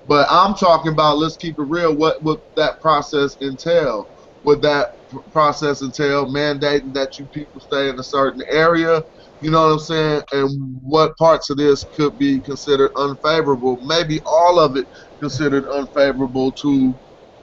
but 0.08 0.26
I'm 0.30 0.54
talking 0.54 0.92
about 0.92 1.18
let's 1.18 1.36
keep 1.36 1.56
it 1.58 1.66
real. 1.68 1.96
What 1.96 2.22
would 2.24 2.40
that 2.56 2.74
process 2.82 3.36
entail? 3.42 4.06
Would 4.44 4.62
that 4.62 4.88
process 5.32 5.82
entail 5.82 6.26
mandating 6.26 6.94
that 6.94 7.18
you 7.18 7.28
people 7.28 7.60
stay 7.60 7.90
in 7.90 7.98
a 8.00 8.04
certain 8.04 8.42
area? 8.50 9.02
You 9.40 9.50
know 9.52 9.66
what 9.66 9.72
I'm 9.74 9.78
saying? 9.80 10.22
And 10.32 10.78
what 10.82 11.16
parts 11.18 11.50
of 11.50 11.58
this 11.58 11.84
could 11.96 12.18
be 12.18 12.40
considered 12.42 12.90
unfavorable? 12.96 13.78
Maybe 13.82 14.20
all 14.26 14.58
of 14.60 14.76
it 14.76 14.86
considered 15.20 15.66
unfavorable 15.70 16.52
to 16.62 16.94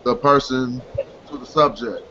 the 0.06 0.18
person, 0.18 0.84
to 1.30 1.38
the 1.40 1.48
subject. 1.48 2.02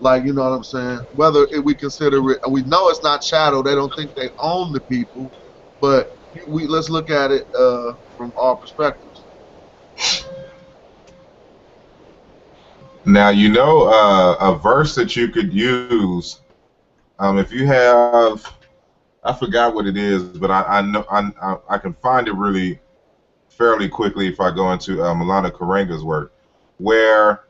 Like, 0.00 0.24
you 0.24 0.34
know 0.34 0.42
what 0.44 0.56
I'm 0.56 0.64
saying? 0.64 1.00
Whether 1.12 1.46
it, 1.52 1.64
we 1.64 1.74
consider 1.74 2.18
it, 2.30 2.38
we 2.50 2.62
know 2.64 2.88
it's 2.88 3.02
not 3.02 3.24
shadow. 3.24 3.62
They 3.62 3.74
don't 3.74 3.92
think 3.96 4.12
they 4.16 4.30
own 4.42 4.72
the 4.72 4.82
people, 4.82 5.32
but 5.80 6.08
we 6.48 6.66
let's 6.66 6.90
look 6.90 7.10
at 7.10 7.32
it 7.32 7.44
uh, 7.58 7.92
from 8.16 8.32
all 8.36 8.56
perspectives. 8.56 9.13
Now 13.06 13.28
you 13.28 13.50
know 13.50 13.82
uh, 13.82 14.36
a 14.40 14.58
verse 14.58 14.94
that 14.94 15.14
you 15.14 15.28
could 15.28 15.52
use. 15.52 16.40
Um, 17.18 17.38
if 17.38 17.52
you 17.52 17.66
have, 17.66 18.50
I 19.22 19.32
forgot 19.34 19.74
what 19.74 19.86
it 19.86 19.96
is, 19.96 20.22
but 20.22 20.50
I, 20.50 20.62
I 20.62 20.80
know 20.80 21.04
I, 21.10 21.56
I, 21.68 21.78
can 21.78 21.92
find 21.94 22.28
it 22.28 22.34
really 22.34 22.80
fairly 23.48 23.88
quickly 23.88 24.26
if 24.26 24.40
I 24.40 24.50
go 24.50 24.72
into 24.72 25.02
uh, 25.02 25.14
Maulana 25.14 25.52
Karenga's 25.52 26.02
work, 26.02 26.32
where 26.78 27.44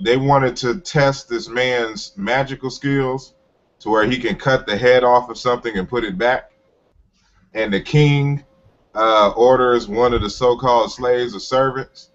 they 0.00 0.16
wanted 0.16 0.56
to 0.58 0.80
test 0.80 1.28
this 1.28 1.48
man's 1.48 2.12
magical 2.16 2.70
skills 2.70 3.34
to 3.80 3.90
where 3.90 4.06
he 4.06 4.18
can 4.18 4.36
cut 4.36 4.66
the 4.66 4.76
head 4.76 5.04
off 5.04 5.28
of 5.28 5.36
something 5.36 5.76
and 5.76 5.88
put 5.88 6.04
it 6.04 6.16
back, 6.16 6.52
and 7.54 7.72
the 7.72 7.80
king 7.80 8.44
uh, 8.94 9.30
orders 9.36 9.88
one 9.88 10.14
of 10.14 10.22
the 10.22 10.30
so-called 10.30 10.90
slaves 10.92 11.34
or 11.34 11.40
servants 11.40 12.10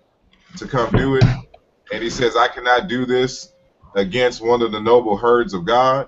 to 0.57 0.68
come 0.68 0.89
do 0.91 1.15
it 1.15 1.26
and 1.91 2.03
he 2.03 2.10
says, 2.10 2.35
I 2.35 2.47
cannot 2.47 2.88
do 2.88 3.06
this 3.06 3.53
against 3.95 4.41
one 4.41 4.61
of 4.61 4.72
the 4.72 4.80
noble 4.80 5.18
herds 5.18 5.53
of 5.53 5.65
God. 5.65 6.07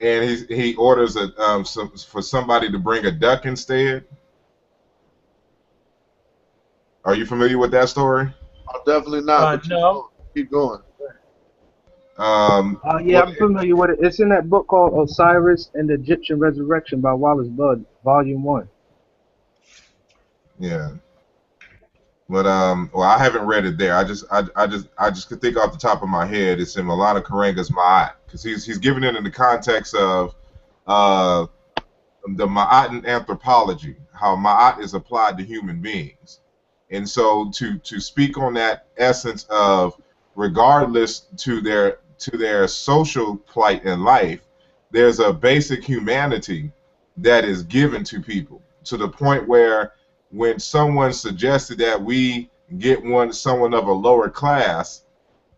And 0.00 0.24
he, 0.24 0.46
he 0.54 0.74
orders 0.76 1.16
a, 1.16 1.34
um, 1.40 1.64
some, 1.64 1.90
for 1.90 2.22
somebody 2.22 2.70
to 2.70 2.78
bring 2.78 3.06
a 3.06 3.10
duck 3.10 3.46
instead. 3.46 4.04
Are 7.04 7.14
you 7.14 7.24
familiar 7.24 7.58
with 7.58 7.70
that 7.72 7.88
story? 7.88 8.32
Uh, 8.68 8.78
definitely 8.86 9.22
not. 9.22 9.40
Uh, 9.40 9.56
but 9.56 9.68
no. 9.68 10.10
Keep 10.34 10.50
going. 10.50 10.80
Um, 12.18 12.80
Uh, 12.84 12.98
yeah, 13.02 13.22
I'm 13.22 13.34
familiar 13.34 13.74
with 13.76 13.90
it. 13.90 13.98
It's 14.00 14.20
in 14.20 14.28
that 14.28 14.50
book 14.50 14.66
called 14.66 14.92
Osiris 15.02 15.70
and 15.74 15.88
the 15.88 15.94
Egyptian 15.94 16.38
Resurrection 16.38 17.00
by 17.00 17.14
Wallis 17.14 17.48
Budge, 17.48 17.82
Volume 18.04 18.44
One. 18.44 18.68
Yeah. 20.60 20.90
But 22.28 22.46
um, 22.46 22.90
well, 22.94 23.08
I 23.08 23.18
haven't 23.18 23.46
read 23.46 23.64
it 23.64 23.76
there. 23.76 23.96
I 23.96 24.04
just, 24.04 24.24
I, 24.30 24.44
I 24.54 24.66
just, 24.68 24.86
I 24.96 25.10
just 25.10 25.28
could 25.28 25.40
think 25.40 25.56
off 25.56 25.72
the 25.72 25.78
top 25.78 26.02
of 26.02 26.08
my 26.08 26.24
head. 26.24 26.60
It's 26.60 26.76
in 26.76 26.86
Maulana 26.86 27.24
Karenga's 27.24 27.70
Ma'at 27.70 28.12
because 28.24 28.44
he's 28.44 28.64
he's 28.64 28.78
giving 28.78 29.02
it 29.02 29.16
in 29.16 29.24
the 29.24 29.30
context 29.30 29.96
of 29.96 30.36
uh, 30.86 31.46
the 32.36 32.46
Ma'atan 32.46 33.04
anthropology, 33.04 33.96
how 34.12 34.36
Ma'at 34.36 34.80
is 34.80 34.94
applied 34.94 35.38
to 35.38 35.44
human 35.44 35.80
beings, 35.80 36.38
and 36.90 37.08
so 37.08 37.50
to 37.54 37.78
to 37.78 37.98
speak 37.98 38.38
on 38.38 38.54
that 38.54 38.86
essence 38.96 39.44
of 39.50 40.00
regardless 40.36 41.26
to 41.38 41.60
their 41.60 41.98
to 42.18 42.36
their 42.36 42.68
social 42.68 43.38
plight 43.38 43.84
in 43.84 44.04
life, 44.04 44.42
there's 44.92 45.18
a 45.18 45.32
basic 45.32 45.82
humanity 45.82 46.70
that 47.16 47.44
is 47.44 47.64
given 47.64 48.04
to 48.04 48.20
people 48.20 48.62
to 48.84 48.96
the 48.96 49.08
point 49.08 49.48
where 49.48 49.94
when 50.30 50.58
someone 50.58 51.12
suggested 51.12 51.78
that 51.78 52.00
we 52.00 52.48
get 52.78 53.04
one 53.04 53.32
someone 53.32 53.74
of 53.74 53.88
a 53.88 53.92
lower 53.92 54.28
class 54.28 55.04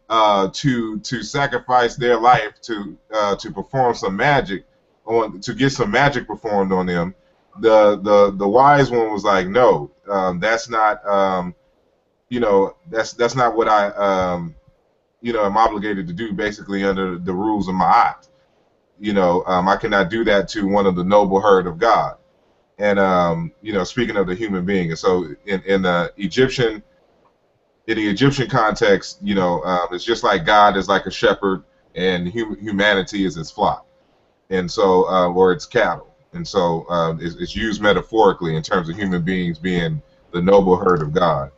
uh, 0.09 0.49
to 0.53 0.99
to 1.01 1.23
sacrifice 1.23 1.97
their 1.97 2.19
life 2.19 2.61
to 2.63 2.97
uh, 3.13 3.37
to 3.37 3.51
perform 3.51 3.95
some 3.95 4.17
magic 4.17 4.65
on 5.05 5.41
to 5.41 5.55
get 5.55 5.71
some 5.71 5.91
magic 5.91 6.27
performed 6.27 6.73
on 6.73 6.87
them, 6.87 7.15
the 7.61 7.99
the 8.03 8.33
the 8.37 8.49
wise 8.49 8.91
one 8.91 9.13
was 9.13 9.25
like, 9.25 9.47
no, 9.47 9.91
um, 10.09 10.41
that's 10.41 10.69
not 10.69 11.07
um, 11.07 11.55
you 12.29 12.41
know 12.41 12.77
that's 12.91 13.13
that's 13.13 13.35
not 13.35 13.55
what 13.55 13.69
I 13.69 13.89
um, 13.89 14.55
you 15.21 15.33
know 15.33 15.45
am 15.45 15.57
obligated 15.57 16.07
to 16.09 16.13
do 16.13 16.33
basically 16.33 16.85
under 16.85 17.19
the 17.19 17.33
rules 17.33 17.69
of 17.69 17.75
Ma'at. 17.75 18.29
You 18.99 19.13
know, 19.13 19.45
um, 19.47 19.69
I 19.69 19.77
cannot 19.77 20.11
do 20.11 20.25
that 20.25 20.49
to 20.51 20.67
one 20.67 20.87
of 20.87 20.95
the 20.95 21.05
noble 21.05 21.41
herd 21.41 21.67
of 21.67 21.79
God 21.79 22.17
and 22.83 22.99
um, 22.99 23.53
you 23.63 23.73
know, 23.73 23.85
speaking 23.85 24.17
of 24.17 24.27
the 24.27 24.35
human 24.35 24.65
being, 24.65 24.91
and 24.91 24.99
so 24.99 25.29
in 25.47 25.63
in 25.63 25.83
the 25.83 26.13
Egyptian, 26.17 26.83
in 27.87 27.97
the 27.97 28.09
Egyptian 28.09 28.51
context, 28.51 29.19
you 29.23 29.37
know, 29.37 29.63
um, 29.63 29.87
it's 29.93 30.05
just 30.05 30.25
like 30.25 30.45
God 30.45 30.77
is 30.77 30.89
like 30.89 31.07
a 31.07 31.11
shepherd, 31.11 31.63
and 31.95 32.29
hum- 32.33 32.59
humanity 32.61 33.25
is 33.25 33.37
his 33.37 33.53
flock, 33.53 33.87
and 34.51 34.69
so 34.69 35.09
uh, 35.09 35.29
or 35.29 35.53
it's 35.53 35.65
cattle, 35.65 36.13
and 36.33 36.47
so 36.47 36.85
um, 36.89 37.21
it's, 37.23 37.37
it's 37.37 37.55
used 37.55 37.81
metaphorically 37.81 38.57
in 38.57 38.65
terms 38.65 38.89
of 38.89 38.97
human 38.97 39.23
beings 39.23 39.61
being 39.61 40.03
the 40.33 40.43
noble 40.43 40.77
herd 40.77 41.03
of 41.03 41.13
God. 41.13 41.53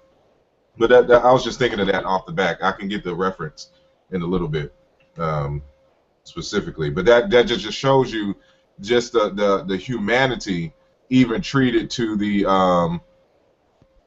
But 0.77 0.91
that, 0.91 1.09
that, 1.09 1.25
I 1.25 1.33
was 1.33 1.43
just 1.43 1.59
thinking 1.59 1.81
of 1.81 1.87
that 1.87 2.05
off 2.05 2.27
the 2.27 2.33
back. 2.33 2.63
I 2.63 2.73
can 2.73 2.87
get 2.89 3.03
the 3.03 3.15
reference 3.15 3.71
in 4.11 4.21
a 4.21 4.27
little 4.27 4.49
bit 4.49 4.75
um, 5.17 5.63
specifically, 6.25 6.91
but 6.91 7.07
that 7.07 7.31
that 7.31 7.47
just, 7.47 7.73
shows 7.73 8.13
you 8.13 8.37
just 8.83 9.15
the 9.15 9.31
the, 9.31 9.65
the 9.65 9.77
humanity 9.79 10.75
even 11.11 11.41
treated 11.41 11.91
to 11.91 12.17
the 12.17 12.47
um, 12.47 13.01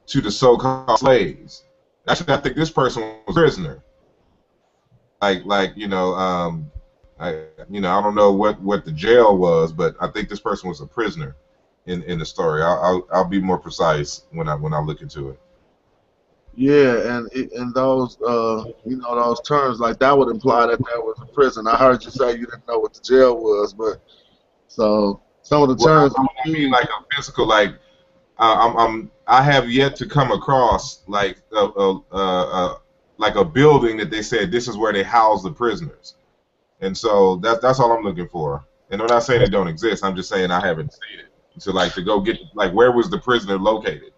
to 0.06 0.20
the 0.20 0.30
so-called 0.30 0.98
slaves. 0.98 1.64
Actually, 2.06 2.32
I 2.32 2.36
think 2.38 2.56
this 2.56 2.70
person 2.70 3.02
was 3.02 3.20
a 3.28 3.32
prisoner. 3.32 3.82
Like, 5.20 5.44
like 5.44 5.72
you 5.76 5.88
know, 5.88 6.14
um, 6.14 6.70
I 7.18 7.44
you 7.68 7.80
know, 7.80 7.90
I 7.96 8.02
don't 8.02 8.14
know 8.14 8.32
what 8.32 8.60
what 8.60 8.84
the 8.84 8.92
jail 8.92 9.36
was, 9.36 9.72
but 9.72 9.96
I 10.00 10.08
think 10.08 10.28
this 10.28 10.40
person 10.40 10.68
was 10.68 10.80
a 10.80 10.86
prisoner 10.86 11.36
in 11.86 12.02
in 12.04 12.18
the 12.18 12.26
story. 12.26 12.62
I'll 12.62 12.80
I'll, 12.82 13.08
I'll 13.12 13.28
be 13.28 13.40
more 13.40 13.58
precise 13.58 14.24
when 14.30 14.48
I 14.48 14.54
when 14.54 14.72
I 14.72 14.80
look 14.80 15.02
into 15.02 15.30
it. 15.30 15.40
Yeah, 16.54 17.16
and 17.16 17.30
and 17.52 17.74
those 17.74 18.20
uh 18.22 18.64
you 18.84 18.96
know 18.96 19.14
those 19.14 19.40
terms 19.42 19.78
like 19.78 19.98
that 20.00 20.16
would 20.16 20.28
imply 20.28 20.66
that 20.66 20.78
there 20.84 21.00
was 21.00 21.16
a 21.20 21.26
prison. 21.26 21.66
I 21.66 21.76
heard 21.76 22.04
you 22.04 22.10
say 22.10 22.32
you 22.32 22.46
didn't 22.46 22.66
know 22.66 22.78
what 22.78 22.94
the 22.94 23.00
jail 23.00 23.36
was, 23.36 23.72
but 23.72 24.00
so 24.66 25.20
some 25.48 25.62
of 25.62 25.68
the 25.68 25.84
Well. 25.84 26.14
I 26.44 26.48
mean, 26.50 26.70
like 26.70 26.84
a 26.84 27.16
physical, 27.16 27.46
like 27.46 27.70
uh, 28.38 28.56
I'm, 28.58 28.76
I'm, 28.76 29.10
I 29.26 29.42
have 29.42 29.70
yet 29.70 29.96
to 29.96 30.06
come 30.06 30.30
across 30.30 31.02
like 31.08 31.38
a, 31.52 31.64
a, 31.64 32.02
a, 32.12 32.18
a, 32.18 32.80
like 33.16 33.34
a 33.34 33.44
building 33.44 33.96
that 33.96 34.10
they 34.10 34.22
said 34.22 34.50
this 34.50 34.68
is 34.68 34.76
where 34.76 34.92
they 34.92 35.02
house 35.02 35.42
the 35.42 35.50
prisoners, 35.50 36.16
and 36.80 36.96
so 36.96 37.36
that's 37.36 37.60
that's 37.60 37.80
all 37.80 37.92
I'm 37.92 38.04
looking 38.04 38.28
for. 38.28 38.64
And 38.90 39.00
I'm 39.00 39.08
not 39.08 39.24
saying 39.24 39.42
it 39.42 39.50
don't 39.50 39.68
exist. 39.68 40.04
I'm 40.04 40.14
just 40.14 40.28
saying 40.28 40.50
I 40.50 40.64
haven't 40.64 40.92
seen 40.92 41.20
it. 41.20 41.62
So 41.62 41.72
like 41.72 41.94
to 41.94 42.02
go 42.02 42.20
get 42.20 42.38
like 42.54 42.72
where 42.72 42.92
was 42.92 43.08
the 43.08 43.18
prisoner 43.18 43.58
located? 43.58 44.12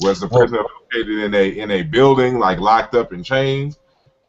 Was 0.00 0.20
the 0.20 0.28
prisoner 0.28 0.58
located 0.58 1.18
in 1.18 1.34
a 1.34 1.48
in 1.58 1.70
a 1.70 1.82
building 1.82 2.38
like 2.38 2.58
locked 2.58 2.94
up 2.94 3.12
in 3.12 3.22
chains, 3.22 3.78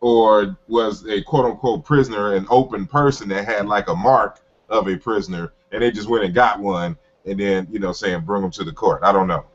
or 0.02 0.56
was 0.68 1.06
a 1.08 1.24
quote 1.24 1.46
unquote 1.46 1.84
prisoner 1.84 2.36
an 2.36 2.46
open 2.50 2.86
person 2.86 3.28
that 3.30 3.46
had 3.46 3.66
like 3.68 3.90
a 3.90 3.96
mark 3.96 4.40
of 4.70 4.88
a 4.88 4.96
prisoner 4.96 5.52
and 5.74 5.82
they 5.84 5.92
just 5.92 6.08
went 6.10 6.24
and 6.24 6.34
got 6.34 6.60
one 6.60 6.98
and 7.26 7.40
then 7.40 7.68
you 7.72 7.80
know 7.80 7.92
saying 7.92 8.22
bring 8.22 8.42
them 8.42 8.52
to 8.52 8.64
the 8.64 8.72
court? 8.72 9.02
I 9.04 9.12
don't 9.12 9.28
know. 9.28 9.46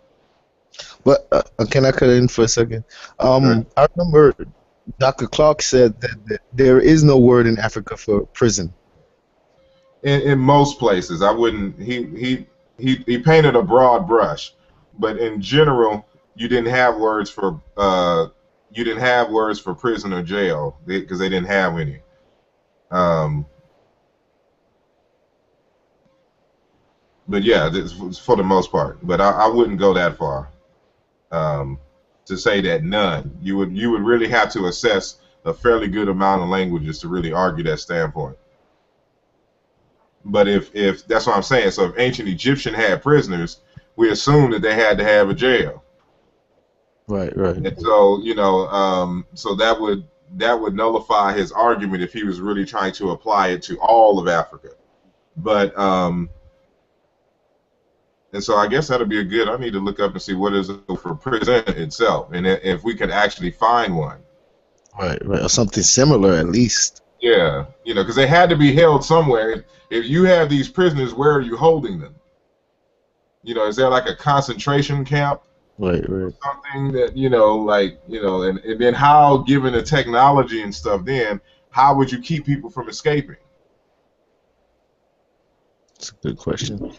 But 1.05 1.29
uh, 1.33 1.43
uh, 1.59 1.67
can 1.67 1.87
I 1.87 1.93
cut 1.93 2.11
in 2.11 2.29
for 2.29 2.43
a 2.45 2.49
second? 2.49 2.85
Um, 3.19 3.45
Sure. 3.45 3.67
I 3.79 3.89
remember 3.97 4.35
Dr. 4.99 5.27
Clark 5.27 5.63
said 5.63 6.01
that, 6.01 6.27
that 6.27 6.41
there 6.53 6.81
is 6.81 7.05
no 7.05 7.19
word 7.19 7.47
in 7.47 7.59
Africa 7.59 7.97
for 7.97 8.27
prison. 8.27 8.75
in, 10.03 10.23
in 10.23 10.39
most 10.39 10.79
places. 10.79 11.23
I 11.23 11.31
wouldn't. 11.31 11.81
He 11.81 12.05
he 12.17 12.47
he 12.79 12.97
he 13.07 13.19
painted 13.19 13.57
a 13.57 13.63
broad 13.63 14.07
brush, 14.07 14.55
but 14.99 15.19
in 15.19 15.41
general, 15.41 16.07
you 16.37 16.49
didn't 16.49 16.71
have 16.71 16.97
words 16.99 17.31
for 17.31 17.61
uh 17.77 18.27
you 18.71 18.85
didn't 18.85 19.01
have 19.01 19.31
words 19.31 19.59
for 19.59 19.75
prison 19.75 20.13
or 20.13 20.23
jail 20.23 20.79
because 20.87 21.19
they, 21.19 21.29
didn't 21.29 21.49
have 21.49 21.79
any. 21.79 22.01
Um. 22.91 23.47
But 27.29 27.43
yeah, 27.45 27.69
this 27.69 28.19
for 28.19 28.37
the 28.37 28.43
most 28.43 28.73
part. 28.73 28.99
But 29.07 29.21
I, 29.21 29.31
I 29.31 29.47
wouldn't 29.49 29.79
go 29.79 29.93
that 29.95 30.17
far. 30.17 30.51
Um, 31.31 31.79
to 32.27 32.37
say 32.39 32.61
that 32.63 32.85
none, 32.85 33.37
you 33.41 33.57
would 33.59 33.77
you 33.77 33.91
would 33.91 34.03
really 34.03 34.29
have 34.29 34.51
to 34.53 34.67
assess 34.67 35.19
a 35.45 35.53
fairly 35.55 35.89
good 35.89 36.09
amount 36.09 36.43
of 36.43 36.49
languages 36.49 36.99
to 37.01 37.09
really 37.09 37.33
argue 37.33 37.65
that 37.65 37.79
standpoint. 37.81 38.37
But 40.25 40.49
if 40.49 40.75
if 40.75 41.07
that's 41.07 41.27
what 41.27 41.37
I'm 41.37 41.43
saying, 41.43 41.71
so 41.73 41.87
if 41.87 41.99
ancient 41.99 42.29
Egyptian 42.29 42.75
had 42.75 43.03
prisoners, 43.03 43.61
we 43.97 44.11
assume 44.11 44.51
that 44.53 44.63
they 44.63 44.75
had 44.75 44.99
to 44.99 45.05
have 45.05 45.31
a 45.31 45.35
jail, 45.35 45.85
Right, 47.09 47.35
right. 47.37 47.65
and 47.65 47.79
so 47.79 48.21
you 48.23 48.35
know, 48.35 48.69
um, 48.69 49.27
so 49.35 49.55
that 49.57 49.81
would 49.81 50.07
that 50.37 50.59
would 50.61 50.75
nullify 50.75 51.33
his 51.33 51.53
argument 51.53 52.03
if 52.03 52.13
he 52.13 52.25
was 52.25 52.41
really 52.41 52.65
trying 52.65 52.93
to 52.93 53.11
apply 53.13 53.49
it 53.49 53.63
to 53.65 53.79
all 53.81 54.19
of 54.19 54.29
Africa. 54.29 54.71
But 55.37 55.77
um, 55.79 56.31
and 58.33 58.43
so 58.43 58.57
I 58.57 58.67
guess 58.69 58.89
that'll 58.89 59.07
be 59.07 59.21
a 59.21 59.25
good. 59.25 59.49
I 59.49 59.57
need 59.57 59.73
to 59.73 59.81
look 59.81 60.01
up 60.01 60.13
and 60.13 60.23
see 60.23 60.35
what 60.35 60.55
is 60.55 60.69
it 60.69 60.81
for 61.01 61.15
prison 61.15 61.63
itself, 61.69 62.33
and 62.33 62.47
if 62.47 62.85
we 62.85 62.95
could 62.95 63.11
actually 63.11 63.51
find 63.51 63.97
one. 63.97 64.19
Right, 64.99 65.25
right. 65.25 65.43
Or 65.43 65.49
something 65.49 65.83
similar 65.83 66.35
at 66.35 66.49
least. 66.49 67.03
Yeah, 67.21 67.67
you 67.85 67.95
know, 67.95 68.03
because 68.03 68.17
they 68.17 68.27
had 68.27 68.51
to 68.51 68.57
be 68.57 68.73
held 68.73 69.05
somewhere. 69.05 69.51
If, 69.51 69.65
if 69.91 70.07
you 70.07 70.25
have 70.25 70.49
these 70.49 70.69
prisoners, 70.69 71.15
where 71.15 71.33
are 71.33 71.41
you 71.41 71.57
holding 71.57 71.99
them? 71.99 72.15
You 73.43 73.55
know, 73.55 73.67
is 73.67 73.77
there 73.77 73.89
like 73.89 74.09
a 74.09 74.15
concentration 74.15 75.05
camp, 75.05 75.43
Right, 75.79 76.05
right. 76.09 76.33
something 76.43 76.93
that 76.93 77.17
you 77.17 77.31
know, 77.31 77.57
like 77.57 78.01
you 78.09 78.21
know, 78.21 78.43
and, 78.43 78.59
and 78.59 78.81
then 78.81 78.95
how, 78.95 79.39
given 79.39 79.73
the 79.73 79.83
technology 79.83 80.63
and 80.63 80.75
stuff, 80.75 81.05
then 81.05 81.41
how 81.71 81.95
would 81.95 82.11
you 82.11 82.21
keep 82.21 82.45
people 82.45 82.69
from 82.69 82.89
escaping? 82.89 83.37
It's 85.97 86.11
a 86.11 86.15
good 86.27 86.37
question. 86.37 86.93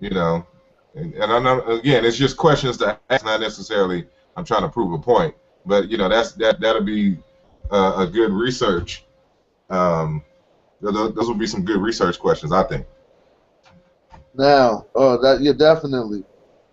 You 0.00 0.10
know, 0.10 0.46
and, 0.94 1.14
and 1.14 1.32
I 1.32 1.38
know 1.38 1.62
again, 1.62 2.04
it's 2.04 2.16
just 2.16 2.36
questions 2.36 2.76
to 2.78 2.98
ask, 3.10 3.24
not 3.24 3.40
necessarily 3.40 4.06
I'm 4.36 4.44
trying 4.44 4.62
to 4.62 4.68
prove 4.68 4.92
a 4.92 4.98
point, 4.98 5.34
but 5.66 5.88
you 5.88 5.98
know, 5.98 6.08
that's 6.08 6.32
that 6.32 6.60
that'll 6.60 6.82
be 6.82 7.18
uh, 7.70 7.94
a 7.98 8.06
good 8.06 8.32
research. 8.32 9.04
Um, 9.70 10.22
th- 10.82 10.94
th- 10.94 11.14
those 11.14 11.28
would 11.28 11.38
be 11.38 11.46
some 11.46 11.64
good 11.64 11.80
research 11.80 12.18
questions, 12.18 12.52
I 12.52 12.62
think. 12.64 12.86
Now, 14.34 14.86
uh, 14.94 15.16
that 15.18 15.40
yeah, 15.40 15.52
definitely. 15.52 16.24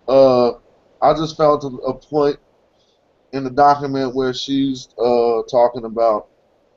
Uh, 0.08 0.54
I 1.02 1.14
just 1.14 1.38
found 1.38 1.64
a, 1.64 1.68
a 1.68 1.94
point 1.94 2.40
in 3.32 3.44
the 3.44 3.50
document 3.50 4.16
where 4.16 4.34
she's 4.34 4.90
uh 4.98 5.44
talking 5.50 5.86
about 5.86 6.28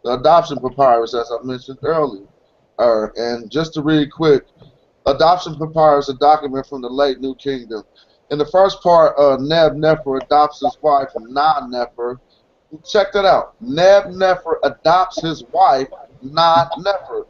the 0.05 0.13
adoption 0.15 0.59
papyrus, 0.59 1.15
as 1.15 1.31
I 1.33 1.43
mentioned 1.45 1.79
earlier. 1.83 2.27
Uh, 2.79 3.07
and 3.17 3.51
just 3.51 3.75
to 3.75 3.83
read 3.83 4.11
quick, 4.11 4.45
adoption 5.07 5.57
papyrus, 5.57 6.09
a 6.09 6.15
document 6.15 6.67
from 6.67 6.83
the 6.83 6.89
late 6.89 7.21
New 7.21 7.35
Kingdom. 7.35 7.83
In 8.31 8.39
the 8.39 8.47
first 8.47 8.83
part, 8.83 9.19
uh, 9.19 9.37
Neb 9.41 9.75
Nefer 9.75 10.17
adopts 10.17 10.61
his 10.61 10.77
wife, 10.81 11.09
Na 11.17 11.67
Nefer. 11.67 12.21
Check 12.85 13.13
that 13.13 13.25
out. 13.25 13.55
Neb 13.61 14.11
Nefer 14.11 14.59
adopts 14.65 15.21
his 15.21 15.45
wife, 15.53 15.89
Na 16.23 16.69
Nefer. 16.79 17.27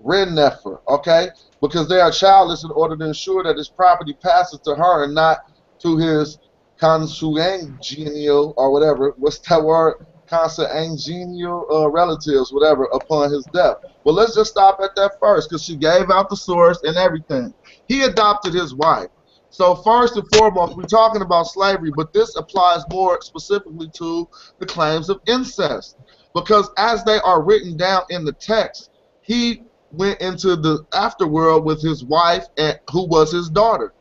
Ren 0.00 0.34
Nefer, 0.34 0.80
okay? 0.88 1.28
Because 1.60 1.88
they 1.88 2.00
are 2.00 2.10
childless 2.10 2.64
in 2.64 2.70
order 2.70 2.96
to 2.96 3.04
ensure 3.04 3.42
that 3.44 3.56
his 3.56 3.68
property 3.68 4.14
passes 4.14 4.60
to 4.60 4.74
her 4.74 5.04
and 5.04 5.14
not 5.14 5.38
to 5.80 5.96
his 5.98 6.38
consanguineal 6.80 8.54
or 8.56 8.72
whatever. 8.72 9.14
What's 9.18 9.38
that 9.48 9.62
word? 9.62 10.06
Consanguineal 10.30 11.64
uh, 11.72 11.90
relatives, 11.90 12.52
whatever, 12.52 12.84
upon 12.92 13.32
his 13.32 13.44
death. 13.52 13.76
Well, 14.04 14.14
let's 14.14 14.34
just 14.34 14.50
stop 14.50 14.80
at 14.80 14.94
that 14.96 15.18
first 15.20 15.48
because 15.48 15.64
she 15.64 15.76
gave 15.76 16.10
out 16.10 16.28
the 16.28 16.36
source 16.36 16.80
and 16.82 16.96
everything. 16.96 17.52
He 17.88 18.02
adopted 18.02 18.54
his 18.54 18.74
wife. 18.74 19.08
So 19.50 19.74
first 19.74 20.16
and 20.16 20.26
foremost, 20.36 20.76
we're 20.76 20.84
talking 20.84 21.22
about 21.22 21.48
slavery, 21.48 21.90
but 21.94 22.12
this 22.12 22.36
applies 22.36 22.82
more 22.90 23.20
specifically 23.20 23.90
to 23.94 24.28
the 24.60 24.66
claims 24.66 25.08
of 25.08 25.20
incest. 25.26 25.96
Because 26.34 26.70
as 26.76 27.02
they 27.02 27.18
are 27.20 27.42
written 27.42 27.76
down 27.76 28.02
in 28.10 28.24
the 28.24 28.32
text, 28.32 28.90
he 29.22 29.64
went 29.90 30.20
into 30.20 30.54
the 30.54 30.84
afterworld 30.92 31.64
with 31.64 31.82
his 31.82 32.04
wife, 32.04 32.46
and 32.56 32.78
who 32.92 33.08
was 33.08 33.32
his 33.32 33.50
daughter, 33.50 33.92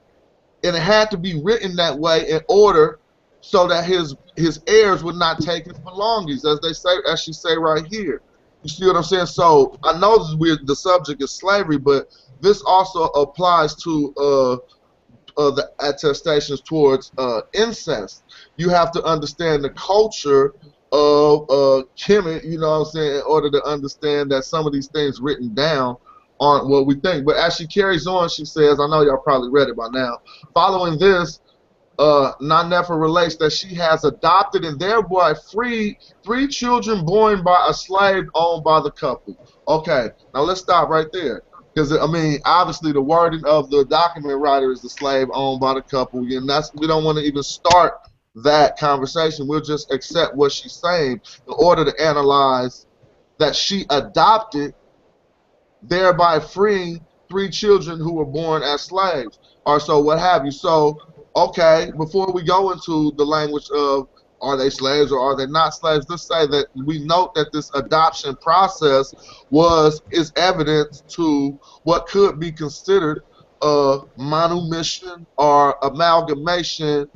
and 0.63 0.75
it 0.75 0.81
had 0.81 1.09
to 1.09 1.17
be 1.17 1.41
written 1.41 1.75
that 1.77 1.97
way 1.97 2.29
in 2.29 2.41
order 2.47 2.99
so 3.41 3.67
that 3.67 3.85
his 3.85 4.15
his 4.39 4.61
heirs 4.67 5.03
would 5.03 5.15
not 5.15 5.39
take 5.39 5.65
his 5.65 5.77
belongings, 5.79 6.45
as 6.45 6.59
they 6.61 6.73
say, 6.73 6.91
as 7.07 7.21
she 7.21 7.33
say 7.33 7.57
right 7.57 7.85
here. 7.85 8.21
You 8.63 8.69
see 8.69 8.85
what 8.85 8.95
I'm 8.95 9.03
saying? 9.03 9.27
So 9.27 9.77
I 9.83 9.97
know 9.99 10.25
weird, 10.37 10.67
the 10.67 10.75
subject 10.75 11.21
is 11.21 11.31
slavery, 11.31 11.77
but 11.77 12.09
this 12.41 12.61
also 12.61 13.05
applies 13.05 13.75
to 13.83 14.13
uh, 14.17 14.53
uh, 15.37 15.51
the 15.51 15.71
attestations 15.79 16.61
towards 16.61 17.11
uh, 17.17 17.41
incest. 17.53 18.23
You 18.57 18.69
have 18.69 18.91
to 18.91 19.03
understand 19.03 19.63
the 19.63 19.69
culture 19.71 20.53
of 20.91 21.43
uh, 21.49 21.83
Kemet, 21.95 22.43
you 22.43 22.59
know 22.59 22.79
what 22.79 22.87
I'm 22.87 22.91
saying, 22.91 23.15
in 23.17 23.21
order 23.21 23.49
to 23.51 23.63
understand 23.63 24.31
that 24.31 24.43
some 24.43 24.65
of 24.65 24.73
these 24.73 24.87
things 24.87 25.21
written 25.21 25.53
down 25.53 25.97
aren't 26.39 26.67
what 26.67 26.85
we 26.85 26.95
think. 26.95 27.25
But 27.25 27.37
as 27.37 27.55
she 27.55 27.67
carries 27.67 28.07
on, 28.07 28.29
she 28.29 28.45
says, 28.45 28.79
I 28.79 28.87
know 28.87 29.01
y'all 29.01 29.17
probably 29.17 29.49
read 29.49 29.69
it 29.69 29.75
by 29.75 29.87
now. 29.91 30.17
Following 30.53 30.97
this, 30.97 31.39
uh, 31.99 32.33
Nanefer 32.41 32.99
relates 32.99 33.35
that 33.35 33.51
she 33.51 33.75
has 33.75 34.05
adopted 34.05 34.63
and 34.63 34.79
thereby 34.79 35.35
freed 35.51 35.97
three 36.23 36.47
children 36.47 37.05
born 37.05 37.43
by 37.43 37.67
a 37.69 37.73
slave 37.73 38.23
owned 38.33 38.63
by 38.63 38.79
the 38.79 38.91
couple. 38.91 39.37
Okay, 39.67 40.07
now 40.33 40.41
let's 40.41 40.61
stop 40.61 40.89
right 40.89 41.07
there. 41.11 41.43
Because 41.75 41.91
I 41.95 42.07
mean, 42.07 42.39
obviously, 42.45 42.93
the 42.93 43.01
wording 43.01 43.43
of 43.45 43.69
the 43.69 43.85
document 43.85 44.39
writer 44.39 44.71
is 44.71 44.81
the 44.81 44.89
slave 44.89 45.27
owned 45.33 45.59
by 45.59 45.73
the 45.73 45.81
couple, 45.81 46.21
and 46.21 46.49
that's 46.49 46.73
we 46.73 46.87
don't 46.87 47.03
want 47.03 47.17
to 47.17 47.23
even 47.23 47.43
start 47.43 47.95
that 48.43 48.77
conversation. 48.77 49.47
We'll 49.47 49.61
just 49.61 49.91
accept 49.91 50.35
what 50.35 50.51
she's 50.53 50.73
saying 50.73 51.21
in 51.47 51.53
order 51.57 51.83
to 51.85 52.01
analyze 52.01 52.85
that 53.39 53.55
she 53.55 53.85
adopted, 53.89 54.73
thereby 55.81 56.39
freeing 56.39 57.05
three 57.29 57.49
children 57.49 57.99
who 57.99 58.13
were 58.13 58.25
born 58.25 58.63
as 58.63 58.81
slaves, 58.81 59.37
or 59.65 59.79
so 59.79 59.99
what 59.99 60.19
have 60.19 60.45
you. 60.45 60.51
So, 60.51 60.97
okay, 61.47 61.91
before 61.97 62.31
we 62.31 62.43
go 62.43 62.71
into 62.71 63.11
the 63.17 63.25
language 63.25 63.69
of 63.71 64.07
are 64.41 64.55
they 64.55 64.69
slaves 64.69 65.11
or 65.11 65.19
are 65.19 65.35
they 65.35 65.45
not 65.45 65.71
slaves, 65.71 66.05
let's 66.09 66.23
say 66.23 66.47
that 66.47 66.67
we 66.73 67.03
note 67.05 67.33
that 67.35 67.51
this 67.51 67.69
adoption 67.73 68.35
process 68.37 69.13
was 69.49 70.01
is 70.11 70.31
evidence 70.35 71.03
to 71.09 71.59
what 71.83 72.07
could 72.07 72.39
be 72.39 72.51
considered 72.51 73.23
a 73.61 73.99
manumission 74.17 75.25
or 75.37 75.77
amalgamation 75.83 77.09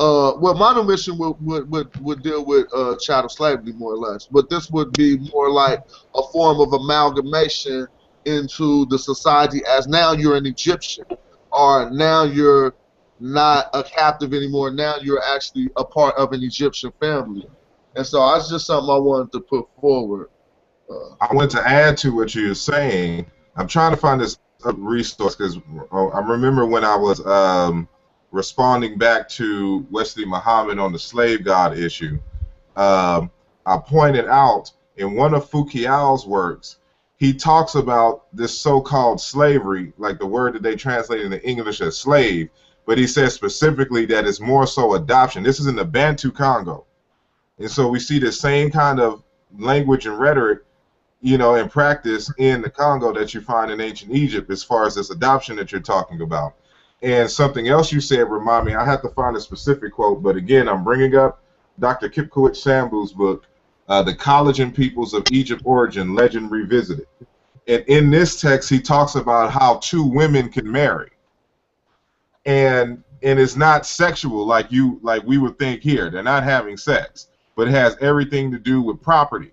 uh, 0.00 0.32
well, 0.38 0.54
manumission 0.54 1.18
would, 1.18 1.34
would, 1.40 1.68
would, 1.70 1.96
would 2.00 2.22
deal 2.22 2.44
with 2.44 2.72
uh, 2.72 2.96
chattel 3.00 3.28
slavery 3.28 3.72
more 3.72 3.94
or 3.94 3.96
less, 3.96 4.28
but 4.30 4.48
this 4.48 4.70
would 4.70 4.92
be 4.92 5.18
more 5.32 5.50
like 5.50 5.80
a 6.14 6.22
form 6.30 6.60
of 6.60 6.72
amalgamation 6.72 7.84
into 8.24 8.86
the 8.86 8.98
society 8.98 9.60
as 9.68 9.88
now 9.88 10.12
you're 10.12 10.36
an 10.36 10.46
Egyptian, 10.46 11.04
or 11.50 11.90
now 11.90 12.22
you're 12.22 12.76
not 13.20 13.70
a 13.74 13.82
captive 13.82 14.32
anymore. 14.32 14.70
Now 14.70 14.96
you're 15.00 15.22
actually 15.22 15.70
a 15.76 15.84
part 15.84 16.14
of 16.16 16.32
an 16.32 16.42
Egyptian 16.42 16.92
family, 17.00 17.46
and 17.96 18.06
so 18.06 18.18
that's 18.32 18.48
just 18.48 18.66
something 18.66 18.90
I 18.90 18.98
wanted 18.98 19.32
to 19.32 19.40
put 19.40 19.66
forward. 19.80 20.30
Uh, 20.90 21.14
I 21.20 21.34
want 21.34 21.50
to 21.52 21.66
add 21.66 21.96
to 21.98 22.14
what 22.14 22.34
you're 22.34 22.54
saying. 22.54 23.26
I'm 23.56 23.68
trying 23.68 23.90
to 23.90 23.96
find 23.96 24.20
this 24.20 24.38
uh, 24.64 24.72
resource 24.74 25.34
because 25.36 25.58
I 25.92 26.20
remember 26.20 26.64
when 26.66 26.84
I 26.84 26.96
was 26.96 27.24
um, 27.26 27.88
responding 28.30 28.98
back 28.98 29.28
to 29.30 29.86
Wesley 29.90 30.24
Muhammad 30.24 30.78
on 30.78 30.92
the 30.92 30.98
slave 30.98 31.44
god 31.44 31.76
issue. 31.76 32.18
Um, 32.76 33.30
I 33.66 33.78
pointed 33.78 34.26
out 34.26 34.70
in 34.96 35.14
one 35.14 35.34
of 35.34 35.48
Fu-Kiau's 35.48 36.26
works, 36.26 36.76
he 37.16 37.34
talks 37.34 37.74
about 37.74 38.26
this 38.32 38.58
so-called 38.58 39.20
slavery, 39.20 39.92
like 39.98 40.18
the 40.18 40.26
word 40.26 40.54
that 40.54 40.62
they 40.62 40.76
translate 40.76 41.22
into 41.22 41.44
English 41.46 41.80
as 41.80 41.98
slave, 41.98 42.48
but 42.88 42.96
he 42.96 43.06
says 43.06 43.34
specifically 43.34 44.06
that 44.06 44.26
it's 44.26 44.40
more 44.40 44.66
so 44.66 44.94
adoption. 44.94 45.42
This 45.42 45.60
is 45.60 45.66
in 45.66 45.76
the 45.76 45.84
Bantu 45.84 46.32
Congo, 46.32 46.86
and 47.58 47.70
so 47.70 47.86
we 47.86 48.00
see 48.00 48.18
the 48.18 48.32
same 48.32 48.70
kind 48.70 48.98
of 48.98 49.22
language 49.58 50.06
and 50.06 50.18
rhetoric, 50.18 50.60
you 51.20 51.36
know, 51.36 51.56
in 51.56 51.68
practice 51.68 52.32
in 52.38 52.62
the 52.62 52.70
Congo 52.70 53.12
that 53.12 53.34
you 53.34 53.42
find 53.42 53.70
in 53.70 53.82
ancient 53.82 54.12
Egypt, 54.12 54.50
as 54.50 54.64
far 54.64 54.86
as 54.86 54.94
this 54.94 55.10
adoption 55.10 55.54
that 55.56 55.70
you're 55.70 55.82
talking 55.82 56.22
about. 56.22 56.54
And 57.02 57.30
something 57.30 57.68
else 57.68 57.92
you 57.92 58.00
said 58.00 58.30
remind 58.30 58.64
me. 58.64 58.74
I 58.74 58.86
have 58.86 59.02
to 59.02 59.10
find 59.10 59.36
a 59.36 59.40
specific 59.40 59.92
quote, 59.92 60.22
but 60.22 60.36
again, 60.36 60.66
I'm 60.66 60.82
bringing 60.82 61.14
up 61.14 61.42
Dr. 61.78 62.08
Kipkoech 62.08 62.56
Sambu's 62.56 63.12
book, 63.12 63.44
uh, 63.90 64.02
"The 64.02 64.14
Kalenjin 64.14 64.74
Peoples 64.74 65.12
of 65.12 65.26
Egypt 65.28 65.60
Origin: 65.66 66.14
Legend 66.14 66.50
Revisited." 66.50 67.06
And 67.66 67.84
in 67.86 68.08
this 68.08 68.40
text, 68.40 68.70
he 68.70 68.80
talks 68.80 69.14
about 69.14 69.52
how 69.52 69.74
two 69.82 70.04
women 70.04 70.48
can 70.48 70.72
marry, 70.72 71.10
and 72.48 73.04
and 73.22 73.38
it's 73.38 73.56
not 73.56 73.84
sexual 73.84 74.46
like 74.46 74.72
you 74.72 74.98
like 75.02 75.22
we 75.24 75.36
would 75.38 75.58
think 75.58 75.82
here. 75.82 76.10
They're 76.10 76.22
not 76.22 76.44
having 76.44 76.76
sex, 76.78 77.28
but 77.54 77.68
it 77.68 77.72
has 77.72 77.96
everything 78.00 78.50
to 78.50 78.58
do 78.58 78.80
with 78.80 79.02
property, 79.02 79.52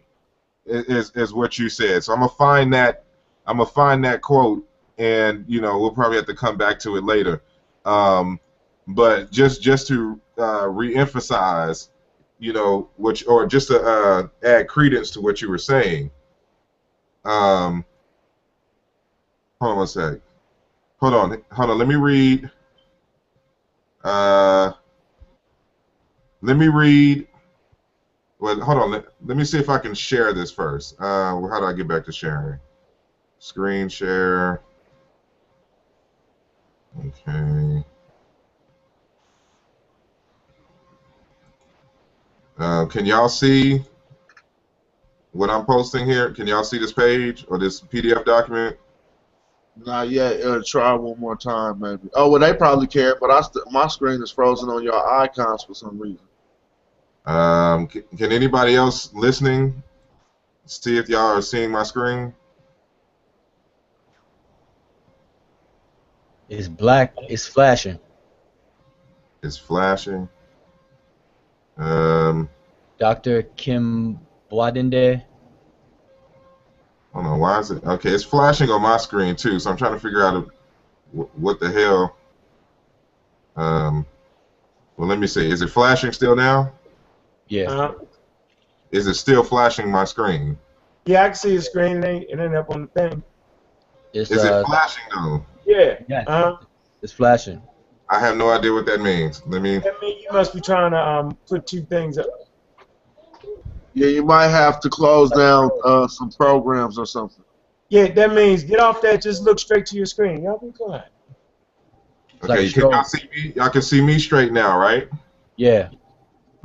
is 0.65 1.11
is 1.13 1.33
what 1.33 1.59
you 1.59 1.67
said. 1.67 2.03
So 2.03 2.13
I'm 2.13 2.19
gonna 2.19 2.31
find 2.31 2.73
that 2.73 3.03
I'm 3.45 3.57
gonna 3.57 3.69
find 3.69 4.03
that 4.05 4.21
quote, 4.21 4.65
and 4.97 5.43
you 5.45 5.59
know 5.59 5.77
we'll 5.77 5.91
probably 5.91 6.15
have 6.15 6.25
to 6.27 6.33
come 6.35 6.57
back 6.57 6.79
to 6.79 6.95
it 6.95 7.03
later. 7.03 7.41
Um, 7.83 8.39
but 8.87 9.29
just 9.29 9.61
just 9.61 9.87
to 9.87 10.19
uh, 10.37 10.63
reemphasize, 10.63 11.89
you 12.39 12.53
know, 12.53 12.89
which 12.95 13.27
or 13.27 13.45
just 13.45 13.67
to 13.67 13.81
uh, 13.81 14.27
add 14.43 14.69
credence 14.69 15.11
to 15.11 15.21
what 15.21 15.41
you 15.41 15.49
were 15.49 15.57
saying. 15.57 16.11
Um, 17.25 17.83
hold 19.59 19.79
on 19.79 19.83
a 19.83 19.87
sec. 19.87 20.19
Hold 21.01 21.13
on, 21.13 21.43
hold 21.51 21.71
on. 21.71 21.77
Let 21.77 21.89
me 21.89 21.95
read. 21.95 22.49
Uh, 24.05 24.71
let 26.41 26.57
me 26.57 26.69
read. 26.69 27.27
Well, 28.39 28.59
hold 28.61 28.79
on. 28.79 28.91
Let, 28.91 29.05
let 29.25 29.37
me 29.37 29.45
see 29.45 29.59
if 29.59 29.69
I 29.69 29.79
can 29.79 29.95
share 29.95 30.33
this 30.33 30.51
first. 30.51 30.95
Uh, 30.99 31.41
how 31.49 31.59
do 31.59 31.65
I 31.65 31.73
get 31.73 31.87
back 31.87 32.05
to 32.05 32.13
sharing? 32.13 32.59
Screen 33.39 33.89
share. 33.89 34.61
Okay. 36.99 37.85
Uh, 42.57 42.85
can 42.85 43.05
y'all 43.05 43.29
see 43.29 43.81
what 45.33 45.49
I'm 45.49 45.65
posting 45.65 46.05
here? 46.07 46.31
Can 46.31 46.47
y'all 46.47 46.63
see 46.63 46.79
this 46.79 46.93
page 46.93 47.45
or 47.49 47.59
this 47.59 47.81
PDF 47.81 48.25
document? 48.25 48.75
Not 49.77 50.09
yet. 50.09 50.41
Uh, 50.41 50.61
try 50.65 50.93
one 50.93 51.19
more 51.19 51.35
time, 51.35 51.79
maybe. 51.79 52.09
Oh, 52.13 52.29
well, 52.29 52.39
they 52.39 52.53
probably 52.53 52.87
can, 52.87 53.15
but 53.19 53.29
I 53.29 53.41
st- 53.41 53.69
my 53.71 53.87
screen 53.87 54.21
is 54.23 54.31
frozen 54.31 54.69
on 54.69 54.83
your 54.83 54.95
icons 55.19 55.63
for 55.63 55.73
some 55.73 55.99
reason. 55.99 56.25
Um, 57.25 57.87
can, 57.87 58.03
can 58.17 58.31
anybody 58.31 58.75
else 58.75 59.13
listening 59.13 59.83
see 60.65 60.97
if 60.97 61.09
y'all 61.09 61.37
are 61.37 61.41
seeing 61.41 61.71
my 61.71 61.83
screen? 61.83 62.33
It's 66.47 66.67
black. 66.67 67.13
It's 67.27 67.47
flashing. 67.47 67.99
It's 69.43 69.57
flashing. 69.57 70.29
Um, 71.77 72.49
Dr. 72.97 73.43
Kim 73.57 74.19
Boadinde. 74.51 75.23
I 77.15 77.19
don't 77.19 77.31
know 77.31 77.37
why 77.37 77.59
is 77.59 77.71
it 77.71 77.83
okay. 77.85 78.11
It's 78.11 78.25
flashing 78.25 78.69
on 78.69 78.81
my 78.81 78.97
screen 78.97 79.37
too, 79.37 79.57
so 79.59 79.71
I'm 79.71 79.77
trying 79.77 79.93
to 79.93 79.99
figure 79.99 80.23
out 80.23 80.49
what 81.35 81.61
the 81.61 81.71
hell. 81.71 82.17
Um, 83.55 84.05
well, 84.97 85.07
let 85.07 85.17
me 85.17 85.27
see. 85.27 85.49
Is 85.49 85.61
it 85.61 85.69
flashing 85.69 86.11
still 86.11 86.35
now? 86.35 86.73
Yeah. 87.47 87.71
Uh, 87.71 87.91
Is 88.91 89.07
it 89.07 89.15
still 89.15 89.43
flashing 89.43 89.89
my 89.89 90.03
screen? 90.03 90.57
yeah, 91.05 91.23
I 91.23 91.27
can 91.27 91.35
see 91.35 91.55
the 91.55 91.61
screen. 91.61 92.03
It 92.03 92.05
ain't, 92.05 92.25
it 92.29 92.39
ain't 92.39 92.55
up 92.55 92.69
on 92.69 92.81
the 92.93 93.01
thing. 93.01 93.23
It's 94.13 94.31
Is 94.31 94.43
uh, 94.43 94.61
it 94.61 94.65
flashing 94.65 95.03
though? 95.13 95.45
Yeah. 95.65 95.95
yeah, 96.09 96.23
Uh, 96.27 96.53
it's 97.01 97.13
flashing. 97.13 97.61
I 98.09 98.19
have 98.19 98.35
no 98.35 98.49
idea 98.49 98.73
what 98.73 98.85
that 98.87 99.01
means. 99.01 99.41
Let 99.47 99.61
me. 99.61 99.79
that 99.79 99.93
means 100.01 100.23
you 100.23 100.29
must 100.31 100.53
be 100.53 100.61
trying 100.61 100.91
to 100.91 100.97
um 100.99 101.37
put 101.49 101.65
two 101.65 101.81
things 101.85 102.17
up. 102.17 102.27
Yeah, 103.95 104.07
you 104.07 104.25
might 104.25 104.49
have 104.49 104.81
to 104.81 104.89
close 104.89 105.31
down 105.31 105.71
uh, 105.85 106.07
some 106.07 106.29
programs 106.29 106.99
or 106.99 107.05
something. 107.05 107.43
Yeah, 107.87 108.11
that 108.11 108.33
means 108.33 108.63
get 108.63 108.79
off 108.81 109.01
that. 109.01 109.21
Just 109.21 109.43
look 109.43 109.57
straight 109.57 109.85
to 109.87 109.95
your 109.95 110.05
screen. 110.05 110.43
Y'all 110.43 110.57
be 110.57 110.71
quiet. 110.71 111.05
It's 112.33 112.49
like 112.49 112.59
Okay, 112.59 112.69
can 112.71 112.89
y'all 112.89 113.03
strobe. 113.03 113.05
see 113.05 113.29
me? 113.33 113.53
Y'all 113.55 113.69
can 113.69 113.81
see 113.81 114.01
me 114.01 114.19
straight 114.19 114.51
now, 114.51 114.77
right? 114.77 115.07
Yeah. 115.55 115.89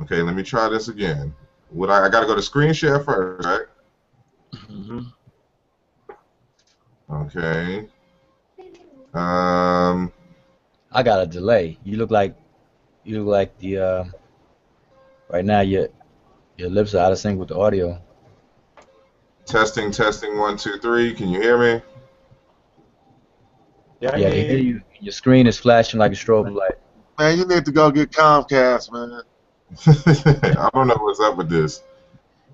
Okay, 0.01 0.21
let 0.21 0.35
me 0.35 0.43
try 0.43 0.67
this 0.67 0.89
again. 0.89 1.33
Would 1.71 1.89
I? 1.89 2.05
I 2.05 2.09
gotta 2.09 2.25
go 2.27 2.35
to 2.35 2.41
screen 2.41 2.73
share 2.73 2.99
first, 2.99 3.47
right? 3.47 3.61
Mhm. 4.53 5.05
Mm 7.09 7.25
Okay. 7.27 7.87
Um. 9.13 10.11
I 10.91 11.03
got 11.03 11.21
a 11.21 11.25
delay. 11.25 11.77
You 11.85 11.97
look 11.97 12.11
like 12.11 12.35
you 13.05 13.19
look 13.23 13.31
like 13.31 13.57
the 13.59 13.77
uh, 13.77 14.03
right 15.29 15.45
now 15.45 15.61
your 15.61 15.87
your 16.61 16.69
lips 16.69 16.93
are 16.93 16.99
out 16.99 17.11
of 17.11 17.17
sync 17.17 17.39
with 17.39 17.49
the 17.49 17.57
audio. 17.57 17.99
Testing, 19.45 19.91
testing, 19.91 20.37
one, 20.37 20.55
two, 20.57 20.77
three. 20.77 21.11
Can 21.13 21.29
you 21.29 21.41
hear 21.41 21.57
me? 21.57 21.81
Yeah, 23.99 24.11
I 24.13 24.17
Yeah, 24.17 24.27
I 24.27 24.29
can 24.29 24.31
can 24.31 24.33
hear 24.33 24.49
hear 24.49 24.57
you. 24.59 24.73
you. 24.75 24.81
Your 24.99 25.11
screen 25.11 25.47
is 25.47 25.57
flashing 25.57 25.99
like 25.99 26.11
a 26.11 26.15
strobe 26.15 26.53
light. 26.53 26.75
Man, 27.19 27.37
you 27.37 27.45
need 27.45 27.65
to 27.65 27.71
go 27.71 27.89
get 27.91 28.11
Comcast, 28.11 28.91
man. 28.91 29.21
I 30.59 30.69
don't 30.73 30.87
know 30.87 30.97
what's 30.99 31.19
up 31.19 31.35
with 31.37 31.49
this. 31.49 31.81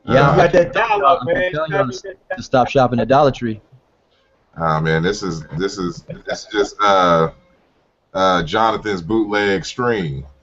Yeah, 0.06 0.30
Uh, 0.30 0.32
You 0.32 0.38
got 0.44 0.52
that 0.54 0.74
dial 0.74 1.06
up, 1.06 1.20
I'm 1.22 1.26
man. 1.28 1.52
telling 1.52 1.72
You 1.72 1.78
you, 1.78 1.84
gotta 1.84 1.92
get 2.02 2.20
that- 2.30 2.38
To 2.38 2.44
stop 2.44 2.70
shopping 2.70 3.00
at 3.02 3.10
Dollar 3.10 3.32
Tree. 3.32 3.62
Ah 4.56 4.80
man, 4.80 5.04
this 5.04 5.22
is 5.22 5.44
this 5.60 5.78
is 5.78 6.04
this 6.26 6.40
is 6.46 6.48
just 6.52 6.76
uh 6.82 7.30
uh 8.14 8.42
Jonathan's 8.44 9.02
bootleg 9.02 9.66
stream. 9.66 10.26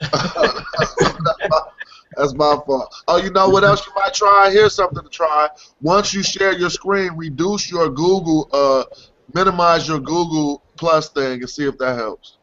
That's 2.16 2.34
my 2.34 2.56
fault. 2.66 2.94
Oh, 3.08 3.18
you 3.18 3.30
know 3.30 3.48
what 3.48 3.62
else 3.62 3.86
you 3.86 3.92
might 3.94 4.14
try? 4.14 4.50
Here's 4.50 4.74
something 4.74 5.02
to 5.02 5.08
try. 5.08 5.48
Once 5.80 6.14
you 6.14 6.22
share 6.22 6.56
your 6.56 6.70
screen, 6.70 7.12
reduce 7.14 7.70
your 7.70 7.90
Google, 7.90 8.48
uh, 8.52 8.84
minimize 9.34 9.86
your 9.86 10.00
Google 10.00 10.62
Plus 10.76 11.10
thing, 11.10 11.40
and 11.40 11.50
see 11.50 11.66
if 11.66 11.76
that 11.78 11.96
helps. 11.96 12.38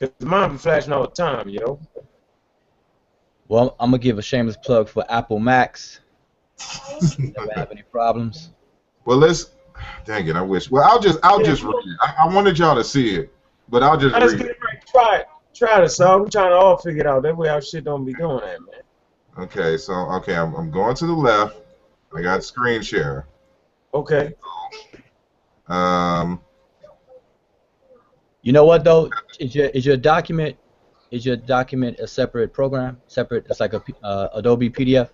Cause 0.00 0.10
mine 0.20 0.52
be 0.52 0.58
flashing 0.58 0.92
all 0.92 1.02
the 1.02 1.08
time, 1.08 1.48
yo. 1.48 1.80
Well, 3.48 3.76
I'm 3.80 3.90
gonna 3.90 3.98
give 3.98 4.18
a 4.18 4.22
shameless 4.22 4.56
plug 4.56 4.88
for 4.88 5.04
Apple 5.08 5.38
Macs. 5.38 6.00
Never 7.18 7.50
have 7.56 7.70
any 7.70 7.82
problems. 7.82 8.50
Well, 9.04 9.18
let's. 9.18 9.50
Dang 10.04 10.26
it! 10.26 10.34
I 10.34 10.42
wish. 10.42 10.70
Well, 10.70 10.82
I'll 10.84 11.00
just 11.00 11.18
I'll 11.22 11.42
just 11.42 11.62
read 11.62 11.72
it. 11.72 11.96
I, 12.00 12.24
I 12.24 12.34
wanted 12.34 12.58
y'all 12.58 12.74
to 12.74 12.82
see 12.82 13.14
it, 13.14 13.32
but 13.68 13.82
I'll 13.82 13.96
just 13.96 14.14
I 14.14 14.20
just 14.20 14.34
read 14.34 14.42
get 14.42 14.50
it. 14.50 14.56
it 14.56 14.64
right. 14.64 14.86
Try 14.86 15.16
it. 15.18 15.26
Try 15.58 15.80
to 15.80 15.88
so 15.88 16.18
We're 16.18 16.28
trying 16.28 16.50
to 16.50 16.56
all 16.56 16.76
figure 16.76 17.00
it 17.00 17.06
out. 17.08 17.24
That 17.24 17.36
way 17.36 17.48
our 17.48 17.60
shit 17.60 17.82
don't 17.82 18.04
be 18.04 18.14
doing 18.14 18.38
that, 18.38 18.60
man. 18.60 19.44
Okay, 19.44 19.76
so 19.76 19.92
okay, 19.92 20.36
I'm 20.36 20.54
I'm 20.54 20.70
going 20.70 20.94
to 20.94 21.06
the 21.06 21.12
left. 21.12 21.56
I 22.16 22.22
got 22.22 22.44
screen 22.44 22.80
share. 22.80 23.26
Okay. 23.92 24.34
Um, 25.66 26.40
You 28.42 28.52
know 28.52 28.64
what 28.64 28.84
though? 28.84 29.10
Is 29.40 29.54
your 29.54 29.66
is 29.66 29.84
your 29.84 29.96
document 29.96 30.56
is 31.10 31.26
your 31.26 31.36
document 31.36 31.98
a 31.98 32.06
separate 32.06 32.52
program? 32.52 33.00
Separate? 33.08 33.46
It's 33.50 33.58
like 33.58 33.72
a 33.72 33.80
P- 33.80 33.94
uh, 34.02 34.28
Adobe 34.34 34.70
PDF. 34.70 35.10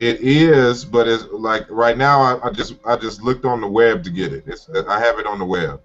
it 0.00 0.20
is, 0.20 0.84
but 0.84 1.08
it's 1.08 1.24
like 1.32 1.64
right 1.70 1.96
now. 1.96 2.20
I, 2.20 2.48
I 2.48 2.50
just 2.50 2.74
I 2.86 2.96
just 2.96 3.22
looked 3.22 3.46
on 3.46 3.62
the 3.62 3.68
web 3.68 4.04
to 4.04 4.10
get 4.10 4.34
it. 4.34 4.44
It's 4.46 4.68
I 4.86 5.00
have 5.00 5.18
it 5.18 5.26
on 5.26 5.38
the 5.38 5.46
web. 5.46 5.80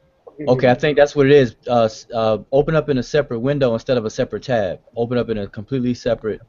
Okay, 0.47 0.69
I 0.69 0.73
think 0.73 0.97
that's 0.97 1.15
what 1.15 1.25
it 1.27 1.31
is. 1.31 1.55
Uh, 1.67 1.89
uh, 2.13 2.37
open 2.51 2.75
up 2.75 2.89
in 2.89 2.97
a 2.97 3.03
separate 3.03 3.39
window 3.39 3.73
instead 3.73 3.97
of 3.97 4.05
a 4.05 4.09
separate 4.09 4.43
tab. 4.43 4.81
Open 4.95 5.17
up 5.17 5.29
in 5.29 5.37
a 5.37 5.47
completely 5.47 5.93
separate 5.93 6.41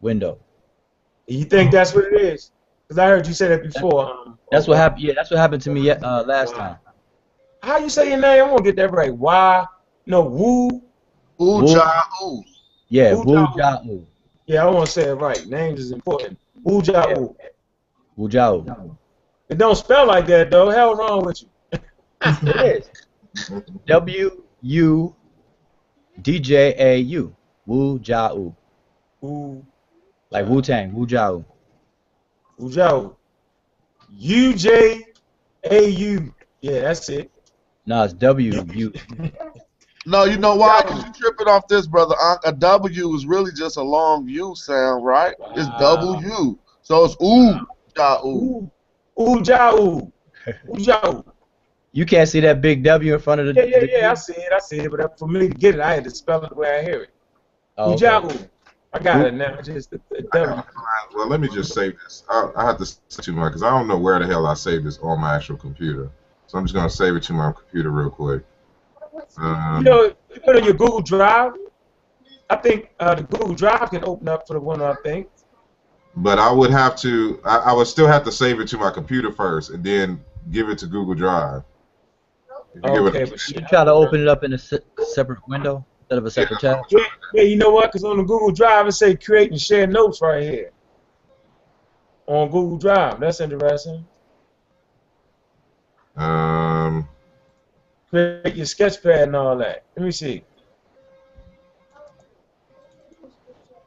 window. 0.00 0.38
You 1.26 1.44
think 1.44 1.70
that's 1.70 1.94
what 1.94 2.04
it 2.04 2.20
is? 2.20 2.50
Cause 2.88 2.98
I 2.98 3.06
heard 3.06 3.26
you 3.26 3.32
say 3.32 3.48
that 3.48 3.62
before. 3.62 4.10
Um, 4.10 4.38
That's 4.50 4.66
what 4.68 4.76
happened. 4.76 5.02
Yeah, 5.02 5.14
that's 5.14 5.30
what 5.30 5.38
happened 5.38 5.62
to 5.62 5.70
me 5.70 5.88
uh, 5.90 6.24
last 6.24 6.54
time. 6.54 6.76
How 7.62 7.78
you 7.78 7.88
say 7.88 8.10
your 8.10 8.20
name? 8.20 8.44
I 8.44 8.46
want 8.46 8.58
to 8.58 8.64
get 8.64 8.76
that 8.76 8.92
right. 8.92 9.14
Why? 9.14 9.64
No, 10.04 10.22
Woo. 10.24 10.82
Ooh, 11.40 11.62
Ooh. 11.62 11.66
ja, 11.66 12.02
ooh. 12.22 12.42
Yeah, 12.88 13.14
Wu 13.14 13.22
Wu 13.22 13.34
Jiao. 13.34 13.54
Jiao. 13.56 14.06
Yeah, 14.46 14.66
I 14.66 14.70
want 14.70 14.86
to 14.86 14.92
say 14.92 15.08
it 15.08 15.14
right. 15.14 15.46
Names 15.46 15.80
is 15.80 15.92
important. 15.92 16.38
Wu 16.62 16.82
Ja 16.84 17.06
Wu. 17.16 17.34
Wu 18.16 18.28
Jiao. 18.28 18.96
It 19.48 19.56
don't 19.56 19.76
spell 19.76 20.06
like 20.06 20.26
that 20.26 20.50
though. 20.50 20.68
Hell 20.68 20.94
wrong 20.94 21.24
with 21.24 21.40
you? 21.42 21.48
It 22.24 22.86
is. 23.46 23.62
W 23.86 24.44
U 24.62 25.16
D 26.20 26.38
J 26.38 26.74
A 26.78 26.98
U. 26.98 27.34
Wu 27.66 27.98
Jiao. 27.98 28.54
Wu 29.20 29.64
Like 30.30 30.48
Wu 30.48 30.62
Tang. 30.62 30.92
Wu 30.92 31.06
Jiao. 31.06 31.44
Wu 32.58 32.70
Ja 32.70 32.94
Wu. 32.96 33.16
U 34.10 34.54
J 34.54 35.04
A 35.64 35.88
U. 35.88 36.34
Yeah, 36.60 36.80
that's 36.80 37.08
it. 37.08 37.30
No, 37.86 38.04
it's 38.04 38.14
W 38.14 38.64
U. 38.74 38.92
No, 40.04 40.24
you 40.24 40.36
know 40.36 40.56
why? 40.56 40.82
Because 40.82 41.04
you 41.04 41.12
tripping 41.12 41.46
off 41.46 41.68
this, 41.68 41.86
brother. 41.86 42.16
Unc. 42.20 42.40
A 42.44 42.52
W 42.52 43.14
is 43.14 43.24
really 43.24 43.52
just 43.52 43.76
a 43.76 43.82
long 43.82 44.26
U 44.28 44.52
sound, 44.56 45.04
right? 45.04 45.34
It's 45.54 45.68
Wow. 45.68 45.96
W. 45.96 46.58
So 46.82 47.04
it's 47.04 47.16
ooh, 47.22 47.54
ja, 47.96 48.20
ooh. 48.24 48.68
Ooh, 49.16 49.22
ooh, 49.22 49.42
ja, 49.44 49.72
ooh, 49.72 50.12
ooh, 50.68 50.78
ja, 50.78 51.00
ooh. 51.06 51.31
You 51.92 52.06
can't 52.06 52.28
see 52.28 52.40
that 52.40 52.60
big 52.62 52.82
W 52.84 53.14
in 53.14 53.20
front 53.20 53.40
of 53.42 53.46
the. 53.48 53.54
Yeah, 53.54 53.64
yeah, 53.66 53.80
the- 53.80 53.90
yeah. 53.90 54.10
I 54.10 54.14
see 54.14 54.32
it. 54.34 54.52
I 54.52 54.58
see 54.58 54.78
it. 54.78 54.90
But 54.90 55.18
for 55.18 55.28
me 55.28 55.40
to 55.40 55.48
get 55.48 55.74
it, 55.74 55.80
I 55.80 55.94
had 55.94 56.04
to 56.04 56.10
spell 56.10 56.42
it 56.44 56.48
the 56.50 56.54
way 56.54 56.78
I 56.78 56.82
hear 56.82 57.02
it. 57.02 57.10
Oh, 57.76 57.90
Ooh, 57.92 57.94
okay. 57.94 58.48
I 58.94 58.98
got 58.98 59.26
it 59.26 59.34
now. 59.34 59.60
Just 59.62 59.90
the, 59.90 60.00
the 60.10 60.64
Well, 61.14 61.26
let 61.28 61.40
me 61.40 61.48
just 61.48 61.72
save 61.72 61.98
this. 62.02 62.24
I, 62.28 62.50
I 62.56 62.64
have 62.66 62.78
to 62.78 62.86
save 62.86 62.98
it 63.18 63.22
to 63.22 63.32
my 63.32 63.48
because 63.48 63.62
I 63.62 63.70
don't 63.70 63.88
know 63.88 63.96
where 63.98 64.18
the 64.18 64.26
hell 64.26 64.46
I 64.46 64.54
saved 64.54 64.84
this 64.86 64.98
on 64.98 65.20
my 65.20 65.34
actual 65.36 65.56
computer. 65.56 66.10
So 66.46 66.58
I'm 66.58 66.64
just 66.64 66.74
gonna 66.74 66.90
save 66.90 67.14
it 67.16 67.22
to 67.24 67.32
my 67.32 67.52
computer 67.52 67.90
real 67.90 68.10
quick. 68.10 68.42
You 69.38 69.44
Um, 69.44 69.82
know, 69.84 70.04
you 70.04 70.40
put 70.44 70.56
it 70.56 70.60
on 70.60 70.64
your 70.64 70.74
Google 70.74 71.00
Drive. 71.00 71.52
I 72.50 72.56
think 72.56 72.90
uh, 73.00 73.14
the 73.14 73.22
Google 73.22 73.54
Drive 73.54 73.90
can 73.90 74.04
open 74.04 74.28
up 74.28 74.46
for 74.46 74.54
the 74.54 74.60
one. 74.60 74.82
I 74.82 74.94
think. 75.02 75.28
but 76.16 76.38
I 76.38 76.50
would 76.52 76.70
have 76.70 76.96
to. 76.96 77.40
I, 77.44 77.56
I 77.58 77.72
would 77.72 77.86
still 77.86 78.06
have 78.06 78.24
to 78.24 78.32
save 78.32 78.60
it 78.60 78.68
to 78.68 78.78
my 78.78 78.90
computer 78.90 79.32
first, 79.32 79.70
and 79.70 79.82
then 79.82 80.22
give 80.50 80.68
it 80.68 80.78
to 80.78 80.86
Google 80.86 81.14
Drive. 81.14 81.58
If 81.60 81.64
you 81.64 82.48
get 82.48 82.54
what 82.54 82.60
Okay, 82.84 83.24
but. 83.24 83.48
You 83.48 83.60
try 83.66 83.84
to 83.84 83.90
open 83.90 84.20
it 84.20 84.28
up 84.28 84.44
in 84.44 84.52
a 84.54 84.58
se- 84.58 84.80
separate 85.04 85.40
window 85.46 85.84
instead 86.00 86.18
of 86.18 86.24
a 86.26 86.30
separate 86.30 86.60
tab. 86.60 86.78
Yeah, 86.90 87.04
yeah, 87.34 87.42
you 87.42 87.56
know 87.56 87.70
what? 87.70 87.92
Because 87.92 88.04
on 88.04 88.16
the 88.16 88.22
Google 88.22 88.50
Drive 88.50 88.86
it 88.86 88.92
say 88.92 89.14
create 89.16 89.50
and 89.50 89.60
share 89.60 89.86
notes 89.86 90.20
right 90.22 90.42
here. 90.42 90.70
On 92.26 92.50
Google 92.50 92.78
Drive, 92.78 93.20
that's 93.20 93.40
interesting. 93.40 94.06
Um, 96.16 97.08
Create 98.10 98.54
your 98.56 98.66
sketch 98.66 99.02
pad 99.02 99.28
and 99.28 99.36
all 99.36 99.56
that. 99.56 99.84
Let 99.96 100.04
me 100.04 100.10
see. 100.12 100.44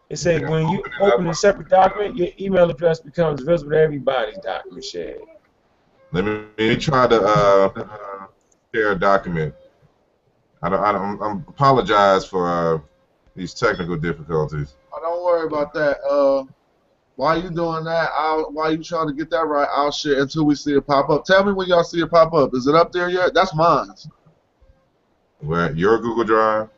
It 0.10 0.18
says 0.18 0.41
Yeah, 0.41 0.49
when 0.49 0.70
you 0.70 0.80
open 0.80 0.91
it 0.91 1.02
up. 1.02 1.14
open 1.14 1.28
a 1.28 1.34
separate 1.34 1.70
document, 1.70 2.18
your 2.18 2.28
email 2.40 2.70
address 2.70 2.99
becomes 2.99 3.41
visible 3.41 3.72
to 3.72 3.80
everybody's 3.80 4.38
document 4.40 4.84
shared. 4.84 5.22
let 6.12 6.24
me, 6.26 6.32
let 6.57 6.70
me 6.70 6.76
try 6.78 7.07
to 7.07 7.22
uh, 7.22 7.72
uh, 7.76 8.28
share 8.76 8.92
a 8.92 9.00
document. 9.00 9.54
I 10.62 10.70
don't. 10.70 10.84
I 10.84 10.92
don't. 10.92 11.22
I'm 11.22 11.46
apologize 11.48 12.26
for 12.26 12.50
uh, 12.50 12.80
these 13.36 13.54
technical 13.54 13.96
difficulties. 13.96 14.76
Oh, 14.94 15.00
don't 15.02 15.24
worry 15.24 15.48
about 15.48 15.74
that. 15.74 16.04
Uh, 16.04 16.44
while 17.16 17.42
you 17.42 17.50
doing 17.50 17.86
that, 17.86 18.10
I'll, 18.14 18.52
while 18.52 18.76
you 18.76 18.84
trying 18.84 19.08
to 19.08 19.14
get 19.14 19.30
that 19.30 19.46
right, 19.46 19.68
I'll 19.72 19.92
share 19.92 20.22
until 20.22 20.46
we 20.46 20.56
see 20.56 20.74
it 20.74 20.86
pop 20.86 21.10
up. 21.10 21.24
Tell 21.24 21.46
me 21.46 21.54
when 21.54 21.68
y'all 21.68 21.84
see 21.84 22.02
it 22.02 22.12
pop 22.12 22.34
up. 22.34 22.54
Is 22.54 22.68
it 22.68 22.76
up 22.76 22.92
there 22.92 23.10
yet? 23.10 23.34
That's 23.34 23.56
mine. 23.56 23.88
Where 25.40 25.72
your 25.74 26.00
Google 26.00 26.26
Drive? 26.26 26.70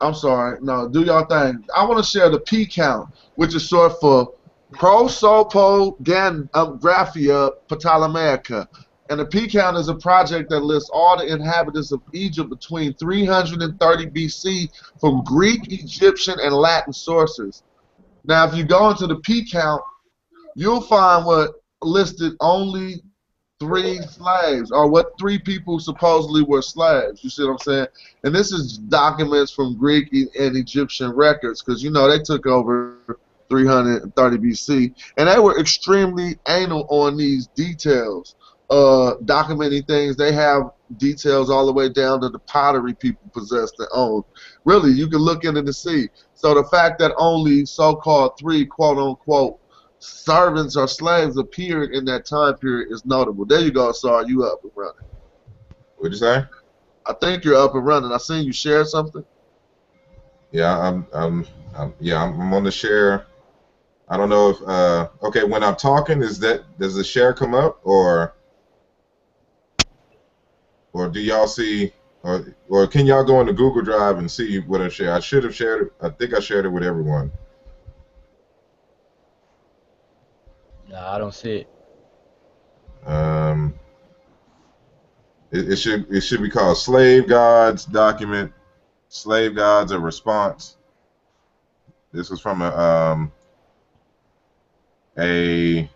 I'm 0.00 0.14
sorry. 0.14 0.58
No, 0.62 0.88
do 0.88 1.04
y'all 1.04 1.26
thing. 1.26 1.64
I 1.76 1.84
want 1.84 2.02
to 2.02 2.10
share 2.10 2.30
the 2.30 2.40
P 2.40 2.66
count, 2.66 3.10
which 3.34 3.54
is 3.54 3.66
short 3.66 4.00
for 4.00 4.32
Prosopographia 4.72 7.50
Ptolemaica. 7.68 8.68
And 9.10 9.18
the 9.18 9.26
P 9.26 9.48
count 9.48 9.76
is 9.76 9.88
a 9.88 9.94
project 9.94 10.50
that 10.50 10.60
lists 10.60 10.88
all 10.92 11.18
the 11.18 11.26
inhabitants 11.26 11.90
of 11.90 12.00
Egypt 12.12 12.48
between 12.48 12.94
330 12.94 14.06
BC 14.06 14.68
from 15.00 15.24
Greek, 15.24 15.72
Egyptian, 15.72 16.38
and 16.40 16.54
Latin 16.54 16.92
sources. 16.92 17.64
Now, 18.24 18.46
if 18.46 18.54
you 18.54 18.64
go 18.64 18.88
into 18.88 19.08
the 19.08 19.16
P 19.16 19.44
count, 19.50 19.82
you'll 20.54 20.80
find 20.80 21.26
what 21.26 21.50
listed 21.82 22.34
only 22.40 23.02
three 23.58 23.98
slaves, 24.02 24.70
or 24.70 24.88
what 24.88 25.18
three 25.18 25.40
people 25.40 25.80
supposedly 25.80 26.42
were 26.44 26.62
slaves. 26.62 27.24
You 27.24 27.30
see 27.30 27.42
what 27.42 27.52
I'm 27.52 27.58
saying? 27.58 27.86
And 28.22 28.34
this 28.34 28.52
is 28.52 28.78
documents 28.78 29.50
from 29.50 29.76
Greek 29.76 30.12
and 30.12 30.56
Egyptian 30.56 31.10
records, 31.10 31.62
because 31.62 31.82
you 31.82 31.90
know 31.90 32.08
they 32.08 32.22
took 32.22 32.46
over 32.46 33.18
330 33.48 34.36
BC, 34.38 34.94
and 35.16 35.28
they 35.28 35.38
were 35.38 35.58
extremely 35.58 36.38
anal 36.48 36.86
on 36.88 37.16
these 37.16 37.48
details, 37.48 38.36
uh, 38.70 39.16
documenting 39.24 39.86
things. 39.86 40.16
They 40.16 40.32
have 40.32 40.70
details 40.96 41.50
all 41.50 41.66
the 41.66 41.72
way 41.72 41.88
down 41.88 42.20
to 42.20 42.28
the 42.28 42.38
pottery 42.40 42.94
people 42.94 43.28
possessed 43.34 43.74
and 43.78 43.88
owned. 43.92 44.24
Really, 44.64 44.92
you 44.92 45.08
can 45.08 45.18
look 45.18 45.44
into 45.44 45.62
the 45.62 45.72
see. 45.72 46.08
So 46.34 46.54
the 46.54 46.64
fact 46.64 46.98
that 47.00 47.12
only 47.18 47.66
so-called 47.66 48.32
three 48.38 48.64
quote 48.64 48.98
unquote 48.98 49.58
servants 49.98 50.76
or 50.76 50.88
slaves 50.88 51.36
appeared 51.36 51.92
in 51.92 52.04
that 52.06 52.26
time 52.26 52.56
period 52.56 52.88
is 52.90 53.04
notable. 53.04 53.44
There 53.44 53.60
you 53.60 53.72
go, 53.72 53.92
Sar. 53.92 54.24
You 54.26 54.44
up 54.44 54.62
and 54.62 54.72
running. 54.74 54.94
What'd 55.96 56.12
you 56.12 56.18
say? 56.18 56.44
I 57.06 57.12
think 57.14 57.44
you're 57.44 57.56
up 57.56 57.74
and 57.74 57.84
running. 57.84 58.12
I 58.12 58.18
seen 58.18 58.44
you 58.44 58.52
share 58.52 58.84
something. 58.84 59.24
Yeah, 60.52 60.78
I'm. 60.78 61.06
I'm. 61.12 61.46
I'm 61.76 61.94
yeah, 62.00 62.22
I'm, 62.22 62.40
I'm 62.40 62.54
on 62.54 62.64
the 62.64 62.70
share. 62.70 63.26
I 64.08 64.16
don't 64.16 64.28
know 64.28 64.50
if. 64.50 64.62
Uh, 64.62 65.08
okay, 65.22 65.44
when 65.44 65.62
I'm 65.62 65.76
talking, 65.76 66.22
is 66.22 66.38
that 66.40 66.62
does 66.78 66.94
the 66.94 67.04
share 67.04 67.34
come 67.34 67.54
up 67.54 67.80
or 67.84 68.34
or 70.92 71.08
do 71.08 71.20
y'all 71.20 71.46
see 71.46 71.92
or 72.22 72.54
or 72.68 72.86
can 72.86 73.06
y'all 73.06 73.24
go 73.24 73.40
into 73.40 73.52
Google 73.52 73.82
Drive 73.82 74.18
and 74.18 74.30
see 74.30 74.58
what 74.60 74.80
I 74.80 74.88
share? 74.88 75.14
I 75.14 75.20
should 75.20 75.44
have 75.44 75.54
shared 75.54 75.86
it. 75.86 75.92
I 76.00 76.10
think 76.10 76.34
I 76.34 76.40
shared 76.40 76.66
it 76.66 76.68
with 76.68 76.82
everyone. 76.82 77.30
Nah, 80.88 81.14
I 81.14 81.18
don't 81.18 81.34
see 81.34 81.64
it. 81.64 81.68
Um, 83.06 83.74
it, 85.50 85.72
it 85.72 85.76
should 85.76 86.10
it 86.12 86.20
should 86.20 86.42
be 86.42 86.50
called 86.50 86.76
Slave 86.76 87.28
Gods 87.28 87.84
document. 87.84 88.52
Slave 89.08 89.54
Gods 89.54 89.92
a 89.92 89.98
response. 89.98 90.76
This 92.12 92.28
was 92.28 92.40
from 92.40 92.60
a 92.60 92.76
um 92.76 93.32
a 95.18 95.88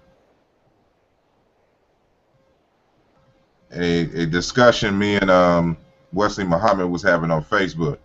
a 3.75 4.23
a 4.23 4.27
discussion 4.27 4.99
me 4.99 5.17
and 5.17 5.31
um 5.31 5.77
Wesley 6.13 6.45
Muhammad 6.45 6.89
was 6.89 7.03
having 7.03 7.31
on 7.31 7.45
Facebook. 7.45 7.99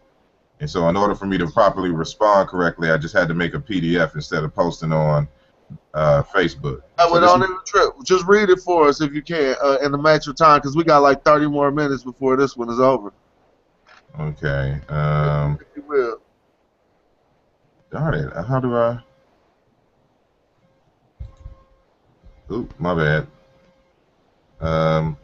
And 0.59 0.69
so 0.69 0.89
in 0.89 0.97
order 0.97 1.15
for 1.15 1.25
me 1.25 1.37
to 1.37 1.47
properly 1.47 1.91
respond 1.91 2.49
correctly, 2.49 2.91
I 2.91 2.97
just 2.97 3.15
had 3.15 3.27
to 3.29 3.33
make 3.33 3.53
a 3.53 3.59
PDF 3.59 4.15
instead 4.15 4.43
of 4.43 4.53
posting 4.53 4.91
on 4.91 5.27
uh, 5.93 6.23
Facebook. 6.23 6.81
I 6.97 7.07
So 7.07 7.29
on 7.29 7.39
the 7.39 7.59
trip. 7.65 7.93
Just 8.03 8.25
read 8.25 8.49
it 8.49 8.59
for 8.59 8.87
us 8.87 8.99
if 8.99 9.13
you 9.13 9.21
can, 9.21 9.55
uh, 9.63 9.77
in 9.81 9.91
the 9.91 9.97
match 9.97 10.27
of 10.27 10.35
time, 10.35 10.59
because 10.59 10.75
we 10.75 10.83
got 10.83 11.01
like 11.01 11.23
30 11.23 11.47
more 11.47 11.71
minutes 11.71 12.03
before 12.03 12.35
this 12.35 12.57
one 12.57 12.69
is 12.69 12.79
over. 12.79 13.13
Okay. 14.19 14.79
Um, 14.89 15.59
you 15.75 15.83
will. 15.87 16.19
darn 17.91 18.15
it. 18.15 18.33
How 18.45 18.59
do 18.59 18.75
I? 18.75 18.99
Oop, 22.51 22.73
my 22.79 22.95
bad. 22.95 23.27
Um, 24.59 25.17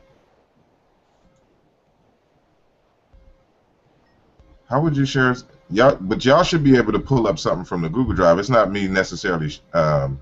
how 4.69 4.81
would 4.81 4.95
you 4.97 5.05
share? 5.05 5.35
Y'all, 5.69 5.95
but 5.99 6.23
y'all 6.25 6.43
should 6.43 6.63
be 6.63 6.77
able 6.77 6.91
to 6.91 6.99
pull 6.99 7.27
up 7.27 7.39
something 7.39 7.65
from 7.65 7.81
the 7.81 7.89
Google 7.89 8.13
Drive. 8.13 8.39
It's 8.39 8.49
not 8.49 8.71
me 8.71 8.87
necessarily 8.87 9.55
um, 9.73 10.21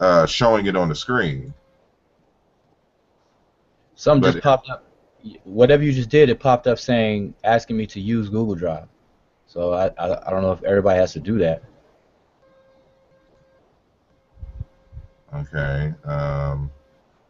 uh, 0.00 0.26
showing 0.26 0.66
it 0.66 0.76
on 0.76 0.88
the 0.88 0.94
screen. 0.94 1.54
Something 3.94 4.22
But- 4.22 4.32
just 4.32 4.42
popped 4.44 4.68
up. 4.68 4.84
Whatever 5.44 5.82
you 5.82 5.92
just 5.92 6.10
did, 6.10 6.28
it 6.28 6.38
popped 6.38 6.66
up 6.66 6.78
saying 6.78 7.34
asking 7.44 7.78
me 7.78 7.86
to 7.86 8.00
use 8.00 8.28
Google 8.28 8.54
Drive. 8.54 8.88
So 9.46 9.72
I, 9.72 9.86
I 9.96 10.26
I 10.26 10.30
don't 10.30 10.42
know 10.42 10.52
if 10.52 10.62
everybody 10.64 10.98
has 10.98 11.14
to 11.14 11.20
do 11.20 11.38
that. 11.38 11.62
Okay. 15.34 15.94
Um, 16.04 16.70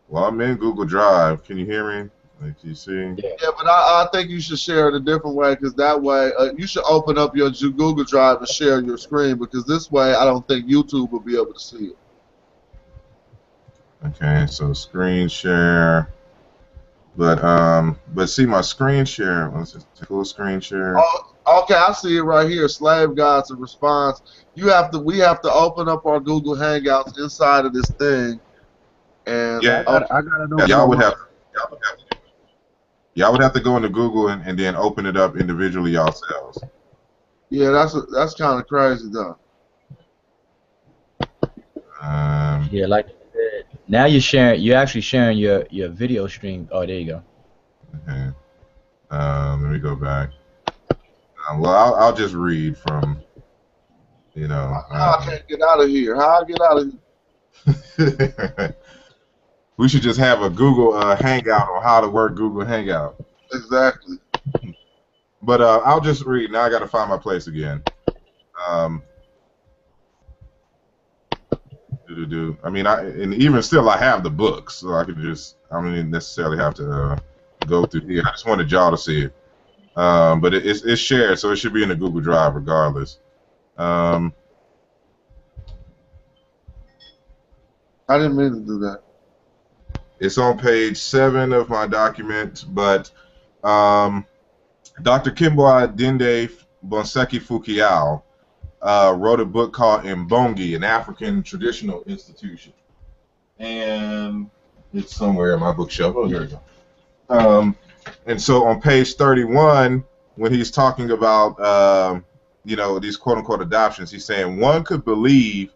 well, 0.09 0.25
I'm 0.25 0.41
in 0.41 0.57
Google 0.57 0.85
Drive. 0.85 1.45
Can 1.45 1.57
you 1.57 1.65
hear 1.65 2.05
me? 2.05 2.11
Like, 2.41 2.59
can 2.61 2.71
you 2.71 2.75
see? 2.75 3.15
Yeah, 3.19 3.51
but 3.57 3.67
I, 3.67 4.05
I 4.05 4.09
think 4.13 4.29
you 4.29 4.41
should 4.41 4.59
share 4.59 4.89
it 4.89 4.95
a 4.95 5.01
different 5.01 5.37
way, 5.37 5.55
because 5.55 5.75
that 5.75 6.01
way 6.01 6.33
uh, 6.39 6.53
you 6.57 6.67
should 6.67 6.85
open 6.85 7.17
up 7.17 7.35
your 7.37 7.51
Google 7.51 8.05
Drive 8.05 8.39
and 8.39 8.49
share 8.49 8.81
your 8.81 8.99
screen, 8.99 9.39
because 9.39 9.65
this 9.65 9.91
way 9.91 10.15
I 10.15 10.25
don't 10.25 10.47
think 10.47 10.67
YouTube 10.67 11.11
will 11.11 11.21
be 11.21 11.35
able 11.35 11.55
to 11.55 11.61
see 11.61 11.87
it. 11.87 11.97
Okay, 14.07 14.47
so 14.47 14.73
screen 14.73 15.29
share. 15.29 16.11
But 17.17 17.43
um, 17.45 17.99
but 18.13 18.27
see 18.27 18.45
my 18.45 18.61
screen 18.61 19.05
share. 19.05 19.51
Let's 19.55 19.73
just 19.73 19.87
full 20.07 20.25
screen 20.25 20.61
share. 20.61 20.99
Oh, 20.99 21.63
okay, 21.63 21.75
I 21.75 21.93
see 21.93 22.17
it 22.17 22.23
right 22.23 22.51
here. 22.51 22.69
Slave 22.69 23.15
Gods 23.15 23.53
and 23.53 23.61
response. 23.61 24.21
You 24.55 24.69
have 24.69 24.91
to. 24.91 24.99
We 24.99 25.19
have 25.19 25.41
to 25.43 25.53
open 25.53 25.89
up 25.89 26.05
our 26.07 26.19
Google 26.19 26.57
Hangouts 26.57 27.17
inside 27.17 27.67
of 27.67 27.73
this 27.73 27.89
thing, 27.93 28.41
and 29.27 29.63
Yeah. 29.63 29.85
I, 29.87 29.99
I 29.99 30.23
gotta 30.23 30.49
know. 30.49 30.67
Y'all 30.67 30.89
would 30.89 31.01
have. 31.01 31.15
Y'all 31.55 31.69
would 31.71 31.79
have. 31.85 32.14
To, 33.15 33.21
y'all 33.21 33.33
would 33.33 33.43
have 33.43 33.53
to 33.55 33.61
go 33.61 33.77
into 33.77 33.89
Google 33.89 34.29
and, 34.29 34.43
and 34.47 34.59
then 34.59 34.77
open 34.77 35.07
it 35.07 35.17
up 35.17 35.37
individually 35.37 35.93
yourselves. 35.93 36.59
yeah, 37.51 37.71
that's 37.71 37.97
that's 38.13 38.35
kind 38.35 38.61
of 38.61 38.67
crazy 38.67 39.09
though. 39.13 39.39
Um, 42.01 42.69
Yeah, 42.71 42.87
like 42.87 43.09
Now 43.89 44.05
you're 44.07 44.21
sharing. 44.21 44.61
You're 44.61 44.77
actually 44.77 45.01
sharing 45.03 45.39
your 45.39 45.67
your 45.71 45.89
video 45.89 46.27
stream. 46.27 46.69
Oh, 46.71 46.85
there 46.87 46.99
you 46.99 47.07
go. 47.07 47.23
Okay. 48.03 48.31
Um, 49.11 49.63
let 49.63 49.73
me 49.73 49.79
go 49.79 49.95
back. 49.95 50.31
Um, 51.49 51.61
well, 51.61 51.73
I'll, 51.73 51.95
I'll 51.95 52.15
just 52.15 52.35
read 52.35 52.77
from, 52.77 53.23
you 54.35 54.49
know. 54.49 54.83
How 54.91 55.19
I 55.19 55.19
um, 55.19 55.29
can't 55.29 55.49
get 55.49 55.63
out 55.63 55.81
of 55.83 55.89
here? 55.89 56.17
How 56.17 56.41
I 56.41 56.45
get 56.45 56.61
out 56.61 56.79
of 56.79 56.91
here? 56.91 58.77
we 59.77 59.89
should 59.89 60.03
just 60.03 60.19
have 60.19 60.43
a 60.43 60.51
Google 60.51 60.95
uh, 60.95 61.17
Hangout 61.17 61.69
on 61.69 61.83
how 61.83 62.01
to 62.01 62.09
work 62.09 62.37
Google 62.37 62.65
Hangout. 62.65 63.17
Exactly. 63.53 64.19
But 65.43 65.61
uh, 65.61 65.83
I'll 65.85 66.01
just 66.01 66.25
read. 66.25 66.51
Now 66.51 66.63
I 66.63 66.71
got 66.71 66.79
to 66.81 66.89
find 66.89 67.11
my 67.11 67.19
place 67.19 67.47
again. 67.47 67.83
Um, 68.67 69.03
do-do-do. 72.07 72.57
I 72.63 72.71
mean, 72.71 72.87
I 72.87 73.03
and 73.03 73.35
even 73.35 73.63
still, 73.63 73.89
I 73.91 73.99
have 73.99 74.23
the 74.23 74.31
books, 74.31 74.75
so 74.75 74.95
I 74.95 75.05
could 75.05 75.19
just. 75.19 75.57
I 75.71 75.81
don't 75.81 75.93
even 75.93 76.11
necessarily 76.11 76.57
have 76.59 76.75
to 76.75 76.91
uh, 76.91 77.19
go 77.67 77.85
through 77.85 78.07
here. 78.07 78.23
I 78.27 78.31
just 78.31 78.47
wanted 78.47 78.71
y'all 78.71 78.91
to 78.91 78.99
see 78.99 79.23
it. 79.23 79.35
Um, 79.97 80.41
but 80.41 80.55
it, 80.55 80.67
it's, 80.67 80.83
it's 80.83 81.01
shared, 81.01 81.39
so 81.39 81.51
it 81.51 81.57
should 81.57 81.73
be 81.73 81.83
in 81.83 81.89
the 81.89 81.97
Google 81.97 82.21
Drive 82.21 82.55
regardless. 82.55 83.19
Um, 83.77 84.33
I 88.09 88.19
didn't 88.19 88.37
mean 88.37 88.53
to 88.53 88.61
do 88.61 88.79
that. 88.81 89.04
It's 90.25 90.39
on 90.39 90.59
page 90.59 90.97
seven 90.97 91.53
of 91.53 91.69
my 91.69 91.87
document, 91.87 92.65
but 92.69 93.11
um, 93.63 94.25
Dr. 95.03 95.31
Kimbo 95.31 95.87
Dinde 95.87 96.51
Bonseki 96.89 97.43
Fu-Kiau 97.43 98.23
uh, 98.81 99.15
wrote 99.19 99.41
a 99.41 99.45
book 99.45 99.75
called 99.75 100.03
Mbongi, 100.05 100.77
an 100.77 100.83
African 100.83 101.43
traditional 101.43 102.03
institution. 102.05 102.73
And 103.59 104.49
it's 104.95 105.15
somewhere 105.15 105.53
in 105.53 105.61
my 105.61 105.73
bookshelf. 105.73 106.15
Oh, 106.17 106.27
here 106.27 106.41
we 106.41 106.47
go. 106.47 106.61
Um, 107.29 107.77
and 108.27 108.41
so 108.41 108.65
on 108.65 108.81
page 108.81 109.17
31, 109.17 110.05
when 110.37 110.53
he's 110.55 110.71
talking 110.71 111.11
about, 111.11 111.61
um, 111.61 112.25
you 112.65 112.77
know, 112.77 112.99
these 112.99 113.19
quote 113.19 113.37
unquote 113.37 113.61
adoptions, 113.61 114.11
he's 114.11 114.25
saying 114.25 114.59
one 114.59 114.85
could 114.85 115.05
believe 115.05 115.75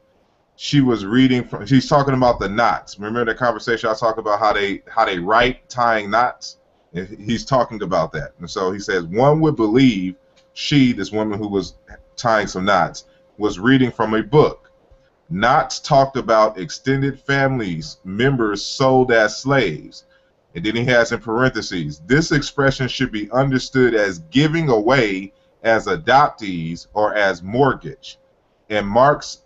she 0.61 0.81
was 0.81 1.07
reading 1.07 1.45
from 1.45 1.65
she's 1.65 1.89
talking 1.89 2.15
about 2.15 2.41
the 2.41 2.49
knots. 2.49 2.99
Remember 2.99 3.25
the 3.25 3.39
conversation 3.39 3.89
i 3.89 3.95
talked 3.95 4.19
about 4.19 4.41
how 4.41 4.53
they 4.53 4.83
how 4.89 5.05
they 5.05 5.21
write 5.21 5.69
tying 5.69 6.11
knots? 6.11 6.57
And 6.95 7.07
he's 7.09 7.45
talking 7.45 7.81
about 7.81 8.11
that. 8.15 8.33
And 8.41 8.51
so 8.51 8.73
he 8.73 8.81
says 8.81 9.05
one 9.05 9.39
would 9.39 9.55
believe 9.55 10.17
she 10.55 10.93
this 10.93 11.13
woman 11.13 11.39
who 11.39 11.47
was 11.47 11.75
tying 12.17 12.49
some 12.49 12.65
knots 12.65 13.05
was 13.37 13.61
reading 13.61 13.93
from 13.93 14.15
a 14.15 14.23
book. 14.23 14.73
Knots 15.31 15.79
talked 15.79 16.17
about 16.17 16.59
extended 16.59 17.21
families 17.21 17.99
members 18.03 18.67
sold 18.67 19.13
as 19.13 19.39
slaves. 19.39 20.07
And 20.57 20.67
then 20.67 20.75
he 20.75 20.85
has 20.87 21.13
in 21.13 21.21
parentheses 21.21 22.01
this 22.05 22.33
expression 22.33 22.89
should 22.89 23.13
be 23.13 23.31
understood 23.31 23.95
as 23.95 24.19
giving 24.31 24.71
away 24.71 25.33
as 25.63 25.87
adoptees 25.87 26.89
or 26.95 27.15
as 27.15 27.45
mortgage. 27.45 28.19
And 28.71 28.85
marx 28.85 29.45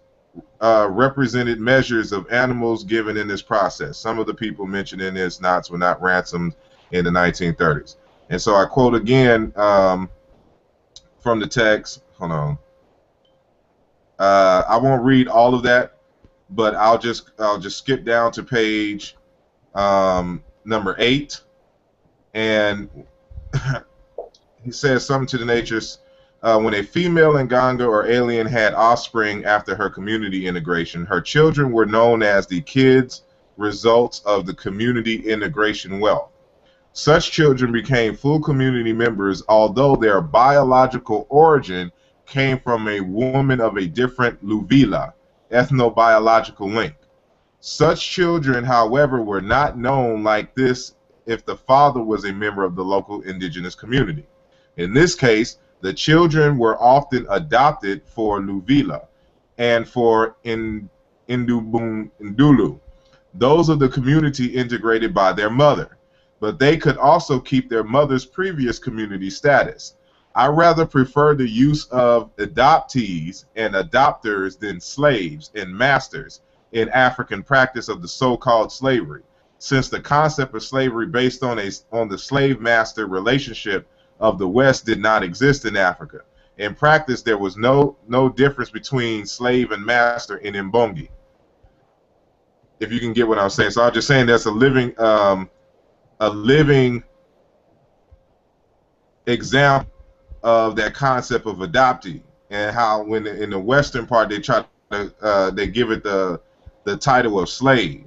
uh, 0.60 0.88
represented 0.90 1.60
measures 1.60 2.12
of 2.12 2.30
animals 2.30 2.84
given 2.84 3.16
in 3.16 3.28
this 3.28 3.42
process. 3.42 3.98
Some 3.98 4.18
of 4.18 4.26
the 4.26 4.34
people 4.34 4.66
mentioned 4.66 5.02
in 5.02 5.14
this 5.14 5.40
knots 5.40 5.70
were 5.70 5.78
not 5.78 6.00
ransomed 6.00 6.54
in 6.92 7.04
the 7.04 7.10
1930s. 7.10 7.96
And 8.30 8.40
so 8.40 8.54
I 8.54 8.64
quote 8.64 8.94
again 8.94 9.52
um, 9.56 10.08
from 11.20 11.40
the 11.40 11.46
text. 11.46 12.02
Hold 12.18 12.32
on. 12.32 12.58
Uh, 14.18 14.64
I 14.68 14.76
won't 14.76 15.02
read 15.02 15.28
all 15.28 15.54
of 15.54 15.62
that, 15.64 15.98
but 16.50 16.74
I'll 16.74 16.98
just 16.98 17.30
I'll 17.38 17.58
just 17.58 17.78
skip 17.78 18.04
down 18.04 18.30
to 18.32 18.42
page 18.42 19.16
um, 19.74 20.44
number 20.64 20.94
eight, 20.98 21.40
and 22.34 22.88
he 24.62 24.70
says 24.70 25.04
something 25.04 25.26
to 25.26 25.38
the 25.38 25.44
nature 25.44 25.80
uh, 26.42 26.58
when 26.58 26.74
a 26.74 26.82
female 26.82 27.34
Nganga 27.34 27.86
or 27.86 28.06
alien 28.06 28.46
had 28.46 28.74
offspring 28.74 29.44
after 29.44 29.76
her 29.76 29.88
community 29.88 30.46
integration, 30.46 31.06
her 31.06 31.20
children 31.20 31.70
were 31.70 31.86
known 31.86 32.22
as 32.22 32.46
the 32.46 32.60
kids 32.62 33.22
results 33.56 34.20
of 34.26 34.46
the 34.46 34.54
community 34.54 35.28
integration 35.28 36.00
wealth. 36.00 36.30
Such 36.92 37.30
children 37.30 37.70
became 37.72 38.16
full 38.16 38.40
community 38.40 38.92
members, 38.92 39.42
although 39.48 39.94
their 39.94 40.20
biological 40.20 41.26
origin 41.30 41.92
came 42.26 42.58
from 42.58 42.88
a 42.88 43.00
woman 43.00 43.60
of 43.60 43.76
a 43.76 43.86
different 43.86 44.44
Luvila, 44.44 45.12
ethnobiological 45.50 46.74
link. 46.74 46.94
Such 47.60 48.10
children, 48.10 48.64
however, 48.64 49.22
were 49.22 49.40
not 49.40 49.78
known 49.78 50.24
like 50.24 50.54
this 50.54 50.94
if 51.24 51.46
the 51.46 51.56
father 51.56 52.02
was 52.02 52.24
a 52.24 52.32
member 52.32 52.64
of 52.64 52.74
the 52.74 52.84
local 52.84 53.22
indigenous 53.22 53.76
community. 53.76 54.26
In 54.76 54.92
this 54.92 55.14
case, 55.14 55.58
the 55.82 55.92
children 55.92 56.56
were 56.56 56.80
often 56.80 57.26
adopted 57.28 58.02
for 58.06 58.40
Luvila 58.40 59.06
and 59.58 59.86
for 59.86 60.36
Indulu. 60.44 60.88
Those 63.34 63.68
of 63.68 63.78
the 63.78 63.88
community 63.88 64.46
integrated 64.46 65.12
by 65.12 65.32
their 65.32 65.50
mother, 65.50 65.98
but 66.40 66.58
they 66.58 66.76
could 66.76 66.96
also 66.96 67.40
keep 67.40 67.68
their 67.68 67.84
mother's 67.84 68.24
previous 68.24 68.78
community 68.78 69.28
status. 69.28 69.96
I 70.34 70.46
rather 70.46 70.86
prefer 70.86 71.34
the 71.34 71.48
use 71.48 71.86
of 71.86 72.34
adoptees 72.36 73.44
and 73.56 73.74
adopters 73.74 74.58
than 74.58 74.80
slaves 74.80 75.50
and 75.54 75.74
masters 75.74 76.42
in 76.70 76.88
African 76.90 77.42
practice 77.42 77.88
of 77.88 78.02
the 78.02 78.08
so-called 78.08 78.72
slavery, 78.72 79.22
since 79.58 79.88
the 79.88 80.00
concept 80.00 80.54
of 80.54 80.62
slavery 80.62 81.06
based 81.06 81.42
on 81.42 81.58
a 81.58 81.70
on 81.90 82.08
the 82.08 82.18
slave 82.18 82.60
master 82.60 83.06
relationship 83.06 83.88
of 84.22 84.38
the 84.38 84.48
West 84.48 84.86
did 84.86 85.00
not 85.00 85.22
exist 85.24 85.66
in 85.66 85.76
Africa. 85.76 86.20
In 86.56 86.74
practice, 86.74 87.22
there 87.22 87.36
was 87.36 87.56
no 87.56 87.96
no 88.06 88.28
difference 88.28 88.70
between 88.70 89.26
slave 89.26 89.72
and 89.72 89.84
master 89.84 90.36
in 90.38 90.54
Mbongi. 90.54 91.08
If 92.78 92.92
you 92.92 93.00
can 93.00 93.12
get 93.12 93.26
what 93.26 93.38
I'm 93.38 93.50
saying, 93.50 93.72
so 93.72 93.82
I'm 93.82 93.92
just 93.92 94.06
saying 94.06 94.26
that's 94.26 94.46
a 94.46 94.50
living 94.50 94.98
um, 94.98 95.50
a 96.20 96.30
living 96.30 97.02
example 99.26 99.92
of 100.42 100.76
that 100.76 100.94
concept 100.94 101.46
of 101.46 101.56
adoptee 101.58 102.22
and 102.50 102.74
how 102.74 103.02
when 103.02 103.26
in 103.26 103.50
the 103.50 103.58
Western 103.58 104.06
part 104.06 104.28
they 104.28 104.38
try 104.38 104.64
to 104.92 105.14
uh, 105.20 105.50
they 105.50 105.66
give 105.66 105.90
it 105.90 106.04
the 106.04 106.40
the 106.84 106.96
title 106.96 107.40
of 107.40 107.48
slave, 107.48 108.04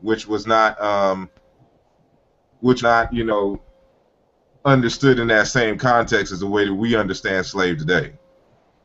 which 0.00 0.26
was 0.26 0.44
not 0.44 0.80
um, 0.82 1.30
which 2.60 2.82
not 2.82 3.12
you 3.14 3.22
know 3.22 3.62
understood 4.64 5.18
in 5.18 5.28
that 5.28 5.48
same 5.48 5.78
context 5.78 6.32
as 6.32 6.40
the 6.40 6.46
way 6.46 6.66
that 6.66 6.74
we 6.74 6.96
understand 6.96 7.46
slave 7.46 7.78
today. 7.78 8.12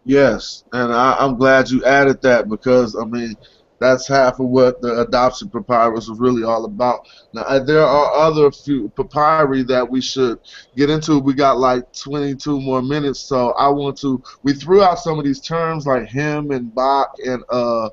Yes, 0.05 0.63
and 0.71 0.93
I, 0.93 1.17
I'm 1.19 1.37
glad 1.37 1.69
you 1.69 1.83
added 1.83 2.21
that 2.21 2.47
because 2.47 2.95
I 2.95 3.03
mean 3.03 3.35
that's 3.79 4.07
half 4.07 4.39
of 4.39 4.47
what 4.47 4.81
the 4.81 5.01
adoption 5.01 5.49
papyrus 5.49 6.07
is 6.07 6.17
really 6.17 6.43
all 6.43 6.65
about. 6.65 7.07
Now 7.33 7.59
there 7.59 7.83
are 7.83 8.13
other 8.13 8.51
few 8.51 8.89
papyri 8.89 9.63
that 9.63 9.89
we 9.89 10.01
should 10.01 10.39
get 10.75 10.89
into. 10.89 11.19
We 11.19 11.33
got 11.33 11.59
like 11.59 11.91
22 11.93 12.59
more 12.61 12.81
minutes, 12.81 13.19
so 13.19 13.51
I 13.51 13.67
want 13.69 13.97
to. 13.99 14.21
We 14.43 14.53
threw 14.53 14.81
out 14.81 14.99
some 14.99 15.19
of 15.19 15.25
these 15.25 15.41
terms 15.41 15.85
like 15.85 16.07
him 16.07 16.51
and 16.51 16.73
bak 16.73 17.07
and 17.25 17.43
uh 17.49 17.89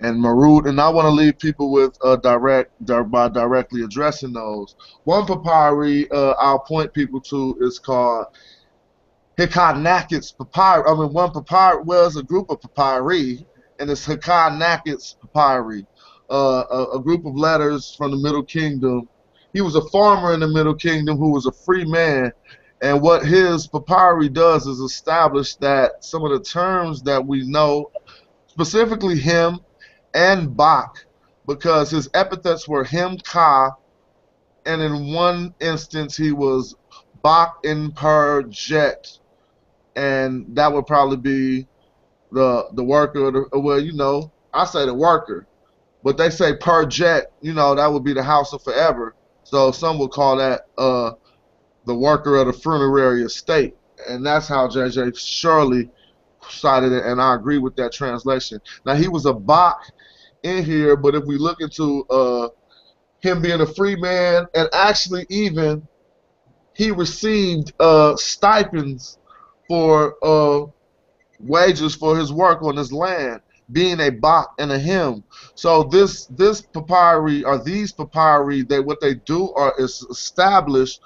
and 0.00 0.20
Marut, 0.20 0.66
and 0.66 0.80
I 0.80 0.88
want 0.88 1.06
to 1.06 1.10
leave 1.10 1.38
people 1.38 1.70
with 1.72 1.96
uh, 2.04 2.16
direct 2.16 2.72
by 3.10 3.28
directly 3.28 3.82
addressing 3.82 4.32
those. 4.32 4.76
One 5.04 5.26
papyri 5.26 6.10
uh, 6.10 6.34
I'll 6.38 6.58
point 6.58 6.92
people 6.92 7.20
to 7.22 7.56
is 7.60 7.78
called 7.78 8.26
Heqanakht's 9.38 10.32
papyri. 10.32 10.84
I 10.86 10.94
mean, 10.94 11.12
one 11.12 11.32
papyri 11.32 11.82
was 11.82 12.16
a 12.16 12.22
group 12.22 12.50
of 12.50 12.60
papyri, 12.60 13.46
and 13.78 13.90
it's 13.90 14.06
Heqanakht's 14.06 15.16
papyri, 15.20 15.86
uh, 16.30 16.64
a, 16.70 16.96
a 16.96 17.02
group 17.02 17.24
of 17.24 17.34
letters 17.34 17.94
from 17.96 18.10
the 18.10 18.18
Middle 18.18 18.44
Kingdom. 18.44 19.08
He 19.54 19.62
was 19.62 19.76
a 19.76 19.88
farmer 19.88 20.34
in 20.34 20.40
the 20.40 20.48
Middle 20.48 20.74
Kingdom 20.74 21.16
who 21.16 21.30
was 21.30 21.46
a 21.46 21.52
free 21.52 21.86
man, 21.86 22.32
and 22.82 23.00
what 23.00 23.24
his 23.24 23.66
papyri 23.66 24.28
does 24.28 24.66
is 24.66 24.80
establish 24.80 25.56
that 25.56 26.04
some 26.04 26.22
of 26.22 26.32
the 26.32 26.40
terms 26.40 27.02
that 27.04 27.26
we 27.26 27.48
know, 27.48 27.90
specifically 28.48 29.18
him 29.18 29.60
and 30.16 30.56
bak 30.56 31.06
because 31.46 31.90
his 31.90 32.08
epithets 32.14 32.66
were 32.66 32.82
him 32.82 33.18
Ka, 33.18 33.70
and 34.64 34.82
in 34.82 35.12
one 35.12 35.54
instance 35.60 36.16
he 36.16 36.32
was 36.32 36.74
bak 37.22 37.52
in 37.62 37.92
per 37.92 38.42
jet, 38.44 39.06
and 39.94 40.46
that 40.56 40.72
would 40.72 40.86
probably 40.86 41.18
be 41.18 41.66
the 42.32 42.66
the 42.72 42.82
worker. 42.82 43.30
The, 43.30 43.60
well, 43.60 43.78
you 43.78 43.92
know, 43.92 44.32
I 44.52 44.64
say 44.64 44.86
the 44.86 44.94
worker, 44.94 45.46
but 46.02 46.16
they 46.16 46.30
say 46.30 46.56
per 46.56 46.86
jet. 46.86 47.30
You 47.42 47.52
know, 47.52 47.74
that 47.74 47.92
would 47.92 48.02
be 48.02 48.14
the 48.14 48.22
house 48.24 48.52
of 48.52 48.62
forever. 48.62 49.14
So 49.44 49.70
some 49.70 49.98
would 50.00 50.10
call 50.10 50.38
that 50.38 50.62
uh, 50.76 51.12
the 51.84 51.94
worker 51.94 52.36
of 52.36 52.46
the 52.46 52.52
funerary 52.52 53.22
estate, 53.22 53.76
and 54.08 54.24
that's 54.26 54.48
how 54.48 54.66
J.J. 54.68 55.12
Shirley 55.14 55.88
cited 56.48 56.92
it, 56.92 57.04
and 57.04 57.20
I 57.20 57.34
agree 57.34 57.58
with 57.58 57.76
that 57.76 57.92
translation. 57.92 58.60
Now 58.84 58.94
he 58.94 59.08
was 59.08 59.26
a 59.26 59.32
bak 59.32 59.76
in 60.42 60.64
here, 60.64 60.96
but 60.96 61.14
if 61.14 61.24
we 61.24 61.38
look 61.38 61.60
into 61.60 62.04
uh, 62.10 62.48
him 63.20 63.42
being 63.42 63.60
a 63.60 63.66
free 63.66 63.96
man, 63.96 64.46
and 64.54 64.68
actually 64.72 65.26
even 65.28 65.86
he 66.74 66.90
received 66.90 67.72
uh, 67.80 68.16
stipends 68.16 69.18
for 69.68 70.14
uh, 70.22 70.66
wages 71.40 71.94
for 71.94 72.16
his 72.16 72.32
work 72.32 72.62
on 72.62 72.76
his 72.76 72.92
land, 72.92 73.40
being 73.72 74.00
a 74.00 74.10
bot 74.10 74.48
and 74.58 74.70
a 74.70 74.78
him. 74.78 75.24
So 75.54 75.84
this 75.84 76.26
this 76.26 76.62
papyri 76.62 77.44
or 77.44 77.62
these 77.62 77.92
papyri, 77.92 78.62
they 78.62 78.80
what 78.80 79.00
they 79.00 79.14
do 79.14 79.52
are 79.54 79.74
is 79.78 80.06
establish 80.10 80.98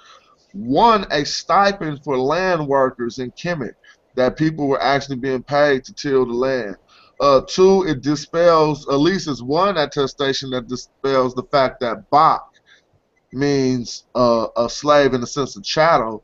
one 0.53 1.05
a 1.11 1.25
stipend 1.25 2.03
for 2.03 2.17
land 2.17 2.67
workers 2.67 3.19
in 3.19 3.31
Kemet 3.31 3.73
that 4.15 4.37
people 4.37 4.67
were 4.67 4.81
actually 4.81 5.15
being 5.15 5.43
paid 5.43 5.85
to 5.85 5.93
till 5.93 6.25
the 6.25 6.33
land. 6.33 6.75
Uh, 7.21 7.41
two, 7.47 7.85
it 7.87 8.01
dispels, 8.01 8.87
at 8.89 8.95
least 8.95 9.27
it's 9.27 9.43
one 9.43 9.77
attestation 9.77 10.49
that 10.49 10.67
dispels 10.67 11.35
the 11.35 11.43
fact 11.51 11.79
that 11.79 12.09
bak 12.09 12.41
means 13.31 14.05
uh, 14.15 14.47
a 14.57 14.67
slave 14.67 15.13
in 15.13 15.21
the 15.21 15.27
sense 15.27 15.55
of 15.55 15.63
chattel, 15.63 16.23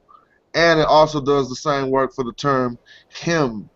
and 0.56 0.80
it 0.80 0.88
also 0.88 1.22
does 1.22 1.49
the 1.49 1.56
same 1.56 1.91
work 1.91 2.11
for 2.15 2.24
the 2.24 2.34
term 2.34 2.80
him. 3.10 3.69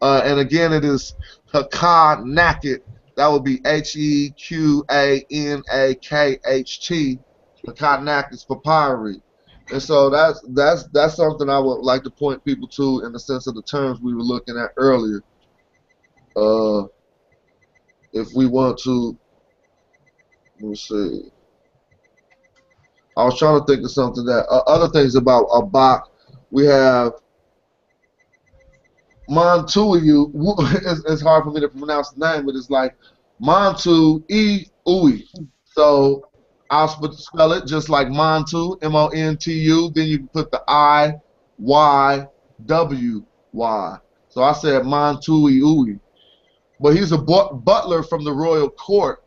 Uh, 0.00 0.22
and 0.24 0.40
again, 0.40 0.72
it 0.72 0.82
is 0.82 1.14
Heqanakht. 1.52 2.80
That 3.16 3.28
would 3.28 3.44
be 3.44 3.60
H 3.66 3.94
E 3.94 4.30
Q 4.30 4.82
A 4.90 5.24
N 5.30 5.62
A 5.70 5.94
K 5.96 6.38
H 6.46 6.88
T. 6.88 7.18
Heqanakht's 7.66 8.44
papyri. 8.44 9.20
And 9.70 9.82
so 9.82 10.08
that's 10.08 10.40
that's 10.48 10.84
that's 10.88 11.16
something 11.16 11.50
I 11.50 11.58
would 11.58 11.82
like 11.82 12.02
to 12.04 12.10
point 12.10 12.42
people 12.44 12.66
to 12.68 13.04
in 13.04 13.12
the 13.12 13.20
sense 13.20 13.46
of 13.46 13.54
the 13.54 13.62
terms 13.62 14.00
we 14.00 14.14
were 14.14 14.22
looking 14.22 14.56
at 14.56 14.70
earlier. 14.76 15.22
Uh, 16.36 16.84
if 18.12 18.28
we 18.34 18.46
want 18.46 18.78
to, 18.78 19.16
let 20.60 20.68
me 20.70 20.76
see. 20.76 21.30
I 23.16 23.24
was 23.24 23.38
trying 23.38 23.60
to 23.60 23.66
think 23.66 23.84
of 23.84 23.90
something 23.90 24.24
that 24.24 24.46
uh, 24.48 24.62
other 24.66 24.88
things 24.88 25.14
about 25.14 25.44
a 25.52 25.64
bak. 25.64 26.02
We 26.50 26.64
have 26.66 27.12
Montuiu. 29.28 30.30
It's, 30.86 31.04
it's 31.06 31.22
hard 31.22 31.44
for 31.44 31.50
me 31.50 31.60
to 31.60 31.68
pronounce 31.68 32.10
the 32.10 32.34
name, 32.34 32.46
but 32.46 32.54
it's 32.54 32.70
like 32.70 32.96
Montu 33.42 34.22
E 34.30 34.66
Ui. 34.88 35.24
So 35.64 36.28
I'll 36.70 36.88
spell 36.88 37.52
it 37.52 37.66
just 37.66 37.88
like 37.88 38.08
Montu, 38.08 38.82
M 38.82 38.94
O 38.96 39.08
N 39.08 39.36
T 39.36 39.52
U. 39.52 39.90
Then 39.94 40.08
you 40.08 40.18
can 40.18 40.28
put 40.28 40.50
the 40.50 40.62
I 40.68 41.14
Y 41.58 42.26
W 42.66 43.24
Y. 43.52 43.98
So 44.28 44.42
I 44.42 44.52
said 44.52 44.82
Montui 44.84 45.60
Ui. 45.60 45.98
But 46.82 46.96
he's 46.96 47.12
a 47.12 47.18
but- 47.18 47.64
butler 47.64 48.02
from 48.02 48.24
the 48.24 48.32
royal 48.32 48.68
court, 48.68 49.24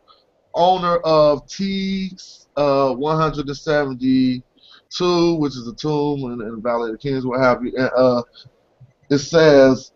owner 0.54 0.98
of 0.98 1.48
T 1.48 2.12
uh, 2.56 2.94
172, 2.94 5.34
which 5.34 5.56
is 5.56 5.66
a 5.66 5.74
tomb 5.74 6.32
and, 6.32 6.42
and 6.42 6.62
Valley 6.62 6.90
of 6.90 6.92
the 6.92 6.98
Kings, 6.98 7.26
what 7.26 7.40
have 7.40 7.64
you. 7.64 7.72
And, 7.76 7.90
uh, 7.96 8.22
it 9.10 9.18
says, 9.18 9.92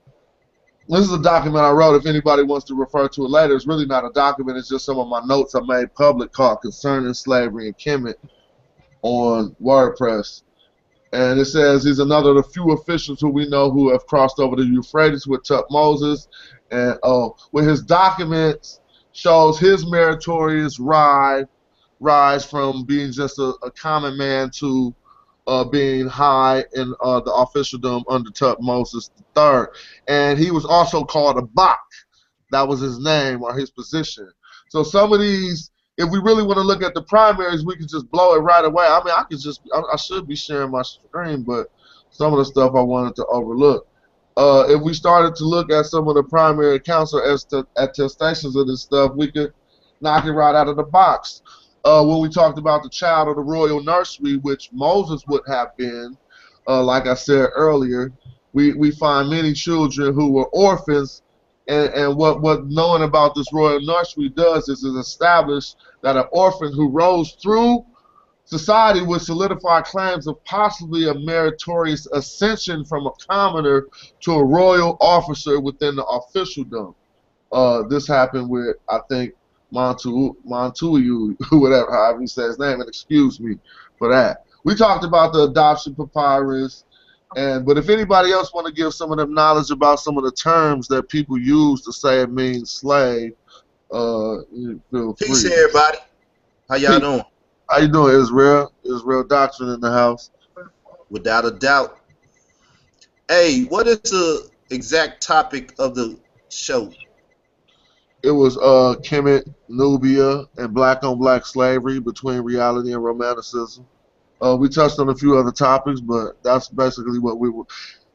this 0.89 1.01
is 1.01 1.13
a 1.13 1.23
document 1.23 1.65
I 1.65 1.71
wrote. 1.71 1.95
If 1.95 2.07
anybody 2.07 2.43
wants 2.43 2.67
to 2.67 2.75
refer 2.75 3.09
to 3.09 3.25
it 3.25 3.31
later, 3.31 3.55
it's 3.55 3.67
really 3.67 3.87
not 3.87 4.05
a 4.05 4.11
document. 4.11 4.59
It's 4.59 4.69
just 4.69 4.85
some 4.85 4.99
of 4.99 5.09
my 5.09 5.25
notes 5.25 5.55
I 5.55 5.61
made 5.61 5.95
public 5.95 6.33
called 6.33 6.61
Concerning 6.63 7.15
Slavery 7.15 7.67
and 7.67 7.79
Kemet 7.79 8.17
on 9.03 9.55
WordPress. 9.63 10.43
And 11.13 11.41
it 11.41 11.47
says 11.47 11.85
he's 11.85 11.99
another 11.99 12.31
of 12.31 12.37
the 12.37 12.43
few 12.45 12.71
officials 12.73 13.21
who 13.21 13.31
we 13.31 13.49
know 13.49 13.71
who 13.71 13.91
have 13.91 14.07
crossed 14.07 14.39
over 14.39 14.57
the 14.57 14.65
Euphrates 14.65 15.27
with 15.27 15.43
Tutmosis. 15.43 16.29
And 16.71 16.99
oh, 17.03 17.37
with 17.53 17.67
his 17.67 17.83
documents 17.83 18.81
shows 19.13 19.59
his 19.59 19.87
meritorious 19.87 20.79
rise, 20.79 21.47
rise 21.99 22.45
from 22.45 22.85
being 22.85 23.11
just 23.11 23.39
a, 23.39 23.55
a 23.63 23.71
common 23.73 24.17
man 24.17 24.51
to 24.51 24.95
uh, 25.47 25.65
being 25.65 26.07
high 26.07 26.65
in 26.75 26.95
uh, 27.01 27.21
the 27.21 27.33
officialdom 27.33 28.05
under 28.09 28.31
Tutmosis 28.31 29.11
III. 29.37 29.67
And 30.07 30.39
he 30.39 30.53
was 30.53 30.65
also 30.65 31.05
called 31.05 31.39
a 31.39 31.43
bak. 31.43 31.81
That 32.53 32.69
was 32.69 32.81
his 32.81 33.01
name 33.01 33.43
or 33.43 33.55
his 33.55 33.71
position. 33.71 34.31
So 34.69 34.85
some 34.85 35.13
of 35.13 35.21
these, 35.21 35.70
if 36.01 36.11
we 36.11 36.19
really 36.19 36.43
want 36.43 36.57
to 36.57 36.63
look 36.63 36.83
at 36.83 36.95
the 36.95 37.03
primaries, 37.03 37.65
we 37.65 37.77
can 37.77 37.87
just 37.87 38.11
blow 38.11 38.35
it 38.35 38.39
right 38.39 38.65
away. 38.65 38.87
I 38.87 39.03
mean, 39.05 39.15
I 39.17 39.25
could 39.25 39.39
just, 39.39 39.61
I, 39.75 39.83
I 39.93 39.97
should 39.97 40.27
be 40.27 40.35
sharing 40.35 40.71
my 40.71 40.83
screen, 40.83 41.43
but 41.43 41.71
some 42.11 42.33
of 42.33 42.39
the 42.39 42.45
stuff 42.45 42.73
I 42.75 42.81
wanted 42.81 43.15
to 43.17 43.27
overlook. 43.27 43.87
Uh, 44.37 44.65
if 44.69 44.81
we 44.81 44.95
started 44.95 45.35
to 45.37 45.45
look 45.45 45.71
at 45.71 45.87
some 45.87 46.09
of 46.09 46.15
the 46.15 46.23
primary 46.23 46.81
council 46.81 47.21
attestations 47.77 48.57
of 48.57 48.67
this 48.67 48.83
stuff, 48.83 49.13
we 49.15 49.31
could 49.31 49.53
knock 50.01 50.25
it 50.25 50.33
right 50.33 50.55
out 50.55 50.69
of 50.69 50.77
the 50.77 50.83
box 50.83 51.43
uh, 51.85 52.03
when 52.05 52.21
we 52.21 52.29
talked 52.29 52.59
about 52.59 52.83
the 52.83 52.89
child 52.89 53.29
of 53.29 53.37
the 53.37 53.43
royal 53.43 53.83
nursery, 53.83 54.37
which 54.39 54.71
Moses 54.73 55.23
would 55.29 55.43
have 55.47 55.77
been, 55.77 56.17
uh, 56.67 56.83
like 56.83 57.07
I 57.07 57.15
said 57.15 57.51
earlier, 57.55 58.13
we, 58.53 58.73
we 58.73 58.91
find 58.91 59.29
many 59.29 59.53
children 59.53 60.15
who 60.15 60.33
were 60.33 60.47
orphans. 60.49 61.23
And, 61.71 61.95
and 61.95 62.17
what, 62.17 62.41
what 62.41 62.67
knowing 62.67 63.05
about 63.05 63.37
this 63.37 63.53
royal 63.53 63.81
nursery 63.81 64.29
does 64.29 64.69
is 64.69 64.83
it 64.83 64.99
establish 64.99 65.77
that 66.03 66.17
an 66.17 66.25
orphan 66.33 66.73
who 66.73 66.89
rose 66.89 67.35
through 67.41 67.87
society 68.45 69.03
would 69.03 69.21
solidify 69.21 69.81
claims 69.83 70.27
of 70.27 70.45
possibly 70.45 71.09
a 71.09 71.15
meritorious 71.15 72.07
ascension 72.07 72.85
from 72.85 73.07
a 73.07 73.13
commoner 73.29 73.87
to 74.19 74.33
a 74.33 74.45
royal 74.45 74.97
officer 75.01 75.61
within 75.61 75.95
the 75.95 76.05
officialdom. 76.07 76.93
Uh, 77.53 77.85
this 77.85 78.09
happened 78.09 78.51
with, 78.51 78.75
I 78.89 78.99
think, 79.09 79.35
Montu 79.73 80.35
Montuiu, 80.45 81.37
whatever, 81.53 81.93
however 81.93 82.23
you 82.23 82.27
say 82.27 82.43
his 82.43 82.59
name, 82.59 82.81
and 82.81 82.89
excuse 82.89 83.39
me 83.39 83.57
for 83.97 84.11
that. 84.11 84.45
We 84.65 84.75
talked 84.75 85.05
about 85.05 85.33
the 85.33 85.45
adoption 85.45 85.95
papyrus, 85.95 86.85
and 87.37 87.65
but 87.65 87.79
if 87.79 87.89
anybody 87.89 88.33
else 88.33 88.53
want 88.53 88.67
to 88.67 88.73
give 88.73 88.93
some 88.93 89.13
of 89.13 89.19
them 89.19 89.33
knowledge 89.33 89.71
about 89.71 90.01
some 90.01 90.19
of 90.19 90.25
the 90.25 90.33
terms 90.33 90.89
that 90.89 91.09
people 91.09 91.39
use 91.39 91.83
to 91.83 91.93
say 91.93 92.21
it 92.23 92.31
means 92.31 92.71
slave, 92.71 93.33
uh, 93.93 94.39
feel 94.91 95.15
free. 95.15 95.27
Peace, 95.29 95.45
everybody. 95.47 95.99
How 96.69 96.77
y'all 96.77 97.01
doing? 97.01 97.23
How 97.69 97.79
you 97.79 97.89
doing, 97.89 98.21
Israel? 98.21 98.73
Israel 98.85 99.25
Doctrine 99.25 99.71
in 99.71 99.81
the 99.81 99.93
house. 99.93 100.31
Without 101.09 101.45
a 101.45 101.53
doubt. 101.53 101.99
Hey, 103.29 103.65
what 103.65 103.87
is 103.87 104.01
the 104.01 104.51
exact 104.71 105.23
topic 105.23 105.75
of 105.79 105.95
the 105.95 106.19
show? 106.49 106.93
It 108.23 108.33
was 108.33 108.57
uh 108.59 108.97
Kemet, 109.03 109.53
Nubia, 109.69 110.45
and 110.59 110.75
black 110.75 111.05
on 111.05 111.19
black 111.19 111.47
slavery 111.47 112.01
between 112.01 112.41
reality 112.41 112.93
and 112.93 113.03
romanticism. 113.03 113.87
Uh, 114.43 114.57
we 114.57 114.69
touched 114.69 114.99
on 114.99 115.09
a 115.09 115.15
few 115.15 115.37
other 115.37 115.53
topics, 115.53 116.01
but 116.01 116.43
that's 116.43 116.69
basically 116.69 117.19
what 117.19 117.39
we 117.39 117.51
were. 117.51 117.65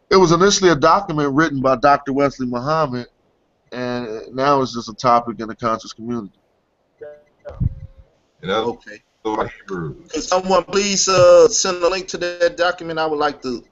It 0.09 0.17
was 0.17 0.31
initially 0.31 0.69
a 0.69 0.75
document 0.75 1.33
written 1.33 1.61
by 1.61 1.75
Dr. 1.75 2.13
Wesley 2.13 2.47
Muhammad, 2.47 3.07
and 3.71 4.33
now 4.33 4.61
it's 4.61 4.73
just 4.73 4.89
a 4.89 4.93
topic 4.93 5.39
in 5.39 5.47
the 5.47 5.55
conscious 5.55 5.93
community. 5.93 6.39
Okay. 8.43 9.01
Can 9.25 10.21
someone 10.21 10.63
please 10.65 11.07
uh, 11.07 11.47
send 11.47 11.83
a 11.83 11.89
link 11.89 12.07
to 12.09 12.17
that 12.17 12.57
document? 12.57 12.99
I 12.99 13.07
would 13.07 13.19
like 13.19 13.41
to 13.41 13.63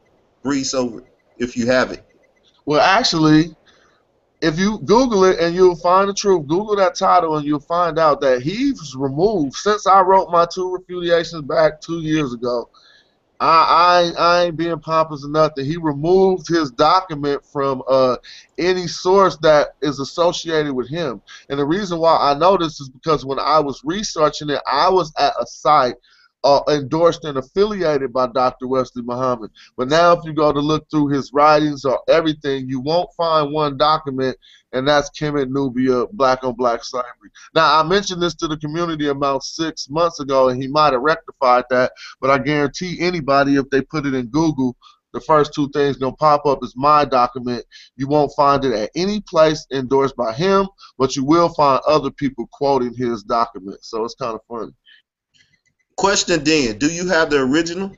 breeze 0.41 0.73
over 0.73 0.99
it 0.99 1.07
if 1.38 1.55
you 1.55 1.67
have 1.67 1.91
it. 1.91 2.03
Well, 2.65 2.81
actually, 2.81 3.55
if 4.44 4.60
you 4.60 4.78
Google 4.80 5.24
it 5.24 5.40
and 5.40 5.56
you'll 5.56 5.78
find 5.78 6.10
the 6.10 6.14
truth, 6.14 6.48
Google 6.48 6.76
that 6.76 6.95
title 6.95 7.38
and 7.38 7.45
you'll 7.45 7.61
find 7.61 7.98
out 7.98 8.20
that 8.20 8.41
he's 8.41 8.94
removed 8.94 9.53
since 9.53 9.88
I 9.88 10.02
wrote 10.02 10.32
my 10.32 10.45
two 10.45 10.78
refudiations 10.78 11.48
back 11.48 11.80
two 11.80 12.02
years 12.02 12.34
ago. 12.34 12.70
I, 13.40 14.11
I, 14.18 14.22
I 14.22 14.44
ain't 14.44 14.57
being 14.57 14.80
pompous 14.80 15.24
or 15.24 15.30
nothing. 15.30 15.65
He 15.65 15.78
removed 15.78 16.49
his 16.49 16.72
document 16.72 17.41
from 17.45 17.84
uh, 17.88 18.18
any 18.57 18.86
source 18.86 19.38
that 19.38 19.76
is 19.82 19.99
associated 19.99 20.74
with 20.74 20.90
him. 20.90 21.22
And 21.48 21.57
the 21.57 21.65
reason 21.65 21.99
why 21.99 22.18
I 22.18 22.34
know 22.34 22.57
this 22.57 22.82
is 22.82 22.90
because 22.90 23.26
when 23.26 23.40
I 23.40 23.61
was 23.61 23.82
researching 23.86 24.49
it, 24.49 24.61
I 24.70 24.90
was 24.90 25.14
at 25.18 25.34
a 25.40 25.45
site 25.45 25.95
uh, 26.44 26.61
endorsed 26.70 27.24
and 27.24 27.38
affiliated 27.38 28.11
by 28.11 28.28
Dr. 28.28 28.68
Wesley 28.68 29.02
Muhammad. 29.02 29.52
But 29.78 29.88
now, 29.88 30.11
if 30.14 30.20
you 30.26 30.34
go 30.34 30.52
to 30.52 30.60
look 30.60 30.90
through 30.90 31.10
his 31.10 31.32
writings 31.34 31.86
or 31.86 31.99
everything, 32.10 32.68
you 32.68 32.80
won't 32.80 33.10
find 33.15 33.52
one 33.53 33.78
document, 33.78 34.38
and 34.74 34.88
that's 34.88 35.10
Kemet 35.11 35.49
Nubia, 35.49 36.07
black 36.14 36.44
on 36.44 36.56
black 36.56 36.84
slavery. 36.84 37.32
Now, 37.56 37.80
I 37.80 37.84
mentioned 37.84 38.22
this 38.22 38.36
to 38.36 38.48
the 38.48 38.57
community 38.57 39.07
about 39.07 39.44
six 39.44 39.90
months 39.90 40.20
ago, 40.20 40.49
and 40.49 40.61
he 40.61 40.68
might 40.68 40.94
have 40.94 41.02
rectified 41.02 41.65
that, 41.70 41.94
but 42.20 42.30
I 42.30 42.38
guarantee 42.38 42.99
anybody, 42.99 43.56
if 43.56 43.70
they 43.70 43.82
put 43.82 44.06
it 44.06 44.14
in 44.14 44.28
Google, 44.28 44.76
the 45.14 45.22
first 45.22 45.53
two 45.53 45.70
things 45.70 45.98
gonna 45.98 46.15
pop 46.15 46.45
up 46.48 46.64
is 46.64 46.74
my 46.76 47.06
document. 47.06 47.64
You 47.95 48.07
won't 48.07 48.34
find 48.36 48.65
it 48.65 48.74
at 48.74 48.90
any 48.95 49.22
place 49.22 49.65
endorsed 49.72 50.15
by 50.15 50.34
him, 50.34 50.68
but 50.98 51.15
you 51.15 51.24
will 51.24 51.49
find 51.49 51.80
other 51.88 52.10
people 52.10 52.49
quoting 52.52 52.95
his 52.95 53.22
document. 53.24 53.78
So 53.84 54.03
it's 54.03 54.15
kind 54.15 54.34
of 54.34 54.41
funny. 54.49 54.74
Question 55.95 56.44
then, 56.44 56.78
do 56.78 56.88
you 56.88 57.07
have 57.07 57.30
the 57.30 57.40
original? 57.40 57.95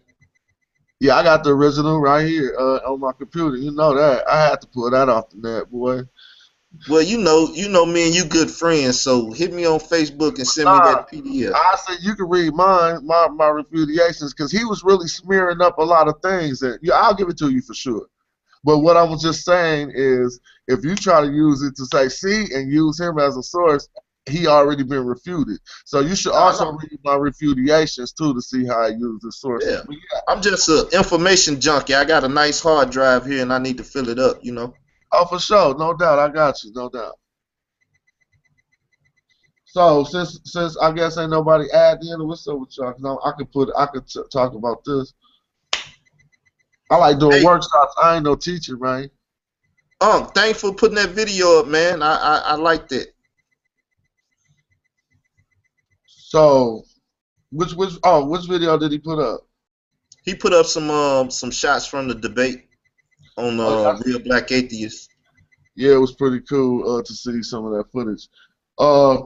Yeah, 0.99 1.15
I 1.15 1.23
got 1.23 1.43
the 1.43 1.51
original 1.51 1.99
right 1.99 2.25
here 2.25 2.55
uh, 2.57 2.91
on 2.91 2.99
my 2.99 3.11
computer. 3.11 3.57
You 3.57 3.71
know 3.71 3.93
that. 3.95 4.27
I 4.27 4.47
had 4.47 4.61
to 4.61 4.67
pull 4.67 4.89
that 4.91 5.09
off 5.09 5.29
the 5.29 5.37
net, 5.37 5.69
boy. 5.69 6.03
Well, 6.89 7.01
you 7.01 7.17
know, 7.17 7.49
you 7.53 7.69
know, 7.69 7.85
me 7.85 8.07
and 8.07 8.15
you 8.15 8.25
good 8.25 8.49
friends. 8.49 8.99
So 8.99 9.31
hit 9.31 9.53
me 9.53 9.65
on 9.65 9.79
Facebook 9.79 10.37
and 10.37 10.47
send 10.47 10.69
me 10.69 10.77
that 10.83 11.09
PDF. 11.09 11.53
I 11.53 11.75
said 11.77 11.97
you 12.01 12.15
can 12.15 12.27
read 12.27 12.53
mine, 12.53 13.05
my 13.05 13.27
my 13.29 13.45
refudiations, 13.45 14.31
because 14.35 14.51
he 14.51 14.65
was 14.65 14.83
really 14.83 15.07
smearing 15.07 15.61
up 15.61 15.77
a 15.77 15.83
lot 15.83 16.07
of 16.07 16.21
things. 16.21 16.61
And 16.61 16.77
yeah, 16.81 16.95
I'll 16.95 17.15
give 17.15 17.29
it 17.29 17.37
to 17.37 17.49
you 17.49 17.61
for 17.61 17.73
sure. 17.73 18.07
But 18.63 18.79
what 18.79 18.97
I 18.97 19.03
was 19.03 19.21
just 19.21 19.45
saying 19.45 19.91
is, 19.93 20.39
if 20.67 20.83
you 20.83 20.95
try 20.95 21.21
to 21.21 21.31
use 21.31 21.61
it 21.61 21.75
to 21.77 21.85
say 21.85 22.09
see 22.09 22.53
and 22.53 22.71
use 22.71 22.99
him 22.99 23.19
as 23.19 23.37
a 23.37 23.43
source, 23.43 23.87
he 24.27 24.47
already 24.47 24.83
been 24.83 25.05
refuted. 25.05 25.59
So 25.85 25.99
you 25.99 26.15
should 26.15 26.33
also 26.33 26.71
read 26.71 26.99
my 27.03 27.15
refutations 27.15 28.11
too 28.13 28.33
to 28.33 28.41
see 28.41 28.65
how 28.65 28.81
I 28.81 28.87
use 28.89 29.21
the 29.21 29.31
source. 29.31 29.65
Yeah. 29.65 29.81
Yeah. 29.89 30.19
I'm 30.27 30.41
just 30.41 30.67
an 30.69 30.85
information 30.93 31.59
junkie. 31.61 31.93
I 31.93 32.05
got 32.05 32.23
a 32.23 32.29
nice 32.29 32.59
hard 32.61 32.89
drive 32.89 33.25
here, 33.25 33.41
and 33.41 33.53
I 33.53 33.59
need 33.59 33.77
to 33.77 33.83
fill 33.83 34.09
it 34.09 34.19
up. 34.19 34.39
You 34.43 34.53
know. 34.53 34.75
Oh, 35.11 35.25
for 35.25 35.39
sure, 35.39 35.77
no 35.77 35.93
doubt. 35.93 36.19
I 36.19 36.29
got 36.29 36.63
you, 36.63 36.71
no 36.73 36.89
doubt. 36.89 37.15
So 39.65 40.03
since 40.03 40.39
since 40.45 40.77
I 40.77 40.91
guess 40.91 41.17
ain't 41.17 41.31
nobody 41.31 41.69
add 41.71 41.99
in, 42.01 42.27
what's 42.27 42.47
up 42.47 42.59
with 42.59 42.75
y'all? 42.77 42.93
'Cause 42.93 43.03
I, 43.23 43.29
I 43.29 43.31
could 43.37 43.51
put 43.51 43.69
I 43.77 43.85
could 43.87 44.07
t- 44.07 44.21
talk 44.31 44.53
about 44.53 44.83
this. 44.85 45.13
I 46.89 46.97
like 46.97 47.19
doing 47.19 47.39
Hey. 47.39 47.43
workshops. 47.43 47.93
I 48.01 48.15
ain't 48.15 48.23
no 48.25 48.35
teacher, 48.35 48.77
man. 48.77 49.09
Um, 50.01 50.27
thanks 50.27 50.61
for 50.61 50.73
putting 50.73 50.95
that 50.95 51.09
video 51.09 51.59
up, 51.59 51.67
man. 51.67 52.03
I 52.03 52.15
I, 52.15 52.37
I 52.37 52.55
liked 52.55 52.91
it. 52.91 53.14
So, 56.27 56.83
which 57.51 57.73
which 57.73 57.93
oh 58.03 58.25
which 58.25 58.47
video 58.47 58.79
did 58.79 58.91
he 58.91 58.97
put 58.97 59.19
up? 59.19 59.41
He 60.23 60.33
put 60.33 60.53
up 60.53 60.65
some 60.65 60.89
um 60.89 61.29
some 61.29 61.51
shots 61.51 61.85
from 61.85 62.07
the 62.07 62.15
debate 62.15 62.67
on 63.37 63.59
uh, 63.59 63.99
Real 64.03 64.17
Black 64.17 64.51
Atheists. 64.51 65.07
Yeah, 65.75 65.93
it 65.93 65.99
was 65.99 66.15
pretty 66.15 66.39
cool 66.49 66.97
uh, 66.97 67.03
to 67.03 67.13
see 67.13 67.43
some 67.43 67.65
of 67.65 67.73
that 67.73 67.91
footage. 67.91 68.27
Uh, 68.79 69.17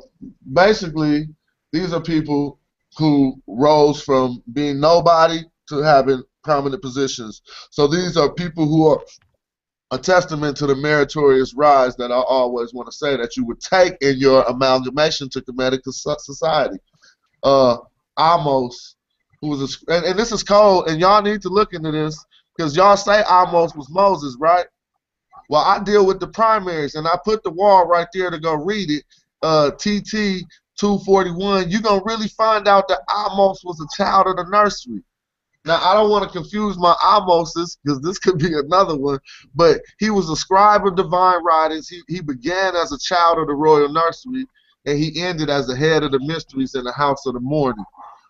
basically, 0.51 1.29
these 1.71 1.93
are 1.93 2.01
people 2.01 2.59
who 2.97 3.41
rose 3.47 4.03
from 4.03 4.43
being 4.51 4.81
nobody 4.81 5.43
to 5.69 5.77
having 5.77 6.21
prominent 6.43 6.81
positions. 6.81 7.41
So 7.71 7.87
these 7.87 8.17
are 8.17 8.33
people 8.33 8.67
who 8.67 8.87
are 8.87 8.99
a 9.91 9.97
testament 9.97 10.55
to 10.57 10.67
the 10.67 10.75
meritorious 10.75 11.53
rise 11.55 11.95
that 11.95 12.11
I 12.11 12.15
always 12.15 12.73
want 12.73 12.87
to 12.89 12.95
say 12.95 13.15
that 13.17 13.35
you 13.35 13.45
would 13.45 13.59
take 13.59 13.95
in 14.01 14.17
your 14.17 14.43
amalgamation 14.43 15.29
to 15.29 15.43
so- 15.91 16.15
society. 16.19 16.77
Uh, 17.43 17.77
Amos, 18.19 18.95
who 19.41 19.49
was 19.49 19.61
a, 19.87 19.93
and, 19.93 20.05
and 20.05 20.19
this 20.19 20.31
is 20.31 20.43
cold, 20.43 20.89
and 20.89 20.99
y'all 20.99 21.21
need 21.21 21.41
to 21.41 21.49
look 21.49 21.73
into 21.73 21.91
this 21.91 22.25
because 22.55 22.75
y'all 22.75 22.97
say 22.97 23.23
Amos 23.29 23.75
was 23.75 23.89
Moses, 23.89 24.35
right? 24.39 24.65
Well, 25.49 25.63
I 25.63 25.81
deal 25.83 26.05
with 26.05 26.19
the 26.19 26.27
primaries, 26.27 26.95
and 26.95 27.07
I 27.07 27.17
put 27.23 27.43
the 27.43 27.49
wall 27.49 27.87
right 27.87 28.07
there 28.13 28.29
to 28.29 28.39
go 28.39 28.53
read 28.53 28.91
it. 28.91 29.03
Uh, 29.41 29.71
TT 29.71 30.43
241. 30.79 31.69
You're 31.69 31.81
gonna 31.81 32.01
really 32.05 32.27
find 32.27 32.67
out 32.67 32.87
that 32.87 33.01
Amos 33.09 33.61
was 33.63 33.79
a 33.79 34.01
child 34.01 34.27
of 34.27 34.37
the 34.37 34.45
nursery. 34.49 35.01
Now, 35.65 35.79
I 35.83 35.93
don't 35.93 36.09
want 36.09 36.23
to 36.23 36.37
confuse 36.37 36.77
my 36.77 36.95
Amoses 37.03 37.77
because 37.83 38.01
this 38.01 38.17
could 38.17 38.37
be 38.37 38.53
another 38.57 38.97
one, 38.97 39.19
but 39.53 39.81
he 39.99 40.09
was 40.09 40.29
a 40.29 40.35
scribe 40.35 40.87
of 40.87 40.95
divine 40.95 41.43
writings. 41.43 41.89
He, 41.89 42.01
he 42.07 42.21
began 42.21 42.75
as 42.75 42.91
a 42.91 42.97
child 42.97 43.39
of 43.39 43.47
the 43.47 43.53
royal 43.53 43.89
nursery, 43.89 44.45
and 44.85 44.97
he 44.97 45.21
ended 45.21 45.49
as 45.49 45.67
the 45.67 45.75
head 45.75 46.03
of 46.03 46.11
the 46.11 46.19
mysteries 46.19 46.75
in 46.75 46.83
the 46.83 46.91
house 46.91 47.25
of 47.25 47.33
the 47.33 47.39
morning. 47.39 47.83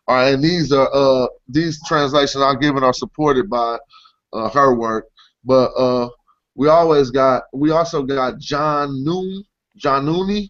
All 0.08 0.16
right, 0.16 0.34
and 0.34 0.44
these 0.44 0.72
are 0.72 0.90
uh 0.94 1.28
these 1.48 1.80
translations 1.88 2.44
I'm 2.44 2.60
giving 2.60 2.84
are 2.84 2.94
supported 2.94 3.50
by 3.50 3.78
uh, 4.34 4.50
her 4.50 4.74
work, 4.74 5.06
but 5.44 5.72
uh 5.78 6.10
we 6.56 6.68
always 6.68 7.12
got 7.12 7.44
we 7.54 7.72
also 7.72 8.04
got 8.04 8.40
John 8.40 9.04
Noon 9.04 9.44
John 9.78 10.06
Nooney, 10.06 10.50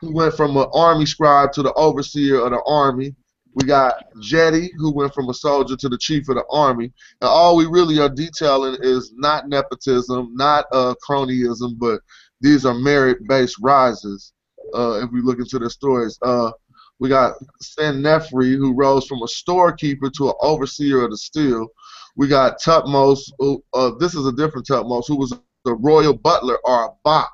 who 0.00 0.14
went 0.14 0.34
from 0.34 0.56
an 0.56 0.66
army 0.72 1.06
scribe 1.06 1.52
to 1.52 1.62
the 1.62 1.72
overseer 1.74 2.40
of 2.40 2.50
the 2.52 2.62
army. 2.66 3.14
We 3.54 3.66
got 3.66 4.04
Jetty, 4.20 4.70
who 4.76 4.92
went 4.92 5.14
from 5.14 5.30
a 5.30 5.34
soldier 5.34 5.76
to 5.76 5.88
the 5.88 5.96
chief 5.96 6.28
of 6.28 6.36
the 6.36 6.44
army. 6.50 6.92
And 7.22 7.28
all 7.28 7.56
we 7.56 7.64
really 7.66 7.98
are 7.98 8.08
detailing 8.08 8.76
is 8.82 9.12
not 9.16 9.48
nepotism, 9.48 10.34
not 10.34 10.66
uh, 10.72 10.94
cronyism, 11.06 11.78
but 11.78 12.00
these 12.42 12.66
are 12.66 12.74
merit-based 12.74 13.56
rises. 13.62 14.34
Uh, 14.74 15.00
if 15.04 15.10
we 15.12 15.20
look 15.20 15.38
into 15.38 15.58
the 15.58 15.70
stories, 15.70 16.18
uh, 16.22 16.50
we 16.98 17.08
got 17.08 17.34
Sen 17.60 18.02
Nefri, 18.02 18.56
who 18.56 18.74
rose 18.74 19.06
from 19.06 19.22
a 19.22 19.28
storekeeper 19.28 20.10
to 20.10 20.28
an 20.28 20.34
overseer 20.40 21.04
of 21.04 21.10
the 21.10 21.16
steel. 21.16 21.68
We 22.16 22.28
got 22.28 22.60
Tutmos. 22.60 23.20
Who, 23.38 23.62
uh, 23.74 23.92
this 23.98 24.14
is 24.14 24.26
a 24.26 24.32
different 24.32 24.66
Tutmos, 24.66 25.06
who 25.06 25.16
was 25.16 25.34
the 25.64 25.74
royal 25.74 26.14
butler 26.14 26.58
or 26.64 26.86
a 26.86 26.88
bot, 27.04 27.28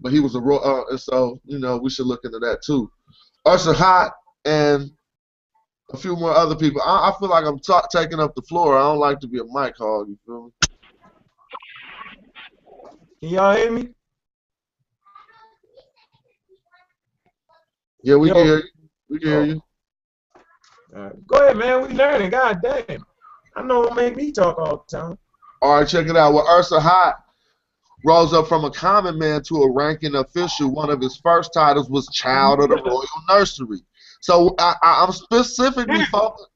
but 0.00 0.12
he 0.12 0.20
was 0.20 0.34
a 0.34 0.40
royal. 0.40 0.64
Uh, 0.64 0.90
and 0.90 1.00
so 1.00 1.40
you 1.44 1.58
know 1.58 1.76
we 1.76 1.90
should 1.90 2.06
look 2.06 2.24
into 2.24 2.38
that 2.38 2.62
too. 2.64 2.90
Userhat 3.46 4.12
and 4.44 4.90
a 5.92 5.96
few 5.96 6.14
more 6.14 6.32
other 6.32 6.54
people. 6.54 6.80
I, 6.82 7.10
I 7.10 7.18
feel 7.18 7.28
like 7.28 7.44
I'm 7.44 7.58
ta- 7.58 7.86
taking 7.92 8.20
up 8.20 8.34
the 8.34 8.42
floor. 8.42 8.78
I 8.78 8.82
don't 8.82 8.98
like 8.98 9.18
to 9.20 9.28
be 9.28 9.40
a 9.40 9.44
mic 9.44 9.76
hog. 9.76 10.08
You 10.08 10.18
feel 10.24 10.44
me? 10.44 10.50
Can 13.20 13.28
y'all 13.30 13.56
hear 13.56 13.70
me? 13.70 13.88
Yeah, 18.02 18.16
we 18.16 18.28
Yo. 18.28 18.34
can 18.34 18.44
hear 18.44 18.56
you. 18.56 18.88
We 19.08 19.18
can 19.18 19.28
hear 19.28 19.44
you. 19.44 19.62
Oh. 20.94 20.96
All 20.96 21.02
right. 21.04 21.26
Go 21.26 21.36
ahead, 21.38 21.56
man. 21.56 21.88
We 21.88 21.94
learning. 21.94 22.30
God 22.30 22.60
damn. 22.62 23.04
I 23.56 23.62
know 23.62 23.84
it 23.84 23.94
make 23.94 24.16
me 24.16 24.32
talk 24.32 24.58
all 24.58 24.84
the 24.88 24.96
time. 24.96 25.18
All 25.62 25.78
right, 25.78 25.88
check 25.88 26.06
it 26.06 26.16
out. 26.16 26.32
Well, 26.32 26.46
Userhat 26.46 27.14
rose 28.04 28.32
up 28.32 28.48
from 28.48 28.64
a 28.64 28.70
common 28.70 29.18
man 29.18 29.42
to 29.44 29.62
a 29.62 29.72
ranking 29.72 30.14
official. 30.14 30.72
One 30.72 30.90
of 30.90 31.00
his 31.00 31.16
first 31.18 31.52
titles 31.52 31.90
was 31.90 32.08
Child 32.08 32.60
of 32.60 32.70
the 32.70 32.82
Royal 32.82 33.06
Nursery. 33.28 33.80
So 34.20 34.54
I, 34.58 34.74
I, 34.82 35.04
I'm 35.04 35.12
specifically 35.12 36.04
focused. 36.04 36.48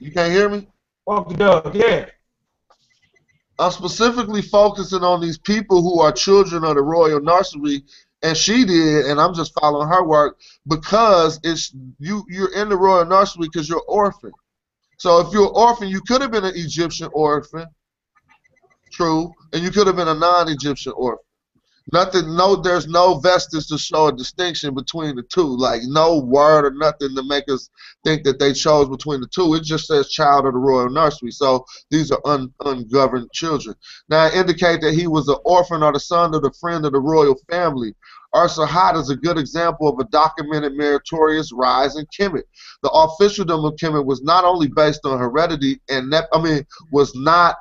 You 0.00 0.10
can't 0.10 0.32
hear 0.32 0.48
me? 0.48 0.66
Walk 1.06 1.28
the 1.28 1.34
dog, 1.36 1.74
yeah. 1.74 2.06
I'm 3.58 3.70
specifically 3.70 4.42
focusing 4.42 5.02
on 5.02 5.20
these 5.20 5.38
people 5.38 5.82
who 5.82 6.00
are 6.00 6.10
children 6.10 6.64
of 6.64 6.74
the 6.74 6.82
royal 6.82 7.20
nursery, 7.20 7.84
and 8.22 8.36
she 8.36 8.64
did, 8.64 9.06
and 9.06 9.20
I'm 9.20 9.34
just 9.34 9.52
following 9.60 9.88
her 9.88 10.04
work 10.04 10.38
because 10.66 11.40
it's 11.42 11.74
you. 11.98 12.24
You're 12.28 12.54
in 12.54 12.68
the 12.68 12.76
royal 12.76 13.04
nursery 13.04 13.48
because 13.52 13.68
you're 13.68 13.84
orphan. 13.88 14.32
So 14.98 15.18
if 15.18 15.32
you're 15.32 15.46
an 15.46 15.52
orphan, 15.54 15.88
you 15.88 16.00
could 16.06 16.20
have 16.20 16.30
been 16.30 16.44
an 16.44 16.54
Egyptian 16.54 17.10
orphan, 17.12 17.66
true, 18.92 19.32
and 19.52 19.62
you 19.62 19.70
could 19.70 19.88
have 19.88 19.96
been 19.96 20.08
a 20.08 20.14
non-Egyptian 20.14 20.92
orphan. 20.96 21.24
Nothing, 21.92 22.36
no, 22.36 22.54
there's 22.54 22.86
no 22.86 23.18
vestige 23.18 23.66
to 23.66 23.76
show 23.76 24.06
a 24.06 24.16
distinction 24.16 24.74
between 24.74 25.16
the 25.16 25.24
two. 25.24 25.56
Like 25.56 25.82
no 25.84 26.18
word 26.18 26.64
or 26.64 26.70
nothing 26.70 27.14
to 27.16 27.22
make 27.24 27.48
us 27.48 27.68
think 28.04 28.22
that 28.24 28.38
they 28.38 28.52
chose 28.52 28.88
between 28.88 29.20
the 29.20 29.26
two. 29.26 29.54
It 29.54 29.64
just 29.64 29.88
says 29.88 30.08
child 30.08 30.46
of 30.46 30.52
the 30.52 30.60
royal 30.60 30.88
nursery. 30.88 31.32
So 31.32 31.64
these 31.90 32.12
are 32.12 32.20
un, 32.24 32.52
ungoverned 32.64 33.32
children. 33.32 33.74
Now 34.08 34.30
indicate 34.30 34.80
that 34.82 34.94
he 34.94 35.08
was 35.08 35.26
an 35.28 35.38
orphan 35.44 35.82
or 35.82 35.92
the 35.92 36.00
son 36.00 36.34
of 36.34 36.42
the 36.42 36.52
friend 36.60 36.86
of 36.86 36.92
the 36.92 37.00
royal 37.00 37.36
family. 37.50 37.94
Userhat 38.34 38.96
is 38.96 39.10
a 39.10 39.16
good 39.16 39.38
example 39.38 39.88
of 39.88 39.98
a 39.98 40.08
documented 40.10 40.74
meritorious 40.74 41.52
rise 41.52 41.96
in 41.96 42.06
Kemet. 42.06 42.44
The 42.82 42.90
officialdom 42.90 43.64
of 43.64 43.74
Kemet 43.76 44.04
was 44.04 44.22
not 44.22 44.44
only 44.44 44.68
based 44.68 45.04
on 45.04 45.18
heredity 45.18 45.80
and 45.88 46.08
nep- 46.08 46.28
I 46.32 46.40
mean 46.40 46.66
was 46.90 47.14
not 47.14 47.56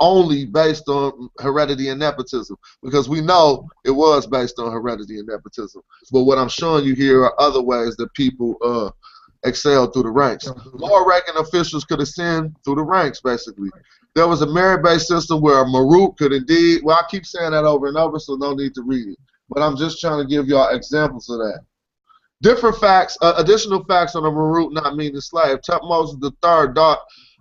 only 0.00 0.44
based 0.44 0.88
on 0.88 1.30
heredity 1.38 1.88
and 1.88 2.00
nepotism 2.00 2.56
because 2.82 3.08
we 3.08 3.20
know 3.20 3.66
it 3.84 3.90
was 3.90 4.26
based 4.26 4.58
on 4.58 4.70
heredity 4.70 5.18
and 5.18 5.28
nepotism. 5.28 5.82
But 6.12 6.24
what 6.24 6.38
I'm 6.38 6.48
showing 6.48 6.84
you 6.84 6.94
here 6.94 7.22
are 7.24 7.40
other 7.40 7.62
ways 7.62 7.96
that 7.96 8.12
people 8.14 8.56
uh, 8.62 8.90
excel 9.44 9.90
through 9.90 10.02
the 10.02 10.10
ranks. 10.10 10.48
Lower 10.72 11.08
ranking 11.08 11.36
officials 11.36 11.84
could 11.84 12.00
ascend 12.00 12.56
through 12.64 12.76
the 12.76 12.82
ranks, 12.82 13.20
basically. 13.20 13.70
There 14.14 14.28
was 14.28 14.42
a 14.42 14.46
merit-based 14.46 15.08
system 15.08 15.40
where 15.40 15.62
a 15.62 15.64
Marut 15.64 16.16
could 16.16 16.32
indeed, 16.32 16.82
well, 16.82 16.98
I 16.98 17.04
keep 17.10 17.26
saying 17.26 17.52
that 17.52 17.64
over 17.64 17.86
and 17.86 17.96
over, 17.96 18.18
so 18.18 18.34
no 18.34 18.54
need 18.54 18.74
to 18.74 18.82
read 18.82 19.08
it. 19.08 19.18
But 19.48 19.62
I'm 19.62 19.76
just 19.76 20.00
trying 20.00 20.18
to 20.18 20.28
give 20.28 20.48
y'all 20.48 20.74
examples 20.74 21.28
of 21.30 21.38
that. 21.38 21.60
Different 22.42 22.76
facts, 22.76 23.16
uh, 23.22 23.34
additional 23.38 23.84
facts 23.84 24.14
on 24.14 24.24
a 24.24 24.30
Marut 24.30 24.72
not 24.72 24.96
meaning 24.96 25.20
slave. 25.20 25.58
Tutmosis 25.68 26.20
the 26.20 26.32
third 26.42 26.74
da- 26.74 26.98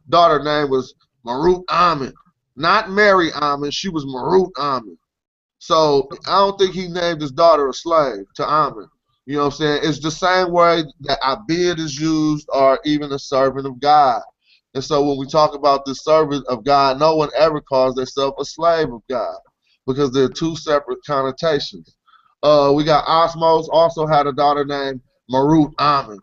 daughter 0.09 0.41
name 0.41 0.69
was 0.69 0.93
Marut 1.25 1.63
Amen. 1.69 2.13
Not 2.55 2.91
Mary 2.91 3.31
Amen, 3.33 3.71
she 3.71 3.89
was 3.89 4.05
Marut 4.05 4.51
Amen. 4.57 4.97
So 5.59 6.07
I 6.27 6.39
don't 6.39 6.57
think 6.57 6.73
he 6.73 6.87
named 6.87 7.21
his 7.21 7.31
daughter 7.31 7.67
a 7.67 7.73
slave 7.73 8.25
to 8.35 8.47
Amen. 8.47 8.87
You 9.25 9.35
know 9.37 9.45
what 9.45 9.53
I'm 9.53 9.57
saying? 9.57 9.79
It's 9.83 9.99
the 9.99 10.11
same 10.11 10.51
way 10.51 10.83
that 11.01 11.19
Abid 11.21 11.79
is 11.79 11.99
used 11.99 12.47
or 12.53 12.79
even 12.85 13.11
a 13.11 13.19
servant 13.19 13.65
of 13.65 13.79
God. 13.79 14.21
And 14.75 14.83
so 14.83 15.03
when 15.03 15.17
we 15.17 15.25
talk 15.25 15.55
about 15.55 15.85
the 15.85 15.95
servant 15.95 16.45
of 16.47 16.63
God, 16.63 16.99
no 16.99 17.15
one 17.15 17.29
ever 17.35 17.59
calls 17.59 17.95
themselves 17.95 18.35
a 18.39 18.45
slave 18.45 18.93
of 18.93 19.01
God 19.09 19.37
because 19.87 20.11
they're 20.11 20.29
two 20.29 20.55
separate 20.55 20.99
connotations. 21.05 21.95
Uh, 22.43 22.71
we 22.75 22.83
got 22.83 23.05
Osmos 23.05 23.67
also 23.71 24.05
had 24.05 24.27
a 24.27 24.33
daughter 24.33 24.65
named 24.65 25.01
Marut 25.31 25.73
Amen. 25.79 26.19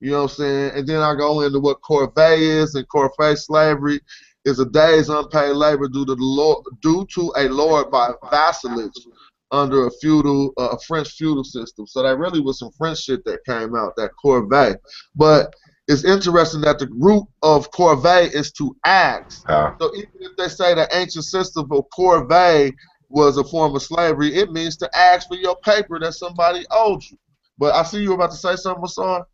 You 0.00 0.12
know 0.12 0.22
what 0.22 0.30
I'm 0.30 0.36
saying? 0.36 0.72
And 0.74 0.86
then 0.86 1.02
I 1.02 1.14
go 1.14 1.42
into 1.42 1.60
what 1.60 1.82
corvée 1.82 2.38
is, 2.38 2.74
and 2.74 2.88
corvée 2.88 3.36
slavery 3.36 4.00
is 4.46 4.58
a 4.58 4.64
day's 4.64 5.10
unpaid 5.10 5.54
labor 5.54 5.88
due 5.88 6.06
to 6.06 6.14
the 6.14 6.24
lord, 6.24 6.64
due 6.80 7.06
to 7.14 7.32
a 7.36 7.48
lord 7.48 7.90
by 7.90 8.12
vassalage. 8.30 8.94
under 9.52 9.86
a 9.86 9.90
feudal, 10.00 10.52
uh, 10.58 10.68
a 10.72 10.78
French 10.86 11.10
feudal 11.10 11.42
system. 11.42 11.86
So 11.86 12.02
that 12.02 12.18
really 12.18 12.40
was 12.40 12.60
some 12.60 12.70
French 12.78 13.02
shit 13.02 13.24
that 13.24 13.44
came 13.44 13.74
out, 13.74 13.96
that 13.96 14.12
corvée. 14.24 14.76
But 15.16 15.52
it's 15.88 16.04
interesting 16.04 16.60
that 16.60 16.78
the 16.78 16.88
root 16.92 17.24
of 17.42 17.70
corvée 17.72 18.32
is 18.32 18.52
to 18.52 18.76
ask. 18.84 19.44
Ah. 19.48 19.74
So 19.80 19.90
even 19.96 20.10
if 20.20 20.36
they 20.36 20.46
say 20.46 20.74
the 20.74 20.88
ancient 20.92 21.24
system 21.24 21.66
of 21.72 21.84
corvée 21.90 22.72
was 23.10 23.36
a 23.36 23.44
form 23.44 23.74
of 23.76 23.82
slavery, 23.82 24.34
it 24.34 24.52
means 24.52 24.76
to 24.78 24.90
ask 24.96 25.28
for 25.28 25.36
your 25.36 25.56
paper 25.56 25.98
that 26.00 26.14
somebody 26.14 26.64
owed 26.70 27.02
you. 27.10 27.18
But 27.58 27.74
I 27.74 27.82
see 27.82 28.02
you 28.02 28.14
about 28.14 28.30
to 28.30 28.36
say 28.36 28.56
something, 28.56 28.82
Masar. 28.82 29.24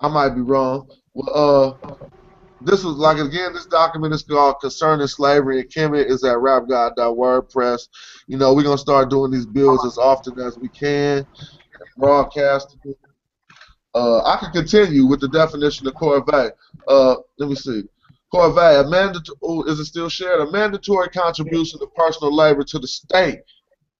I 0.00 0.08
might 0.08 0.30
be 0.30 0.40
wrong. 0.40 0.88
Well, 1.14 1.78
uh, 1.82 1.96
this 2.62 2.84
was 2.84 2.96
like 2.96 3.18
again, 3.18 3.52
this 3.52 3.66
document 3.66 4.14
is 4.14 4.22
called 4.22 4.56
"Concerning 4.60 5.06
Slavery 5.06 5.60
and 5.60 5.70
Kemet." 5.70 6.06
is 6.06 6.24
at 6.24 6.36
rapgod.wordpress. 6.36 7.88
You 8.28 8.38
know, 8.38 8.54
we're 8.54 8.62
gonna 8.62 8.78
start 8.78 9.10
doing 9.10 9.30
these 9.32 9.46
builds 9.46 9.84
as 9.84 9.98
often 9.98 10.38
as 10.40 10.58
we 10.58 10.68
can, 10.68 11.26
broadcast. 11.96 12.76
Uh, 13.94 14.22
I 14.24 14.36
can 14.38 14.52
continue 14.52 15.06
with 15.06 15.20
the 15.20 15.28
definition 15.28 15.86
of 15.86 15.94
corvée. 15.94 16.52
Uh, 16.88 17.16
let 17.38 17.48
me 17.48 17.54
see. 17.56 17.84
Corvée, 18.32 18.84
a 18.84 18.88
mandatory, 18.88 19.38
oh, 19.42 19.62
is 19.64 19.78
it 19.78 19.84
still 19.84 20.08
shared? 20.08 20.40
A 20.40 20.50
mandatory 20.50 21.08
contribution 21.08 21.78
of 21.82 21.94
personal 21.94 22.34
labor 22.34 22.62
to 22.64 22.78
the 22.78 22.88
state, 22.88 23.40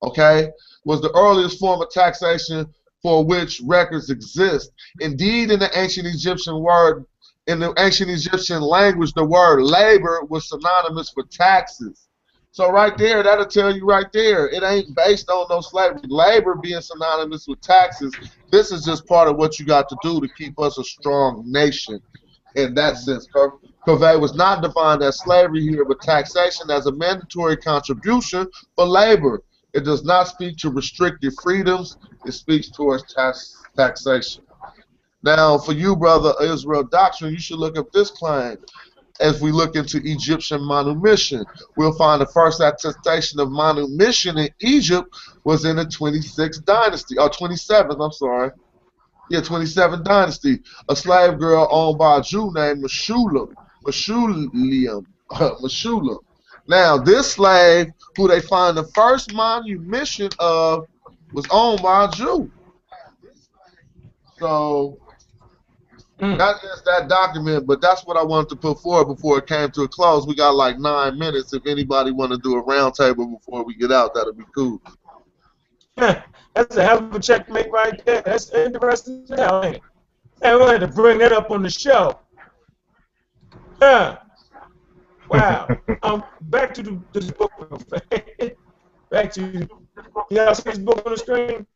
okay, 0.03 0.51
was 0.85 1.01
the 1.01 1.13
earliest 1.15 1.59
form 1.59 1.83
of 1.83 1.91
taxation 1.91 2.67
for 3.03 3.25
which 3.25 3.61
records 3.65 4.11
exist. 4.11 4.71
Indeed, 5.01 5.51
in 5.51 5.59
the 5.59 5.77
ancient 5.79 6.07
Egyptian 6.07 6.61
word, 6.61 7.05
in 7.47 7.59
the 7.59 7.75
ancient 7.79 8.11
Egyptian 8.11 8.63
language, 8.63 9.13
the 9.15 9.25
word 9.25 9.63
labor 9.63 10.23
was 10.29 10.49
synonymous 10.49 11.13
with 11.17 11.29
taxes. 11.31 12.09
So 12.53 12.71
right 12.71 12.97
there, 12.97 13.23
that'll 13.23 13.47
tell 13.47 13.75
you 13.75 13.85
right 13.87 14.11
there, 14.13 14.49
it 14.49 14.63
ain't 14.63 14.95
based 14.95 15.29
on 15.31 15.47
no 15.51 15.61
slavery. 15.61 16.03
Labor 16.07 16.55
being 16.55 16.81
synonymous 16.81 17.47
with 17.49 17.61
taxes, 17.61 18.15
this 18.51 18.71
is 18.71 18.85
just 18.85 19.07
part 19.07 19.29
of 19.29 19.37
what 19.37 19.59
you 19.59 19.67
got 19.67 19.89
to 19.89 19.97
do 20.03 20.21
to 20.21 20.29
keep 20.37 20.59
us 20.61 20.79
a 20.79 20.85
strong 20.85 21.45
nation 21.47 22.01
in 22.55 22.75
that 22.75 22.99
sense. 22.99 23.27
Cor- 23.33 23.59
Corvée 23.87 24.21
was 24.21 24.35
not 24.35 24.63
defined 24.63 25.03
as 25.03 25.19
slavery 25.21 25.61
here, 25.61 25.85
but 25.85 26.01
taxation 26.01 26.71
as 26.71 26.87
a 26.87 26.93
mandatory 26.93 27.57
contribution 27.57 28.47
for 28.77 28.87
labor. 28.87 29.43
It 29.73 29.85
does 29.85 30.05
not 30.05 30.29
speak 30.29 30.57
to 30.59 30.71
restricted 30.71 31.33
freedoms. 31.43 31.97
It 32.25 32.33
speaks 32.33 32.71
towards 32.71 33.13
tax 33.13 33.57
taxation. 33.77 34.45
Now, 35.25 35.59
for 35.59 35.73
you, 35.73 35.97
brother 35.97 36.35
Israel 36.41 36.85
Doctrine, 36.85 37.33
you 37.33 37.41
should 37.41 37.59
look 37.59 37.77
up 37.77 37.91
this 37.93 38.11
claim. 38.11 38.57
As 39.21 39.41
we 39.41 39.53
look 39.53 39.77
into 39.77 40.01
Egyptian 40.05 40.67
manumission, 40.67 41.45
we'll 41.77 41.93
find 41.93 42.21
the 42.21 42.27
first 42.27 42.61
attestation 42.61 43.41
of 43.41 43.51
manumission 43.51 44.39
in 44.39 44.49
Egypt 44.61 45.09
was 45.45 45.65
in 45.65 45.77
the 45.77 45.85
26th 45.85 46.65
dynasty, 46.65 47.19
or 47.19 47.29
27th, 47.29 48.05
I'm 48.05 48.13
sorry. 48.13 48.51
Yeah, 49.29 49.41
27th 49.41 50.05
dynasty. 50.05 50.61
A 50.89 50.97
slave 50.97 51.39
girl 51.39 51.69
owned 51.71 51.99
by 51.99 52.19
a 52.19 52.23
Jew 52.23 52.53
named 52.53 52.83
Meshulam. 52.83 53.55
Meshulam. 53.83 55.05
Meshulam. 55.31 56.19
Now, 56.69 56.97
this 56.97 57.33
slave, 57.33 57.93
who 58.17 58.29
they 58.29 58.41
find 58.41 58.77
the 58.77 58.85
first 58.95 59.35
manumission 59.35 60.31
of, 60.39 60.87
was 61.33 61.47
owned 61.51 61.83
by 61.83 62.05
a 62.05 62.11
Jew. 62.11 62.51
So, 64.39 64.99
hmm. 66.21 66.37
that 66.37 66.57
is 66.63 66.83
that 66.85 67.09
document, 67.09 67.67
but 67.67 67.81
that's 67.81 68.05
what 68.07 68.17
I 68.17 68.23
wanted 68.23 68.51
to 68.51 68.57
put 68.57 68.81
forward 68.81 69.15
before 69.15 69.39
it 69.39 69.47
came 69.47 69.71
to 69.73 69.83
a 69.83 69.89
close. 69.89 70.27
We 70.27 70.35
got 70.35 70.55
like 70.55 70.79
nine 70.79 71.19
minutes. 71.19 71.53
If 71.53 71.67
anybody 71.67 72.11
want 72.11 72.33
to 72.33 72.39
do 72.39 72.59
a 72.59 72.63
roundtable 72.63 73.31
before 73.31 73.65
we 73.65 73.75
get 73.75 73.93
out, 73.93 74.15
that'll 74.15 74.33
be 74.33 74.45
cool. 74.55 74.81
That's 75.97 76.77
a 76.77 76.85
hell 76.85 76.99
of 76.99 77.15
a 77.15 77.21
checkmate 77.21 77.71
right 77.71 78.05
there. 78.05 78.23
That's 78.23 78.51
interesting 78.51 79.27
hell, 79.29 79.65
ain't 79.65 79.77
it? 79.77 79.83
Hey, 80.43 80.57
we 80.57 80.63
had 80.65 80.81
to 80.81 80.89
bring 80.89 81.19
that 81.19 81.33
up 81.33 81.51
on 81.51 81.63
the 81.63 81.71
show. 81.71 82.19
Yeah. 83.83 84.19
Wow. 85.29 85.77
um, 86.05 86.23
back 86.43 86.73
to 86.75 86.83
the, 86.85 87.01
the 87.13 87.33
book. 87.33 87.53
back 89.11 89.33
to 89.33 89.69
y'all 90.31 90.55
see 90.55 90.71
this 90.71 90.79
book 90.79 91.03
on 91.05 91.13
the 91.13 91.19
screen. 91.19 91.67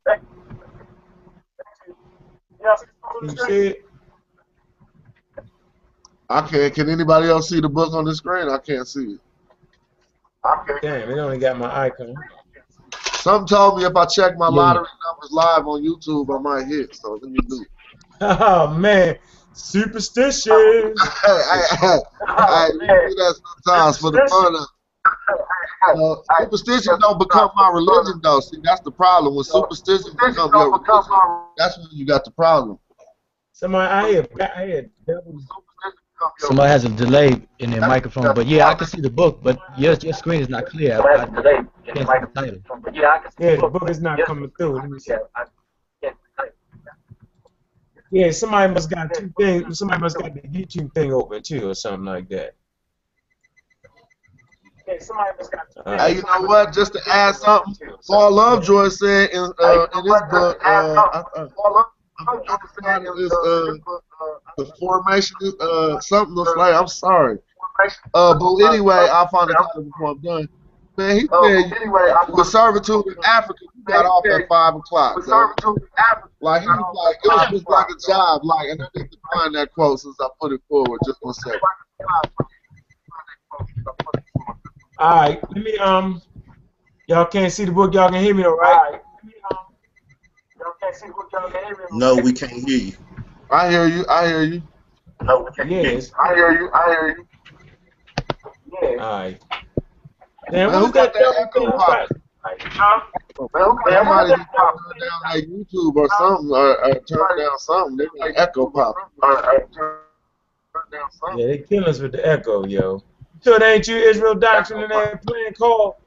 You 3.23 3.29
see 3.29 3.67
it? 3.69 3.89
I 6.29 6.43
can't. 6.43 6.75
Can 6.75 6.89
anybody 6.89 7.29
else 7.29 7.49
see 7.49 7.61
the 7.61 7.69
book 7.69 7.93
on 7.93 8.05
the 8.05 8.15
screen? 8.15 8.49
I 8.49 8.59
can't 8.59 8.87
see 8.87 9.15
it. 9.15 9.21
Damn, 10.83 11.11
it 11.11 11.19
only 11.19 11.39
got 11.39 11.59
my 11.59 11.87
icon. 11.87 12.15
Some 13.15 13.47
told 13.47 13.79
me 13.79 13.85
if 13.85 13.97
I 13.97 14.07
check 14.07 14.39
my 14.39 14.47
lottery 14.47 14.87
numbers 15.05 15.33
live 15.33 15.67
on 15.67 15.83
YouTube, 15.83 16.33
I 16.33 16.41
might 16.41 16.69
hit. 16.69 16.95
So 16.95 17.19
let 17.21 17.31
me 17.31 17.39
do. 17.49 17.65
Oh 18.19 18.73
man, 18.73 19.19
superstitious. 19.57 20.47
Hey, 21.27 21.43
hey, 21.51 21.77
hey, 21.81 21.99
hey, 22.29 22.69
we 22.73 22.87
do 22.87 23.15
that 23.17 23.35
sometimes 23.65 23.99
for 23.99 24.11
the 24.11 24.27
fun 24.31 24.55
of. 24.55 24.67
Uh, 25.89 26.17
superstition 26.39 26.99
don't 27.01 27.19
become 27.19 27.51
my 27.57 27.71
religion 27.71 28.21
though. 28.23 28.41
See, 28.41 28.59
that's 28.63 28.81
the 28.83 28.91
problem. 28.91 29.35
When 29.35 29.45
superstition 29.45 30.13
become 30.13 30.51
your 30.53 30.73
religion, 30.73 31.05
that's 31.57 31.79
when 31.79 31.89
you 31.93 32.07
got 32.07 32.25
the 32.25 32.31
problem. 32.31 32.79
Somebody, 33.53 33.91
I 33.91 34.11
hear, 34.11 34.27
I 34.55 34.67
hear 34.67 34.91
devils. 35.07 35.47
Somebody 36.39 36.69
has 36.69 36.85
a 36.85 36.89
delay 36.91 37.41
in 37.59 37.71
their 37.71 37.81
microphone, 37.81 38.35
but 38.35 38.47
yeah, 38.47 38.69
I 38.69 38.75
can 38.75 38.87
see 38.87 39.01
the 39.01 39.11
book, 39.11 39.41
but 39.43 39.59
your 39.79 39.95
your 39.95 40.13
screen 40.13 40.41
is 40.41 40.49
not 40.49 40.67
clear. 40.67 41.01
I, 41.01 41.23
I 41.23 41.27
can't 41.27 42.09
see 42.09 42.19
the 42.21 42.31
title. 42.35 42.61
Yeah, 43.39 43.57
the 43.57 43.69
book 43.69 43.91
is 43.91 44.01
not 44.01 44.25
coming 44.25 44.51
through. 44.59 44.75
Let 44.77 44.91
me 44.91 44.99
see. 44.99 45.15
Yeah, 48.17 48.31
somebody 48.31 48.73
must 48.73 48.89
got 48.89 49.13
two 49.13 49.31
things. 49.37 49.79
Somebody 49.79 50.01
must 50.01 50.17
got 50.17 50.33
the 50.33 50.41
YouTube 50.41 50.95
thing 50.95 51.13
open 51.13 51.43
too, 51.43 51.69
or 51.69 51.75
something 51.75 52.07
like 52.07 52.31
that. 52.31 52.55
Yeah, 54.89 54.95
somebody 55.01 55.33
must 55.39 55.53
got. 55.53 56.01
Hey, 56.01 56.15
you 56.17 56.23
know 56.23 56.41
what? 56.49 56.73
Just 56.73 56.95
to 56.95 57.01
add 57.07 57.37
something, 57.37 57.75
Paul 58.07 58.31
Lovejoy 58.33 58.89
said 58.89 59.29
in 59.33 59.53
uh, 59.61 59.87
in 59.95 60.05
his 60.05 60.23
book, 60.31 60.59
uh, 60.65 61.03
I, 61.13 61.25
uh, 61.37 61.49
I'm 62.19 62.59
trying 62.83 63.05
to 63.05 63.13
this, 63.19 63.33
uh, 63.35 63.75
the 64.57 64.65
formation, 64.81 65.37
uh, 65.61 66.01
something 66.01 66.39
of 66.39 66.49
slave. 66.49 66.75
I'm 66.75 66.87
sorry. 66.89 67.39
Uh, 68.15 68.33
but 68.39 68.57
anyway, 68.65 68.95
I'll 69.13 69.29
find 69.29 69.51
the 69.51 69.55
title 69.57 69.83
before 69.83 70.13
I'm 70.13 70.21
done. 70.23 70.49
Man, 70.97 71.17
he 71.17 71.29
said 71.43 71.73
with 72.33 72.47
servitude 72.47 73.07
in 73.07 73.15
Africa, 73.25 73.61
you 73.75 73.85
got 73.87 74.07
off 74.07 74.25
at 74.27 74.49
five 74.49 74.75
o'clock. 74.75 75.23
So, 75.25 75.77
like 76.41 76.63
he 76.63 76.69
was 76.69 76.95
like, 76.95 77.17
it 77.23 77.29
was 77.29 77.51
just 77.51 77.69
like 77.69 77.87
a 77.91 78.11
job. 78.11 78.45
Like, 78.45 78.69
and 78.71 78.83
I 78.83 78.87
need 78.95 79.11
to 79.11 79.19
find 79.35 79.55
that 79.55 79.73
quote 79.73 80.01
since 80.01 80.17
I 80.21 80.29
put 80.41 80.53
it 80.53 80.61
forward. 80.69 81.01
Just 81.05 81.19
one 81.21 81.35
second. 81.35 81.61
All 84.99 85.17
right, 85.17 85.41
let 85.55 85.65
me 85.65 85.77
um. 85.79 86.23
Y'all 87.09 87.25
can't 87.27 87.53
see 87.53 87.65
the 87.65 87.71
book. 87.73 87.95
Y'all 87.95 88.11
can 88.11 88.23
hear 88.23 88.35
me, 88.35 88.45
all 88.45 88.57
right? 88.57 89.01
No, 91.93 92.17
we 92.17 92.33
can't 92.33 92.53
hear 92.53 92.79
you. 92.79 92.93
I 93.51 93.71
hear 93.71 93.87
you. 93.87 94.05
I 94.09 94.27
hear 94.27 94.43
you. 94.43 94.63
No, 95.23 95.41
we 95.41 95.51
can't 95.53 95.71
Yes. 95.71 96.11
I 96.19 96.35
hear 96.35 96.53
you. 96.53 96.71
I 96.73 96.87
hear 96.89 97.17
you. 97.17 97.27
All 99.01 99.19
right. 99.19 99.41
Man, 100.51 100.71
who's 100.71 100.87
who 100.87 100.93
got 100.93 101.13
that 101.13 101.15
that 101.15 101.21
devil 101.21 101.43
echo 101.43 101.61
thing? 101.61 101.79
pop? 101.79 102.09
Somebody 103.37 104.35
just 104.35 104.49
turn 104.57 104.99
down 105.01 105.21
like 105.25 105.45
YouTube 105.45 105.97
or 105.97 106.09
something, 106.17 106.51
or, 106.51 106.85
or 106.85 106.95
turn 107.01 107.39
down 107.39 107.59
something. 107.59 107.97
They 107.97 108.07
like 108.19 108.35
echo 108.37 108.71
pop. 108.71 108.95
Yeah, 111.37 111.47
they 111.47 111.59
kill 111.59 111.85
us 111.87 111.99
with 111.99 112.13
the 112.13 112.27
echo, 112.27 112.65
yo. 112.67 113.03
So 113.41 113.55
it 113.55 113.63
ain't 113.63 113.89
you, 113.89 113.97
Israel 113.97 114.35
Doctrine, 114.35 114.83
and 114.83 114.91
that 114.91 115.23
playing 115.27 115.55
call, 115.55 116.01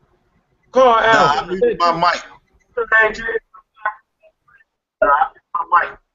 call 0.72 1.00
Nah, 1.02 1.02
I 1.02 1.46
muted 1.48 1.78
my 1.80 1.92
mic. 1.92 2.22
So 2.76 2.82
it 2.82 2.90
ain't 3.06 3.18
you, 3.18 3.26
Oh, 5.02 6.09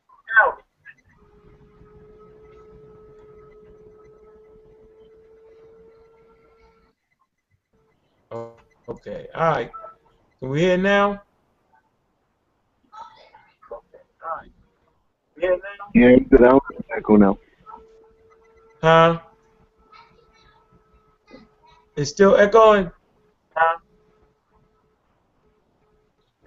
okay, 8.88 9.26
all 9.34 9.50
right. 9.50 9.70
Can 10.40 10.48
we 10.50 10.60
hear 10.60 10.76
now? 10.76 11.22
Yeah, 15.94 16.10
you 16.10 16.26
could 16.30 16.42
out 16.42 16.62
echo 16.96 17.16
now. 17.16 17.38
Huh? 18.82 19.20
It's 21.96 22.10
still 22.10 22.36
echoing. 22.36 22.90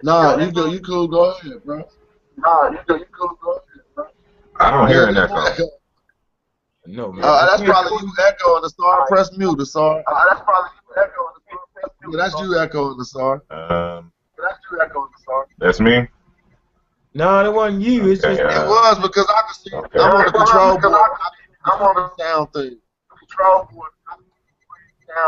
Nah, 0.02 0.36
you 0.36 0.52
go. 0.52 0.66
You 0.66 0.80
cool. 0.80 1.08
Go 1.08 1.30
ahead, 1.32 1.64
bro. 1.64 1.82
Nah, 2.36 2.70
you 2.70 2.78
go. 2.86 2.96
You 2.96 3.06
cool. 3.06 3.38
Go 3.42 3.50
ahead, 3.52 3.84
bro. 3.94 4.06
I 4.60 4.70
don't 4.70 4.88
hear 4.88 5.08
an 5.08 5.16
echo. 5.16 5.68
No, 6.86 7.12
man. 7.12 7.24
Uh, 7.24 7.46
that's 7.46 7.62
probably 7.62 8.06
you 8.06 8.12
echoing 8.26 8.62
the 8.62 8.70
star. 8.70 9.06
Press 9.08 9.36
mute, 9.36 9.60
Asar. 9.60 10.02
Uh, 10.06 10.24
that's 10.28 10.40
probably 10.42 10.70
you 10.88 11.02
echoing 11.02 11.37
the 11.82 11.90
star. 11.90 11.90
Press 11.90 11.92
mute. 12.02 12.12
Yeah, 12.12 12.24
that's 12.28 12.40
you 12.40 12.58
echoing 12.58 12.98
the 12.98 13.04
star. 13.04 13.34
Um, 13.50 14.12
That's 14.38 14.58
you 14.70 14.80
echoing 14.80 15.08
the 15.16 15.22
star. 15.22 15.46
that's 15.58 15.80
me. 15.80 16.08
No, 17.14 17.44
it 17.44 17.52
wasn't 17.52 17.82
you. 17.82 18.08
It's 18.10 18.22
just 18.22 18.40
uh, 18.40 18.44
It 18.44 18.68
was 18.68 18.98
because 19.00 19.26
I 19.28 19.42
could 19.46 19.56
see. 19.56 19.74
Okay. 19.74 19.98
I'm 19.98 20.14
on 20.14 20.24
the 20.26 20.32
control 20.32 20.78
board. 20.78 21.10
I'm 21.64 21.82
on 21.82 21.94
the 21.96 22.22
sound 22.22 22.52
thing. 22.52 22.78
Control 23.18 23.68
board. 23.72 23.90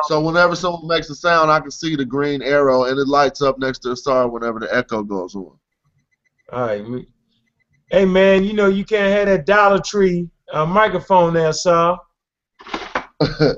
So 0.04 0.20
whenever 0.20 0.54
someone 0.54 0.86
makes 0.86 1.10
a 1.10 1.14
sound, 1.14 1.50
I 1.50 1.58
can 1.58 1.70
see 1.70 1.96
the 1.96 2.04
green 2.04 2.42
arrow, 2.42 2.84
and 2.84 2.98
it 2.98 3.08
lights 3.08 3.42
up 3.42 3.58
next 3.58 3.80
to 3.80 3.88
the 3.88 3.96
star 3.96 4.28
whenever 4.28 4.60
the 4.60 4.72
echo 4.74 5.02
goes 5.02 5.34
on. 5.34 5.58
all 6.52 6.66
right. 6.66 6.84
Hey, 7.90 8.04
man, 8.04 8.44
you 8.44 8.52
know 8.52 8.68
you 8.68 8.84
can't 8.84 9.12
have 9.12 9.26
that 9.26 9.46
Dollar 9.46 9.80
Tree 9.80 10.28
uh, 10.52 10.66
microphone 10.66 11.34
there, 11.34 11.52
sir. 11.52 11.96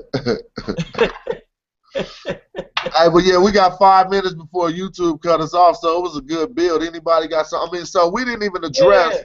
Hey, 1.93 3.09
but 3.11 3.23
yeah, 3.23 3.37
we 3.37 3.51
got 3.51 3.77
five 3.79 4.09
minutes 4.09 4.33
before 4.33 4.69
YouTube 4.69 5.21
cut 5.21 5.41
us 5.41 5.53
off, 5.53 5.77
so 5.77 5.97
it 5.97 6.01
was 6.01 6.17
a 6.17 6.21
good 6.21 6.53
build. 6.55 6.83
Anybody 6.83 7.27
got 7.27 7.47
something? 7.47 7.69
I 7.69 7.77
mean, 7.77 7.85
so 7.85 8.09
we 8.09 8.25
didn't 8.25 8.43
even 8.43 8.63
address. 8.63 9.15
Yeah. 9.17 9.23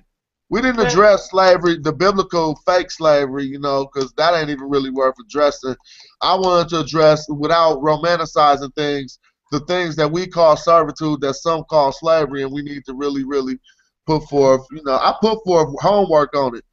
We 0.51 0.63
didn't 0.63 0.81
address 0.81 1.29
slavery, 1.29 1.79
the 1.79 1.93
biblical 1.93 2.59
fake 2.65 2.91
slavery, 2.91 3.45
you 3.45 3.59
know, 3.59 3.85
because 3.85 4.15
that 4.15 4.35
ain't 4.35 4.49
even 4.49 4.71
really 4.71 4.89
worth 4.89 5.17
addressing. 5.21 5.77
I 6.23 6.35
wanted 6.37 6.71
to 6.71 6.81
address, 6.81 7.29
without 7.29 7.81
romanticizing 7.81 8.75
things, 8.75 9.19
the 9.53 9.61
things 9.61 9.95
that 9.97 10.11
we 10.11 10.27
call 10.27 10.57
servitude 10.57 11.21
that 11.21 11.35
some 11.35 11.65
call 11.65 11.93
slavery, 11.93 12.45
and 12.45 12.53
we 12.53 12.63
need 12.63 12.85
to 12.87 12.95
really, 12.95 13.25
really 13.25 13.59
put 14.07 14.27
forth. 14.31 14.63
You 14.73 14.83
know, 14.85 14.95
I 14.95 15.15
put 15.21 15.45
forth 15.45 15.69
homework 15.81 16.35
on 16.35 16.57
it, 16.57 16.65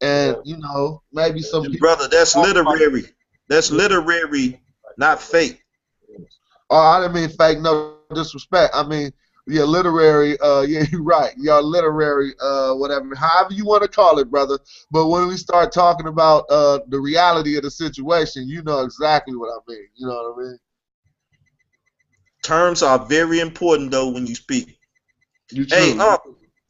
and 0.00 0.36
you 0.44 0.56
know, 0.58 1.00
maybe 1.12 1.40
some. 1.40 1.70
Brother, 1.78 2.08
that's 2.08 2.34
literary. 2.34 3.04
That's 3.48 3.70
literary, 3.70 4.60
not 4.96 5.20
fake. 5.20 5.62
Oh, 6.70 6.76
I 6.76 7.00
didn't 7.00 7.14
mean 7.14 7.28
fake. 7.30 7.60
No 7.60 7.96
disrespect. 8.14 8.72
I 8.74 8.86
mean, 8.86 9.12
yeah, 9.46 9.64
literary. 9.64 10.38
Uh, 10.38 10.60
yeah, 10.68 10.84
you're 10.90 11.02
right. 11.02 11.32
Y'all 11.36 11.62
literary. 11.62 12.32
Uh, 12.40 12.74
whatever. 12.74 13.14
However 13.14 13.52
you 13.52 13.64
want 13.64 13.82
to 13.82 13.88
call 13.88 14.18
it, 14.18 14.30
brother. 14.30 14.58
But 14.90 15.08
when 15.08 15.26
we 15.28 15.36
start 15.36 15.72
talking 15.72 16.06
about 16.06 16.44
uh 16.50 16.80
the 16.88 17.00
reality 17.00 17.56
of 17.56 17.62
the 17.62 17.70
situation, 17.70 18.48
you 18.48 18.62
know 18.62 18.80
exactly 18.80 19.36
what 19.36 19.48
I 19.48 19.58
mean. 19.70 19.86
You 19.96 20.06
know 20.06 20.14
what 20.14 20.34
I 20.44 20.48
mean? 20.48 20.58
Terms 22.42 22.82
are 22.82 22.98
very 22.98 23.40
important 23.40 23.90
though 23.90 24.10
when 24.10 24.26
you 24.26 24.34
speak. 24.34 24.78
You 25.52 25.66
Hey, 25.68 25.94
uh, 25.98 26.16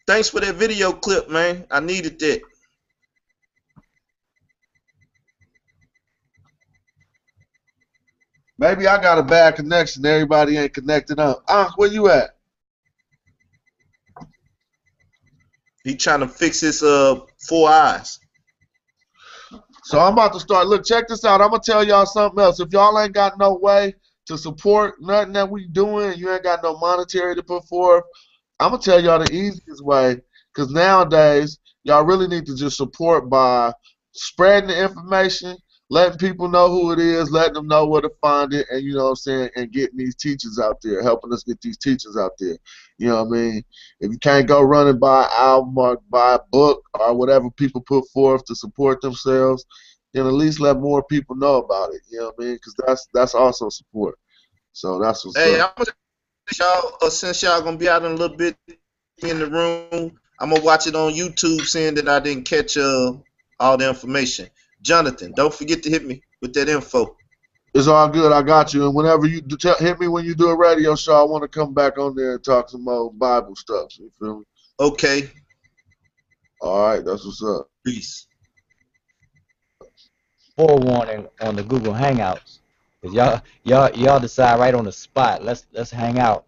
thanks 0.06 0.30
for 0.30 0.40
that 0.40 0.54
video 0.54 0.92
clip, 0.92 1.28
man. 1.30 1.66
I 1.70 1.80
needed 1.80 2.18
that. 2.20 2.42
Maybe 8.60 8.86
I 8.86 9.00
got 9.00 9.16
a 9.16 9.22
bad 9.22 9.56
connection. 9.56 10.04
Everybody 10.04 10.58
ain't 10.58 10.74
connected 10.74 11.18
up. 11.18 11.42
Unc, 11.48 11.78
where 11.78 11.88
you 11.88 12.10
at? 12.10 12.36
He 15.82 15.96
trying 15.96 16.20
to 16.20 16.28
fix 16.28 16.60
his 16.60 16.82
uh 16.82 17.20
four 17.48 17.70
eyes. 17.70 18.20
So 19.84 19.98
I'm 19.98 20.12
about 20.12 20.34
to 20.34 20.40
start. 20.40 20.66
Look, 20.66 20.84
check 20.84 21.08
this 21.08 21.24
out. 21.24 21.40
I'm 21.40 21.48
gonna 21.48 21.62
tell 21.64 21.82
y'all 21.82 22.04
something 22.04 22.38
else. 22.38 22.60
If 22.60 22.70
y'all 22.70 23.00
ain't 23.00 23.14
got 23.14 23.38
no 23.38 23.54
way 23.54 23.94
to 24.26 24.36
support 24.36 25.00
nothing 25.00 25.32
that 25.32 25.50
we 25.50 25.66
doing, 25.68 26.18
you 26.18 26.30
ain't 26.30 26.42
got 26.42 26.62
no 26.62 26.76
monetary 26.76 27.34
to 27.36 27.42
put 27.42 27.64
forth. 27.64 28.04
I'm 28.60 28.72
gonna 28.72 28.82
tell 28.82 29.02
y'all 29.02 29.24
the 29.24 29.32
easiest 29.32 29.82
way. 29.82 30.20
Cause 30.54 30.68
nowadays 30.68 31.58
y'all 31.84 32.04
really 32.04 32.28
need 32.28 32.44
to 32.44 32.54
just 32.54 32.76
support 32.76 33.30
by 33.30 33.72
spreading 34.12 34.68
the 34.68 34.82
information, 34.82 35.56
letting 35.90 36.18
people 36.18 36.48
know 36.48 36.68
who 36.68 36.92
it 36.92 37.00
is, 37.00 37.30
letting 37.32 37.54
them 37.54 37.66
know 37.68 37.86
where 37.86 38.00
to 38.00 38.10
find 38.22 38.54
it, 38.54 38.66
and 38.70 38.82
you 38.82 38.94
know 38.94 39.04
what 39.04 39.10
I'm 39.10 39.16
saying, 39.16 39.50
and 39.56 39.72
getting 39.72 39.98
these 39.98 40.14
teachers 40.14 40.58
out 40.58 40.78
there, 40.82 41.02
helping 41.02 41.32
us 41.32 41.42
get 41.42 41.60
these 41.60 41.76
teachers 41.76 42.16
out 42.16 42.32
there. 42.38 42.56
You 42.98 43.08
know 43.08 43.24
what 43.24 43.36
I 43.36 43.40
mean? 43.40 43.64
If 44.00 44.12
you 44.12 44.18
can't 44.18 44.48
go 44.48 44.62
running 44.62 44.90
and 44.92 45.00
buy 45.00 45.24
an 45.24 45.30
album 45.36 45.76
or 45.76 46.00
buy 46.08 46.34
a 46.36 46.40
book 46.50 46.82
or 46.98 47.14
whatever 47.14 47.50
people 47.50 47.82
put 47.82 48.08
forth 48.08 48.44
to 48.46 48.54
support 48.54 49.00
themselves, 49.02 49.66
then 50.14 50.26
at 50.26 50.32
least 50.32 50.60
let 50.60 50.78
more 50.78 51.02
people 51.04 51.36
know 51.36 51.56
about 51.56 51.92
it. 51.92 52.02
You 52.10 52.20
know 52.20 52.26
what 52.26 52.34
I 52.40 52.44
mean? 52.44 52.54
Because 52.54 52.74
that's 52.86 53.08
that's 53.12 53.34
also 53.34 53.68
support. 53.68 54.16
So 54.72 55.00
that's 55.00 55.26
what's 55.26 55.36
Hey, 55.36 55.60
up. 55.60 55.60
I'm 55.60 55.72
gonna 55.76 55.92
y'all 56.58 56.92
uh, 57.02 57.10
since 57.10 57.42
y'all 57.42 57.62
gonna 57.62 57.76
be 57.76 57.88
out 57.88 58.04
in 58.04 58.12
a 58.12 58.14
little 58.14 58.36
bit 58.36 58.56
in 59.22 59.38
the 59.38 59.46
room. 59.46 60.18
I'm 60.40 60.50
gonna 60.50 60.62
watch 60.62 60.86
it 60.86 60.94
on 60.94 61.12
YouTube, 61.12 61.62
seeing 61.62 61.94
that 61.94 62.08
I 62.08 62.20
didn't 62.20 62.44
catch 62.44 62.76
uh, 62.76 63.12
all 63.58 63.76
the 63.76 63.88
information. 63.88 64.48
Jonathan, 64.82 65.32
don't 65.36 65.52
forget 65.52 65.82
to 65.82 65.90
hit 65.90 66.04
me 66.04 66.22
with 66.40 66.54
that 66.54 66.68
info. 66.68 67.16
It's 67.72 67.86
all 67.86 68.08
good. 68.08 68.32
I 68.32 68.42
got 68.42 68.74
you. 68.74 68.86
And 68.86 68.94
whenever 68.94 69.26
you 69.26 69.40
do, 69.40 69.56
tell, 69.56 69.76
hit 69.76 70.00
me 70.00 70.08
when 70.08 70.24
you 70.24 70.34
do 70.34 70.48
a 70.48 70.56
radio 70.56 70.96
show, 70.96 71.20
I 71.20 71.22
want 71.24 71.42
to 71.42 71.48
come 71.48 71.72
back 71.72 71.98
on 71.98 72.16
there 72.16 72.34
and 72.34 72.44
talk 72.44 72.68
some 72.68 72.82
more 72.84 73.12
Bible 73.12 73.54
stuff. 73.54 73.96
You 73.98 74.10
feel 74.18 74.38
me? 74.38 74.44
Okay. 74.80 75.30
All 76.60 76.88
right, 76.88 77.04
that's 77.04 77.24
what's 77.24 77.42
up. 77.42 77.68
Peace. 77.86 78.26
Forewarning 80.56 81.28
on 81.40 81.56
the 81.56 81.62
Google 81.62 81.94
Hangouts. 81.94 82.58
Cause 83.02 83.14
y'all 83.14 83.40
y'all 83.62 83.90
y'all 83.92 84.20
decide 84.20 84.58
right 84.58 84.74
on 84.74 84.84
the 84.84 84.92
spot. 84.92 85.42
Let's 85.42 85.64
let's 85.72 85.90
hang 85.90 86.18
out. 86.18 86.44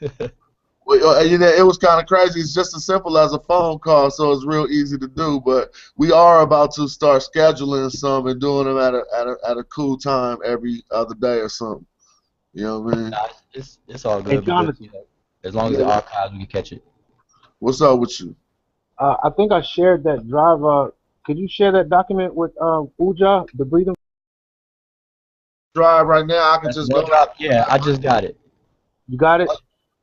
Well, 0.86 1.16
uh, 1.18 1.22
you 1.22 1.38
know, 1.38 1.48
it 1.48 1.64
was 1.64 1.78
kind 1.78 2.00
of 2.00 2.06
crazy. 2.06 2.40
It's 2.40 2.52
just 2.54 2.76
as 2.76 2.84
simple 2.84 3.16
as 3.16 3.32
a 3.32 3.38
phone 3.38 3.78
call, 3.78 4.10
so 4.10 4.32
it's 4.32 4.44
real 4.44 4.66
easy 4.66 4.98
to 4.98 5.08
do. 5.08 5.40
But 5.40 5.72
we 5.96 6.12
are 6.12 6.42
about 6.42 6.74
to 6.74 6.88
start 6.88 7.22
scheduling 7.22 7.90
some 7.90 8.26
and 8.26 8.38
doing 8.40 8.66
them 8.66 8.76
at 8.78 8.94
a 8.94 9.02
at 9.16 9.26
a, 9.26 9.36
at 9.48 9.56
a 9.56 9.64
cool 9.64 9.96
time 9.96 10.38
every 10.44 10.84
other 10.90 11.14
day 11.14 11.38
or 11.38 11.48
something. 11.48 11.86
You 12.52 12.64
know 12.64 12.80
what 12.80 12.94
I 12.94 12.96
mean? 12.98 13.10
Nah, 13.10 13.26
it's 13.54 13.78
it's 13.88 14.04
all 14.04 14.18
Hey, 14.22 14.36
good. 14.36 14.44
because, 14.44 14.46
Jonathan. 14.46 14.84
you 14.84 14.92
know, 14.92 15.04
as 15.42 15.54
long 15.54 15.72
as 15.72 15.78
the 15.78 15.86
archives 15.86 16.32
we 16.32 16.38
can 16.40 16.46
catch 16.46 16.72
it. 16.72 16.84
What's 17.60 17.80
up 17.80 17.98
with 17.98 18.20
you? 18.20 18.36
Uh, 18.98 19.16
I 19.24 19.30
think 19.30 19.52
I 19.52 19.62
shared 19.62 20.04
that 20.04 20.28
drive. 20.28 20.62
Uh, 20.62 20.90
could 21.24 21.38
you 21.38 21.48
share 21.48 21.72
that 21.72 21.88
document 21.88 22.34
with 22.34 22.52
uh, 22.60 22.82
Uja, 23.00 23.46
the 23.54 23.64
breathing? 23.64 23.94
Drive 25.74 26.06
right 26.06 26.26
now. 26.26 26.52
I 26.52 26.58
can 26.58 26.72
just 26.72 26.92
go. 26.92 27.04
drop- 27.06 27.34
Yeah, 27.38 27.64
I 27.68 27.78
just 27.78 28.02
got 28.02 28.22
it. 28.22 28.38
You 29.08 29.16
got 29.18 29.40
it? 29.40 29.48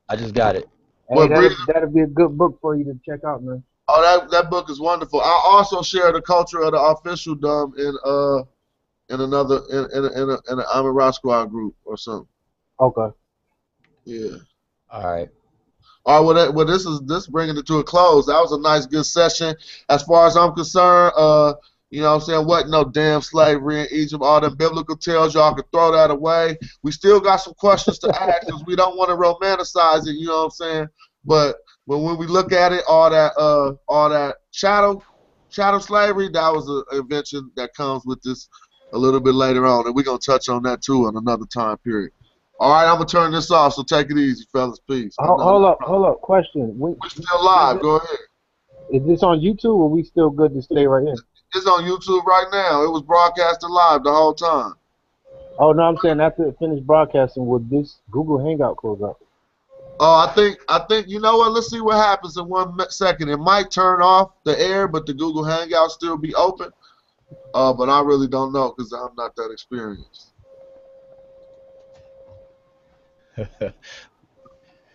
I 0.08 0.16
just 0.16 0.34
got 0.34 0.56
it. 0.56 0.68
Hey, 1.12 1.28
that'll, 1.28 1.50
that'll 1.66 1.90
be 1.90 2.00
a 2.00 2.06
good 2.06 2.36
book 2.38 2.58
for 2.60 2.74
you 2.74 2.84
to 2.84 2.98
check 3.04 3.24
out, 3.24 3.42
man. 3.42 3.62
Oh, 3.88 4.00
that 4.02 4.30
that 4.30 4.50
book 4.50 4.70
is 4.70 4.80
wonderful. 4.80 5.20
I 5.20 5.40
also 5.44 5.82
share 5.82 6.12
the 6.12 6.22
culture 6.22 6.60
of 6.60 6.72
the 6.72 6.80
officialdom 6.80 7.74
in 7.76 7.96
uh 8.04 8.38
in 9.12 9.20
another 9.20 9.60
in 9.70 9.84
in 9.92 10.04
a, 10.04 10.22
in, 10.22 10.30
a, 10.30 10.52
in 10.52 10.58
an 10.60 10.64
Amin 10.72 10.92
Ra 10.92 11.10
Squad 11.10 11.46
group 11.46 11.74
or 11.84 11.96
something. 11.96 12.28
Okay. 12.80 13.14
Yeah. 14.04 14.36
All 14.90 15.12
right. 15.12 15.28
All 16.04 16.18
right, 16.18 16.26
well, 16.26 16.34
that, 16.34 16.54
well, 16.54 16.66
this 16.66 16.84
is 16.84 17.00
this 17.02 17.28
bringing 17.28 17.56
it 17.56 17.66
to 17.66 17.78
a 17.78 17.84
close. 17.84 18.26
That 18.26 18.40
was 18.40 18.50
a 18.50 18.60
nice, 18.60 18.86
good 18.86 19.04
session. 19.04 19.54
As 19.88 20.02
far 20.02 20.26
as 20.26 20.36
I'm 20.36 20.52
concerned, 20.52 21.12
uh, 21.16 21.54
you 21.92 22.00
know 22.00 22.08
what 22.08 22.14
I'm 22.14 22.20
saying? 22.22 22.46
What 22.46 22.68
no 22.68 22.84
damn 22.84 23.20
slavery 23.20 23.80
in 23.80 23.86
Egypt, 23.92 24.22
all 24.22 24.40
the 24.40 24.50
biblical 24.50 24.96
tales, 24.96 25.34
y'all 25.34 25.54
can 25.54 25.64
throw 25.74 25.92
that 25.92 26.10
away. 26.10 26.56
We 26.82 26.90
still 26.90 27.20
got 27.20 27.36
some 27.36 27.52
questions 27.52 27.98
to 27.98 28.08
ask 28.22 28.46
because 28.46 28.64
we 28.64 28.76
don't 28.76 28.96
want 28.96 29.10
to 29.10 29.14
romanticize 29.14 30.08
it, 30.08 30.14
you 30.14 30.28
know 30.28 30.38
what 30.38 30.44
I'm 30.44 30.50
saying? 30.52 30.88
But 31.26 31.56
but 31.86 31.98
when 31.98 32.16
we 32.16 32.26
look 32.26 32.50
at 32.50 32.72
it, 32.72 32.82
all 32.88 33.10
that 33.10 33.34
uh 33.36 33.74
all 33.88 34.08
that 34.08 34.36
shadow 34.52 35.02
shadow 35.50 35.80
slavery, 35.80 36.30
that 36.30 36.48
was 36.50 36.66
an 36.66 36.98
invention 36.98 37.50
that 37.56 37.74
comes 37.74 38.06
with 38.06 38.22
this 38.22 38.48
a 38.94 38.98
little 38.98 39.20
bit 39.20 39.34
later 39.34 39.66
on, 39.66 39.84
and 39.84 39.94
we're 39.94 40.02
gonna 40.02 40.18
touch 40.18 40.48
on 40.48 40.62
that 40.62 40.80
too 40.80 41.08
in 41.08 41.16
another 41.18 41.44
time 41.44 41.76
period. 41.76 42.12
All 42.58 42.72
right, 42.72 42.90
I'm 42.90 42.94
gonna 42.94 43.04
turn 43.04 43.32
this 43.32 43.50
off, 43.50 43.74
so 43.74 43.82
take 43.82 44.10
it 44.10 44.16
easy, 44.16 44.46
fellas. 44.50 44.80
Peace. 44.88 45.14
Hold, 45.18 45.42
hold 45.42 45.64
up, 45.66 45.78
hold 45.82 46.06
up. 46.06 46.22
Question: 46.22 46.78
when, 46.78 46.96
We're 47.02 47.08
still 47.10 47.44
live. 47.44 47.82
Go 47.82 47.96
ahead. 47.96 48.18
Is 48.90 49.06
this 49.06 49.22
on 49.22 49.40
YouTube, 49.40 49.76
or 49.76 49.90
we 49.90 50.02
still 50.04 50.30
good 50.30 50.54
to 50.54 50.62
stay 50.62 50.86
right 50.86 51.04
here? 51.04 51.16
It's 51.54 51.66
on 51.66 51.84
YouTube 51.84 52.24
right 52.24 52.46
now. 52.50 52.82
It 52.82 52.90
was 52.90 53.02
broadcasted 53.02 53.68
live 53.68 54.04
the 54.04 54.12
whole 54.12 54.34
time. 54.34 54.74
Oh 55.58 55.72
no, 55.72 55.82
I'm 55.82 55.98
saying 55.98 56.20
after 56.20 56.46
it 56.46 56.58
finished 56.58 56.86
broadcasting, 56.86 57.46
would 57.46 57.68
this 57.68 57.98
Google 58.10 58.42
Hangout 58.42 58.78
close 58.78 59.02
up? 59.02 59.20
Oh, 60.00 60.26
I 60.26 60.32
think 60.34 60.58
I 60.68 60.80
think 60.88 61.08
you 61.08 61.20
know 61.20 61.36
what? 61.36 61.52
Let's 61.52 61.70
see 61.70 61.80
what 61.80 61.96
happens 61.96 62.36
in 62.36 62.48
one 62.48 62.78
second. 62.88 63.28
It 63.28 63.36
might 63.36 63.70
turn 63.70 64.00
off 64.00 64.32
the 64.44 64.58
air, 64.58 64.88
but 64.88 65.06
the 65.06 65.12
Google 65.12 65.44
Hangout 65.44 65.90
still 65.90 66.16
be 66.16 66.34
open. 66.34 66.70
Uh, 67.54 67.72
but 67.72 67.90
I 67.90 68.00
really 68.00 68.28
don't 68.28 68.52
know 68.52 68.74
because 68.74 68.92
I'm 68.92 69.14
not 69.16 69.36
that 69.36 69.50
experienced. 69.52 70.32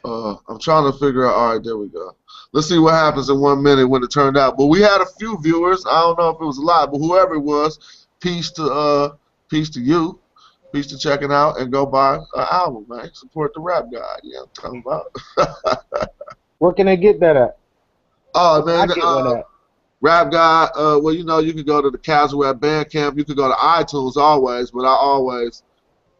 Uh, 0.07 0.37
I'm 0.47 0.59
trying 0.59 0.89
to 0.89 0.97
figure 0.97 1.27
out. 1.27 1.33
All 1.33 1.53
right, 1.53 1.63
there 1.63 1.77
we 1.77 1.89
go. 1.89 2.15
Let's 2.53 2.69
see 2.69 2.79
what 2.79 2.93
happens 2.93 3.29
in 3.29 3.41
one 3.41 3.61
minute 3.61 3.85
when 3.85 4.03
it 4.03 4.07
turned 4.07 4.37
out. 4.37 4.57
But 4.57 4.67
we 4.67 4.79
had 4.79 5.01
a 5.01 5.05
few 5.19 5.37
viewers. 5.41 5.85
I 5.85 5.99
don't 5.99 6.17
know 6.17 6.29
if 6.29 6.39
it 6.39 6.45
was 6.45 6.59
a 6.59 6.61
lot, 6.61 6.91
but 6.91 6.99
whoever 6.99 7.35
it 7.35 7.41
was, 7.41 8.07
peace 8.21 8.49
to 8.51 8.63
uh, 8.63 9.15
peace 9.49 9.69
to 9.71 9.81
you, 9.81 10.17
peace 10.71 10.87
to 10.87 10.97
checking 10.97 11.31
out 11.31 11.59
and 11.59 11.73
go 11.73 11.85
buy 11.85 12.15
an 12.15 12.45
album, 12.49 12.85
man. 12.87 13.13
Support 13.13 13.53
the 13.53 13.59
rap 13.59 13.85
guy. 13.91 14.15
Yeah, 14.23 14.39
I'm 14.43 14.49
talking 14.53 14.83
about. 14.85 16.09
Where 16.59 16.71
can 16.71 16.87
I 16.87 16.95
get 16.95 17.19
that 17.19 17.35
at? 17.35 17.57
oh 18.33 18.61
I 18.61 18.65
man, 18.65 18.87
get 18.87 19.03
uh, 19.03 19.23
one 19.23 19.37
at. 19.39 19.45
Rap 19.99 20.31
guy, 20.31 20.69
uh, 20.75 20.99
well, 21.01 21.13
you 21.13 21.25
know, 21.25 21.39
you 21.39 21.53
can 21.53 21.63
go 21.63 21.81
to 21.81 21.89
the 21.89 21.97
Casual 21.97 22.45
at 22.45 22.59
Bandcamp. 22.59 23.17
You 23.17 23.25
can 23.25 23.35
go 23.35 23.49
to 23.49 23.55
iTunes 23.55 24.15
always, 24.15 24.71
but 24.71 24.85
I 24.85 24.95
always 24.95 25.63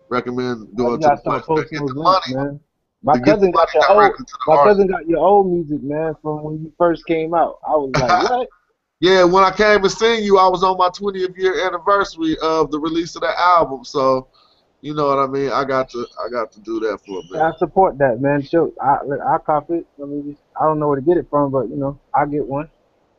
recommend 0.10 0.76
going 0.76 1.00
to 1.00 1.08
the 1.08 1.16
place 1.16 1.20
start 1.22 1.42
to 1.44 1.48
posting 1.48 1.80
get 1.80 1.80
those 1.82 1.96
the 1.96 2.02
money. 2.02 2.36
man. 2.36 2.60
My 3.04 3.14
the 3.14 3.20
cousin 3.20 3.52
got 3.52 3.74
your 3.74 3.90
old. 3.90 4.18
the 4.18 4.26
My 4.48 4.58
cousin 4.64 4.88
got 4.88 5.08
your 5.08 5.20
old 5.20 5.52
music, 5.52 5.84
man, 5.84 6.16
from 6.22 6.44
when 6.44 6.64
you 6.64 6.74
first 6.78 7.06
came 7.06 7.34
out. 7.34 7.60
I 7.66 7.72
was 7.72 7.94
like, 7.96 8.12
what? 8.30 8.50
Yeah, 9.00 9.24
when 9.24 9.44
I 9.44 9.52
came 9.52 9.84
to 9.84 9.90
see 9.90 10.22
you, 10.24 10.40
I 10.40 10.48
was 10.48 10.64
on 10.64 10.78
my 10.78 10.90
20th 10.90 11.38
year 11.38 11.66
anniversary 11.68 12.36
of 12.42 12.72
the 12.72 12.80
release 12.80 13.16
of 13.16 13.22
that 13.22 13.38
album. 13.38 13.86
So, 13.86 14.28
you 14.82 14.96
know 14.96 15.08
what 15.08 15.20
I 15.20 15.28
mean. 15.28 15.52
I 15.52 15.64
got 15.66 15.90
to, 15.92 16.08
I 16.26 16.30
got 16.30 16.52
to 16.54 16.60
do 16.62 16.80
that 16.80 17.00
for 17.06 17.20
a 17.20 17.24
bit. 17.32 17.40
I 17.40 17.52
support 17.60 18.00
that, 18.00 18.20
man. 18.22 18.42
Show, 18.42 18.74
I, 18.82 18.98
I 19.36 19.38
cop 19.38 19.70
it. 19.70 19.86
I 20.02 20.06
mean, 20.06 20.36
I 20.60 20.66
don't 20.66 20.80
know 20.80 20.88
where 20.88 21.00
to 21.00 21.06
get 21.06 21.18
it 21.18 21.28
from, 21.30 21.52
but 21.52 21.70
you 21.70 21.76
know, 21.76 22.00
I 22.14 22.26
get 22.26 22.46
one. 22.46 22.70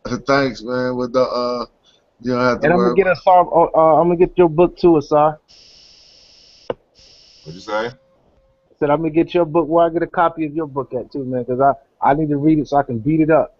Thanks, 0.27 0.63
man. 0.63 0.97
With 0.97 1.13
the, 1.13 1.23
uh, 1.23 1.67
you 2.21 2.33
don't 2.33 2.41
have 2.41 2.61
to 2.61 2.65
And 2.65 2.73
I'm 2.73 2.81
gonna 2.81 2.95
get 2.97 3.07
a 3.07 3.13
Asar. 3.13 3.47
Uh, 3.47 3.69
uh, 3.73 4.01
I'm 4.01 4.09
gonna 4.09 4.17
get 4.17 4.37
your 4.37 4.49
book 4.49 4.77
too, 4.77 4.97
Asar. 4.97 5.39
What'd 7.45 7.55
you 7.55 7.61
say? 7.61 7.91
Said 8.79 8.91
I'm 8.91 8.99
gonna 8.99 9.11
get 9.11 9.35
your 9.35 9.45
book. 9.45 9.67
Where 9.69 9.87
I 9.87 9.91
get 9.91 10.03
a 10.03 10.07
copy 10.07 10.47
of 10.47 10.55
your 10.55 10.67
book 10.67 10.95
at 10.95 11.11
too, 11.11 11.25
man, 11.25 11.43
because 11.43 11.61
I 11.61 11.73
I 12.01 12.15
need 12.15 12.29
to 12.29 12.37
read 12.37 12.59
it 12.59 12.69
so 12.69 12.77
I 12.77 12.83
can 12.85 12.99
beat 12.99 13.21
it 13.21 13.31
up. 13.31 13.57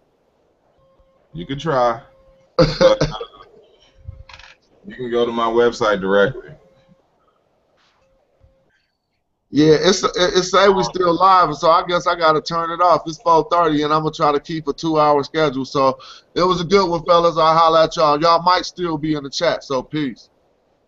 You 1.33 1.45
can 1.45 1.59
try. 1.59 2.01
But, 2.57 2.71
uh, 2.81 3.17
you 4.85 4.95
can 4.95 5.11
go 5.11 5.25
to 5.25 5.31
my 5.31 5.47
website 5.47 5.99
directly. 5.99 6.49
Yeah, 9.51 9.77
it's 9.79 10.03
it 10.03 10.43
say 10.43 10.69
we 10.69 10.83
still 10.83 11.15
live, 11.15 11.55
so 11.55 11.71
I 11.71 11.83
guess 11.85 12.05
I 12.05 12.15
gotta 12.15 12.39
turn 12.39 12.69
it 12.69 12.81
off. 12.81 13.01
It's 13.07 13.17
4:30, 13.19 13.83
and 13.83 13.93
I'm 13.93 14.03
gonna 14.03 14.11
try 14.11 14.31
to 14.31 14.39
keep 14.39 14.67
a 14.67 14.73
two-hour 14.73 15.23
schedule. 15.23 15.65
So 15.65 15.97
it 16.35 16.43
was 16.43 16.61
a 16.61 16.63
good 16.63 16.87
one, 16.87 17.03
fellas. 17.03 17.35
I'll 17.35 17.57
holler 17.57 17.79
at 17.79 17.95
y'all. 17.95 18.21
Y'all 18.21 18.43
might 18.43 18.65
still 18.65 18.97
be 18.97 19.15
in 19.15 19.23
the 19.23 19.29
chat. 19.29 19.63
So 19.63 19.81
peace. 19.81 20.29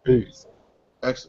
Peace. 0.06 0.46
X 1.02 1.28